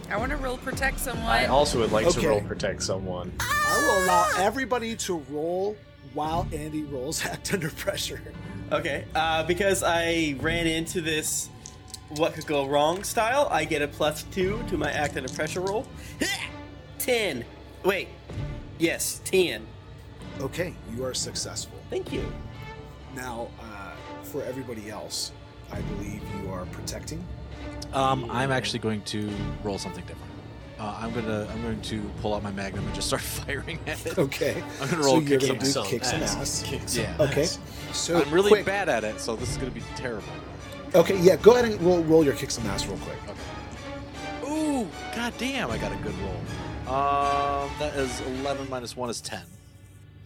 I 0.10 0.18
want 0.18 0.32
to 0.32 0.38
roll 0.38 0.58
protect 0.58 1.00
someone. 1.00 1.26
I 1.26 1.46
also 1.48 1.80
would 1.80 1.92
like 1.92 2.06
Okay. 2.08 2.22
to 2.22 2.30
roll 2.30 2.42
protect 2.42 2.84
someone. 2.84 3.34
I 3.40 3.78
will 3.82 4.06
allow 4.06 4.30
everybody 4.38 4.96
to 4.98 5.18
roll 5.30 5.76
while 6.14 6.48
Andy 6.54 6.84
rolls 6.84 7.26
act 7.26 7.54
under 7.54 7.70
pressure. 7.70 8.22
okay, 8.72 9.06
uh, 9.16 9.44
because 9.44 9.84
I 9.84 10.36
ran 10.40 10.68
into 10.68 11.02
this 11.02 11.50
what 12.10 12.34
could 12.36 12.46
go 12.46 12.68
wrong 12.68 13.04
style, 13.04 13.48
I 13.52 13.66
get 13.66 13.82
a 13.82 13.88
plus 13.88 14.24
two 14.24 14.64
to 14.70 14.78
my 14.78 14.92
act 14.92 15.18
under 15.18 15.28
pressure 15.30 15.62
roll. 15.62 15.88
Ten. 17.00 17.44
Wait. 17.84 18.08
Yes, 18.78 19.22
ten. 19.26 19.66
Okay, 20.40 20.74
you 20.96 21.04
are 21.06 21.14
successful. 21.14 21.78
Thank 21.90 22.12
you. 22.12 22.32
Now, 23.16 23.48
uh, 23.60 23.64
for 24.36 24.44
everybody 24.44 24.90
else, 24.90 25.32
I 25.72 25.80
believe 25.82 26.22
you 26.42 26.52
are 26.52 26.66
protecting. 26.66 27.26
Um, 27.94 28.30
I'm 28.30 28.52
actually 28.52 28.80
going 28.80 29.02
to 29.04 29.32
roll 29.64 29.78
something 29.78 30.04
different. 30.06 30.32
Uh, 30.78 30.94
I'm 31.00 31.14
gonna 31.14 31.48
I'm 31.50 31.62
going 31.62 31.82
to 31.84 32.02
pull 32.22 32.34
out 32.34 32.44
my 32.44 32.52
magnum 32.52 32.86
and 32.86 32.94
just 32.94 33.08
start 33.08 33.22
firing 33.46 33.80
at 33.88 34.06
it. 34.06 34.18
Okay. 34.18 34.62
I'm 34.82 34.90
gonna 34.90 35.04
So 35.04 35.10
roll 35.10 35.24
you're 35.24 35.40
kick 35.40 35.50
gonna 35.58 35.66
some 35.66 35.84
do 35.84 35.88
ass. 35.88 35.90
kick 35.90 36.04
some 36.04 36.22
ass. 36.22 36.64
Kick 36.64 36.82
some 36.86 37.04
Yeah. 37.04 37.16
Okay. 37.22 37.44
ass. 37.44 37.60
So 37.94 38.22
I'm 38.22 38.30
really 38.34 38.50
quick. 38.50 38.66
bad 38.66 38.90
at 38.90 39.06
it, 39.06 39.22
so 39.22 39.38
this 39.38 39.50
is 39.50 39.58
gonna 39.58 39.72
be 39.72 39.82
terrible. 39.96 40.28
Okay, 40.94 41.18
yeah. 41.22 41.38
Go 41.38 41.54
ahead 41.54 41.64
and 41.72 41.82
roll, 41.82 42.04
roll 42.04 42.26
your 42.26 42.34
kick 42.34 42.52
some 42.52 42.66
ass 42.68 42.86
real 42.88 42.98
quick. 42.98 43.18
Okay. 43.30 44.52
Ooh, 44.52 44.88
god 45.16 45.34
damn, 45.38 45.72
I 45.72 45.78
got 45.78 45.94
a 45.94 45.98
good 46.04 46.16
roll. 46.20 46.94
Um, 46.94 47.70
that 47.80 47.96
is 47.96 48.20
11 48.42 48.70
minus 48.70 48.98
1 48.98 49.10
is 49.10 49.22
10. 49.22 49.40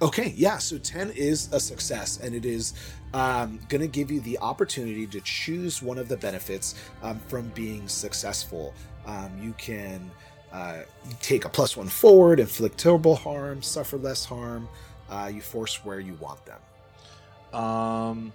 Okay, 0.02 0.34
yeah. 0.38 0.58
So 0.58 0.78
ten 0.78 1.10
is 1.12 1.52
a 1.52 1.60
success, 1.60 2.20
and 2.24 2.34
it 2.34 2.46
is 2.46 2.74
um, 3.14 3.60
going 3.68 3.82
to 3.82 3.88
give 3.88 4.10
you 4.10 4.22
the 4.22 4.40
opportunity 4.40 5.06
to 5.08 5.20
choose 5.22 5.82
one 5.82 5.98
of 5.98 6.08
the 6.08 6.16
benefits 6.16 6.76
um, 7.04 7.20
from 7.28 7.50
being 7.50 7.88
successful. 7.88 8.74
Um, 9.06 9.32
you 9.42 9.54
can 9.58 10.10
uh, 10.54 10.84
take 11.22 11.44
a 11.44 11.50
plus 11.50 11.76
one 11.76 11.88
forward, 11.90 12.40
inflict 12.40 12.78
terrible 12.78 13.16
harm, 13.16 13.62
suffer 13.62 13.98
less 13.98 14.24
harm. 14.24 14.70
Uh, 15.10 15.32
you 15.34 15.42
force 15.42 15.84
where 15.84 16.00
you 16.00 16.14
want 16.22 16.40
them. 16.46 17.60
Um, 17.60 18.32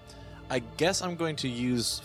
I 0.51 0.59
guess 0.77 1.01
I'm 1.01 1.17
going 1.17 1.37
to 1.37 1.49
use 1.49 2.03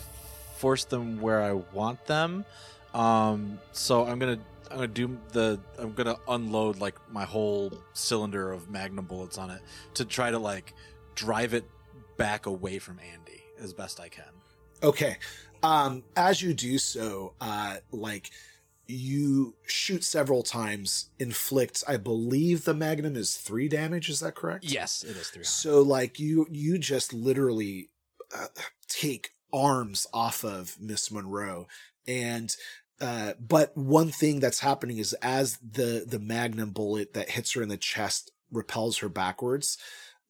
force 0.58 0.86
them 0.86 1.20
where 1.20 1.42
I 1.42 1.54
want 1.74 2.06
them. 2.06 2.46
Um, 2.94 3.60
so 3.72 4.06
I'm 4.06 4.20
gonna 4.20 4.40
I'm 4.70 4.76
gonna 4.76 4.88
do 4.88 5.18
the 5.32 5.60
I'm 5.78 5.94
gonna 5.94 6.18
unload 6.28 6.80
like 6.80 6.96
my 7.12 7.26
whole 7.26 7.74
cylinder 7.94 8.52
of 8.52 8.70
magnum 8.70 9.06
bullets 9.06 9.38
on 9.38 9.50
it 9.50 9.62
to 9.96 10.06
try 10.06 10.32
to 10.32 10.40
like 10.40 10.74
drive 11.16 11.54
it 11.54 11.66
back 12.18 12.46
away 12.46 12.80
from 12.80 13.00
Andy 13.00 13.44
as 13.62 13.74
best 13.74 14.00
I 14.00 14.10
can. 14.10 14.26
Okay. 14.84 15.18
Um, 15.62 16.04
as 16.16 16.42
you 16.42 16.54
do 16.54 16.78
so, 16.78 17.34
uh, 17.42 17.78
like 17.92 18.30
you 18.88 19.56
shoot 19.66 20.04
several 20.04 20.42
times, 20.42 21.10
inflict. 21.20 21.84
I 21.88 21.98
believe 21.98 22.64
the 22.64 22.74
magnum 22.74 23.16
is 23.16 23.36
three 23.36 23.68
damage. 23.68 24.10
Is 24.10 24.20
that 24.22 24.36
correct? 24.36 24.64
Yes, 24.64 25.04
it 25.04 25.16
is 25.16 25.30
three. 25.30 25.44
So 25.44 25.82
like 25.82 26.20
you 26.20 26.48
you 26.50 26.78
just 26.78 27.14
literally 27.14 27.90
uh, 28.36 28.48
take 28.88 29.32
arms 29.52 30.08
off 30.14 30.44
of 30.44 30.78
Miss 30.80 31.12
Monroe 31.12 31.68
and 32.08 32.56
uh, 33.02 33.34
but 33.40 33.76
one 33.78 34.10
thing 34.10 34.40
that's 34.40 34.60
happening 34.60 34.98
is 34.98 35.14
as 35.22 35.58
the 35.58 36.04
the 36.08 36.20
magnum 36.20 36.72
bullet 36.72 37.14
that 37.14 37.30
hits 37.30 37.54
her 37.54 37.62
in 37.62 37.70
the 37.70 37.78
chest 37.78 38.32
repels 38.52 38.98
her 39.00 39.10
backwards 39.10 39.78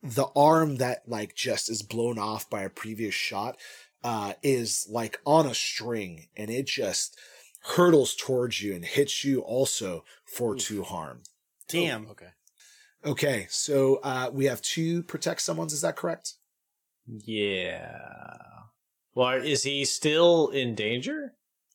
the 0.01 0.27
arm 0.35 0.77
that 0.77 1.01
like 1.07 1.35
just 1.35 1.69
is 1.69 1.81
blown 1.81 2.17
off 2.17 2.49
by 2.49 2.61
a 2.61 2.69
previous 2.69 3.13
shot 3.13 3.57
uh 4.03 4.33
is 4.43 4.87
like 4.89 5.19
on 5.25 5.45
a 5.45 5.53
string 5.53 6.27
and 6.37 6.49
it 6.49 6.67
just 6.67 7.17
hurtles 7.75 8.15
towards 8.15 8.61
you 8.61 8.73
and 8.73 8.85
hits 8.85 9.23
you 9.23 9.41
also 9.41 10.03
for 10.25 10.55
two 10.55 10.83
harm 10.83 11.21
Damn. 11.69 12.07
Okay. 12.09 12.29
Okay, 13.05 13.47
so 13.49 14.01
uh, 14.03 14.29
we 14.33 14.45
have 14.45 14.61
two 14.61 15.03
protect 15.03 15.41
someone's. 15.41 15.71
Is 15.71 15.81
that 15.81 15.95
correct? 15.95 16.33
Yeah. 17.07 17.95
Well, 19.15 19.41
is 19.41 19.63
he 19.63 19.85
still 19.85 20.49
in 20.49 20.75
danger? 20.75 21.33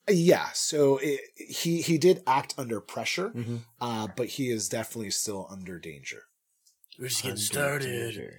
Yeah. 0.09 0.48
So 0.52 0.98
it, 0.98 1.20
he 1.36 1.81
he 1.82 1.98
did 1.98 2.22
act 2.26 2.55
under 2.59 2.81
pressure, 2.81 3.31
Mm-hmm. 3.31 3.56
uh, 3.81 4.09
but 4.16 4.26
he 4.26 4.51
is 4.51 4.68
definitely 4.68 5.10
still 5.10 5.47
under 5.51 5.78
danger. 5.78 6.22
We're 6.98 7.09
just 7.09 7.24
Under 7.24 7.36
started. 7.36 8.31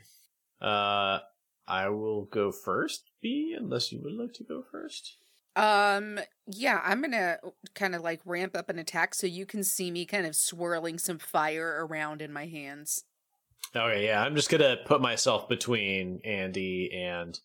Uh, 0.62 1.20
I 1.68 1.90
will 1.90 2.26
go 2.26 2.52
first, 2.52 3.04
B, 3.22 3.56
unless 3.58 3.92
you 3.92 4.00
would 4.04 4.14
like 4.14 4.34
to 4.36 4.44
go 4.44 4.64
first. 4.72 5.18
Um, 5.58 6.20
yeah, 6.48 6.82
I'm 6.84 7.02
gonna 7.02 7.38
kind 7.74 7.96
of 7.96 8.02
like 8.02 8.22
ramp 8.26 8.56
up 8.56 8.70
an 8.70 8.78
attack 8.80 9.16
so 9.16 9.26
you 9.28 9.46
can 9.46 9.64
see 9.64 9.90
me 9.90 10.06
kind 10.06 10.26
of 10.26 10.36
swirling 10.36 10.98
some 11.00 11.18
fire 11.18 11.86
around 11.86 12.22
in 12.22 12.32
my 12.32 12.46
hands. 12.46 13.04
Okay, 13.76 14.06
yeah, 14.06 14.22
I'm 14.22 14.36
just 14.36 14.50
gonna 14.50 14.78
put 14.86 15.02
myself 15.02 15.50
between 15.50 16.22
Andy 16.24 16.92
and 16.94 17.40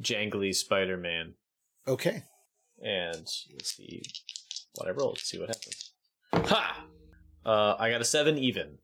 Jangly 0.00 0.54
Spider 0.54 0.96
Man. 0.96 1.34
Okay. 1.86 2.24
And 2.84 3.26
let's 3.52 3.74
see 3.76 4.02
what 4.74 4.86
I 4.86 4.90
rolled, 4.90 5.18
see 5.18 5.38
what 5.38 5.48
happens. 5.48 5.92
Ha! 6.34 6.84
Uh, 7.44 7.76
I 7.78 7.90
got 7.90 8.00
a 8.02 8.04
seven 8.04 8.38
even. 8.38 8.78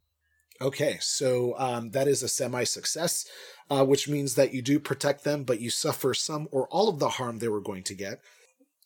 Okay. 0.60 0.98
So 1.00 1.54
um, 1.58 1.90
that 1.90 2.08
is 2.08 2.22
a 2.22 2.28
semi 2.28 2.64
success, 2.64 3.26
uh, 3.70 3.84
which 3.84 4.08
means 4.08 4.34
that 4.34 4.54
you 4.54 4.62
do 4.62 4.78
protect 4.78 5.24
them, 5.24 5.44
but 5.44 5.60
you 5.60 5.70
suffer 5.70 6.14
some 6.14 6.48
or 6.50 6.66
all 6.68 6.88
of 6.88 6.98
the 6.98 7.10
harm 7.10 7.38
they 7.38 7.48
were 7.48 7.60
going 7.60 7.82
to 7.84 7.94
get. 7.94 8.20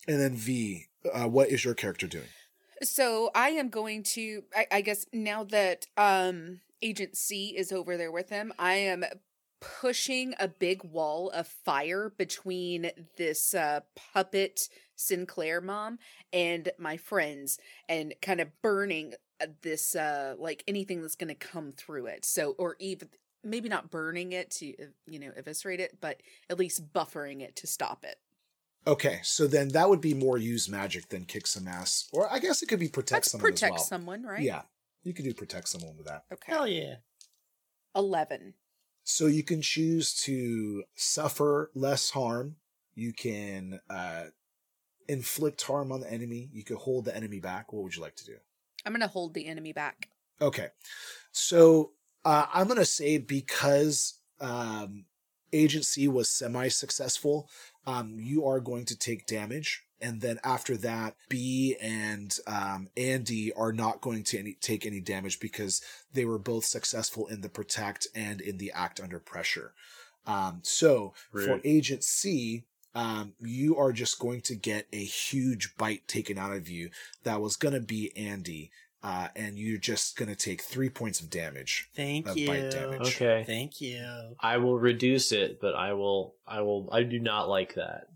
And 0.06 0.20
then 0.20 0.36
B, 0.44 0.86
uh, 1.12 1.28
what 1.28 1.48
is 1.48 1.64
your 1.64 1.74
character 1.74 2.06
doing? 2.06 2.28
So 2.82 3.30
I 3.34 3.50
am 3.50 3.68
going 3.68 4.02
to 4.14 4.42
I, 4.54 4.66
I 4.70 4.80
guess 4.80 5.06
now 5.12 5.44
that 5.44 5.86
um 5.96 6.60
Agent 6.82 7.16
C 7.16 7.54
is 7.56 7.72
over 7.72 7.96
there 7.96 8.12
with 8.12 8.30
him, 8.30 8.52
I 8.58 8.74
am 8.74 9.04
pushing 9.80 10.34
a 10.38 10.48
big 10.48 10.82
wall 10.84 11.30
of 11.30 11.46
fire 11.46 12.12
between 12.16 12.90
this 13.16 13.54
uh 13.54 13.80
puppet 14.12 14.68
Sinclair 14.96 15.60
mom 15.60 15.98
and 16.32 16.70
my 16.78 16.96
friends 16.96 17.58
and 17.88 18.14
kind 18.22 18.40
of 18.40 18.48
burning 18.62 19.14
uh, 19.40 19.46
this 19.62 19.96
uh 19.96 20.34
like 20.38 20.62
anything 20.68 21.02
that's 21.02 21.16
going 21.16 21.28
to 21.28 21.34
come 21.34 21.72
through 21.72 22.06
it. 22.06 22.24
So 22.24 22.54
or 22.58 22.76
even 22.78 23.08
maybe 23.42 23.68
not 23.68 23.90
burning 23.90 24.32
it 24.32 24.50
to 24.52 24.70
uh, 24.80 24.86
you 25.06 25.18
know 25.18 25.30
eviscerate 25.36 25.80
it, 25.80 25.98
but 26.00 26.20
at 26.48 26.58
least 26.58 26.92
buffering 26.92 27.40
it 27.40 27.56
to 27.56 27.66
stop 27.66 28.04
it. 28.04 28.16
Okay. 28.86 29.20
So 29.22 29.46
then 29.46 29.68
that 29.68 29.88
would 29.88 30.00
be 30.00 30.14
more 30.14 30.38
use 30.38 30.68
magic 30.68 31.08
than 31.08 31.24
kick 31.24 31.46
some 31.46 31.66
ass, 31.66 32.08
or 32.12 32.32
I 32.32 32.38
guess 32.38 32.62
it 32.62 32.66
could 32.66 32.80
be 32.80 32.88
protect 32.88 33.24
Let's 33.24 33.30
someone 33.32 33.50
protect 33.50 33.74
as 33.74 33.78
well. 33.78 33.84
someone, 33.86 34.22
right? 34.22 34.42
Yeah. 34.42 34.62
You 35.02 35.12
could 35.12 35.24
do 35.24 35.34
protect 35.34 35.68
someone 35.68 35.96
with 35.96 36.06
that. 36.06 36.24
Okay. 36.32 36.52
Hell 36.52 36.66
yeah. 36.66 36.96
11. 37.96 38.54
So 39.04 39.26
you 39.26 39.42
can 39.42 39.60
choose 39.60 40.14
to 40.24 40.84
suffer 40.94 41.70
less 41.74 42.10
harm. 42.10 42.56
You 42.94 43.12
can 43.12 43.80
uh, 43.90 44.24
inflict 45.08 45.62
harm 45.62 45.92
on 45.92 46.00
the 46.00 46.10
enemy. 46.10 46.48
You 46.52 46.64
can 46.64 46.76
hold 46.76 47.04
the 47.04 47.14
enemy 47.14 47.38
back. 47.38 47.72
What 47.72 47.84
would 47.84 47.94
you 47.94 48.02
like 48.02 48.16
to 48.16 48.24
do? 48.24 48.36
I'm 48.84 48.92
going 48.92 49.00
to 49.00 49.06
hold 49.06 49.34
the 49.34 49.46
enemy 49.46 49.72
back. 49.72 50.08
Okay. 50.40 50.68
So 51.32 51.92
uh, 52.24 52.46
I'm 52.52 52.66
going 52.66 52.78
to 52.78 52.84
say 52.84 53.18
because 53.18 54.18
um, 54.40 55.04
Agent 55.52 55.84
C 55.84 56.08
was 56.08 56.30
semi 56.30 56.68
successful, 56.68 57.48
um, 57.86 58.16
you 58.18 58.46
are 58.46 58.60
going 58.60 58.84
to 58.86 58.98
take 58.98 59.26
damage. 59.26 59.83
And 60.00 60.20
then 60.20 60.38
after 60.44 60.76
that, 60.78 61.14
B 61.28 61.76
and 61.80 62.36
um, 62.46 62.88
Andy 62.96 63.52
are 63.52 63.72
not 63.72 64.00
going 64.00 64.22
to 64.24 64.38
any, 64.38 64.54
take 64.60 64.84
any 64.84 65.00
damage 65.00 65.40
because 65.40 65.80
they 66.12 66.24
were 66.24 66.38
both 66.38 66.64
successful 66.64 67.26
in 67.28 67.40
the 67.40 67.48
protect 67.48 68.08
and 68.14 68.40
in 68.40 68.58
the 68.58 68.72
act 68.72 69.00
under 69.00 69.18
pressure. 69.18 69.72
Um, 70.26 70.60
so 70.62 71.14
for 71.32 71.60
Agent 71.64 72.02
C, 72.04 72.64
um, 72.94 73.34
you 73.40 73.76
are 73.76 73.92
just 73.92 74.18
going 74.18 74.40
to 74.42 74.54
get 74.54 74.86
a 74.92 75.04
huge 75.04 75.76
bite 75.76 76.06
taken 76.06 76.38
out 76.38 76.52
of 76.52 76.68
you 76.68 76.90
that 77.24 77.40
was 77.40 77.56
going 77.56 77.74
to 77.74 77.80
be 77.80 78.12
Andy. 78.16 78.70
Uh, 79.02 79.28
and 79.36 79.58
you're 79.58 79.76
just 79.76 80.16
going 80.16 80.30
to 80.30 80.34
take 80.34 80.62
three 80.62 80.88
points 80.88 81.20
of 81.20 81.28
damage. 81.28 81.90
Thank 81.94 82.26
Of 82.26 82.38
you. 82.38 82.46
bite 82.46 82.70
damage. 82.70 83.02
Okay. 83.02 83.44
Thank 83.46 83.82
you. 83.82 84.06
I 84.40 84.56
will 84.56 84.78
reduce 84.78 85.30
it, 85.30 85.60
but 85.60 85.74
I 85.74 85.92
will, 85.92 86.36
I 86.46 86.62
will, 86.62 86.88
I 86.90 87.02
do 87.02 87.18
not 87.18 87.50
like 87.50 87.74
that. 87.74 88.06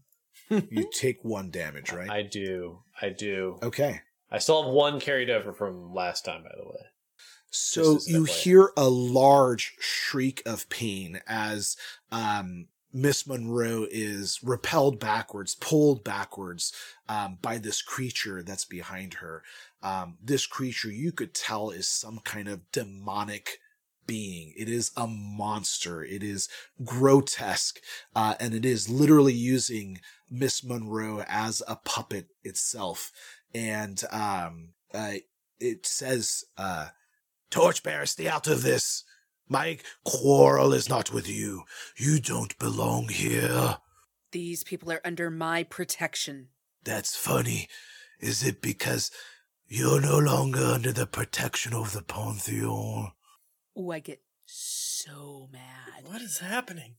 You 0.51 0.89
take 0.93 1.25
one 1.25 1.51
damage, 1.51 1.93
right? 1.93 2.11
I 2.11 2.23
do, 2.23 2.81
I 3.01 3.11
do. 3.11 3.59
okay. 3.63 4.01
I 4.31 4.39
still 4.39 4.63
have 4.63 4.73
one 4.73 5.01
carried 5.01 5.31
over 5.31 5.53
from 5.53 5.95
last 5.95 6.25
time, 6.25 6.43
by 6.43 6.53
the 6.57 6.69
way. 6.69 6.85
So 7.51 7.99
you 8.07 8.25
hear 8.25 8.73
a 8.77 8.89
large 8.89 9.75
shriek 9.81 10.43
of 10.45 10.69
pain 10.69 11.21
as 11.27 11.77
um, 12.13 12.67
Miss 12.93 13.27
Monroe 13.27 13.87
is 13.91 14.41
repelled 14.43 15.01
backwards, 15.01 15.55
pulled 15.55 16.05
backwards 16.05 16.73
um, 17.09 17.39
by 17.41 17.57
this 17.59 17.81
creature 17.81 18.43
that's 18.43 18.67
behind 18.67 19.15
her. 19.15 19.43
Um, 19.83 20.19
this 20.23 20.47
creature 20.47 20.91
you 20.91 21.13
could 21.13 21.35
tell 21.35 21.71
is 21.71 21.89
some 21.89 22.19
kind 22.19 22.49
of 22.49 22.71
demonic 22.71 23.61
being. 24.07 24.53
It 24.57 24.69
is 24.69 24.91
a 24.97 25.07
monster. 25.07 26.03
It 26.03 26.23
is 26.23 26.49
grotesque. 26.85 27.79
Uh, 28.17 28.35
and 28.41 28.55
it 28.55 28.65
is 28.65 28.89
literally 28.89 29.35
using 29.35 30.01
Miss 30.31 30.65
Monroe 30.65 31.25
as 31.29 31.63
a 31.67 31.77
puppet 31.77 32.29
itself. 32.43 33.13
And, 33.55 34.03
um, 34.11 34.75
uh, 34.93 35.15
it 35.61 35.87
says, 35.87 36.45
uh, 36.57 36.89
Torchbearer, 37.51 38.07
stay 38.07 38.29
out 38.29 38.47
of 38.47 38.63
this. 38.63 39.05
My 39.49 39.79
quarrel 40.05 40.75
is 40.75 40.89
not 40.89 41.13
with 41.13 41.29
you. 41.29 41.65
You 41.97 42.21
don't 42.21 42.59
belong 42.59 43.09
here. 43.09 43.79
These 44.33 44.63
people 44.65 44.93
are 44.93 45.01
under 45.05 45.31
my 45.31 45.63
protection. 45.63 46.49
That's 46.85 47.17
funny. 47.17 47.69
Is 48.21 48.43
it 48.43 48.61
because 48.61 49.11
you're 49.67 50.01
no 50.01 50.19
longer 50.19 50.65
under 50.65 50.93
the 50.93 51.07
protection 51.07 51.73
of 51.73 51.93
the 51.93 52.03
Pantheon? 52.03 53.13
Ooh, 53.79 53.91
I 53.91 54.01
get 54.01 54.23
so 54.45 55.49
mad. 55.53 56.05
What 56.05 56.21
is 56.21 56.39
happening? 56.39 56.97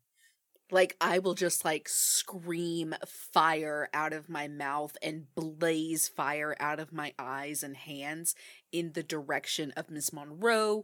Like 0.71 0.95
I 1.01 1.19
will 1.19 1.33
just 1.33 1.65
like 1.65 1.89
scream 1.89 2.93
fire 3.05 3.89
out 3.93 4.13
of 4.13 4.29
my 4.29 4.47
mouth 4.47 4.95
and 5.01 5.25
blaze 5.35 6.07
fire 6.07 6.55
out 6.59 6.79
of 6.79 6.93
my 6.93 7.13
eyes 7.17 7.63
and 7.63 7.75
hands 7.75 8.35
in 8.71 8.91
the 8.93 9.03
direction 9.03 9.71
of 9.75 9.89
Miss 9.89 10.13
Monroe, 10.13 10.83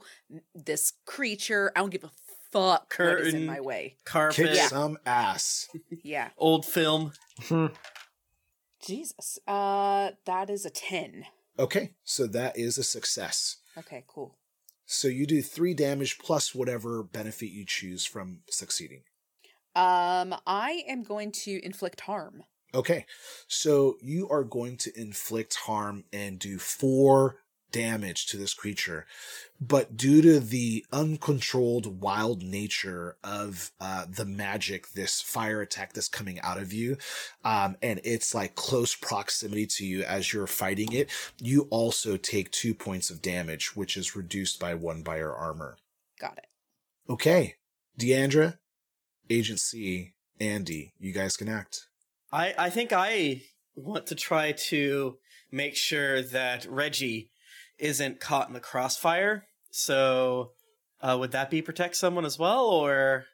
this 0.56 0.94
creature. 1.06 1.72
I 1.76 1.80
don't 1.82 1.92
give 1.92 2.04
a 2.04 2.12
fuck 2.52 2.96
what 2.98 3.22
is 3.22 3.34
in 3.34 3.46
my 3.46 3.60
way. 3.62 3.98
Carpet, 4.06 4.36
Kick 4.54 4.56
some 4.56 4.98
ass. 5.06 5.70
Yeah. 6.04 6.30
old 6.38 6.66
film. 6.66 7.14
Jesus. 8.86 9.40
Uh 9.48 10.12
that 10.26 10.50
is 10.50 10.66
a 10.66 10.70
10. 10.70 11.26
Okay, 11.58 11.92
so 12.04 12.28
that 12.28 12.58
is 12.58 12.78
a 12.78 12.84
success. 12.84 13.58
Okay, 13.78 14.04
cool. 14.08 14.36
So 14.86 15.08
you 15.08 15.26
do 15.26 15.42
three 15.42 15.74
damage 15.74 16.18
plus 16.20 16.54
whatever 16.54 17.02
benefit 17.02 17.50
you 17.50 17.66
choose 17.66 18.06
from 18.06 18.40
succeeding. 18.50 19.02
Um 19.76 20.36
I 20.48 20.84
am 20.88 21.04
going 21.04 21.32
to 21.44 21.64
inflict 21.64 22.02
harm. 22.02 22.44
Okay, 22.74 23.06
so 23.48 23.96
you 24.02 24.28
are 24.30 24.44
going 24.44 24.76
to 24.78 25.00
inflict 25.00 25.56
harm 25.56 26.04
and 26.12 26.38
do 26.38 26.58
four 26.60 27.38
damage 27.76 28.28
to 28.28 28.38
this 28.38 28.54
creature. 28.54 29.06
But 29.60 29.98
due 29.98 30.22
to 30.22 30.40
the 30.40 30.86
uncontrolled 30.94 32.02
wild 32.02 32.42
nature 32.42 33.18
of 33.24 33.72
uh, 33.82 34.06
the 34.10 34.26
magic, 34.26 34.92
this 34.92 35.22
fire 35.22 35.62
attack 35.62 35.92
that's 35.94 36.08
coming 36.08 36.40
out 36.42 36.58
of 36.58 36.72
you, 36.72 36.98
um, 37.44 37.76
and 37.82 38.00
it's 38.04 38.34
like 38.34 38.56
close 38.56 38.96
proximity 38.96 39.66
to 39.68 39.86
you 39.86 40.04
as 40.04 40.32
you're 40.32 40.48
fighting 40.48 40.94
it, 40.94 41.10
you 41.42 41.68
also 41.70 42.16
take 42.18 42.50
two 42.52 42.74
points 42.74 43.10
of 43.10 43.22
damage, 43.22 43.76
which 43.76 43.98
is 43.98 44.16
reduced 44.16 44.60
by 44.60 44.74
one 44.74 45.02
by 45.02 45.18
your 45.18 45.36
armor. 45.36 45.78
Got 46.20 46.38
it. 46.38 46.48
Okay, 47.10 47.56
Deandra, 48.00 48.58
Agent 49.30 49.60
C, 49.60 50.14
Andy, 50.40 50.94
you 51.00 51.12
guys 51.14 51.38
can 51.38 51.48
act. 51.50 51.88
I, 52.32 52.54
I 52.58 52.70
think 52.70 52.92
I 52.94 53.42
want 53.76 54.08
to 54.08 54.16
try 54.16 54.52
to 54.54 55.18
make 55.52 55.76
sure 55.76 56.22
that 56.22 56.66
Reggie 56.70 57.30
isn't 57.80 58.20
caught 58.20 58.48
in 58.48 58.54
the 58.54 58.60
crossfire. 58.60 59.46
So, 59.72 60.52
uh, 61.02 61.18
would 61.20 61.32
that 61.32 61.50
be 61.50 61.62
protect 61.62 61.96
someone 61.96 62.26
as 62.26 62.40
well, 62.40 62.66
or 62.66 63.26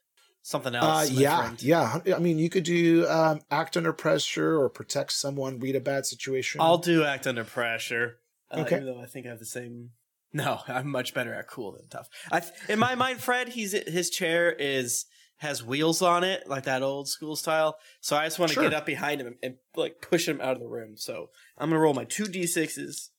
something 0.42 0.76
Uh, 0.76 0.80
else? 0.82 1.10
my 1.12 1.22
yeah, 1.22 1.38
friend? 1.42 1.64
yeah. 1.64 2.00
I 2.16 2.20
mean, 2.20 2.40
you 2.40 2.50
could 2.50 2.64
do 2.64 3.08
um, 3.08 3.42
act 3.52 3.78
under 3.78 3.94
pressure 3.94 4.60
or 4.60 4.70
protect 4.70 5.12
someone, 5.14 5.60
read 5.60 5.76
a 5.76 5.80
bad 5.80 6.06
situation. 6.06 6.62
I'll 6.62 6.78
do 6.80 7.04
act 7.04 7.28
under 7.28 7.44
pressure. 7.44 8.18
Uh, 8.50 8.62
Okay. 8.62 8.78
Even 8.78 8.88
though 8.88 9.02
I 9.02 9.06
think 9.06 9.26
I 9.26 9.30
have 9.30 9.40
the 9.40 9.46
same. 9.46 9.92
No, 10.34 10.60
I'm 10.68 10.90
much 10.90 11.14
better 11.14 11.34
at 11.34 11.48
cool 11.48 11.72
than 11.74 11.88
tough. 11.90 12.08
I 12.32 12.40
th- 12.42 12.54
in 12.68 12.80
my 12.80 12.96
mind, 12.96 13.20
Fred, 13.22 13.50
he's 13.50 13.72
his 13.72 14.10
chair 14.10 14.52
is 14.52 15.06
has 15.42 15.64
wheels 15.64 16.04
on 16.04 16.24
it, 16.24 16.48
like 16.48 16.66
that 16.66 16.84
old 16.84 17.08
school 17.08 17.36
style. 17.36 17.78
So 18.00 18.16
I 18.16 18.28
just 18.28 18.38
want 18.38 18.50
to 18.52 18.54
Sure. 18.54 18.64
get 18.64 18.76
up 18.76 18.86
behind 18.86 19.20
him 19.20 19.26
and, 19.28 19.36
and 19.42 19.56
like 19.76 20.00
push 20.00 20.28
him 20.28 20.40
out 20.40 20.54
of 20.56 20.60
the 20.60 20.68
room. 20.68 20.96
So 20.98 21.32
I'm 21.58 21.70
gonna 21.72 21.80
roll 21.82 21.96
my 21.96 22.06
two 22.06 22.26
d6s, 22.26 23.10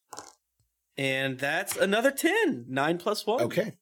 and 0.97 1.37
that's 1.37 1.75
another 1.75 2.11
ten. 2.11 2.65
Nine 2.69 2.97
plus 2.97 3.25
one. 3.27 3.41
Okay. 3.41 3.73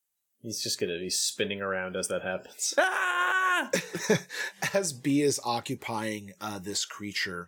He's 0.41 0.59
just 0.61 0.79
gonna 0.79 0.97
be 0.97 1.11
spinning 1.11 1.61
around 1.61 1.95
as 1.95 2.07
that 2.07 2.23
happens. 2.23 2.73
Ah! 2.77 3.69
As 4.73 4.91
B 4.91 5.21
is 5.21 5.39
occupying 5.43 6.31
uh, 6.41 6.57
this 6.57 6.83
creature, 6.83 7.47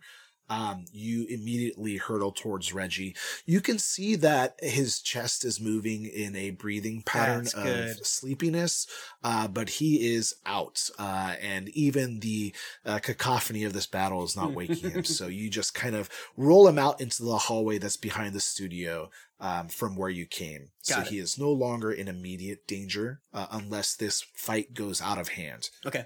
um, 0.50 0.86
you 0.92 1.26
immediately 1.30 1.98
hurtle 1.98 2.32
towards 2.32 2.74
Reggie. 2.74 3.16
You 3.46 3.62
can 3.62 3.80
see 3.80 4.16
that 4.18 4.56
his 4.60 5.00
chest 5.00 5.46
is 5.46 5.60
moving 5.60 6.06
in 6.06 6.36
a 6.36 6.52
breathing 6.52 7.02
pattern 7.02 7.46
That's 7.46 7.54
of 7.54 7.64
good. 7.64 8.06
sleepiness, 8.06 8.88
uh, 9.24 9.48
but 9.48 9.70
he 9.70 10.14
is 10.14 10.36
out, 10.46 10.90
uh, 11.00 11.36
and 11.42 11.70
even 11.70 12.20
the 12.20 12.54
uh, 12.86 13.00
cacophony 13.00 13.64
of 13.64 13.74
this 13.74 13.88
battle 13.88 14.24
is 14.24 14.36
not 14.36 14.54
waking 14.54 14.92
him. 14.92 15.04
So 15.14 15.28
you 15.28 15.50
just 15.50 15.74
kind 15.76 15.96
of 15.96 16.10
roll 16.38 16.68
him 16.68 16.80
out 16.80 17.00
into 17.00 17.24
the 17.24 17.38
hallway 17.38 17.78
that's 17.78 17.98
behind 17.98 18.34
the 18.34 18.40
studio 18.40 19.10
um, 19.40 19.68
from 19.68 19.96
where 19.96 20.10
you 20.10 20.26
came. 20.26 20.70
so 20.82 21.02
it. 21.02 21.08
he 21.08 21.20
is 21.20 21.38
no 21.38 21.52
longer 21.52 21.92
in 21.92 22.08
immediate 22.08 22.66
danger 22.68 23.20
uh, 23.34 23.48
unless 23.52 23.96
this 23.96 24.26
fight 24.34 24.74
goes 24.74 25.02
out 25.02 25.20
of 25.20 25.30
hand. 25.30 25.70
Okay. 25.86 26.06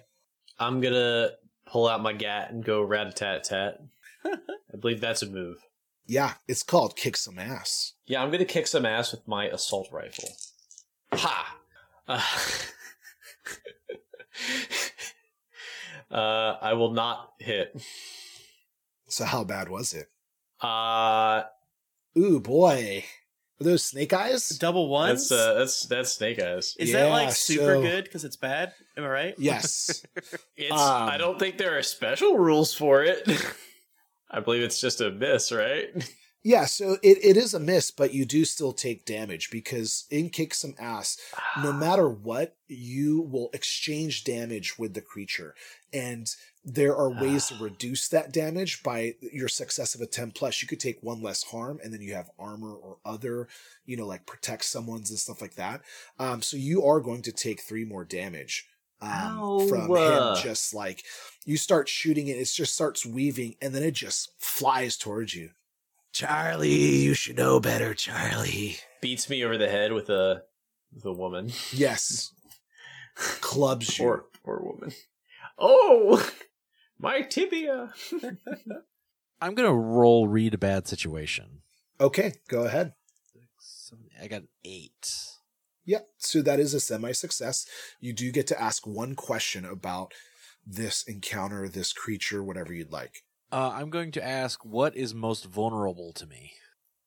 I'm 0.59 0.81
gonna 0.81 1.29
pull 1.65 1.87
out 1.87 2.01
my 2.01 2.13
gat 2.13 2.51
and 2.51 2.63
go 2.63 2.81
rat 2.81 3.07
a 3.07 3.11
tat 3.11 3.43
tat. 3.43 3.79
I 4.73 4.77
believe 4.77 5.01
that's 5.01 5.21
a 5.21 5.29
move. 5.29 5.57
Yeah, 6.05 6.33
it's 6.47 6.63
called 6.63 6.95
kick 6.95 7.17
some 7.17 7.37
ass. 7.37 7.93
Yeah, 8.05 8.23
I'm 8.23 8.31
gonna 8.31 8.45
kick 8.45 8.67
some 8.67 8.85
ass 8.85 9.11
with 9.11 9.27
my 9.27 9.45
assault 9.45 9.89
rifle. 9.91 10.29
Ha! 11.13 11.57
Uh, 12.07 12.21
uh, 16.15 16.55
I 16.61 16.73
will 16.73 16.91
not 16.91 17.33
hit. 17.39 17.81
So 19.09 19.25
how 19.25 19.43
bad 19.43 19.69
was 19.69 19.93
it? 19.93 20.07
Uh, 20.61 21.43
Ooh 22.17 22.39
boy, 22.39 23.03
are 23.59 23.63
those 23.63 23.83
snake 23.83 24.13
eyes? 24.13 24.49
Double 24.49 24.87
ones. 24.87 25.29
that's 25.29 25.31
uh, 25.31 25.53
that's 25.55 25.85
that's 25.87 26.11
Snake 26.13 26.41
Eyes. 26.41 26.75
Is 26.79 26.91
that 26.93 27.09
like 27.09 27.31
super 27.31 27.75
so- 27.75 27.81
good 27.81 28.03
because 28.03 28.23
it's 28.23 28.35
bad? 28.35 28.73
Am 28.95 29.03
I 29.03 29.07
right? 29.07 29.35
Yes. 29.37 30.03
It's. 30.59 30.71
Um, 30.71 30.79
I 30.79 31.17
don't 31.17 31.37
think 31.37 31.59
there 31.59 31.77
are 31.77 31.83
special 31.83 32.37
rules 32.39 32.73
for 32.73 33.03
it. 33.03 33.29
I 34.29 34.39
believe 34.39 34.63
it's 34.63 34.81
just 34.81 35.01
a 35.01 35.11
miss, 35.11 35.51
right? 35.51 35.89
yeah. 36.43 36.65
So 36.65 36.97
it, 37.03 37.17
it 37.23 37.37
is 37.37 37.53
a 37.53 37.59
miss, 37.59 37.91
but 37.91 38.13
you 38.13 38.25
do 38.25 38.45
still 38.45 38.73
take 38.73 39.05
damage 39.05 39.49
because 39.51 40.05
in 40.09 40.29
kick 40.29 40.53
some 40.53 40.75
ass, 40.79 41.17
no 41.63 41.71
matter 41.71 42.09
what, 42.09 42.55
you 42.67 43.21
will 43.21 43.49
exchange 43.53 44.23
damage 44.23 44.77
with 44.77 44.93
the 44.93 45.01
creature, 45.01 45.55
and 45.93 46.29
there 46.69 46.97
are 46.97 47.09
ways 47.09 47.47
to 47.47 47.55
reduce 47.55 48.09
that 48.09 48.33
damage 48.33 48.83
by 48.83 49.15
your 49.21 49.47
successive 49.47 50.01
attempt. 50.01 50.37
Plus, 50.37 50.61
you 50.61 50.67
could 50.67 50.81
take 50.81 51.01
one 51.01 51.21
less 51.21 51.43
harm, 51.43 51.79
and 51.81 51.93
then 51.93 52.01
you 52.01 52.13
have 52.13 52.29
armor 52.37 52.73
or 52.73 52.97
other, 53.05 53.47
you 53.85 53.95
know, 53.95 54.05
like 54.05 54.25
protect 54.25 54.65
someone's 54.65 55.09
and 55.09 55.17
stuff 55.17 55.41
like 55.41 55.55
that. 55.55 55.81
Um, 56.19 56.41
so 56.41 56.57
you 56.57 56.83
are 56.83 56.99
going 56.99 57.21
to 57.21 57.31
take 57.31 57.61
three 57.61 57.85
more 57.85 58.03
damage. 58.03 58.67
Um, 58.99 59.67
from 59.69 59.91
Ow. 59.91 60.33
him 60.35 60.43
just 60.43 60.73
like 60.73 61.03
you 61.45 61.55
start 61.57 61.87
shooting 61.87 62.27
it 62.27 62.37
it 62.37 62.45
just 62.45 62.73
starts 62.73 63.05
weaving 63.05 63.55
and 63.61 63.73
then 63.75 63.83
it 63.83 63.91
just 63.93 64.31
flies 64.39 64.97
towards 64.97 65.35
you 65.35 65.51
charlie 66.13 66.69
you 67.03 67.13
should 67.13 67.37
know 67.37 67.59
better 67.59 67.93
charlie 67.93 68.77
Beats 69.01 69.29
me 69.29 69.43
over 69.45 69.55
the 69.55 69.69
head 69.69 69.91
with 69.93 70.09
a 70.09 70.41
with 70.95 71.05
a 71.05 71.13
woman 71.13 71.51
yes 71.71 72.31
clubs 73.15 73.99
you 73.99 74.05
or 74.05 74.25
or 74.43 74.63
woman. 74.63 74.91
Oh, 75.59 76.27
my 76.99 77.21
tibia. 77.21 77.93
I'm 79.41 79.53
gonna 79.55 79.73
roll 79.73 80.27
read 80.27 80.53
a 80.53 80.57
bad 80.57 80.87
situation. 80.87 81.61
okay 81.99 82.33
go 82.47 82.63
ahead 82.63 82.93
Seven- 83.59 84.05
I 84.21 84.27
got 84.27 84.41
an 84.41 84.47
eight. 84.65 85.07
Yep. 85.87 86.07
So 86.17 86.41
that 86.43 86.59
is 86.59 86.73
a 86.73 86.79
semi 86.79 87.13
success. 87.13 87.65
You 87.99 88.13
do 88.13 88.31
get 88.31 88.45
to 88.47 88.61
ask 88.61 88.85
one 88.85 89.15
question 89.15 89.65
about 89.65 90.13
this 90.65 91.01
encounter, 91.03 91.67
this 91.67 91.93
creature, 91.93 92.43
whatever 92.43 92.73
you'd 92.73 92.91
like. 92.91 93.23
Uh, 93.51 93.71
I'm 93.73 93.89
going 93.89 94.11
to 94.11 94.23
ask 94.23 94.63
what 94.65 94.95
is 94.95 95.15
most 95.15 95.45
vulnerable 95.45 96.11
to 96.13 96.27
me. 96.27 96.51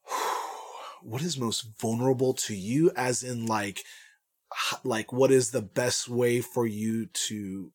what 1.02 1.22
is 1.22 1.38
most 1.38 1.78
vulnerable 1.78 2.32
to 2.34 2.54
you 2.54 2.90
as 2.96 3.22
in 3.22 3.46
like 3.46 3.84
like 4.82 5.12
what 5.12 5.30
is 5.30 5.50
the 5.50 5.62
best 5.62 6.08
way 6.08 6.40
for 6.40 6.66
you 6.66 7.06
to 7.06 7.70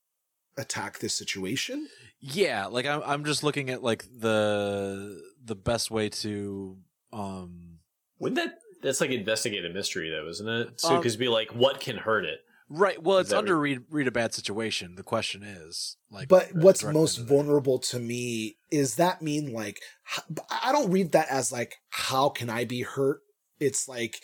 attack 0.58 0.98
this 0.98 1.14
situation 1.14 1.88
Yeah, 2.20 2.66
like 2.66 2.86
I'm 2.86 3.02
I'm 3.04 3.24
just 3.24 3.42
looking 3.42 3.70
at 3.70 3.82
like 3.82 4.04
the 4.18 5.22
the 5.44 5.54
best 5.54 5.90
way 5.90 6.08
to 6.08 6.76
um 7.12 7.78
Wouldn't 8.18 8.36
that 8.36 8.58
that's 8.82 9.00
like 9.00 9.10
investigate 9.10 9.64
a 9.64 9.70
mystery 9.70 10.10
though, 10.10 10.28
isn't 10.28 10.48
it? 10.48 10.80
So 10.80 10.90
Um, 10.90 10.96
because 10.98 11.16
be 11.16 11.28
like, 11.28 11.54
what 11.54 11.80
can 11.80 11.96
hurt 11.96 12.24
it? 12.24 12.40
right. 12.68 13.02
Well, 13.02 13.18
Is 13.18 13.26
it's 13.26 13.32
under 13.32 13.58
read 13.58 13.84
read 13.90 14.08
a 14.08 14.12
bad 14.12 14.34
situation. 14.34 14.96
The 14.96 15.02
question 15.02 15.42
is 15.42 15.96
like, 16.10 16.28
but 16.28 16.46
uh, 16.46 16.54
what's 16.54 16.82
most 16.84 17.18
into 17.18 17.28
that. 17.28 17.34
vulnerable 17.34 17.78
to 17.78 17.98
me 17.98 18.56
is 18.70 18.96
that 18.96 19.22
mean 19.22 19.52
like 19.52 19.80
I 20.50 20.72
don't 20.72 20.90
read 20.90 21.12
that 21.12 21.28
as 21.28 21.52
like 21.52 21.76
how 21.90 22.28
can 22.28 22.50
i 22.50 22.64
be 22.64 22.82
hurt 22.82 23.20
it's 23.60 23.88
like 23.88 24.20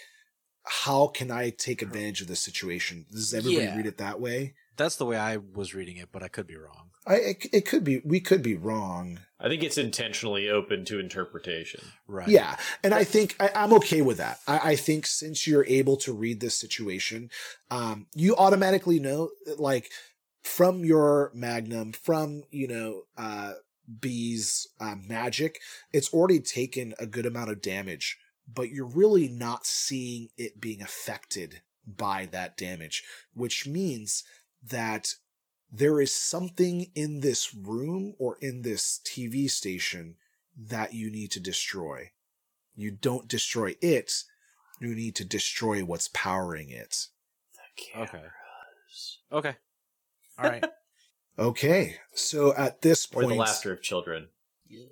how 0.64 1.08
can 1.08 1.30
I 1.30 1.50
take 1.50 1.82
advantage 1.82 2.20
of 2.20 2.28
this 2.28 2.40
situation? 2.40 3.06
Does 3.10 3.34
everybody 3.34 3.66
Yeah. 3.66 3.76
read 3.76 3.86
it 3.86 3.98
that 3.98 4.20
way? 4.20 4.54
That's 4.76 4.96
the 4.96 5.04
way 5.04 5.16
I 5.16 5.36
was 5.36 5.74
reading 5.74 5.96
it, 5.96 6.10
but 6.12 6.22
I 6.22 6.28
could 6.28 6.46
be 6.46 6.56
wrong. 6.56 6.90
I 7.06 7.14
it, 7.16 7.46
it 7.52 7.60
could 7.66 7.84
be 7.84 8.00
we 8.04 8.20
could 8.20 8.42
be 8.42 8.54
wrong. 8.54 9.20
I 9.42 9.48
think 9.48 9.64
it's 9.64 9.76
intentionally 9.76 10.48
open 10.48 10.84
to 10.84 11.00
interpretation. 11.00 11.80
Right. 12.06 12.28
Yeah, 12.28 12.56
and 12.84 12.94
I 12.94 13.02
think 13.02 13.34
I, 13.40 13.50
I'm 13.54 13.72
okay 13.74 14.00
with 14.00 14.18
that. 14.18 14.38
I, 14.46 14.70
I 14.70 14.76
think 14.76 15.04
since 15.06 15.46
you're 15.46 15.66
able 15.66 15.96
to 15.98 16.12
read 16.12 16.38
this 16.38 16.54
situation, 16.54 17.28
um, 17.70 18.06
you 18.14 18.36
automatically 18.36 19.00
know, 19.00 19.30
like, 19.58 19.90
from 20.44 20.84
your 20.84 21.32
Magnum, 21.34 21.92
from 21.92 22.44
you 22.50 22.68
know, 22.68 23.02
uh, 23.18 23.54
B's 24.00 24.68
uh, 24.80 24.94
magic, 25.08 25.58
it's 25.92 26.12
already 26.14 26.38
taken 26.38 26.94
a 26.98 27.06
good 27.06 27.26
amount 27.26 27.50
of 27.50 27.60
damage, 27.60 28.18
but 28.52 28.70
you're 28.70 28.86
really 28.86 29.28
not 29.28 29.66
seeing 29.66 30.28
it 30.36 30.60
being 30.60 30.82
affected 30.82 31.62
by 31.84 32.28
that 32.30 32.56
damage, 32.56 33.02
which 33.34 33.66
means 33.66 34.22
that 34.62 35.14
there 35.72 36.00
is 36.00 36.12
something 36.12 36.90
in 36.94 37.20
this 37.20 37.54
room 37.54 38.14
or 38.18 38.36
in 38.40 38.62
this 38.62 39.00
TV 39.04 39.50
station 39.50 40.16
that 40.56 40.92
you 40.92 41.10
need 41.10 41.30
to 41.32 41.40
destroy. 41.40 42.10
You 42.76 42.90
don't 42.90 43.26
destroy 43.26 43.76
it, 43.80 44.24
you 44.80 44.94
need 44.94 45.16
to 45.16 45.24
destroy 45.24 45.82
what's 45.84 46.08
powering 46.08 46.68
it. 46.70 47.06
Okay. 47.96 48.22
Okay. 49.32 49.56
All 50.38 50.50
right. 50.50 50.64
Okay, 51.38 51.96
so 52.14 52.54
at 52.54 52.82
this 52.82 53.06
point, 53.06 53.24
Or 53.24 53.30
the 53.30 53.36
laughter 53.36 53.72
of 53.72 53.80
children. 53.80 54.28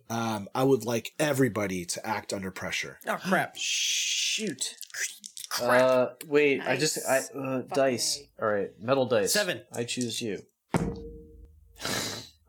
um, 0.09 0.49
I 0.55 0.65
would 0.65 0.87
like 0.87 1.13
everybody 1.19 1.85
to 1.85 2.07
act 2.07 2.33
under 2.33 2.51
pressure. 2.51 2.99
Oh 3.07 3.19
crap! 3.23 3.57
Shoot. 3.59 4.75
Uh, 5.61 6.13
wait. 6.27 6.63
I 6.67 6.79
just 6.79 6.99
I 7.07 7.21
uh, 7.39 7.63
dice. 7.75 8.23
All 8.41 8.49
right, 8.49 8.71
metal 8.81 9.05
dice. 9.05 9.35
Seven. 9.35 9.61
I 9.71 9.85
choose 9.85 10.23
you. 10.23 10.43
Uh, 10.75 10.85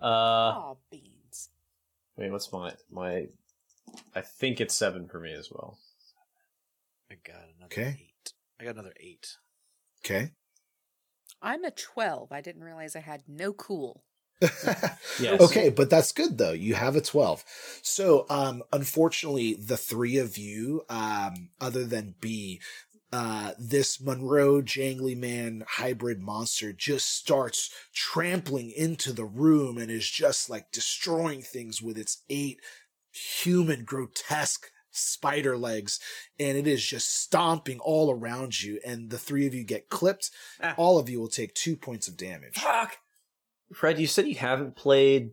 Aw, 0.03 0.75
beans. 0.89 1.49
wait. 2.17 2.31
What's 2.31 2.51
my 2.51 2.73
my? 2.91 3.27
I 4.15 4.21
think 4.21 4.59
it's 4.61 4.75
seven 4.75 5.07
for 5.07 5.19
me 5.19 5.33
as 5.33 5.49
well. 5.51 5.77
I 7.11 7.15
got 7.23 7.35
another 7.57 7.65
Okay. 7.65 7.97
eight. 7.99 8.33
I 8.59 8.63
got 8.63 8.75
another 8.75 8.93
eight. 8.99 9.37
Okay. 10.03 10.31
I'm 11.41 11.63
a 11.65 11.71
12. 11.71 12.31
I 12.31 12.41
didn't 12.41 12.63
realize 12.63 12.95
I 12.95 12.99
had 12.99 13.23
no 13.27 13.51
cool. 13.53 14.03
Yes. 15.19 15.41
Okay, 15.41 15.69
but 15.69 15.89
that's 15.89 16.11
good 16.13 16.37
though. 16.37 16.51
You 16.53 16.73
have 16.75 16.95
a 16.95 17.01
12. 17.01 17.43
So, 17.83 18.25
um, 18.29 18.63
unfortunately, 18.71 19.53
the 19.55 19.77
three 19.77 20.17
of 20.17 20.37
you, 20.37 20.83
um, 20.89 21.49
other 21.59 21.83
than 21.83 22.15
B, 22.21 22.61
uh, 23.13 23.51
this 23.59 23.99
Monroe 23.99 24.61
Jangly 24.61 25.17
Man 25.17 25.63
hybrid 25.67 26.21
monster 26.21 26.71
just 26.71 27.09
starts 27.09 27.69
trampling 27.93 28.71
into 28.71 29.11
the 29.11 29.25
room 29.25 29.77
and 29.77 29.91
is 29.91 30.09
just 30.09 30.49
like 30.49 30.71
destroying 30.71 31.41
things 31.41 31.81
with 31.81 31.97
its 31.97 32.23
eight 32.29 32.59
human 33.11 33.83
grotesque 33.83 34.67
spider 34.91 35.57
legs. 35.57 35.99
And 36.39 36.57
it 36.57 36.67
is 36.67 36.85
just 36.85 37.09
stomping 37.09 37.79
all 37.79 38.11
around 38.11 38.61
you. 38.61 38.79
And 38.85 39.09
the 39.09 39.17
three 39.17 39.45
of 39.45 39.53
you 39.53 39.63
get 39.63 39.89
clipped. 39.89 40.31
Ah. 40.61 40.73
All 40.77 40.97
of 40.97 41.09
you 41.09 41.19
will 41.19 41.27
take 41.27 41.53
two 41.53 41.75
points 41.75 42.07
of 42.07 42.17
damage. 42.17 42.55
Fuck! 42.55 42.97
Fred, 43.73 43.99
you 43.99 44.07
said 44.07 44.27
you 44.27 44.35
haven't 44.35 44.75
played 44.75 45.31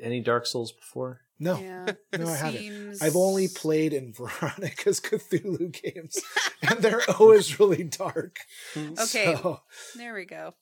any 0.00 0.20
Dark 0.20 0.46
Souls 0.46 0.72
before. 0.72 1.23
No. 1.44 1.58
Yeah. 1.60 1.84
No, 2.18 2.28
it 2.28 2.28
I 2.28 2.36
haven't. 2.36 2.58
seems- 2.60 3.02
I've 3.02 3.16
only 3.16 3.48
played 3.48 3.92
in 3.92 4.12
Veronica's 4.16 5.00
Cthulhu 5.00 5.72
games, 5.82 6.20
and 6.62 6.78
they're 6.80 7.02
always 7.18 7.58
really 7.60 7.84
dark. 7.84 8.38
Okay. 8.76 9.34
So- 9.36 9.60
There 9.96 10.14
we 10.14 10.24
go. 10.24 10.54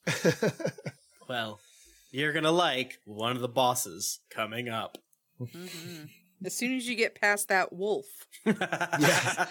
Well, 1.28 1.60
you're 2.10 2.32
gonna 2.32 2.50
like 2.50 2.98
one 3.04 3.36
of 3.36 3.42
the 3.42 3.48
bosses 3.48 4.18
coming 4.30 4.68
up. 4.68 4.98
hmm 5.38 6.04
As 6.44 6.54
soon 6.56 6.74
as 6.74 6.88
you 6.88 6.96
get 6.96 7.14
past 7.20 7.48
that 7.48 7.72
wolf. 7.72 8.06
yeah. 8.44 9.46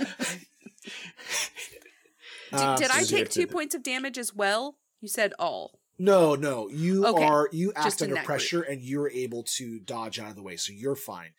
Did, 2.51 2.59
Uh, 2.59 2.75
did 2.77 2.91
I 2.91 3.03
take 3.03 3.29
two 3.29 3.47
points 3.47 3.73
of 3.75 3.81
damage 3.83 4.17
as 4.17 4.33
well? 4.35 4.75
You 4.99 5.07
said 5.07 5.33
all. 5.39 5.79
No, 6.02 6.34
no. 6.34 6.68
You 6.68 7.06
Okay. 7.06 7.23
are 7.23 7.48
you 7.52 7.72
Just 7.73 7.86
act 7.86 8.02
under 8.02 8.15
that 8.15 8.26
pressure, 8.26 8.64
and 8.64 8.82
you're 8.82 9.10
able 9.10 9.44
to 9.44 9.80
dodge 9.80 10.18
out 10.18 10.32
of 10.32 10.36
the 10.36 10.41
way, 10.41 10.57
so 10.57 10.73
you're 10.73 10.95
fine. 10.95 11.34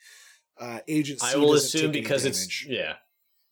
Uh, 0.57 0.79
Agent 0.87 1.19
C 1.19 1.27
I 1.27 1.35
will 1.35 1.51
doesn't 1.51 1.67
assume 1.67 1.91
take 1.91 1.97
any 1.97 2.01
because 2.01 2.25
it's 2.25 2.65
yeah. 2.65 2.95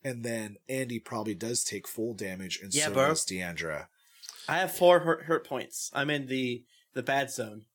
and 0.02 0.24
then 0.24 0.56
Andy 0.70 0.98
probably 0.98 1.34
does 1.34 1.64
take 1.64 1.86
full 1.86 2.14
damage, 2.14 2.60
and 2.62 2.72
Yeah, 2.72 2.86
so 2.86 2.94
bro. 2.94 3.08
does 3.08 3.26
Deandra. 3.26 3.88
I 4.48 4.56
have 4.58 4.72
four 4.72 5.00
hurt, 5.00 5.24
hurt 5.24 5.46
points. 5.46 5.90
I'm 5.92 6.08
in 6.08 6.28
the 6.28 6.64
the 6.94 7.02
bad 7.02 7.30
zone. 7.30 7.66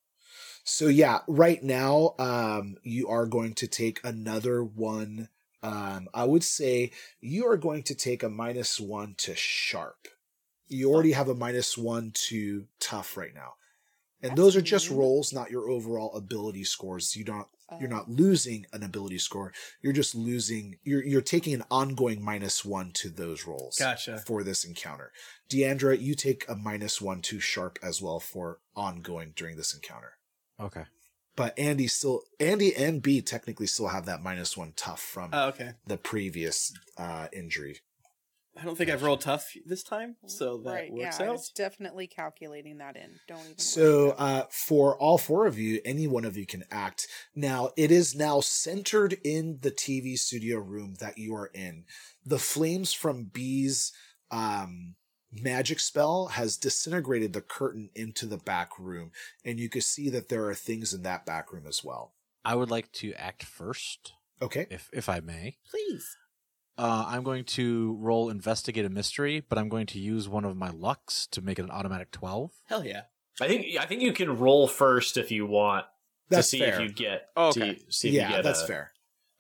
So 0.63 0.87
yeah, 0.87 1.19
right 1.27 1.61
now, 1.61 2.15
um, 2.17 2.77
you 2.81 3.07
are 3.07 3.27
going 3.27 3.53
to 3.53 3.67
take 3.67 3.99
another 4.03 4.63
one. 4.63 5.29
Um, 5.61 6.07
I 6.13 6.23
would 6.23 6.43
say 6.43 6.91
you 7.21 7.45
are 7.45 7.57
going 7.57 7.83
to 7.83 7.95
take 7.95 8.23
a 8.23 8.29
minus 8.29 8.79
one 8.79 9.13
to 9.19 9.35
sharp. 9.35 10.07
You 10.67 10.91
already 10.91 11.11
have 11.13 11.29
a 11.29 11.35
minus 11.35 11.77
one 11.77 12.11
to 12.29 12.65
tough 12.79 13.15
right 13.17 13.33
now, 13.33 13.53
and 14.21 14.31
That's 14.31 14.37
those 14.37 14.55
are 14.55 14.61
just 14.61 14.89
weird. 14.89 14.99
rolls, 14.99 15.33
not 15.33 15.51
your 15.51 15.69
overall 15.69 16.15
ability 16.15 16.63
scores. 16.65 17.15
You 17.15 17.23
don't. 17.23 17.47
You're 17.81 17.89
Oh. 17.91 17.97
not 17.97 18.09
losing 18.09 18.65
an 18.71 18.81
ability 18.81 19.17
score. 19.17 19.53
You're 19.81 19.91
just 19.91 20.15
losing. 20.15 20.79
You're 20.83 21.03
you're 21.03 21.21
taking 21.21 21.53
an 21.53 21.63
ongoing 21.69 22.23
minus 22.23 22.63
one 22.63 22.91
to 22.93 23.09
those 23.09 23.45
rolls 23.45 23.77
Gotcha. 23.77 24.19
for 24.19 24.41
this 24.43 24.63
encounter. 24.63 25.11
Deandra, 25.49 25.99
you 25.99 26.15
take 26.15 26.45
a 26.47 26.55
minus 26.55 27.01
one 27.01 27.21
to 27.23 27.39
sharp 27.41 27.77
as 27.83 28.01
well 28.01 28.21
for 28.21 28.59
ongoing 28.75 29.33
during 29.35 29.57
this 29.57 29.73
encounter 29.73 30.13
Okay. 30.59 30.85
but 31.35 31.57
Andy 31.59 31.87
still 31.87 32.21
Andy 32.39 32.73
and 32.75 33.01
B 33.01 33.21
technically 33.21 33.67
still 33.67 33.87
have 33.89 34.05
that 34.05 34.21
minus 34.23 34.55
one 34.55 34.71
tough 34.77 35.01
from 35.01 35.31
Oh, 35.33 35.47
okay. 35.49 35.73
the 35.85 35.97
previous 35.97 36.71
uh 36.97 37.27
injury. 37.33 37.81
I 38.59 38.63
don't 38.63 38.75
think 38.77 38.89
I've 38.89 39.03
rolled 39.03 39.21
tough 39.21 39.51
this 39.65 39.83
time, 39.83 40.15
so 40.25 40.57
that 40.59 40.69
right. 40.71 40.91
works 40.91 41.19
yeah, 41.19 41.27
I 41.27 41.31
was 41.31 41.49
definitely 41.49 42.07
calculating 42.07 42.77
that 42.79 42.95
in. 42.95 43.11
Don't 43.27 43.41
even. 43.45 43.57
So 43.57 44.11
uh 44.17 44.43
for 44.49 44.97
all 44.97 45.17
four 45.17 45.45
of 45.45 45.57
you, 45.59 45.79
any 45.85 46.07
one 46.07 46.25
of 46.25 46.35
you 46.37 46.45
can 46.45 46.63
act. 46.71 47.07
Now 47.35 47.71
it 47.77 47.91
is 47.91 48.15
now 48.15 48.39
centered 48.41 49.17
in 49.23 49.59
the 49.61 49.71
TV 49.71 50.17
studio 50.17 50.59
room 50.59 50.95
that 50.99 51.17
you 51.17 51.35
are 51.35 51.51
in. 51.53 51.85
The 52.25 52.39
flames 52.39 52.93
from 52.93 53.25
B's 53.25 53.91
um 54.31 54.95
magic 55.31 55.79
spell 55.79 56.27
has 56.27 56.57
disintegrated 56.57 57.33
the 57.33 57.41
curtain 57.41 57.89
into 57.95 58.25
the 58.25 58.37
back 58.37 58.71
room 58.79 59.11
and 59.43 59.59
you 59.59 59.69
can 59.69 59.81
see 59.81 60.09
that 60.09 60.29
there 60.29 60.45
are 60.45 60.55
things 60.55 60.93
in 60.93 61.03
that 61.03 61.25
back 61.25 61.51
room 61.51 61.65
as 61.67 61.83
well. 61.83 62.13
I 62.45 62.55
would 62.55 62.71
like 62.71 62.91
to 62.93 63.13
act 63.13 63.43
first, 63.43 64.13
Okay. 64.41 64.67
if 64.69 64.89
if 64.93 65.09
I 65.09 65.19
may. 65.19 65.57
Please. 65.69 66.15
Uh, 66.77 67.05
I'm 67.07 67.23
going 67.23 67.43
to 67.45 67.97
roll 67.99 68.29
investigate 68.29 68.85
a 68.85 68.89
mystery, 68.89 69.43
but 69.47 69.57
I'm 69.57 69.67
going 69.69 69.87
to 69.87 69.99
use 69.99 70.29
one 70.29 70.45
of 70.45 70.55
my 70.55 70.69
lucks 70.69 71.27
to 71.31 71.41
make 71.41 71.57
it 71.57 71.63
an 71.63 71.71
automatic 71.71 72.11
twelve. 72.11 72.51
Hell 72.67 72.85
yeah. 72.85 73.03
I 73.41 73.47
think 73.47 73.77
I 73.79 73.85
think 73.85 74.01
you 74.01 74.13
can 74.13 74.37
roll 74.37 74.67
first 74.67 75.17
if 75.17 75.31
you 75.31 75.45
want 75.45 75.85
That's 76.29 76.47
to 76.47 76.57
see 76.57 76.59
fair. 76.59 76.75
if 76.75 76.81
you 76.81 76.89
get. 76.89 77.27
Oh, 77.35 77.51
to 77.51 77.61
okay. 77.61 77.79
see 77.89 78.09
if 78.09 78.13
you 78.13 78.19
yeah, 78.21 78.29
get 78.31 78.43
that's 78.43 78.63
a- 78.63 78.67
fair. 78.67 78.91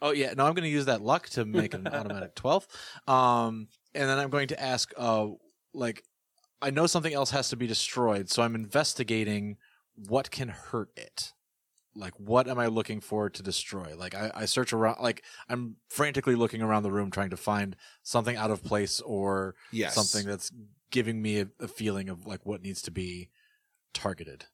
Oh 0.01 0.11
yeah, 0.11 0.33
no, 0.37 0.45
I'm 0.45 0.53
going 0.53 0.63
to 0.63 0.69
use 0.69 0.85
that 0.85 1.01
luck 1.01 1.29
to 1.29 1.45
make 1.45 1.73
an 1.73 1.87
automatic 1.91 2.35
twelve. 2.35 2.67
Um, 3.07 3.67
and 3.95 4.07
then 4.07 4.19
I'm 4.19 4.29
going 4.29 4.49
to 4.49 4.61
ask, 4.61 4.91
uh, 4.95 5.27
like, 5.73 6.03
I 6.61 6.69
know 6.69 6.85
something 6.85 7.13
else 7.13 7.31
has 7.31 7.49
to 7.49 7.55
be 7.55 7.65
destroyed, 7.65 8.29
so 8.29 8.43
I'm 8.43 8.53
investigating 8.53 9.57
what 9.95 10.29
can 10.29 10.49
hurt 10.49 10.89
it. 10.95 11.33
Like, 11.97 12.13
what 12.19 12.47
am 12.47 12.59
I 12.59 12.67
looking 12.67 12.99
for 13.01 13.29
to 13.29 13.43
destroy? 13.43 13.95
Like, 13.95 14.15
I, 14.15 14.31
I 14.33 14.45
search 14.45 14.73
around, 14.73 15.01
like, 15.01 15.23
I'm 15.49 15.77
frantically 15.89 16.35
looking 16.35 16.61
around 16.61 16.83
the 16.83 16.91
room 16.91 17.11
trying 17.11 17.31
to 17.31 17.37
find 17.37 17.75
something 18.03 18.35
out 18.37 18.51
of 18.51 18.63
place 18.63 19.01
or 19.01 19.55
Yes. 19.71 19.93
something 19.93 20.25
that's 20.25 20.51
giving 20.91 21.21
me 21.21 21.39
a, 21.41 21.49
a 21.59 21.67
feeling 21.67 22.09
of 22.09 22.25
like 22.25 22.45
what 22.45 22.61
needs 22.61 22.81
to 22.83 22.91
be 22.91 23.29
targeted. 23.93 24.45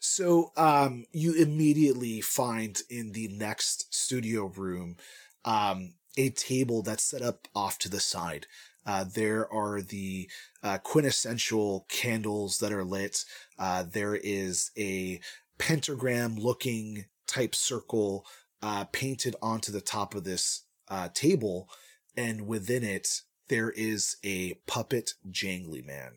So 0.00 0.52
um, 0.56 1.04
you 1.12 1.34
immediately 1.34 2.20
find 2.20 2.80
in 2.90 3.12
the 3.12 3.28
next 3.28 3.94
studio 3.94 4.46
room 4.46 4.96
um, 5.44 5.94
a 6.16 6.30
table 6.30 6.82
that's 6.82 7.04
set 7.04 7.22
up 7.22 7.48
off 7.54 7.78
to 7.80 7.88
the 7.88 8.00
side. 8.00 8.46
Uh, 8.86 9.04
there 9.04 9.50
are 9.52 9.80
the 9.80 10.30
uh, 10.62 10.78
quintessential 10.78 11.86
candles 11.88 12.58
that 12.58 12.72
are 12.72 12.84
lit. 12.84 13.24
Uh, 13.58 13.82
there 13.82 14.14
is 14.14 14.70
a 14.76 15.20
pentagram 15.58 16.36
looking 16.36 17.06
type 17.26 17.54
circle 17.54 18.26
uh, 18.62 18.84
painted 18.92 19.36
onto 19.42 19.72
the 19.72 19.80
top 19.80 20.14
of 20.14 20.24
this 20.24 20.64
uh, 20.88 21.08
table. 21.14 21.68
And 22.16 22.46
within 22.46 22.82
it, 22.82 23.22
there 23.48 23.70
is 23.70 24.16
a 24.24 24.54
puppet 24.66 25.12
jangly 25.30 25.84
man. 25.84 26.12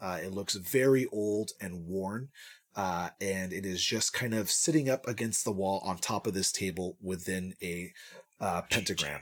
Uh, 0.00 0.18
it 0.22 0.32
looks 0.32 0.54
very 0.54 1.06
old 1.12 1.50
and 1.60 1.86
worn 1.86 2.28
uh, 2.76 3.10
and 3.20 3.52
it 3.52 3.64
is 3.64 3.82
just 3.82 4.12
kind 4.12 4.34
of 4.34 4.50
sitting 4.50 4.88
up 4.88 5.06
against 5.06 5.44
the 5.44 5.52
wall 5.52 5.80
on 5.84 5.96
top 5.96 6.26
of 6.26 6.34
this 6.34 6.50
table 6.50 6.96
within 7.00 7.54
a 7.62 7.92
uh, 8.40 8.62
pentagram. 8.62 9.20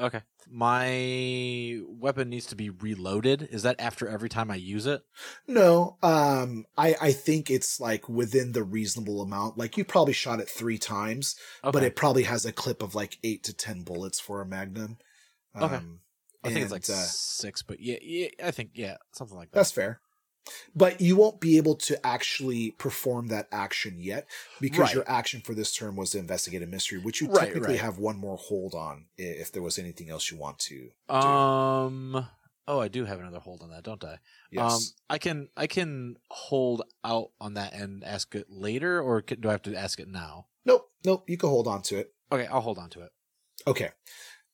Okay. 0.00 0.22
My 0.48 1.80
weapon 1.86 2.30
needs 2.30 2.46
to 2.46 2.56
be 2.56 2.70
reloaded. 2.70 3.48
Is 3.52 3.62
that 3.62 3.76
after 3.78 4.08
every 4.08 4.28
time 4.28 4.50
I 4.50 4.56
use 4.56 4.86
it? 4.86 5.02
No, 5.46 5.98
um, 6.02 6.64
I 6.76 6.96
I 7.00 7.12
think 7.12 7.50
it's 7.50 7.78
like 7.78 8.08
within 8.08 8.52
the 8.52 8.62
reasonable 8.64 9.20
amount. 9.20 9.58
Like 9.58 9.76
you 9.76 9.84
probably 9.84 10.14
shot 10.14 10.40
it 10.40 10.48
three 10.48 10.78
times, 10.78 11.36
Okay. 11.62 11.72
but 11.72 11.82
it 11.82 11.94
probably 11.96 12.24
has 12.24 12.44
a 12.44 12.52
clip 12.52 12.82
of 12.82 12.94
like 12.94 13.18
eight 13.22 13.44
to 13.44 13.52
ten 13.52 13.82
bullets 13.82 14.18
for 14.18 14.40
a 14.40 14.46
magnum. 14.46 14.98
Okay. 15.54 15.76
Um, 15.76 16.00
I 16.42 16.48
think 16.48 16.62
it's 16.62 16.72
like 16.72 16.88
uh, 16.88 17.06
six, 17.06 17.62
but 17.62 17.80
yeah, 17.80 17.98
yeah, 18.00 18.28
I 18.42 18.50
think 18.50 18.70
yeah, 18.74 18.96
something 19.12 19.36
like 19.36 19.50
that. 19.50 19.56
That's 19.56 19.72
fair. 19.72 20.00
But 20.74 21.00
you 21.00 21.16
won't 21.16 21.40
be 21.40 21.56
able 21.58 21.74
to 21.76 22.04
actually 22.06 22.72
perform 22.72 23.28
that 23.28 23.48
action 23.52 23.96
yet 24.00 24.28
because 24.60 24.78
Right. 24.86 24.94
your 24.94 25.08
action 25.08 25.40
for 25.42 25.54
this 25.54 25.74
term 25.74 25.96
was 25.96 26.10
to 26.10 26.18
investigate 26.18 26.62
a 26.62 26.66
mystery, 26.66 26.98
which 26.98 27.20
you 27.20 27.28
Right, 27.28 27.40
technically 27.48 27.74
right. 27.74 27.80
have 27.80 27.98
one 27.98 28.16
more 28.16 28.36
hold 28.36 28.74
on 28.74 29.06
if 29.16 29.52
there 29.52 29.62
was 29.62 29.78
anything 29.78 30.10
else 30.10 30.30
you 30.30 30.36
want 30.38 30.58
to. 30.60 30.90
do. 31.08 31.14
Um. 31.14 32.26
Oh, 32.68 32.78
I 32.80 32.88
do 32.88 33.04
have 33.04 33.18
another 33.18 33.40
hold 33.40 33.62
on 33.62 33.70
that, 33.70 33.82
don't 33.82 34.02
I? 34.04 34.18
yes. 34.50 34.72
Um, 34.72 34.82
I 35.08 35.18
can 35.18 35.48
I 35.56 35.66
can 35.66 36.16
hold 36.30 36.82
out 37.04 37.30
on 37.40 37.54
that 37.54 37.72
and 37.72 38.04
ask 38.04 38.34
it 38.34 38.46
later, 38.48 39.00
or 39.00 39.22
do 39.22 39.48
I 39.48 39.52
have 39.52 39.62
to 39.62 39.74
ask 39.74 39.98
it 39.98 40.08
now? 40.08 40.46
nope. 40.64 40.88
Nope. 41.04 41.28
You 41.28 41.36
can 41.36 41.48
hold 41.48 41.66
on 41.66 41.82
to 41.82 41.98
it. 41.98 42.12
Okay, 42.30 42.46
I'll 42.46 42.60
hold 42.60 42.78
on 42.78 42.90
to 42.90 43.00
it. 43.02 43.10
Okay. 43.66 43.90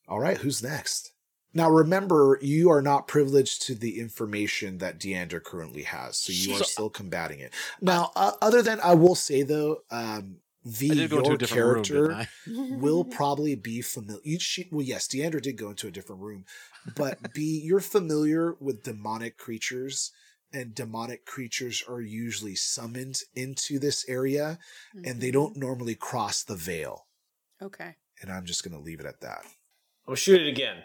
All 0.08 0.18
right. 0.20 0.38
Who's 0.38 0.62
next? 0.62 1.12
Now, 1.54 1.70
remember, 1.70 2.38
you 2.42 2.70
are 2.70 2.82
not 2.82 3.08
privileged 3.08 3.62
to 3.62 3.74
the 3.74 3.98
information 3.98 4.78
that 4.78 4.98
Deandra 4.98 5.42
currently 5.42 5.84
has, 5.84 6.18
so 6.18 6.32
you 6.32 6.54
are 6.54 6.64
still 6.64 6.90
combating 6.90 7.40
it. 7.40 7.54
Now, 7.80 8.12
uh, 8.14 8.32
other 8.42 8.62
than 8.62 8.80
I 8.80 8.94
will 8.94 9.14
say 9.14 9.42
though, 9.42 9.78
um, 9.90 10.40
the 10.64 10.90
I 10.90 10.94
did 10.94 11.10
go 11.10 11.18
into 11.18 11.30
your 11.30 11.38
different 11.38 11.64
room, 11.64 11.82
character 11.84 12.28
will 12.68 13.04
probably 13.04 13.54
be 13.54 13.80
familiar. 13.80 14.38
She, 14.38 14.68
well, 14.70 14.82
yes, 14.84 15.08
Deandra 15.08 15.40
did 15.40 15.56
go 15.56 15.70
into 15.70 15.86
a 15.86 15.92
different 15.92 16.20
room, 16.22 16.44
but 16.84 17.32
B, 17.32 17.60
you're 17.64 17.80
familiar 17.80 18.54
with 18.60 18.82
demonic 18.82 19.38
creatures, 19.38 20.12
and 20.52 20.74
demonic 20.74 21.24
creatures 21.24 21.82
are 21.88 22.00
usually 22.00 22.54
summoned 22.56 23.20
into 23.34 23.78
this 23.78 24.06
area, 24.08 24.58
and 25.04 25.20
they 25.20 25.28
Mhm. 25.30 25.32
don't 25.32 25.56
normally 25.56 25.94
cross 25.94 26.42
the 26.42 26.56
veil. 26.56 27.06
Okay. 27.62 27.96
And 28.20 28.30
I'm 28.32 28.44
just 28.46 28.64
going 28.64 28.76
to 28.76 28.82
leave 28.82 29.00
it 29.00 29.06
at 29.06 29.20
that. 29.20 29.44
I'll 30.08 30.14
shoot 30.14 30.40
it 30.40 30.48
again. 30.48 30.76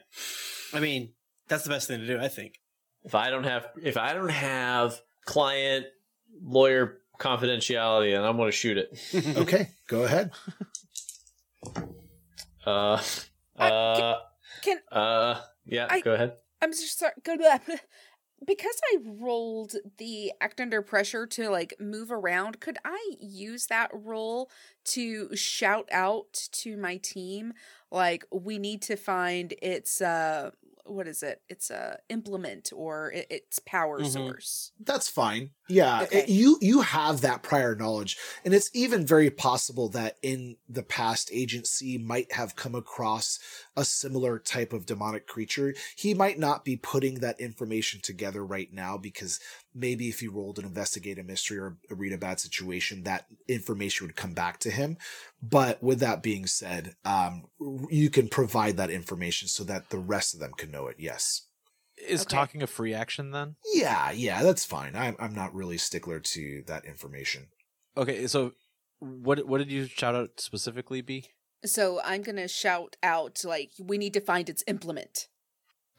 I 0.74 0.80
mean, 0.80 1.14
that's 1.48 1.64
the 1.64 1.70
best 1.70 1.88
thing 1.88 2.00
to 2.00 2.08
do, 2.08 2.20
I 2.20 2.28
think. 2.28 2.60
If 3.04 3.16
I 3.16 3.30
don't 3.30 3.44
have 3.44 3.68
if 3.82 3.98
I 3.98 4.14
don't 4.14 4.30
have 4.30 5.00
client 5.26 5.86
lawyer 6.42 7.00
confidentiality, 7.20 8.12
then 8.14 8.24
I'm 8.24 8.38
going 8.38 8.50
to 8.50 8.56
shoot 8.56 8.78
it. 8.78 8.98
Okay, 9.38 9.70
go 9.88 10.04
ahead. 10.04 10.32
Uh, 12.66 13.02
Uh, 13.58 13.62
uh, 13.64 14.20
can- 14.64 14.80
uh, 14.92 15.42
yeah, 15.66 15.88
I- 15.90 16.02
go 16.02 16.14
ahead. 16.14 16.34
I'm 16.62 16.72
just 16.72 17.00
sorry. 17.00 17.14
Go 17.24 17.38
back. 17.38 17.68
Because 18.44 18.74
I 18.92 18.98
rolled 19.20 19.76
the 20.00 20.32
act 20.42 20.60
under 20.60 20.82
pressure 20.82 21.28
to 21.28 21.48
like 21.52 21.76
move 21.80 22.12
around, 22.12 22.60
could 22.60 22.80
I 22.84 23.00
use 23.20 23.68
that 23.68 23.92
roll 23.94 24.50
to 24.86 25.36
shout 25.36 25.88
out 25.92 26.48
to 26.54 26.76
my 26.76 26.98
team 26.98 27.54
like 27.92 28.26
we 28.32 28.58
need 28.58 28.82
to 28.84 28.96
find 28.96 29.54
its 29.62 30.02
uh 30.02 30.52
what 30.84 31.08
is 31.08 31.22
it? 31.24 31.42
It's 31.48 31.70
a 31.70 32.00
implement 32.10 32.72
or 32.76 33.14
i- 33.16 33.26
its 33.30 33.60
power 33.60 34.02
Mhm. 34.02 34.12
source. 34.12 34.72
That's 34.80 35.08
fine. 35.08 35.52
Yeah, 35.70 36.02
Okay. 36.04 36.24
it- 36.24 36.30
you 36.30 36.58
you 36.60 36.82
have 36.82 37.22
that 37.22 37.44
prior 37.44 37.76
knowledge, 37.76 38.18
and 38.44 38.54
it's 38.54 38.70
even 38.74 39.06
very 39.06 39.30
possible 39.30 39.88
that 39.90 40.18
in 40.24 40.58
the 40.68 40.84
past, 40.84 41.30
Agent 41.32 41.68
C 41.68 41.98
might 42.00 42.32
have 42.34 42.56
come 42.56 42.74
across 42.76 43.40
a 43.78 43.86
similar 43.86 44.40
type 44.40 44.74
of 44.74 44.86
demonic 44.88 45.28
creature. 45.28 45.76
He 45.96 46.14
might 46.16 46.40
not 46.40 46.66
be 46.66 46.76
putting 46.76 47.20
that 47.20 47.40
information 47.40 48.02
together 48.02 48.44
right 48.46 48.74
now 48.74 48.98
because 48.98 49.40
maybe 49.74 50.10
if 50.10 50.20
he 50.20 50.28
rolled 50.28 50.60
an 50.60 50.66
investigate 50.66 51.18
a 51.20 51.24
mystery 51.24 51.58
or 51.58 51.78
read 51.90 52.14
a 52.14 52.18
bad 52.18 52.40
situation, 52.40 53.04
that 53.04 53.26
information 53.48 54.08
would 54.08 54.16
come 54.16 54.34
back 54.34 54.60
to 54.60 54.70
him. 54.72 54.98
But 55.42 55.82
with 55.82 56.00
that 56.00 56.22
being 56.24 56.46
said, 56.48 56.96
um, 57.06 57.46
you 57.90 58.10
can 58.10 58.28
provide 58.30 58.78
that 58.78 58.90
information 58.90 59.48
so 59.48 59.64
that 59.66 59.90
the 59.90 60.00
rest 60.00 60.34
of 60.34 60.40
them 60.40 60.52
can 60.58 60.72
know 60.72 60.88
it. 60.88 60.98
Yes. 61.00 61.48
Is 61.98 62.22
Okay. 62.22 62.36
talking 62.36 62.64
a 62.64 62.68
free 62.68 62.94
action 62.94 63.32
then? 63.32 63.56
Yeah, 63.74 64.12
yeah, 64.12 64.42
that's 64.44 64.66
fine. 64.66 64.96
I'm 64.96 65.16
I'm 65.20 65.36
not 65.36 65.54
really 65.54 65.78
stickler 65.78 66.20
to 66.20 66.64
that 66.66 66.86
information. 66.86 67.50
Okay, 67.96 68.26
so 68.28 68.54
what 69.00 69.46
what 69.48 69.60
did 69.60 69.72
you 69.72 69.86
shout 69.86 70.16
out 70.16 70.40
specifically, 70.40 71.02
B? 71.02 71.26
So 71.64 72.02
I'm 72.04 72.24
gonna 72.24 72.48
shout 72.48 72.96
out 73.04 73.42
like 73.46 73.70
we 73.80 74.00
need 74.00 74.14
to 74.16 74.22
find 74.22 74.50
its 74.50 74.64
implement. 74.66 75.28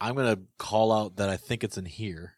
I'm 0.01 0.17
gonna 0.17 0.41
call 0.59 0.91
out 0.91 1.15
that 1.17 1.29
I 1.29 1.37
think 1.37 1.63
it's 1.63 1.79
in 1.79 1.85
here. 1.85 2.35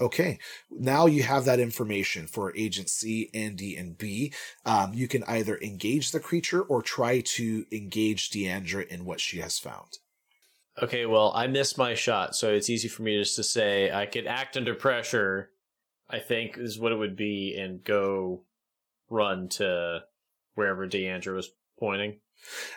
Okay, 0.00 0.38
now 0.70 1.06
you 1.06 1.22
have 1.22 1.44
that 1.44 1.60
information 1.60 2.26
for 2.26 2.54
Agent 2.56 2.90
C, 2.90 3.30
and 3.32 3.56
D, 3.56 3.76
and 3.76 3.96
B. 3.96 4.32
Um, 4.66 4.92
you 4.92 5.06
can 5.06 5.22
either 5.24 5.56
engage 5.58 6.10
the 6.10 6.18
creature 6.18 6.62
or 6.62 6.82
try 6.82 7.20
to 7.20 7.64
engage 7.70 8.30
Deandra 8.30 8.86
in 8.88 9.04
what 9.04 9.20
she 9.20 9.38
has 9.38 9.58
found. 9.58 9.98
Okay, 10.82 11.06
well, 11.06 11.32
I 11.36 11.46
missed 11.46 11.78
my 11.78 11.94
shot, 11.94 12.34
so 12.34 12.52
it's 12.52 12.68
easy 12.68 12.88
for 12.88 13.02
me 13.02 13.16
just 13.16 13.36
to 13.36 13.44
say 13.44 13.92
I 13.92 14.06
could 14.06 14.26
act 14.26 14.56
under 14.56 14.74
pressure. 14.74 15.50
I 16.10 16.18
think 16.18 16.58
is 16.58 16.78
what 16.78 16.92
it 16.92 16.96
would 16.96 17.16
be, 17.16 17.56
and 17.56 17.82
go 17.84 18.42
run 19.08 19.48
to 19.50 20.00
wherever 20.54 20.88
Deandra 20.88 21.34
was 21.36 21.50
pointing. 21.78 22.18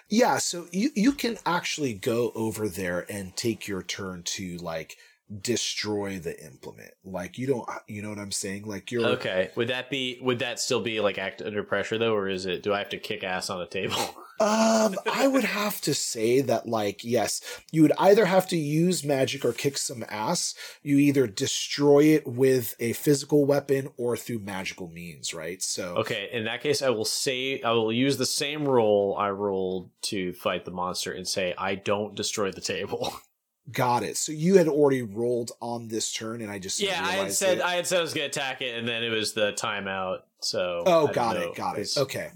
Yeah, 0.07 0.37
so 0.37 0.67
you 0.71 0.91
you 0.95 1.11
can 1.11 1.37
actually 1.45 1.93
go 1.93 2.31
over 2.35 2.69
there 2.69 3.05
and 3.09 3.35
take 3.35 3.67
your 3.67 3.81
turn 3.81 4.23
to 4.23 4.57
like 4.57 4.95
destroy 5.41 6.19
the 6.19 6.43
implement. 6.45 6.91
Like 7.03 7.37
you 7.37 7.47
don't, 7.47 7.67
you 7.87 8.01
know 8.01 8.09
what 8.09 8.19
I'm 8.19 8.31
saying? 8.31 8.65
Like 8.65 8.91
you're 8.91 9.05
Okay, 9.05 9.51
would 9.55 9.67
that 9.69 9.89
be? 9.89 10.19
Would 10.21 10.39
that 10.39 10.59
still 10.59 10.81
be 10.81 10.99
like 10.99 11.17
act 11.17 11.41
under 11.41 11.63
pressure 11.63 11.97
though, 11.97 12.15
or 12.15 12.29
is 12.29 12.45
it? 12.45 12.63
Do 12.63 12.73
I 12.73 12.79
have 12.79 12.89
to 12.89 12.97
kick 12.97 13.23
ass 13.23 13.49
on 13.49 13.61
a 13.61 13.67
table? 13.67 13.97
Um, 14.39 14.95
I 15.11 15.27
would 15.27 15.43
have 15.43 15.81
to 15.81 15.95
say 15.95 16.41
that, 16.41 16.67
like, 16.67 17.03
yes, 17.03 17.41
you 17.71 17.81
would 17.81 17.93
either 17.97 18.25
have 18.25 18.47
to 18.49 18.57
use 18.57 19.03
magic 19.03 19.43
or 19.43 19.51
kick 19.51 19.79
some 19.79 20.05
ass. 20.09 20.53
You 20.83 20.97
either 20.97 21.25
destroy 21.25 22.03
it 22.03 22.27
with 22.27 22.75
a 22.79 22.93
physical 22.93 23.45
weapon 23.45 23.89
or 23.97 24.15
through 24.15 24.39
magical 24.39 24.89
means, 24.89 25.33
right? 25.33 25.61
So, 25.63 25.95
Okay, 25.97 26.29
in 26.31 26.45
that 26.45 26.61
case, 26.61 26.83
I 26.83 26.91
will 26.91 27.05
say 27.05 27.61
I 27.63 27.71
will 27.71 27.91
use 27.91 28.17
the 28.17 28.27
same 28.27 28.67
roll 28.67 29.15
I 29.17 29.31
rolled 29.31 29.89
to 30.03 30.33
fight 30.33 30.65
the 30.65 30.71
monster 30.71 31.11
and 31.11 31.27
say 31.27 31.55
I 31.57 31.73
don't 31.73 32.13
destroy 32.13 32.51
the 32.51 32.61
table. 32.61 33.15
got 33.71 34.03
it. 34.03 34.17
So 34.17 34.31
you 34.31 34.57
had 34.57 34.67
already 34.67 35.01
rolled 35.01 35.51
on 35.61 35.87
this 35.87 36.11
turn, 36.13 36.41
and 36.41 36.51
I 36.51 36.59
just 36.59 36.79
yeah, 36.79 37.01
I 37.03 37.11
had 37.13 37.33
said 37.33 37.57
it. 37.59 37.63
I 37.63 37.75
had 37.75 37.87
said 37.87 37.99
I 37.99 38.01
was 38.01 38.13
gonna 38.13 38.27
attack 38.27 38.61
it, 38.61 38.77
and 38.77 38.87
then 38.87 39.03
it 39.03 39.09
was 39.09 39.33
the 39.33 39.53
timeout. 39.53 40.19
So 40.39 40.83
oh, 40.85 41.05
don't 41.05 41.15
got 41.15 41.37
it, 41.37 41.55
got 41.55 41.77
it. 41.79 41.89
Okay, 41.97 42.29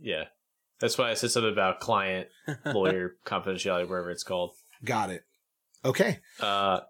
Yeah, 0.00 0.24
that's 0.80 0.96
why 0.96 1.10
I 1.10 1.14
said 1.14 1.30
something 1.30 1.52
about 1.52 1.80
client 1.80 2.28
lawyer 2.64 3.16
confidentiality, 3.26 3.88
wherever 3.88 4.10
it's 4.10 4.22
called. 4.24 4.52
got 4.84 5.10
it. 5.10 5.24
Okay, 5.84 6.18
Uh, 6.40 6.80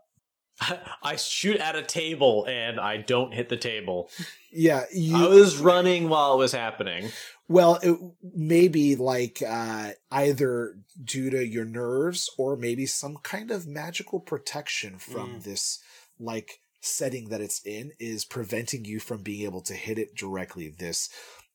I 1.02 1.16
shoot 1.16 1.56
at 1.58 1.76
a 1.76 1.82
table 1.82 2.44
and 2.48 2.80
I 2.80 2.96
don't 2.98 3.32
hit 3.32 3.48
the 3.48 3.56
table. 3.56 4.10
yeah, 4.52 4.84
you. 4.92 5.16
I 5.16 5.28
was 5.28 5.58
running 5.58 6.08
while 6.08 6.34
it 6.34 6.38
was 6.38 6.52
happening. 6.52 7.10
Well, 7.48 7.78
it 7.82 7.96
maybe 8.34 8.96
like 8.96 9.42
uh, 9.46 9.90
either 10.10 10.74
due 11.02 11.30
to 11.30 11.46
your 11.46 11.64
nerves 11.64 12.28
or 12.36 12.56
maybe 12.56 12.86
some 12.86 13.16
kind 13.22 13.50
of 13.50 13.66
magical 13.66 14.20
protection 14.20 14.98
from 14.98 15.36
Mm. 15.36 15.42
this 15.44 15.78
like 16.20 16.60
setting 16.80 17.28
that 17.28 17.40
it's 17.40 17.64
in 17.64 17.92
is 17.98 18.24
preventing 18.24 18.84
you 18.84 18.98
from 19.00 19.22
being 19.22 19.44
able 19.44 19.60
to 19.62 19.74
hit 19.74 19.98
it 19.98 20.14
directly. 20.16 20.68
This 20.68 21.08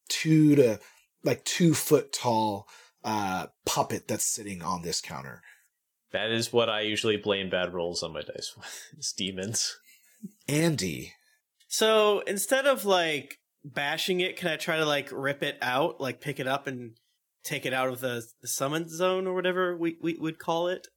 two 0.09 0.55
to 0.55 0.79
like 1.23 1.43
two 1.45 1.73
foot 1.73 2.11
tall 2.13 2.67
uh, 3.03 3.47
puppet 3.65 4.07
that's 4.07 4.25
sitting 4.25 4.61
on 4.61 4.81
this 4.81 5.01
counter. 5.01 5.41
That 6.13 6.31
is 6.31 6.53
what 6.53 6.69
I 6.69 6.81
usually 6.81 7.17
blame 7.17 7.49
bad 7.49 7.73
rolls 7.73 8.03
on 8.03 8.13
my 8.13 8.21
dice 8.21 8.53
with. 8.57 8.89
It's 8.97 9.11
demons. 9.13 9.77
Andy, 10.47 11.13
So 11.67 12.21
instead 12.21 12.65
of 12.65 12.85
like 12.85 13.39
bashing 13.65 14.21
it, 14.21 14.37
can 14.37 14.47
I 14.47 14.55
try 14.55 14.77
to 14.77 14.85
like 14.85 15.09
rip 15.11 15.43
it 15.43 15.57
out, 15.61 15.99
like 15.99 16.21
pick 16.21 16.39
it 16.39 16.47
up 16.47 16.67
and 16.67 16.91
take 17.43 17.65
it 17.65 17.73
out 17.73 17.89
of 17.89 17.99
the, 17.99 18.23
the 18.41 18.47
summon 18.47 18.87
zone 18.87 19.27
or 19.27 19.33
whatever 19.33 19.75
we, 19.75 19.97
we 20.01 20.15
would 20.19 20.39
call 20.39 20.67
it? 20.69 20.87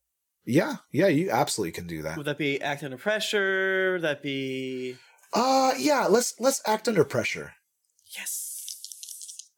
yeah, 0.44 0.76
yeah, 0.92 1.08
you 1.08 1.28
absolutely 1.30 1.72
can 1.72 1.88
do 1.88 2.02
that. 2.02 2.16
Would 2.16 2.26
that 2.26 2.38
be 2.38 2.60
act 2.62 2.84
under 2.84 2.96
pressure? 2.98 3.94
Would 3.94 4.02
that 4.02 4.22
be 4.22 4.96
Uh, 5.32 5.72
yeah, 5.76 6.06
let's 6.06 6.34
let's 6.38 6.62
act 6.66 6.86
under 6.86 7.02
pressure. 7.04 7.54
yes. 8.16 9.48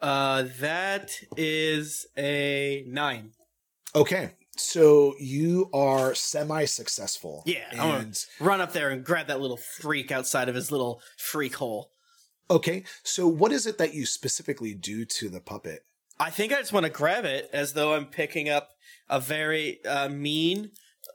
Uh, 0.00 0.44
that 0.58 1.12
is 1.36 2.06
a 2.18 2.84
nine. 2.88 3.30
Okay, 3.94 4.30
so 4.62 5.14
you 5.18 5.68
are 5.72 6.14
semi 6.14 6.64
successful. 6.64 7.42
Yeah, 7.46 7.64
and 7.72 8.24
Run 8.40 8.60
up 8.60 8.72
there 8.72 8.90
and 8.90 9.04
grab 9.04 9.26
that 9.26 9.40
little 9.40 9.56
freak 9.56 10.10
outside 10.10 10.48
of 10.48 10.54
his 10.54 10.70
little 10.70 11.00
freak 11.18 11.56
hole. 11.56 11.90
Okay, 12.50 12.84
so 13.02 13.26
what 13.26 13.52
is 13.52 13.66
it 13.66 13.78
that 13.78 13.94
you 13.94 14.04
specifically 14.06 14.74
do 14.74 15.04
to 15.04 15.28
the 15.28 15.40
puppet? 15.40 15.84
I 16.18 16.30
think 16.30 16.52
I 16.52 16.58
just 16.58 16.72
want 16.72 16.84
to 16.84 16.92
grab 16.92 17.24
it 17.24 17.48
as 17.52 17.72
though 17.72 17.94
I'm 17.94 18.06
picking 18.06 18.48
up 18.48 18.70
a 19.08 19.18
very 19.18 19.84
uh, 19.84 20.08
mean 20.08 20.70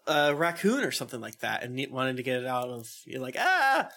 uh, 0.07 0.33
raccoon 0.35 0.83
or 0.83 0.91
something 0.91 1.21
like 1.21 1.39
that, 1.39 1.63
and 1.63 1.79
wanting 1.91 2.17
to 2.17 2.23
get 2.23 2.41
it 2.41 2.47
out 2.47 2.69
of. 2.69 2.89
You're 3.05 3.21
like 3.21 3.35
ah. 3.37 3.89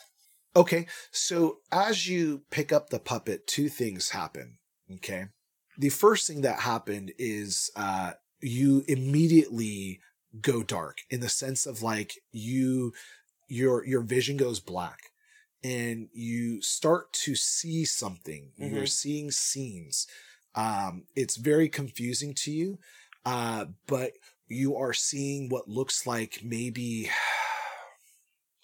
Okay, 0.56 0.86
so 1.12 1.58
as 1.70 2.08
you 2.08 2.42
pick 2.50 2.72
up 2.72 2.90
the 2.90 2.98
puppet, 2.98 3.46
two 3.46 3.68
things 3.68 4.10
happen. 4.10 4.58
Okay. 4.94 5.26
The 5.78 5.88
first 5.88 6.26
thing 6.26 6.42
that 6.42 6.60
happened 6.60 7.12
is 7.18 7.70
uh, 7.76 8.12
you 8.42 8.84
immediately 8.88 10.00
go 10.40 10.62
dark 10.62 11.02
in 11.10 11.20
the 11.20 11.28
sense 11.28 11.66
of 11.66 11.82
like 11.82 12.18
you 12.32 12.92
your 13.48 13.84
your 13.84 14.02
vision 14.02 14.36
goes 14.36 14.60
black 14.60 15.12
and 15.62 16.08
you 16.12 16.62
start 16.62 17.12
to 17.12 17.34
see 17.34 17.84
something 17.84 18.52
you're 18.56 18.86
Mhm. 18.86 18.86
seeing 18.86 19.30
scenes 19.30 20.06
um 20.54 21.06
it's 21.16 21.36
very 21.36 21.68
confusing 21.68 22.34
to 22.34 22.50
you 22.52 22.78
uh 23.24 23.66
but 23.86 24.12
you 24.48 24.76
are 24.76 24.92
seeing 24.94 25.48
what 25.48 25.68
looks 25.68 26.06
like 26.06 26.40
maybe 26.42 27.10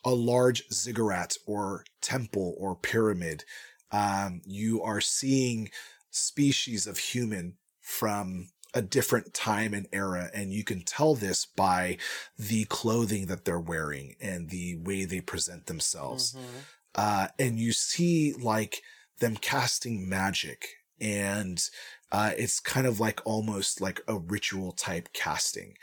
a 0.04 0.14
large 0.14 0.62
ziggurat 0.72 1.36
or 1.46 1.84
temple 2.00 2.54
or 2.58 2.76
pyramid. 2.76 3.44
Um, 3.90 4.42
you 4.44 4.82
are 4.82 5.00
seeing 5.00 5.70
species 6.10 6.86
of 6.86 6.98
human 6.98 7.58
from 7.80 8.48
a 8.76 8.82
different 8.82 9.34
time 9.34 9.74
and 9.74 9.88
era, 9.92 10.30
and 10.34 10.52
you 10.52 10.62
can 10.62 10.82
tell 10.82 11.14
this 11.14 11.46
by 11.46 11.96
the 12.38 12.64
clothing 12.66 13.26
that 13.26 13.44
they're 13.44 13.58
wearing 13.58 14.14
and 14.20 14.50
the 14.50 14.76
way 14.76 15.04
they 15.04 15.20
present 15.20 15.66
themselves. 15.66 16.34
Mm-hmm. 16.34 16.58
Uh, 16.94 17.28
and 17.38 17.58
you 17.58 17.72
see 17.72 18.32
like 18.34 18.82
them 19.18 19.36
casting 19.36 20.08
magic 20.08 20.68
and 21.00 21.62
uh, 22.12 22.32
it's 22.36 22.60
kind 22.60 22.86
of 22.86 23.00
like 23.00 23.20
almost 23.24 23.80
like 23.80 24.00
a 24.08 24.16
ritual 24.18 24.72
type 24.72 25.08
casting. 25.12 25.74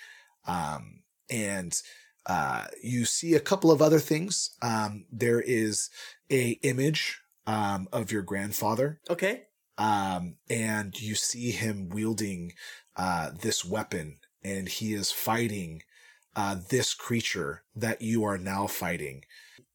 Um, 0.48 1.02
and 1.30 1.80
uh, 2.26 2.66
you 2.82 3.06
see 3.06 3.34
a 3.34 3.40
couple 3.40 3.72
of 3.72 3.82
other 3.82 4.00
things. 4.00 4.52
Um, 4.62 5.06
there 5.12 5.42
is 5.42 5.90
a 6.32 6.52
image 6.64 7.22
um, 7.46 7.88
of 7.92 8.12
your 8.12 8.22
grandfather, 8.22 9.02
Okay. 9.10 9.44
um, 9.78 10.36
and 10.50 11.00
you 11.00 11.16
see 11.16 11.52
him 11.52 11.90
wielding 11.90 12.54
uh, 12.96 13.32
this 13.42 13.66
weapon, 13.66 14.18
and 14.44 14.68
he 14.68 14.94
is 14.94 15.12
fighting 15.12 15.84
uh, 16.36 16.56
this 16.70 16.94
creature 16.94 17.64
that 17.76 18.02
you 18.02 18.24
are 18.24 18.38
now 18.38 18.68
fighting. 18.68 19.24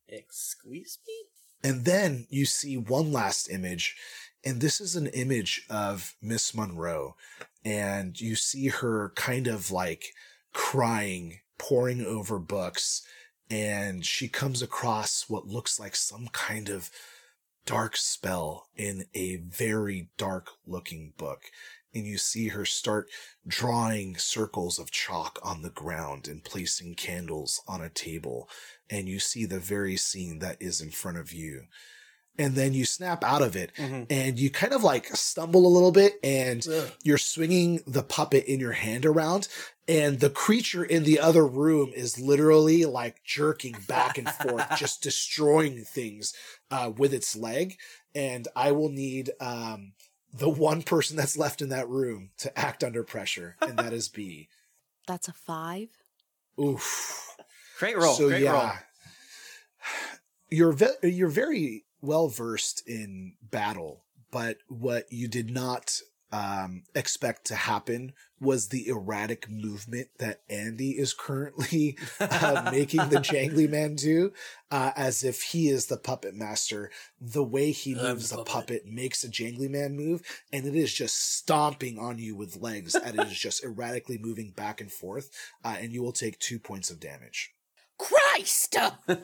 Excuse 0.08 0.98
me. 1.06 1.14
And 1.62 1.84
then 1.84 2.26
you 2.30 2.46
see 2.46 2.76
one 2.76 3.12
last 3.12 3.50
image, 3.50 3.96
and 4.44 4.60
this 4.60 4.80
is 4.80 4.94
an 4.96 5.08
image 5.08 5.66
of 5.68 6.14
Miss 6.22 6.54
Monroe, 6.54 7.16
and 7.64 8.20
you 8.20 8.36
see 8.36 8.68
her 8.68 9.12
kind 9.16 9.46
of 9.46 9.70
like 9.70 10.14
crying, 10.52 11.40
poring 11.58 12.04
over 12.04 12.38
books, 12.38 13.02
and 13.50 14.04
she 14.04 14.28
comes 14.28 14.62
across 14.62 15.28
what 15.28 15.46
looks 15.46 15.80
like 15.80 15.96
some 15.96 16.28
kind 16.28 16.68
of 16.68 16.90
dark 17.66 17.96
spell 17.96 18.68
in 18.76 19.04
a 19.14 19.36
very 19.36 20.08
dark 20.16 20.48
looking 20.66 21.12
book. 21.18 21.42
And 21.98 22.06
you 22.06 22.16
see 22.18 22.48
her 22.48 22.64
start 22.64 23.10
drawing 23.46 24.16
circles 24.16 24.78
of 24.78 24.90
chalk 24.90 25.38
on 25.42 25.62
the 25.62 25.70
ground 25.70 26.28
and 26.28 26.44
placing 26.44 26.94
candles 26.94 27.60
on 27.66 27.82
a 27.82 27.90
table 27.90 28.48
and 28.88 29.08
you 29.08 29.18
see 29.18 29.44
the 29.44 29.58
very 29.58 29.96
scene 29.96 30.38
that 30.38 30.56
is 30.60 30.80
in 30.80 30.90
front 30.90 31.18
of 31.18 31.32
you. 31.32 31.64
And 32.40 32.54
then 32.54 32.72
you 32.72 32.84
snap 32.84 33.24
out 33.24 33.42
of 33.42 33.56
it 33.56 33.72
Mhm. 33.76 34.06
and 34.08 34.38
you 34.38 34.48
kind 34.48 34.72
of 34.72 34.84
like 34.84 35.08
stumble 35.16 35.66
a 35.66 35.74
little 35.74 35.90
bit 35.90 36.20
and 36.22 36.64
Ugh. 36.68 36.92
you're 37.02 37.18
swinging 37.18 37.82
the 37.84 38.04
puppet 38.04 38.44
in 38.44 38.60
your 38.60 38.72
hand 38.72 39.04
around 39.04 39.48
and 39.88 40.20
the 40.20 40.30
creature 40.30 40.84
in 40.84 41.02
the 41.02 41.18
other 41.18 41.44
room 41.46 41.92
is 41.94 42.20
literally 42.20 42.84
like 42.84 43.24
jerking 43.24 43.74
back 43.88 44.18
and 44.18 44.28
forth, 44.30 44.66
just 44.78 45.02
destroying 45.02 45.84
things 45.84 46.32
uh, 46.70 46.92
with 46.96 47.12
its 47.12 47.34
leg. 47.34 47.76
And 48.14 48.46
I 48.54 48.70
will 48.72 48.90
need 48.90 49.30
um, 49.40 49.94
the 50.32 50.48
one 50.48 50.82
person 50.82 51.16
that's 51.16 51.36
left 51.36 51.62
in 51.62 51.68
that 51.70 51.88
room 51.88 52.30
to 52.38 52.56
act 52.58 52.84
under 52.84 53.02
pressure, 53.02 53.56
and 53.60 53.78
that 53.78 53.92
is 53.92 54.08
B. 54.08 54.48
That's 55.06 55.26
a 55.28 55.32
five. 55.32 55.88
Oof. 56.60 57.34
Great 57.78 57.96
roll. 57.96 58.14
So 58.14 58.28
Great 58.28 58.42
yeah, 58.42 58.52
roll. 58.52 58.72
you're 60.50 60.72
ve- 60.72 60.98
you're 61.08 61.28
very 61.28 61.84
well 62.02 62.28
versed 62.28 62.82
in 62.86 63.34
battle, 63.42 64.04
but 64.30 64.58
what 64.68 65.06
you 65.10 65.26
did 65.28 65.50
not 65.50 65.98
um, 66.30 66.82
expect 66.94 67.46
to 67.46 67.54
happen 67.54 68.12
was 68.40 68.68
the 68.68 68.88
erratic 68.88 69.50
movement 69.50 70.08
that 70.18 70.42
Andy 70.48 70.90
is 70.92 71.12
currently 71.12 71.96
uh, 72.20 72.68
making 72.72 73.08
the 73.08 73.16
jangly 73.16 73.68
man 73.68 73.94
do, 73.94 74.32
uh, 74.70 74.92
as 74.96 75.24
if 75.24 75.42
he 75.42 75.68
is 75.68 75.86
the 75.86 75.96
puppet 75.96 76.34
master. 76.34 76.90
The 77.20 77.44
way 77.44 77.70
he 77.70 77.94
moves 77.94 78.30
the 78.30 78.36
the 78.36 78.44
puppet. 78.44 78.84
puppet 78.84 78.86
makes 78.86 79.24
a 79.24 79.28
jangly 79.28 79.70
man 79.70 79.96
move, 79.96 80.22
and 80.52 80.66
it 80.66 80.76
is 80.76 80.92
just 80.92 81.36
stomping 81.36 81.98
on 81.98 82.18
you 82.18 82.36
with 82.36 82.60
legs, 82.60 82.94
and 82.94 83.18
it 83.18 83.26
is 83.28 83.38
just 83.38 83.64
erratically 83.64 84.18
moving 84.18 84.50
back 84.50 84.80
and 84.80 84.92
forth, 84.92 85.30
uh, 85.64 85.76
and 85.80 85.92
you 85.92 86.02
will 86.02 86.12
take 86.12 86.38
two 86.38 86.58
points 86.58 86.90
of 86.90 87.00
damage. 87.00 87.52
Christ! 87.98 88.76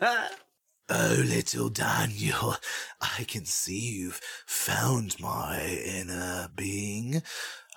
Oh, 0.91 1.17
little 1.25 1.71
Daniel, 1.71 2.57
I 3.01 3.25
can 3.25 3.47
see 3.47 3.95
you've 3.95 4.21
found 4.45 5.19
my 5.19 5.65
inner 5.83 6.51
being. 6.55 7.23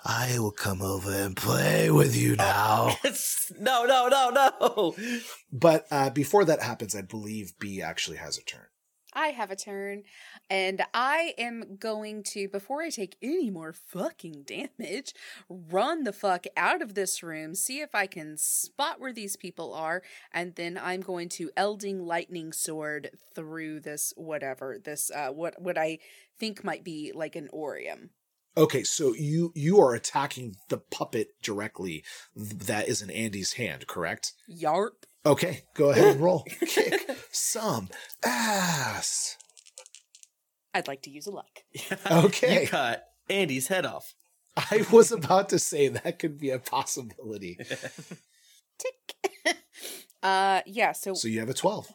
I 0.04 0.38
will 0.38 0.52
come 0.52 0.80
over 0.80 1.12
and 1.12 1.36
play 1.36 1.90
with 1.90 2.16
you 2.16 2.36
now. 2.36 2.96
No, 3.58 3.86
no, 3.86 4.08
no, 4.08 4.30
no. 4.30 4.94
But 5.50 5.86
uh, 5.90 6.10
before 6.10 6.44
that 6.44 6.60
happens, 6.60 6.94
I 6.94 7.00
believe 7.00 7.58
B 7.58 7.80
actually 7.80 8.18
has 8.18 8.36
a 8.36 8.44
turn. 8.44 8.66
I 9.14 9.28
have 9.28 9.50
a 9.50 9.56
turn, 9.56 10.02
and 10.50 10.82
I 10.92 11.34
am 11.38 11.76
going 11.78 12.22
to, 12.24 12.46
before 12.46 12.82
I 12.82 12.90
take 12.90 13.16
any 13.22 13.50
more 13.50 13.72
fucking 13.72 14.44
damage, 14.44 15.14
run 15.48 16.04
the 16.04 16.12
fuck 16.12 16.44
out 16.56 16.82
of 16.82 16.94
this 16.94 17.22
room, 17.22 17.54
see 17.54 17.80
if 17.80 17.94
I 17.94 18.06
can 18.06 18.36
spot 18.36 19.00
where 19.00 19.14
these 19.14 19.34
people 19.34 19.72
are, 19.72 20.02
and 20.32 20.54
then 20.56 20.78
I'm 20.80 21.00
going 21.00 21.30
to 21.30 21.50
Elding 21.56 22.04
Lightning 22.04 22.52
Sword 22.52 23.10
through 23.34 23.80
this 23.80 24.12
whatever, 24.16 24.78
this, 24.78 25.10
uh, 25.10 25.30
what, 25.30 25.60
what 25.60 25.78
I 25.78 25.98
think 26.38 26.62
might 26.62 26.84
be 26.84 27.10
like 27.14 27.34
an 27.34 27.48
Orium. 27.52 28.10
Okay, 28.56 28.82
so 28.82 29.14
you 29.14 29.52
you 29.54 29.80
are 29.80 29.94
attacking 29.94 30.56
the 30.68 30.78
puppet 30.78 31.28
directly 31.42 32.04
that 32.34 32.88
is 32.88 33.00
in 33.02 33.10
Andy's 33.10 33.52
hand, 33.54 33.86
correct? 33.86 34.32
Yarp. 34.50 35.04
Okay, 35.24 35.62
go 35.74 35.90
ahead 35.90 36.06
and 36.16 36.20
roll. 36.20 36.44
Kick 36.66 37.08
some 37.30 37.88
ass. 38.24 39.36
I'd 40.74 40.88
like 40.88 41.02
to 41.02 41.10
use 41.10 41.26
a 41.26 41.30
luck. 41.30 41.60
Okay. 42.10 42.62
You 42.62 42.68
cut 42.68 43.04
Andy's 43.30 43.68
head 43.68 43.84
off. 43.86 44.14
I 44.56 44.84
was 44.90 45.12
about 45.12 45.48
to 45.50 45.58
say 45.58 45.88
that 45.88 46.18
could 46.18 46.38
be 46.38 46.50
a 46.50 46.58
possibility. 46.58 47.58
Tick. 48.78 49.56
uh, 50.22 50.62
yeah, 50.66 50.92
so, 50.92 51.14
So 51.14 51.28
you 51.28 51.40
have 51.40 51.48
a 51.48 51.54
12. 51.54 51.92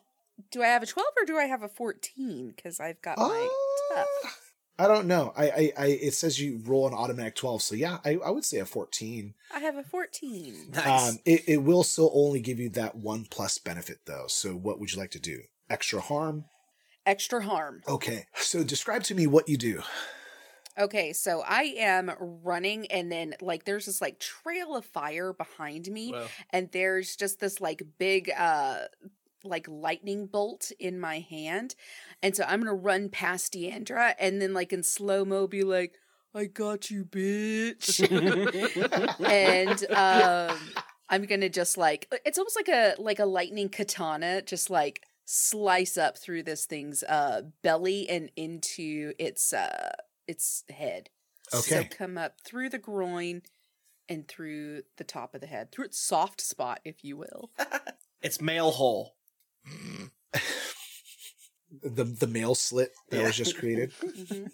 do 0.52 0.62
I 0.64 0.68
have 0.68 0.84
a 0.84 0.86
12 0.86 1.08
or 1.22 1.26
do 1.26 1.38
I 1.38 1.46
have 1.46 1.62
a 1.64 1.68
14? 1.70 2.54
Because 2.56 2.80
I've 2.80 3.02
got 3.02 3.18
my 3.18 3.50
Uh, 3.96 3.96
tough. 3.96 4.43
I 4.80 4.88
don't 4.88 5.06
know. 5.08 5.34
I, 5.38 5.44
I, 5.50 5.74
I, 5.78 5.86
it 5.88 6.14
says 6.14 6.40
you 6.40 6.60
roll 6.66 6.88
an 6.88 6.94
automatic 6.94 7.36
12. 7.36 7.62
So 7.62 7.76
yeah, 7.76 8.00
I, 8.04 8.18
I 8.26 8.32
would 8.32 8.45
say 8.45 8.58
a 8.58 8.66
14. 8.66 9.36
I 9.54 9.60
have 9.60 9.76
a 9.76 9.84
14. 9.84 10.56
Nice. 10.74 11.10
Um, 11.10 11.20
it, 11.26 11.44
it 11.48 11.58
will 11.58 11.84
still 11.84 12.12
only 12.14 12.40
give 12.40 12.60
you 12.60 12.70
that 12.70 12.95
one 12.95 13.28
plus 13.30 13.58
benefit 13.60 14.00
though. 14.06 14.26
So 14.28 14.54
what 14.54 14.80
would 14.80 14.91
you 14.91 15.00
like 15.00 15.12
to 15.12 15.20
do? 15.20 15.41
Extra 15.70 16.02
harm? 16.02 16.45
Extra 17.06 17.44
harm. 17.44 17.82
Okay. 17.88 18.26
So 18.36 18.64
describe 18.64 19.04
to 19.04 19.16
me 19.16 19.28
what 19.28 19.48
you 19.48 19.58
do. 19.58 19.84
Okay, 20.80 21.14
so 21.14 21.44
I 21.48 21.76
am 21.78 22.12
running, 22.20 22.88
and 22.88 23.12
then 23.12 23.36
like 23.41 23.64
there's 23.64 23.86
this 23.86 24.02
like 24.02 24.20
trail 24.20 24.76
of 24.76 24.86
fire 24.86 25.32
behind 25.32 25.88
me, 25.88 26.12
Well, 26.12 26.28
and 26.50 26.68
there's 26.72 27.16
just 27.16 27.40
this 27.40 27.62
like 27.62 27.84
big 28.00 28.32
uh 28.36 28.80
like 29.44 29.68
lightning 29.68 30.28
bolt 30.28 30.72
in 30.80 30.99
my 30.99 31.20
hand, 31.20 31.76
and 32.22 32.36
so 32.36 32.44
I'm 32.48 32.60
gonna 32.60 32.74
run 32.74 33.10
past 33.10 33.53
Deandra, 33.53 34.15
and 34.20 34.41
then 34.41 34.53
like 34.53 34.74
in 34.74 34.84
slow 34.84 35.26
mo 35.26 35.48
be 35.48 35.64
like, 35.64 35.95
"I 36.34 36.45
got 36.45 36.90
you, 36.90 37.06
bitch," 37.06 37.99
and 39.30 39.91
um, 39.91 40.57
I'm 41.10 41.26
gonna 41.26 41.49
just 41.49 41.78
like 41.78 42.14
it's 42.26 42.38
almost 42.38 42.56
like 42.56 42.70
a 42.70 42.95
like 42.99 43.20
a 43.20 43.26
lightning 43.26 43.70
katana, 43.70 44.41
just 44.41 44.70
like 44.70 45.06
slice 45.26 45.98
up 45.98 46.18
through 46.18 46.44
this 46.44 46.65
thing's 46.65 47.02
uh 47.03 47.41
belly 47.61 48.10
and 48.10 48.30
into 48.36 49.14
its 49.18 49.53
uh 49.53 49.91
its 50.28 50.64
head. 50.70 51.10
Okay. 51.53 51.61
So 51.61 51.84
come 51.86 52.18
up 52.18 52.41
through 52.44 52.70
the 52.70 52.80
groin 52.80 53.41
and 54.10 54.28
through 54.28 54.84
the 54.98 55.03
top 55.03 55.34
of 55.34 55.41
the 55.41 55.48
head, 55.48 55.72
through 55.72 55.86
its 55.86 55.99
soft 55.99 56.41
spot, 56.41 56.80
if 56.84 57.03
you 57.03 57.18
will. 57.18 57.52
it's 58.22 58.41
male 58.41 58.72
hole. 58.72 59.15
the 61.81 62.03
the 62.03 62.27
mail 62.27 62.56
slit 62.56 62.91
that 63.10 63.18
Yeah. 63.18 63.26
was 63.27 63.35
just 63.38 63.57
created. 63.57 63.94
Mhm. 64.03 64.52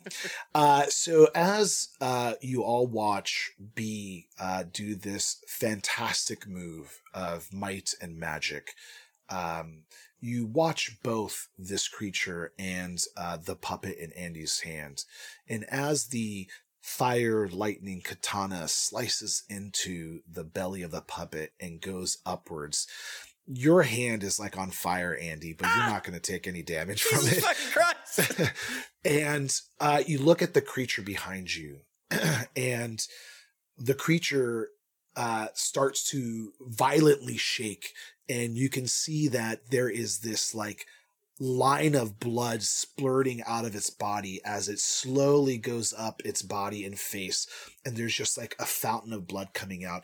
Uh, 0.56 0.86
so 0.88 1.30
as 1.36 1.90
uh, 2.02 2.36
you 2.42 2.64
all 2.64 2.88
watch 2.88 3.52
B 3.76 4.28
uh, 4.40 4.64
do 4.72 4.96
this 4.96 5.44
fantastic 5.48 6.48
move 6.48 7.02
of 7.14 7.52
might 7.54 7.94
and 8.02 8.18
magic, 8.18 8.74
um, 9.30 9.84
you 10.20 10.46
watch 10.46 10.98
both 11.04 11.50
this 11.58 11.88
creature 11.88 12.54
and 12.58 13.04
uh, 13.18 13.38
the 13.38 13.56
puppet 13.56 13.98
in 13.98 14.12
Andy's 14.14 14.62
hand, 14.62 15.04
and 15.48 15.66
as 15.66 16.08
the 16.08 16.48
fire 16.82 17.48
lightning 17.50 18.02
katana 18.02 18.68
slices 18.68 19.44
into 19.50 20.22
the 20.32 20.44
belly 20.46 20.82
of 20.82 20.92
the 20.92 21.02
puppet 21.02 21.54
and 21.60 21.82
goes 21.82 22.18
upwards. 22.26 22.88
Your 23.52 23.82
hand 23.82 24.24
is 24.24 24.40
like 24.40 24.58
on 24.58 24.70
fire, 24.70 25.18
Andy, 25.20 25.54
but 25.54 25.68
you're 25.68 25.88
not 25.88 26.04
going 26.04 26.14
to 26.14 26.20
take 26.20 26.48
any 26.48 26.62
damage 26.62 27.02
from 27.02 27.26
it. 27.26 27.44
and 29.06 29.54
uh, 29.80 30.04
you 30.06 30.20
look 30.20 30.42
at 30.44 30.54
the 30.54 30.62
creature 30.62 31.02
behind 31.02 31.56
you, 31.56 31.80
and 32.56 33.04
the 33.78 33.96
creature 33.96 34.70
uh, 35.16 35.48
starts 35.54 36.10
to 36.12 36.54
violently 36.62 37.38
shake, 37.38 37.94
and 38.30 38.56
you 38.56 38.70
can 38.70 38.88
see 38.88 39.28
that 39.28 39.72
there 39.72 39.90
is 39.90 40.20
this 40.20 40.54
like 40.54 40.86
line 41.40 41.96
of 41.96 42.20
blood 42.20 42.62
splurting 42.62 43.42
out 43.48 43.66
of 43.66 43.74
its 43.74 43.90
body 43.90 44.42
as 44.44 44.68
it 44.68 44.80
slowly 44.80 45.58
goes 45.58 45.94
up 45.98 46.22
its 46.26 46.42
body 46.42 46.86
and 46.86 47.00
face, 47.00 47.48
and 47.86 47.96
there's 47.96 48.16
just 48.16 48.38
like 48.38 48.56
a 48.60 48.66
fountain 48.66 49.14
of 49.14 49.28
blood 49.28 49.50
coming 49.54 49.84
out. 49.86 50.04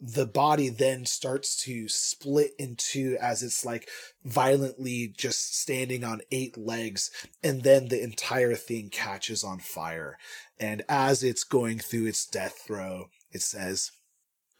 The 0.00 0.26
body 0.26 0.68
then 0.68 1.06
starts 1.06 1.56
to 1.64 1.88
split 1.88 2.52
in 2.58 2.76
two 2.76 3.16
as 3.20 3.42
it's 3.42 3.64
like 3.64 3.88
violently 4.24 5.12
just 5.16 5.56
standing 5.56 6.04
on 6.04 6.20
eight 6.30 6.58
legs 6.58 7.10
and 7.42 7.62
then 7.62 7.88
the 7.88 8.02
entire 8.02 8.54
thing 8.54 8.90
catches 8.90 9.42
on 9.42 9.60
fire. 9.60 10.18
And 10.58 10.82
as 10.88 11.22
it's 11.22 11.44
going 11.44 11.78
through 11.78 12.06
its 12.06 12.26
death 12.26 12.60
throw, 12.66 13.06
it 13.32 13.42
says, 13.42 13.92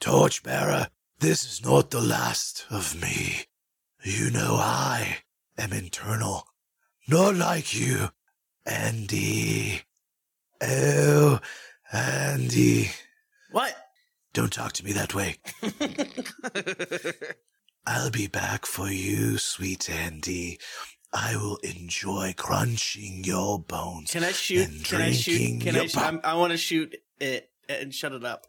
Torchbearer, 0.01 0.89
this 1.19 1.44
is 1.44 1.65
not 1.65 1.90
the 1.90 2.01
last 2.01 2.66
of 2.70 3.01
me. 3.01 3.47
You 4.02 4.31
know 4.31 4.56
I 4.56 5.19
am 5.56 5.73
internal, 5.73 6.47
not 7.09 7.36
like 7.36 7.74
you, 7.74 8.11
Andy. 8.66 9.82
Oh, 10.61 11.40
Andy. 11.93 12.90
What? 13.51 13.74
Don't 14.35 14.52
talk 14.52 14.73
to 14.73 14.85
me 14.85 14.93
that 14.93 15.15
way. 15.15 15.36
I'll 17.86 18.11
be 18.11 18.27
back 18.27 18.66
for 18.66 18.89
you, 18.89 19.39
sweet 19.39 19.89
Andy. 19.89 20.59
I 21.12 21.36
will 21.36 21.59
enjoy 21.59 22.35
crunching 22.36 23.23
your 23.23 23.61
bones. 23.61 24.11
Can 24.11 24.24
I 24.24 24.32
shoot? 24.32 24.69
and 24.69 24.85
Can 24.85 25.01
I 25.01 25.12
shoot? 25.12 25.61
Can 25.61 25.77
I? 25.77 25.86
Sh- 25.86 25.97
I'm, 25.97 26.20
want 26.24 26.51
to 26.51 26.56
shoot 26.56 26.97
it 27.20 27.48
and 27.69 27.94
shut 27.94 28.12
it 28.12 28.24
up. 28.24 28.48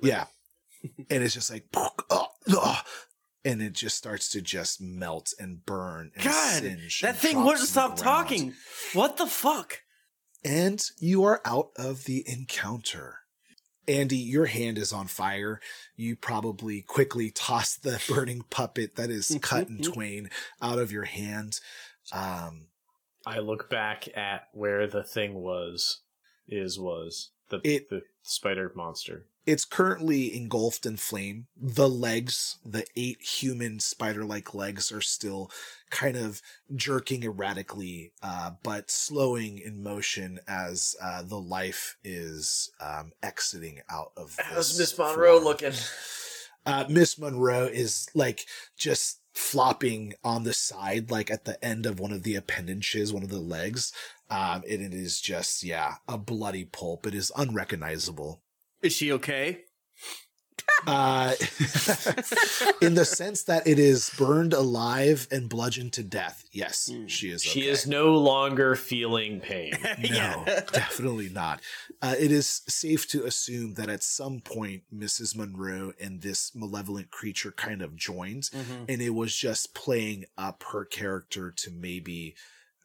Yeah. 0.00 0.26
and 1.10 1.24
it's 1.24 1.34
just 1.34 1.50
like, 1.50 1.66
and 3.44 3.60
it 3.60 3.72
just 3.72 3.96
starts 3.96 4.28
to 4.30 4.40
just 4.40 4.80
melt 4.80 5.32
and 5.40 5.66
burn. 5.66 6.12
And 6.14 6.24
God, 6.24 6.62
singe 6.62 7.00
that 7.00 7.16
thing 7.16 7.42
wouldn't 7.42 7.66
stop 7.68 7.96
talking. 7.96 8.54
What 8.92 9.16
the 9.16 9.26
fuck? 9.26 9.80
And 10.44 10.80
you 11.00 11.24
are 11.24 11.40
out 11.44 11.70
of 11.76 12.04
the 12.04 12.22
encounter. 12.28 13.23
Andy, 13.86 14.16
your 14.16 14.46
hand 14.46 14.78
is 14.78 14.92
on 14.92 15.06
fire. 15.06 15.60
You 15.96 16.16
probably 16.16 16.82
quickly 16.82 17.30
toss 17.30 17.76
the 17.76 18.02
burning 18.08 18.44
puppet 18.50 18.96
that 18.96 19.10
is 19.10 19.38
cut 19.42 19.68
in 19.68 19.78
twain 19.82 20.30
out 20.62 20.78
of 20.78 20.92
your 20.92 21.04
hand. 21.04 21.60
Um, 22.12 22.66
I 23.26 23.38
look 23.38 23.70
back 23.70 24.08
at 24.16 24.48
where 24.52 24.86
the 24.86 25.02
thing 25.02 25.34
was, 25.34 26.00
is 26.46 26.78
was 26.78 27.30
the 27.48 27.60
It- 27.64 27.88
the 27.90 28.02
spider 28.22 28.72
monster. 28.74 29.26
It's 29.46 29.64
currently 29.64 30.34
engulfed 30.34 30.86
in 30.86 30.96
flame. 30.96 31.46
The 31.60 31.88
legs, 31.88 32.58
the 32.64 32.84
eight 32.96 33.20
human 33.20 33.80
spider 33.80 34.24
like 34.24 34.54
legs, 34.54 34.90
are 34.90 35.00
still 35.00 35.50
kind 35.90 36.16
of 36.16 36.40
jerking 36.74 37.24
erratically, 37.24 38.12
uh, 38.22 38.52
but 38.62 38.90
slowing 38.90 39.58
in 39.58 39.82
motion 39.82 40.40
as 40.48 40.96
uh, 41.02 41.22
the 41.22 41.38
life 41.38 41.96
is 42.02 42.70
um, 42.80 43.12
exiting 43.22 43.80
out 43.90 44.12
of 44.16 44.36
this 44.78 44.92
form. 44.92 45.14
looking? 45.38 45.72
Uh, 46.66 46.84
Miss 46.88 47.18
Monroe 47.18 47.66
is 47.66 48.08
like 48.14 48.46
just 48.76 49.20
flopping 49.34 50.14
on 50.22 50.44
the 50.44 50.54
side, 50.54 51.10
like 51.10 51.30
at 51.30 51.44
the 51.44 51.62
end 51.62 51.84
of 51.84 52.00
one 52.00 52.12
of 52.12 52.22
the 52.22 52.36
appendages, 52.36 53.12
one 53.12 53.22
of 53.22 53.28
the 53.28 53.40
legs. 53.40 53.92
Um, 54.30 54.62
and 54.68 54.80
it 54.80 54.94
is 54.94 55.20
just, 55.20 55.62
yeah, 55.62 55.96
a 56.08 56.16
bloody 56.16 56.64
pulp. 56.64 57.06
It 57.06 57.14
is 57.14 57.30
unrecognizable. 57.36 58.40
Is 58.84 58.92
she 58.92 59.12
okay? 59.12 59.60
Uh, 60.86 61.32
in 62.82 62.94
the 62.94 63.04
sense 63.04 63.44
that 63.44 63.66
it 63.66 63.78
is 63.78 64.10
burned 64.18 64.52
alive 64.52 65.26
and 65.30 65.48
bludgeoned 65.48 65.92
to 65.94 66.02
death. 66.02 66.44
Yes, 66.52 66.90
Mm. 66.92 67.08
she 67.08 67.30
is. 67.30 67.42
She 67.42 67.62
okay. 67.62 67.70
is 67.70 67.86
no 67.86 68.14
longer 68.16 68.74
feeling 68.76 69.40
pain. 69.40 69.72
No, 70.10 70.44
definitely 70.72 71.30
not. 71.30 71.60
Uh, 72.02 72.14
it 72.18 72.30
is 72.30 72.60
safe 72.68 73.08
to 73.08 73.24
assume 73.24 73.74
that 73.74 73.88
at 73.88 74.02
some 74.02 74.40
point, 74.40 74.82
Mrs. 74.94 75.34
Monroe 75.34 75.92
and 76.00 76.20
this 76.20 76.54
malevolent 76.54 77.10
creature 77.10 77.52
kind 77.52 77.80
of 77.80 77.96
joined, 77.96 78.44
Mhm. 78.52 78.84
and 78.88 79.00
it 79.00 79.10
was 79.14 79.34
just 79.34 79.74
playing 79.74 80.26
up 80.36 80.62
her 80.72 80.84
character 80.84 81.50
to 81.50 81.70
maybe 81.70 82.34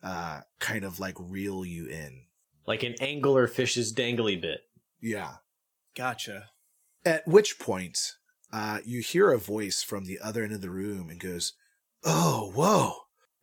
uh, 0.01 0.41
kind 0.59 0.85
of 0.85 0.99
like 1.01 1.15
reel 1.19 1.65
you 1.65 1.85
in. 1.87 2.21
like 2.65 2.83
an 2.83 2.95
angler 3.01 3.47
fish's 3.47 3.93
dangly 3.93 4.39
bit. 4.39 4.61
Yeah. 5.01 5.35
Gotcha. 5.99 6.45
At 7.03 7.27
which 7.27 7.59
point, 7.59 8.13
uh, 8.53 8.79
you 8.85 9.01
hear 9.01 9.33
a 9.33 9.37
voice 9.37 9.83
from 9.83 10.05
the 10.05 10.17
other 10.23 10.45
end 10.45 10.53
of 10.53 10.61
the 10.61 10.69
room 10.69 11.09
and 11.09 11.19
goes, 11.19 11.51
"Oh, 12.05 12.51
whoa! 12.55 12.93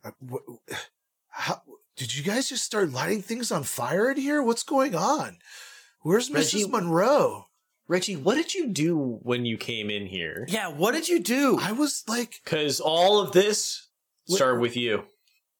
Uh, 0.03 0.11
wh- 0.27 0.73
how 1.29 1.61
did 1.95 2.15
you 2.15 2.23
guys 2.23 2.49
just 2.49 2.63
start 2.63 2.91
lighting 2.91 3.21
things 3.21 3.51
on 3.51 3.61
fire 3.63 4.09
in 4.09 4.17
here? 4.17 4.41
What's 4.41 4.63
going 4.63 4.95
on? 4.95 5.37
Where's 6.01 6.31
Reggie- 6.31 6.63
Mrs. 6.65 6.69
Monroe? 6.71 7.45
Reggie, 7.87 8.15
what 8.15 8.33
did 8.35 8.55
you 8.55 8.65
do 8.67 9.19
when 9.21 9.45
you 9.45 9.55
came 9.55 9.91
in 9.91 10.07
here? 10.07 10.43
Yeah. 10.49 10.69
What 10.69 10.93
did 10.93 11.07
you 11.07 11.19
do? 11.19 11.59
I 11.61 11.73
was 11.73 12.03
like, 12.07 12.41
Because 12.43 12.79
all 12.79 13.19
of 13.19 13.33
this 13.33 13.87
What- 14.25 14.37
started 14.37 14.61
with 14.61 14.75
you. 14.75 15.05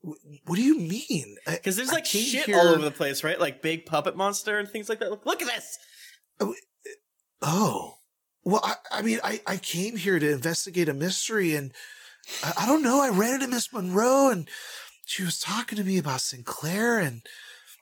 What 0.01 0.55
do 0.55 0.63
you 0.63 0.79
mean? 0.79 1.37
Because 1.45 1.75
there's 1.75 1.91
like 1.91 2.05
shit 2.07 2.45
here- 2.45 2.57
all 2.57 2.69
over 2.69 2.81
the 2.81 2.89
place, 2.91 3.23
right? 3.23 3.39
Like 3.39 3.61
big 3.61 3.85
puppet 3.85 4.17
monster 4.17 4.57
and 4.57 4.67
things 4.67 4.89
like 4.89 4.99
that. 4.99 5.11
Look, 5.11 5.25
look 5.27 5.41
at 5.43 5.47
this. 5.47 5.77
Oh, 6.39 6.55
oh, 7.41 7.95
well, 8.43 8.61
I, 8.63 8.75
I 8.91 9.01
mean, 9.01 9.19
I, 9.23 9.41
I 9.45 9.57
came 9.57 9.97
here 9.97 10.19
to 10.19 10.31
investigate 10.31 10.89
a 10.89 10.93
mystery, 10.93 11.55
and 11.55 11.71
I, 12.43 12.53
I 12.59 12.65
don't 12.65 12.83
know. 12.83 13.01
I 13.01 13.09
ran 13.09 13.35
into 13.35 13.47
Miss 13.47 13.71
Monroe, 13.73 14.29
and 14.29 14.47
she 15.05 15.23
was 15.23 15.39
talking 15.39 15.77
to 15.77 15.83
me 15.83 15.97
about 15.97 16.21
Sinclair 16.21 16.99
and 16.99 17.21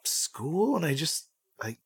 school, 0.03 0.75
and 0.75 0.85
I 0.85 0.93
just, 0.93 1.27
I, 1.61 1.77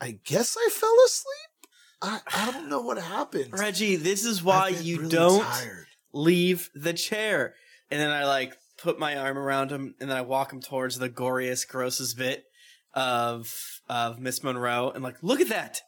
I 0.00 0.18
guess 0.24 0.56
I 0.58 0.68
fell 0.70 0.96
asleep. 1.06 1.54
I, 2.02 2.20
I 2.26 2.50
don't 2.52 2.68
know 2.68 2.82
what 2.82 2.98
happened. 2.98 3.58
Reggie, 3.58 3.96
this 3.96 4.24
is 4.24 4.42
why 4.42 4.68
you 4.68 4.98
really 4.98 5.10
don't 5.10 5.44
tired. 5.44 5.86
leave 6.12 6.70
the 6.74 6.92
chair. 6.92 7.54
And 7.90 8.00
then 8.00 8.10
I 8.10 8.24
like 8.24 8.56
put 8.76 8.98
my 8.98 9.16
arm 9.16 9.38
around 9.38 9.70
him 9.70 9.94
and 10.00 10.10
then 10.10 10.16
I 10.16 10.22
walk 10.22 10.52
him 10.52 10.60
towards 10.60 10.98
the 10.98 11.08
goriest, 11.08 11.68
grossest 11.68 12.18
bit 12.18 12.44
of 12.92 13.80
of 13.88 14.18
Miss 14.18 14.42
Monroe 14.42 14.90
and 14.90 15.02
like, 15.02 15.16
look 15.22 15.40
at 15.40 15.48
that. 15.48 15.80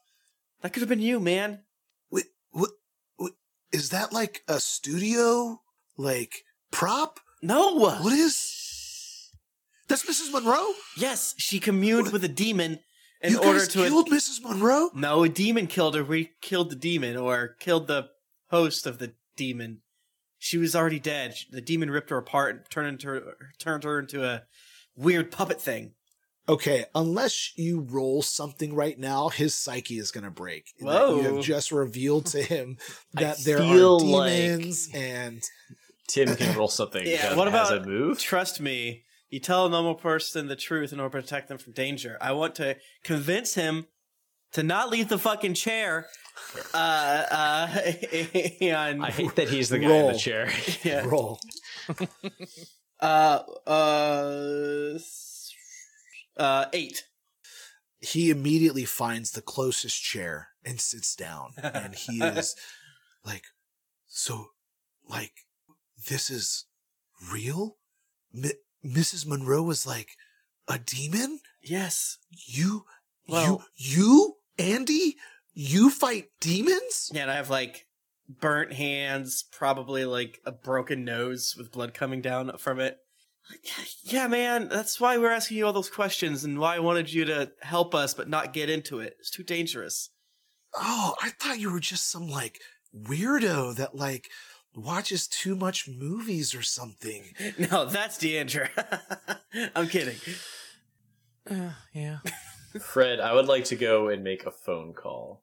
That 0.63 0.73
could 0.73 0.81
have 0.81 0.89
been 0.89 1.01
you, 1.01 1.21
man. 1.21 1.61
Wait, 2.11 2.27
what, 2.51 2.71
what? 3.17 3.33
Is 3.73 3.91
that 3.91 4.13
like 4.13 4.43
a 4.49 4.61
studio, 4.61 5.61
like 5.97 6.45
prop? 6.71 7.21
No. 7.43 7.75
What 7.75 8.13
is? 8.13 9.31
That's 9.89 10.05
Mrs. 10.05 10.33
Monroe. 10.33 10.73
Yes, 10.97 11.35
she 11.39 11.61
communed 11.61 12.05
What? 12.05 12.15
with 12.15 12.25
a 12.25 12.29
demon 12.29 12.81
in 13.21 13.33
you 13.33 13.39
order 13.39 13.59
guys 13.61 13.69
to 13.69 13.87
killed 13.87 14.09
Mrs. 14.09 14.43
Monroe. 14.43 14.91
No, 14.95 15.23
a 15.23 15.29
demon 15.29 15.67
killed 15.67 15.95
her. 15.95 16.05
We 16.05 16.33
killed 16.41 16.71
the 16.71 16.77
demon 16.77 17.17
or 17.17 17.57
killed 17.61 17.87
the 17.87 18.09
host 18.51 18.87
of 18.87 18.99
the 18.99 19.13
demon. 19.37 19.83
She 20.39 20.59
was 20.59 20.75
already 20.77 20.99
dead. 20.99 21.37
The 21.51 21.61
demon 21.61 21.91
ripped 21.91 22.11
her 22.11 22.19
apart 22.19 22.57
and 22.57 22.71
turned 22.71 22.89
into 22.89 23.09
her, 23.09 23.37
turned 23.59 23.85
her 23.85 23.99
into 23.99 24.25
a 24.25 24.43
weird 24.97 25.31
puppet 25.31 25.61
thing. 25.61 25.93
Okay, 26.49 26.85
unless 26.95 27.53
you 27.59 27.81
roll 27.91 28.23
something 28.23 28.73
right 28.75 28.97
now, 28.99 29.29
his 29.29 29.55
psyche 29.55 29.99
is 29.99 30.13
going 30.13 30.25
to 30.25 30.31
break. 30.31 30.67
That 30.79 30.85
Whoa. 30.87 31.17
You 31.21 31.35
have 31.37 31.45
just 31.45 31.73
revealed 31.73 32.27
to 32.27 32.43
him 32.55 32.77
I 33.17 33.23
that 33.23 33.39
there 33.39 33.57
are 33.59 33.75
feel 33.75 33.99
like- 33.99 34.33
demons 34.33 34.89
and 34.95 35.43
Tim 36.09 36.37
can 36.37 36.57
roll 36.57 36.69
something. 36.69 37.05
Yeah, 37.05 37.35
what 37.35 37.49
about- 37.49 37.77
a 37.77 37.81
move? 37.85 38.21
Trust 38.21 38.61
me, 38.61 39.03
you 39.29 39.41
tell 39.41 39.67
a 39.67 39.71
normal 39.71 39.97
person 39.97 40.47
the 40.47 40.55
truth 40.55 40.93
in 40.93 41.01
order 41.01 41.19
to 41.19 41.23
protect 41.23 41.49
them 41.49 41.59
from 41.59 41.73
danger. 41.73 42.17
I 42.21 42.31
want 42.33 42.55
to 42.57 42.77
convince 43.03 43.55
him 43.55 43.87
to 44.53 44.63
not 44.63 44.89
leave 44.89 45.09
the 45.09 45.19
fucking 45.19 45.55
chair. 45.55 46.07
Uh, 46.73 46.77
uh, 46.77 47.67
and 48.61 49.05
I 49.05 49.11
hate 49.11 49.35
that 49.35 49.49
he's 49.49 49.69
the 49.69 49.81
guy 49.81 49.91
in 49.97 50.13
the 50.13 50.19
chair. 50.19 50.49
yeah. 50.85 51.05
roll. 51.05 51.41
Uh, 53.01 53.41
uh, 53.67 54.93
s- 54.95 55.26
uh, 56.37 56.67
eight. 56.73 57.05
He 58.01 58.31
immediately 58.31 58.85
finds 58.85 59.31
the 59.33 59.41
closest 59.43 60.03
chair 60.03 60.49
and 60.65 60.81
sits 60.81 61.15
down. 61.17 61.53
And 61.63 61.95
he 61.95 62.19
is 62.23 62.55
like, 63.25 63.45
So, 64.07 64.49
like, 65.09 65.33
this 66.09 66.31
is 66.31 66.67
real? 67.33 67.79
Mi- 68.33 68.53
Mrs. 68.85 69.27
Monroe 69.27 69.63
was 69.63 69.87
like 69.87 70.11
a 70.69 70.79
demon? 70.79 71.41
Yes. 71.63 72.19
You, 72.47 72.85
Well- 73.29 73.65
you, 73.75 73.97
you, 74.03 74.35
Andy? 74.59 75.17
You 75.55 75.89
fight 75.91 76.27
demons? 76.41 77.11
Yeah, 77.15 77.23
and 77.23 77.31
I 77.31 77.37
have 77.37 77.49
like 77.51 77.87
burnt 78.29 78.75
hands, 78.75 79.43
probably 79.53 80.05
like 80.05 80.39
a 80.45 80.53
broken 80.53 81.05
nose 81.05 81.55
with 81.57 81.73
blood 81.73 81.95
coming 81.95 82.21
down 82.21 82.53
from 82.59 82.79
it. 82.79 82.99
Yeah, 84.03 84.29
man, 84.29 84.69
that's 84.69 85.01
why 85.01 85.19
we're 85.19 85.31
asking 85.31 85.59
you 85.59 85.67
all 85.67 85.73
those 85.73 85.91
questions 85.91 86.45
and 86.45 86.59
why 86.59 86.77
I 86.77 86.81
wanted 86.81 87.13
you 87.13 87.25
to 87.27 87.53
help 87.63 87.95
us 87.95 88.15
but 88.15 88.29
not 88.29 88.53
get 88.53 88.71
into 88.71 89.01
it. 89.01 89.17
It's 89.19 89.31
too 89.31 89.43
dangerous. 89.43 90.11
Oh, 90.75 91.15
I 91.23 91.31
thought 91.31 91.61
you 91.61 91.73
were 91.73 91.81
just 91.81 92.11
some 92.11 92.29
like 92.29 92.61
weirdo 92.95 93.77
that 93.77 93.95
like 93.95 94.29
watches 94.75 95.27
too 95.27 95.57
much 95.57 95.89
movies 95.89 96.55
or 96.55 96.63
something. 96.63 97.25
No, 97.71 97.87
that's 97.87 98.19
Deandra. 98.19 98.69
I'm 99.75 99.89
kidding. 99.89 100.17
Uh, 101.51 101.71
yeah. 101.95 102.19
Fred, 102.81 103.21
I 103.21 103.33
would 103.33 103.47
like 103.47 103.65
to 103.67 103.77
go 103.77 104.09
and 104.09 104.23
make 104.23 104.45
a 104.45 104.51
phone 104.51 104.93
call. 104.93 105.43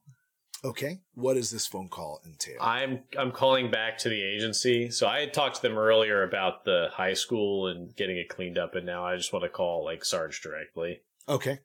Okay, 0.65 1.01
what 1.15 1.33
does 1.33 1.49
this 1.51 1.67
phone 1.67 1.89
call 1.89 2.21
entail? 2.25 2.57
I'm 2.61 3.01
I'm 3.17 3.31
calling 3.31 3.69
back 3.69 3.97
to 3.99 4.09
the 4.09 4.21
agency. 4.21 4.89
So 4.91 5.07
I 5.07 5.19
had 5.19 5.33
talked 5.33 5.57
to 5.57 5.61
them 5.61 5.77
earlier 5.77 6.23
about 6.23 6.63
the 6.63 6.87
high 6.93 7.13
school 7.15 7.67
and 7.67 7.93
getting 7.95 8.17
it 8.17 8.29
cleaned 8.29 8.57
up, 8.57 8.75
and 8.75 8.85
now 8.85 9.05
I 9.05 9.17
just 9.17 9.33
want 9.33 9.43
to 9.43 9.49
call 9.49 9.83
like 9.83 10.05
Sarge 10.05 10.41
directly. 10.41 11.01
okay. 11.27 11.59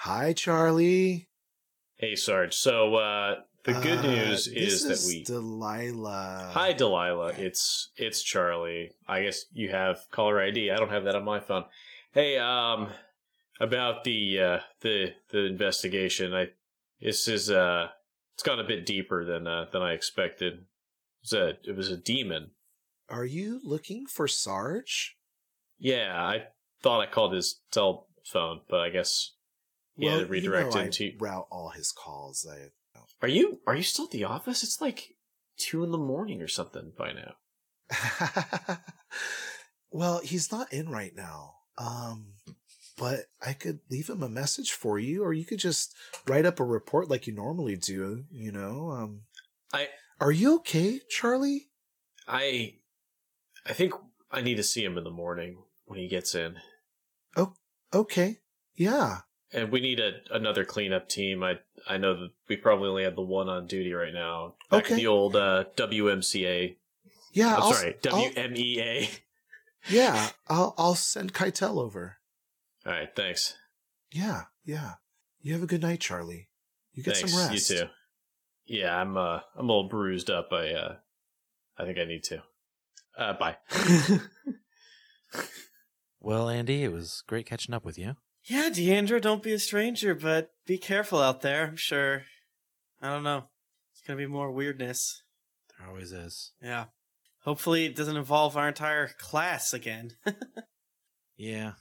Hi, 0.00 0.32
Charlie. 0.34 1.28
Hey 1.96 2.14
Sarge. 2.16 2.54
So 2.54 2.96
uh 2.96 3.36
the 3.64 3.72
good 3.74 3.98
Uh, 3.98 4.02
news 4.12 4.44
this 4.46 4.84
is, 4.84 4.84
that 4.84 5.08
we 5.08 5.24
Delilah. 5.24 6.50
Hi 6.52 6.72
Delilah. 6.72 7.32
It's 7.36 7.90
it's 7.96 8.22
Charlie. 8.22 8.92
I 9.08 9.22
guess 9.22 9.44
you 9.52 9.70
have 9.70 10.00
caller 10.10 10.40
ID. 10.40 10.70
I 10.70 10.76
don't 10.76 10.90
have 10.90 11.04
that 11.04 11.14
on 11.16 11.24
my 11.24 11.40
phone. 11.40 11.64
Hey, 12.12 12.38
um 12.38 12.88
about 13.60 14.04
the 14.04 14.40
uh 14.40 14.58
the 14.82 15.14
the 15.30 15.44
investigation. 15.46 16.34
I 16.34 16.48
this 17.00 17.26
is 17.28 17.50
uh 17.50 17.88
it's 18.36 18.42
gone 18.42 18.60
a 18.60 18.64
bit 18.64 18.84
deeper 18.84 19.24
than 19.24 19.46
uh 19.46 19.64
than 19.72 19.80
I 19.80 19.92
expected. 19.92 20.52
It 20.52 20.60
was 21.22 21.32
a 21.32 21.48
it 21.70 21.74
was 21.74 21.90
a 21.90 21.96
demon. 21.96 22.50
Are 23.08 23.24
you 23.24 23.60
looking 23.64 24.04
for 24.04 24.28
Sarge? 24.28 25.16
Yeah, 25.78 26.14
I 26.14 26.48
thought 26.82 27.00
I 27.00 27.06
called 27.06 27.32
his 27.32 27.60
cell 27.72 28.08
phone, 28.26 28.60
but 28.68 28.80
I 28.80 28.90
guess 28.90 29.32
yeah, 29.96 30.18
it 30.18 30.28
redirected 30.28 30.98
you 30.98 31.06
know 31.08 31.12
to. 31.12 31.18
route 31.18 31.46
all 31.50 31.70
his 31.70 31.92
calls. 31.92 32.46
I 32.50 32.68
Are 33.22 33.28
you 33.28 33.60
are 33.66 33.74
you 33.74 33.82
still 33.82 34.04
at 34.04 34.10
the 34.10 34.24
office? 34.24 34.62
It's 34.62 34.82
like 34.82 35.14
two 35.56 35.82
in 35.82 35.90
the 35.90 35.96
morning 35.96 36.42
or 36.42 36.48
something 36.48 36.92
by 36.96 37.12
now. 37.12 38.78
well, 39.90 40.20
he's 40.20 40.52
not 40.52 40.70
in 40.74 40.90
right 40.90 41.16
now. 41.16 41.54
Um, 41.78 42.34
but 42.96 43.26
I 43.44 43.52
could 43.52 43.80
leave 43.90 44.08
him 44.08 44.22
a 44.22 44.28
message 44.28 44.72
for 44.72 44.98
you, 44.98 45.22
or 45.22 45.32
you 45.32 45.44
could 45.44 45.58
just 45.58 45.94
write 46.26 46.46
up 46.46 46.60
a 46.60 46.64
report 46.64 47.08
like 47.10 47.26
you 47.26 47.34
normally 47.34 47.76
do. 47.76 48.24
You 48.30 48.52
know. 48.52 48.90
Um, 48.90 49.20
I 49.72 49.88
are 50.20 50.32
you 50.32 50.56
okay, 50.56 51.00
Charlie? 51.08 51.68
I 52.26 52.74
I 53.66 53.72
think 53.72 53.92
I 54.30 54.40
need 54.42 54.56
to 54.56 54.62
see 54.62 54.84
him 54.84 54.96
in 54.98 55.04
the 55.04 55.10
morning 55.10 55.58
when 55.84 55.98
he 55.98 56.08
gets 56.08 56.34
in. 56.34 56.56
Oh, 57.36 57.52
okay. 57.92 58.38
Yeah. 58.74 59.18
And 59.52 59.70
we 59.70 59.80
need 59.80 60.00
a 60.00 60.12
another 60.30 60.64
cleanup 60.64 61.08
team. 61.08 61.42
I 61.42 61.60
I 61.88 61.98
know 61.98 62.14
that 62.18 62.30
we 62.48 62.56
probably 62.56 62.88
only 62.88 63.04
have 63.04 63.14
the 63.14 63.22
one 63.22 63.48
on 63.48 63.66
duty 63.66 63.92
right 63.92 64.12
now. 64.14 64.54
Back 64.70 64.86
Okay. 64.86 64.96
the 64.96 65.06
old 65.06 65.36
uh, 65.36 65.64
WMCA. 65.76 66.76
Yeah. 67.32 67.54
I'm 67.56 67.62
I'll- 67.62 67.72
sorry, 67.72 67.96
I'll- 68.10 68.30
WMEA. 68.30 69.08
yeah. 69.88 70.30
I'll 70.48 70.74
I'll 70.78 70.94
send 70.96 71.32
Keitel 71.34 71.78
over. 71.78 72.16
All 72.86 72.92
right, 72.92 73.08
thanks. 73.16 73.54
Yeah. 74.12 74.42
Yeah. 74.64 74.92
You 75.40 75.52
have 75.54 75.62
a 75.62 75.66
good 75.66 75.82
night, 75.82 76.00
Charlie. 76.00 76.48
You 76.92 77.02
get 77.02 77.16
thanks. 77.16 77.32
some 77.32 77.40
rest. 77.40 77.70
You 77.70 77.76
too. 77.78 77.86
Yeah, 78.66 78.96
I'm 78.96 79.16
uh 79.16 79.40
I'm 79.56 79.68
a 79.68 79.72
little 79.72 79.88
bruised 79.88 80.30
up. 80.30 80.48
I 80.52 80.72
uh 80.72 80.96
I 81.76 81.84
think 81.84 81.98
I 81.98 82.04
need 82.04 82.22
to. 82.24 82.42
Uh 83.18 83.32
bye. 83.34 83.56
Well, 86.18 86.48
Andy, 86.48 86.82
it 86.82 86.90
was 86.90 87.22
great 87.28 87.46
catching 87.46 87.72
up 87.72 87.84
with 87.84 87.96
you. 87.96 88.16
Yeah, 88.42 88.68
Deandra, 88.68 89.20
don't 89.20 89.44
be 89.44 89.52
a 89.52 89.60
stranger, 89.60 90.12
but 90.12 90.50
be 90.66 90.76
careful 90.76 91.20
out 91.20 91.40
there. 91.40 91.66
I'm 91.68 91.76
sure. 91.76 92.24
I 93.00 93.10
don't 93.10 93.22
know. 93.22 93.44
It's 93.92 94.02
gonna 94.04 94.16
be 94.16 94.26
more 94.26 94.50
weirdness. 94.50 95.22
There 95.78 95.86
always 95.86 96.10
is. 96.10 96.50
Yeah. 96.60 96.86
Hopefully, 97.44 97.84
it 97.84 97.94
doesn't 97.94 98.16
involve 98.16 98.56
our 98.56 98.66
entire 98.66 99.06
class 99.18 99.72
again. 99.72 100.14
Yeah, 101.38 101.72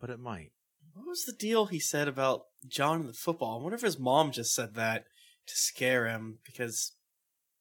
but 0.00 0.10
it 0.10 0.20
might. 0.20 0.52
what 0.94 1.06
was 1.06 1.24
the 1.24 1.32
deal 1.32 1.66
he 1.66 1.80
said 1.80 2.08
about 2.08 2.42
John 2.66 3.00
and 3.00 3.08
the 3.08 3.12
football? 3.14 3.58
I 3.58 3.62
wonder 3.62 3.76
if 3.76 3.82
his 3.82 3.98
mom 3.98 4.32
just 4.32 4.54
said 4.54 4.74
that 4.74 5.04
to 5.46 5.56
scare 5.56 6.06
him 6.06 6.38
because 6.44 6.92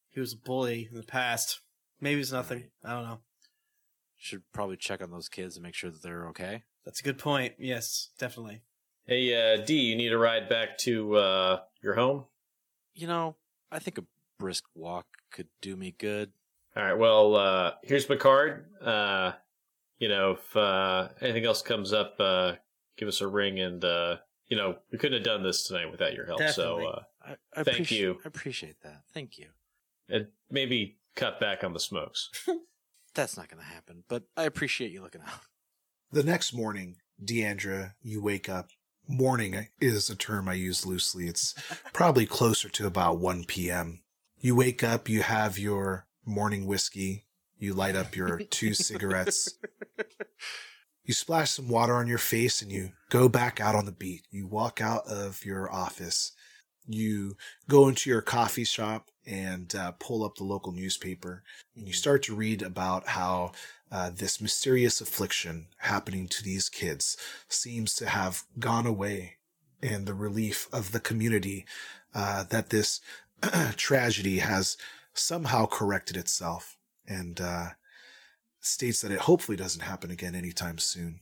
he 0.10 0.20
was 0.20 0.34
a 0.34 0.38
bully 0.38 0.88
in 0.92 0.98
the 0.98 1.04
past. 1.04 1.62
Maybe 2.02 2.22
it's 2.22 2.32
nothing. 2.32 2.70
I 2.84 2.94
don't 2.94 3.04
know. 3.04 3.20
Should 4.18 4.44
probably 4.54 4.78
check 4.78 5.02
on 5.02 5.12
those 5.12 5.30
kids 5.30 5.56
and 5.56 5.64
make 5.64 5.76
sure 5.76 5.92
that 5.92 6.02
they're 6.02 6.28
okay. 6.30 6.64
That's 6.86 7.00
a 7.00 7.04
good 7.04 7.20
point. 7.20 7.54
Yes, 7.60 8.10
definitely. 8.18 8.62
Hey 9.06 9.34
uh 9.34 9.64
D, 9.64 9.74
you 9.76 9.96
need 9.96 10.12
a 10.12 10.18
ride 10.18 10.50
back 10.50 10.78
to 10.80 11.16
uh 11.16 11.60
your 11.82 11.94
home? 11.96 12.26
You 12.94 13.08
know, 13.08 13.36
I 13.72 13.80
think 13.80 13.98
a 13.98 14.04
brisk 14.40 14.64
walk 14.76 15.06
could 15.32 15.48
do 15.62 15.76
me 15.76 15.96
good. 15.98 16.32
All 16.76 16.84
right. 16.84 16.98
Well, 16.98 17.36
uh, 17.36 17.72
here's 17.84 18.08
my 18.10 18.16
card. 18.16 18.66
Uh, 18.82 19.32
you 20.00 20.10
know, 20.10 20.32
if 20.32 20.56
uh, 20.56 21.10
anything 21.22 21.46
else 21.46 21.62
comes 21.62 21.94
up, 21.94 22.16
uh, 22.20 22.54
give 22.98 23.08
us 23.08 23.22
a 23.22 23.28
ring. 23.28 23.60
And 23.60 23.84
uh, 23.84 24.18
you 24.48 24.58
know, 24.58 24.78
we 24.92 24.98
couldn't 24.98 25.18
have 25.18 25.26
done 25.26 25.44
this 25.44 25.64
tonight 25.64 25.92
without 25.92 26.14
your 26.14 26.26
help. 26.26 26.40
Definitely. 26.40 26.84
So, 26.84 26.90
uh, 26.90 27.02
I, 27.56 27.60
I 27.60 27.64
Thank 27.64 27.92
you. 27.92 28.18
I 28.24 28.28
appreciate 28.28 28.82
that. 28.84 29.02
Thank 29.14 29.38
you. 29.38 29.48
and 30.10 30.28
maybe 30.50 30.98
cut 31.16 31.40
back 31.40 31.64
on 31.64 31.74
the 31.74 31.80
smokes. 31.80 32.30
That's 33.16 33.36
not 33.36 33.50
going 33.50 33.62
to 33.62 33.68
happen, 33.68 34.04
but 34.08 34.24
I 34.38 34.44
appreciate 34.44 34.92
you 34.92 35.02
looking 35.02 35.22
out. 35.22 35.42
The 36.12 36.24
next 36.24 36.54
morning, 36.54 36.98
Deandra, 37.24 37.94
you 38.02 38.22
wake 38.22 38.48
up. 38.48 38.70
Morning 39.10 39.68
is 39.82 40.10
a 40.10 40.16
term 40.16 40.48
I 40.48 40.54
use 40.54 40.86
loosely. 40.86 41.28
It's 41.28 41.54
probably 41.94 42.26
closer 42.26 42.70
to 42.70 42.88
about 42.88 43.20
1 43.20 43.46
p.m. 43.46 44.02
You 44.40 44.56
wake 44.56 44.84
up, 44.84 45.10
you 45.10 45.24
have 45.24 45.58
your 45.58 46.08
morning 46.26 46.66
whiskey, 46.66 47.26
you 47.60 47.74
light 47.74 47.96
up 47.96 48.16
your 48.16 48.40
two 48.50 48.74
cigarettes, 48.74 49.58
you 51.04 51.14
splash 51.14 51.52
some 51.52 51.70
water 51.70 51.96
on 51.96 52.08
your 52.08 52.18
face, 52.18 52.62
and 52.62 52.72
you 52.72 52.92
go 53.10 53.30
back 53.30 53.60
out 53.60 53.76
on 53.76 53.86
the 53.86 53.92
beat. 53.92 54.24
You 54.30 54.48
walk 54.48 54.82
out 54.82 55.08
of 55.08 55.46
your 55.46 55.72
office, 55.72 56.34
you 56.86 57.36
go 57.68 57.88
into 57.88 58.10
your 58.10 58.22
coffee 58.22 58.64
shop 58.64 59.10
and 59.26 59.76
uh, 59.76 59.92
pull 60.00 60.24
up 60.24 60.36
the 60.36 60.44
local 60.44 60.72
newspaper, 60.72 61.44
and 61.76 61.88
you 61.88 61.94
start 61.94 62.24
to 62.24 62.36
read 62.36 62.62
about 62.62 63.10
how 63.10 63.52
uh, 63.92 64.10
this 64.14 64.42
mysterious 64.42 65.02
affliction 65.02 65.68
happening 65.80 66.28
to 66.28 66.44
these 66.44 66.70
kids 66.70 67.18
seems 67.48 67.94
to 67.96 68.08
have 68.08 68.44
gone 68.60 68.86
away 68.86 69.38
and 69.82 70.06
the 70.06 70.14
relief 70.14 70.68
of 70.74 70.92
the 70.92 71.00
community 71.00 71.66
uh, 72.14 72.44
that 72.44 72.70
this 72.70 73.00
tragedy 73.76 74.40
has 74.40 74.78
somehow 75.14 75.66
corrected 75.66 76.18
itself 76.18 76.77
and 77.08 77.40
uh, 77.40 77.70
states 78.60 79.02
that 79.02 79.12
it 79.12 79.20
hopefully 79.20 79.58
doesn't 79.58 79.84
happen 79.84 80.12
again 80.12 80.36
anytime 80.36 80.78
soon. 80.78 81.22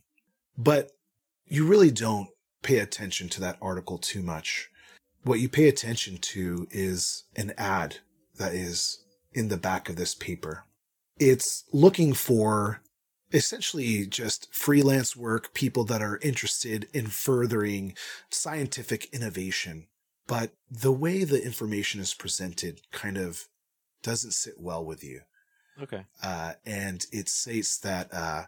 But 0.58 0.92
you 1.46 1.66
really 1.66 1.92
don't 1.92 2.30
pay 2.64 2.80
attention 2.80 3.30
to 3.30 3.42
that 3.42 3.58
article 3.62 3.98
too 3.98 4.22
much. 4.22 4.70
What 5.24 5.40
you 5.40 5.50
pay 5.50 5.68
attention 5.68 6.18
to 6.18 6.68
is 6.72 7.24
an 7.36 7.54
ad 7.58 7.98
that 8.38 8.54
is 8.54 9.04
in 9.34 9.50
the 9.50 9.58
back 9.58 9.90
of 9.90 9.96
this 9.96 10.16
paper 10.16 10.66
it's 11.20 11.64
looking 11.72 12.14
for 12.14 12.82
essentially 13.34 14.06
just 14.06 14.54
freelance 14.54 15.16
work, 15.16 15.54
people 15.54 15.84
that 15.86 16.02
are 16.02 16.20
interested 16.22 16.88
in 16.94 17.08
furthering 17.08 17.96
scientific 18.30 19.14
innovation. 19.14 19.88
But 20.28 20.52
the 20.70 20.92
way 20.92 21.24
the 21.24 21.44
information 21.44 22.02
is 22.02 22.14
presented 22.14 22.82
kind 22.92 23.18
of 23.18 23.48
doesn't 24.04 24.32
sit 24.34 24.56
well 24.60 24.84
with 24.86 25.04
you. 25.04 25.22
Okay. 25.82 26.06
Uh, 26.24 26.54
and 26.66 27.06
it 27.12 27.30
states 27.30 27.78
that 27.80 28.14
uh, 28.14 28.44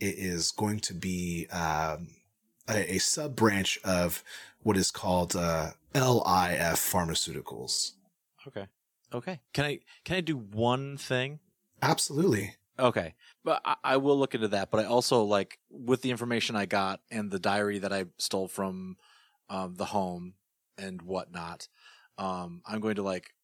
it 0.00 0.14
is 0.18 0.52
going 0.52 0.80
to 0.80 0.94
be 0.94 1.46
um, 1.48 2.08
a, 2.68 2.94
a 2.94 2.98
sub 2.98 3.36
branch 3.36 3.78
of 3.84 4.22
what 4.62 4.76
is 4.76 4.90
called 4.90 5.34
uh, 5.34 5.70
LIF 5.94 6.78
Pharmaceuticals. 6.78 7.92
Okay. 8.46 8.66
Okay. 9.12 9.40
Can 9.52 9.64
I 9.64 9.80
can 10.04 10.16
I 10.16 10.20
do 10.20 10.36
one 10.36 10.96
thing? 10.96 11.40
Absolutely. 11.82 12.56
Okay, 12.78 13.14
but 13.44 13.60
I, 13.64 13.76
I 13.84 13.96
will 13.98 14.18
look 14.18 14.34
into 14.34 14.48
that. 14.48 14.70
But 14.70 14.80
I 14.80 14.84
also 14.84 15.22
like 15.22 15.58
with 15.70 16.02
the 16.02 16.10
information 16.10 16.56
I 16.56 16.66
got 16.66 17.00
and 17.10 17.30
the 17.30 17.38
diary 17.38 17.78
that 17.78 17.92
I 17.92 18.06
stole 18.18 18.48
from 18.48 18.96
um, 19.50 19.74
the 19.74 19.84
home 19.84 20.34
and 20.78 21.02
whatnot. 21.02 21.68
Um, 22.18 22.62
I'm 22.66 22.80
going 22.80 22.96
to 22.96 23.02
like 23.02 23.34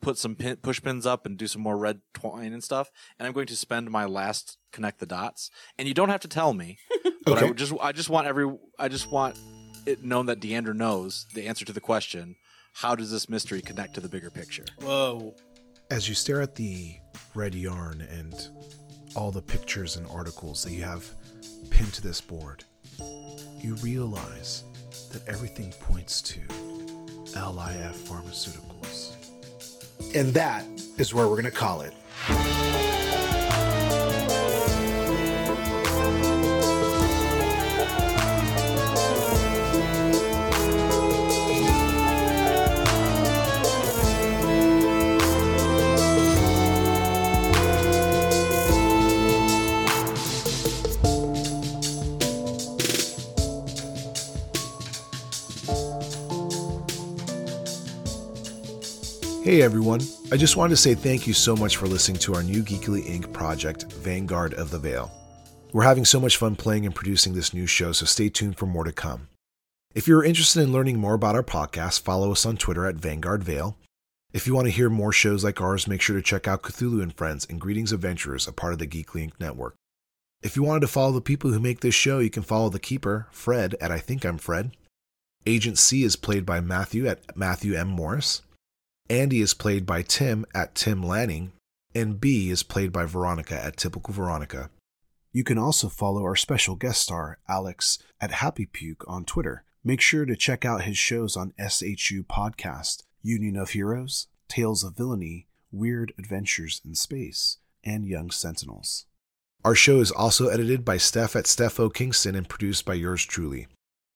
put 0.00 0.16
some 0.18 0.34
pin, 0.36 0.56
push 0.56 0.82
pins 0.82 1.06
up 1.06 1.26
and 1.26 1.36
do 1.36 1.46
some 1.46 1.62
more 1.62 1.76
red 1.76 2.00
twine 2.14 2.52
and 2.52 2.62
stuff. 2.62 2.90
And 3.18 3.26
I'm 3.26 3.32
going 3.32 3.46
to 3.46 3.56
spend 3.56 3.90
my 3.90 4.04
last 4.04 4.58
connect 4.72 5.00
the 5.00 5.06
dots. 5.06 5.50
And 5.78 5.88
you 5.88 5.94
don't 5.94 6.08
have 6.10 6.20
to 6.20 6.28
tell 6.28 6.54
me, 6.54 6.78
but 7.24 7.38
I 7.38 7.40
Okay. 7.40 7.48
would 7.48 7.58
just 7.58 7.72
I 7.80 7.92
just 7.92 8.08
want 8.10 8.26
every 8.26 8.50
I 8.78 8.88
just 8.88 9.10
want 9.10 9.38
it 9.86 10.02
known 10.04 10.26
that 10.26 10.40
Deandra 10.40 10.74
knows 10.74 11.26
the 11.34 11.46
answer 11.46 11.64
to 11.64 11.72
the 11.72 11.80
question. 11.80 12.36
How 12.74 12.94
does 12.94 13.10
this 13.10 13.28
mystery 13.28 13.60
connect 13.60 13.94
to 13.94 14.00
the 14.00 14.08
bigger 14.08 14.30
picture? 14.30 14.64
Whoa. 14.80 15.34
As 15.90 16.08
you 16.08 16.14
stare 16.14 16.40
at 16.42 16.54
the 16.54 16.94
red 17.34 17.54
yarn 17.54 18.02
and 18.02 18.34
all 19.16 19.30
the 19.32 19.42
pictures 19.42 19.96
and 19.96 20.06
articles 20.08 20.62
that 20.62 20.72
you 20.72 20.82
have 20.84 21.08
pinned 21.70 21.92
to 21.94 22.02
this 22.02 22.20
board, 22.20 22.62
you 23.60 23.74
realize 23.76 24.64
that 25.12 25.26
everything 25.26 25.72
points 25.80 26.20
to 26.22 26.40
LIF 27.34 27.96
Pharmaceuticals. 28.06 29.14
And 30.14 30.34
that 30.34 30.64
is 30.96 31.12
where 31.14 31.26
we're 31.26 31.40
going 31.40 31.44
to 31.44 31.50
call 31.50 31.82
it. 31.82 32.87
Hey 59.48 59.62
everyone, 59.62 60.02
I 60.30 60.36
just 60.36 60.58
wanted 60.58 60.72
to 60.72 60.76
say 60.76 60.94
thank 60.94 61.26
you 61.26 61.32
so 61.32 61.56
much 61.56 61.78
for 61.78 61.86
listening 61.86 62.18
to 62.18 62.34
our 62.34 62.42
new 62.42 62.62
Geekly 62.62 63.06
Inc. 63.06 63.32
project, 63.32 63.90
Vanguard 63.94 64.52
of 64.52 64.70
the 64.70 64.78
Veil. 64.78 65.10
We're 65.72 65.84
having 65.84 66.04
so 66.04 66.20
much 66.20 66.36
fun 66.36 66.54
playing 66.54 66.84
and 66.84 66.94
producing 66.94 67.32
this 67.32 67.54
new 67.54 67.64
show, 67.64 67.92
so 67.92 68.04
stay 68.04 68.28
tuned 68.28 68.58
for 68.58 68.66
more 68.66 68.84
to 68.84 68.92
come. 68.92 69.28
If 69.94 70.06
you're 70.06 70.22
interested 70.22 70.62
in 70.62 70.70
learning 70.70 70.98
more 70.98 71.14
about 71.14 71.34
our 71.34 71.42
podcast, 71.42 72.02
follow 72.02 72.30
us 72.30 72.44
on 72.44 72.58
Twitter 72.58 72.84
at 72.84 72.96
Vanguard 72.96 73.42
Veil. 73.42 73.78
If 74.34 74.46
you 74.46 74.54
want 74.54 74.66
to 74.66 74.70
hear 74.70 74.90
more 74.90 75.12
shows 75.12 75.44
like 75.44 75.62
ours, 75.62 75.88
make 75.88 76.02
sure 76.02 76.16
to 76.16 76.20
check 76.22 76.46
out 76.46 76.60
Cthulhu 76.60 77.02
and 77.02 77.14
Friends 77.14 77.46
and 77.48 77.58
Greetings 77.58 77.90
Adventurers, 77.90 78.46
a 78.46 78.52
part 78.52 78.74
of 78.74 78.78
the 78.78 78.86
Geekly 78.86 79.28
Inc. 79.28 79.32
network. 79.40 79.76
If 80.42 80.56
you 80.56 80.62
wanted 80.62 80.80
to 80.80 80.88
follow 80.88 81.12
the 81.12 81.22
people 81.22 81.52
who 81.52 81.58
make 81.58 81.80
this 81.80 81.94
show, 81.94 82.18
you 82.18 82.28
can 82.28 82.42
follow 82.42 82.68
the 82.68 82.78
Keeper, 82.78 83.28
Fred, 83.30 83.76
at 83.80 83.90
I 83.90 83.98
Think 83.98 84.26
I'm 84.26 84.36
Fred. 84.36 84.72
Agent 85.46 85.78
C 85.78 86.02
is 86.02 86.16
played 86.16 86.44
by 86.44 86.60
Matthew 86.60 87.06
at 87.06 87.34
Matthew 87.34 87.72
M. 87.72 87.88
Morris. 87.88 88.42
Andy 89.10 89.40
is 89.40 89.54
played 89.54 89.86
by 89.86 90.02
Tim 90.02 90.44
at 90.54 90.74
Tim 90.74 91.02
Lanning, 91.02 91.52
and 91.94 92.20
B 92.20 92.50
is 92.50 92.62
played 92.62 92.92
by 92.92 93.06
Veronica 93.06 93.54
at 93.54 93.78
Typical 93.78 94.12
Veronica. 94.12 94.68
You 95.32 95.44
can 95.44 95.56
also 95.56 95.88
follow 95.88 96.22
our 96.24 96.36
special 96.36 96.74
guest 96.74 97.00
star, 97.00 97.38
Alex, 97.48 97.98
at 98.20 98.32
Happy 98.32 98.66
Puke 98.66 99.04
on 99.08 99.24
Twitter. 99.24 99.64
Make 99.82 100.02
sure 100.02 100.26
to 100.26 100.36
check 100.36 100.66
out 100.66 100.82
his 100.82 100.98
shows 100.98 101.38
on 101.38 101.54
SHU 101.58 102.24
Podcast, 102.24 103.04
Union 103.22 103.56
of 103.56 103.70
Heroes, 103.70 104.26
Tales 104.46 104.84
of 104.84 104.96
Villainy, 104.96 105.46
Weird 105.72 106.12
Adventures 106.18 106.82
in 106.84 106.94
Space, 106.94 107.56
and 107.82 108.06
Young 108.06 108.30
Sentinels. 108.30 109.06
Our 109.64 109.74
show 109.74 110.00
is 110.00 110.10
also 110.10 110.48
edited 110.48 110.84
by 110.84 110.98
Steph 110.98 111.34
at 111.34 111.46
Steph 111.46 111.80
O. 111.80 111.88
Kingston 111.88 112.34
and 112.34 112.48
produced 112.48 112.84
by 112.84 112.94
yours 112.94 113.24
truly. 113.24 113.68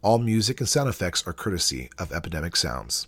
All 0.02 0.18
music 0.18 0.60
and 0.60 0.68
sound 0.68 0.90
effects 0.90 1.26
are 1.26 1.32
courtesy 1.32 1.88
of 1.98 2.12
Epidemic 2.12 2.56
Sounds. 2.56 3.06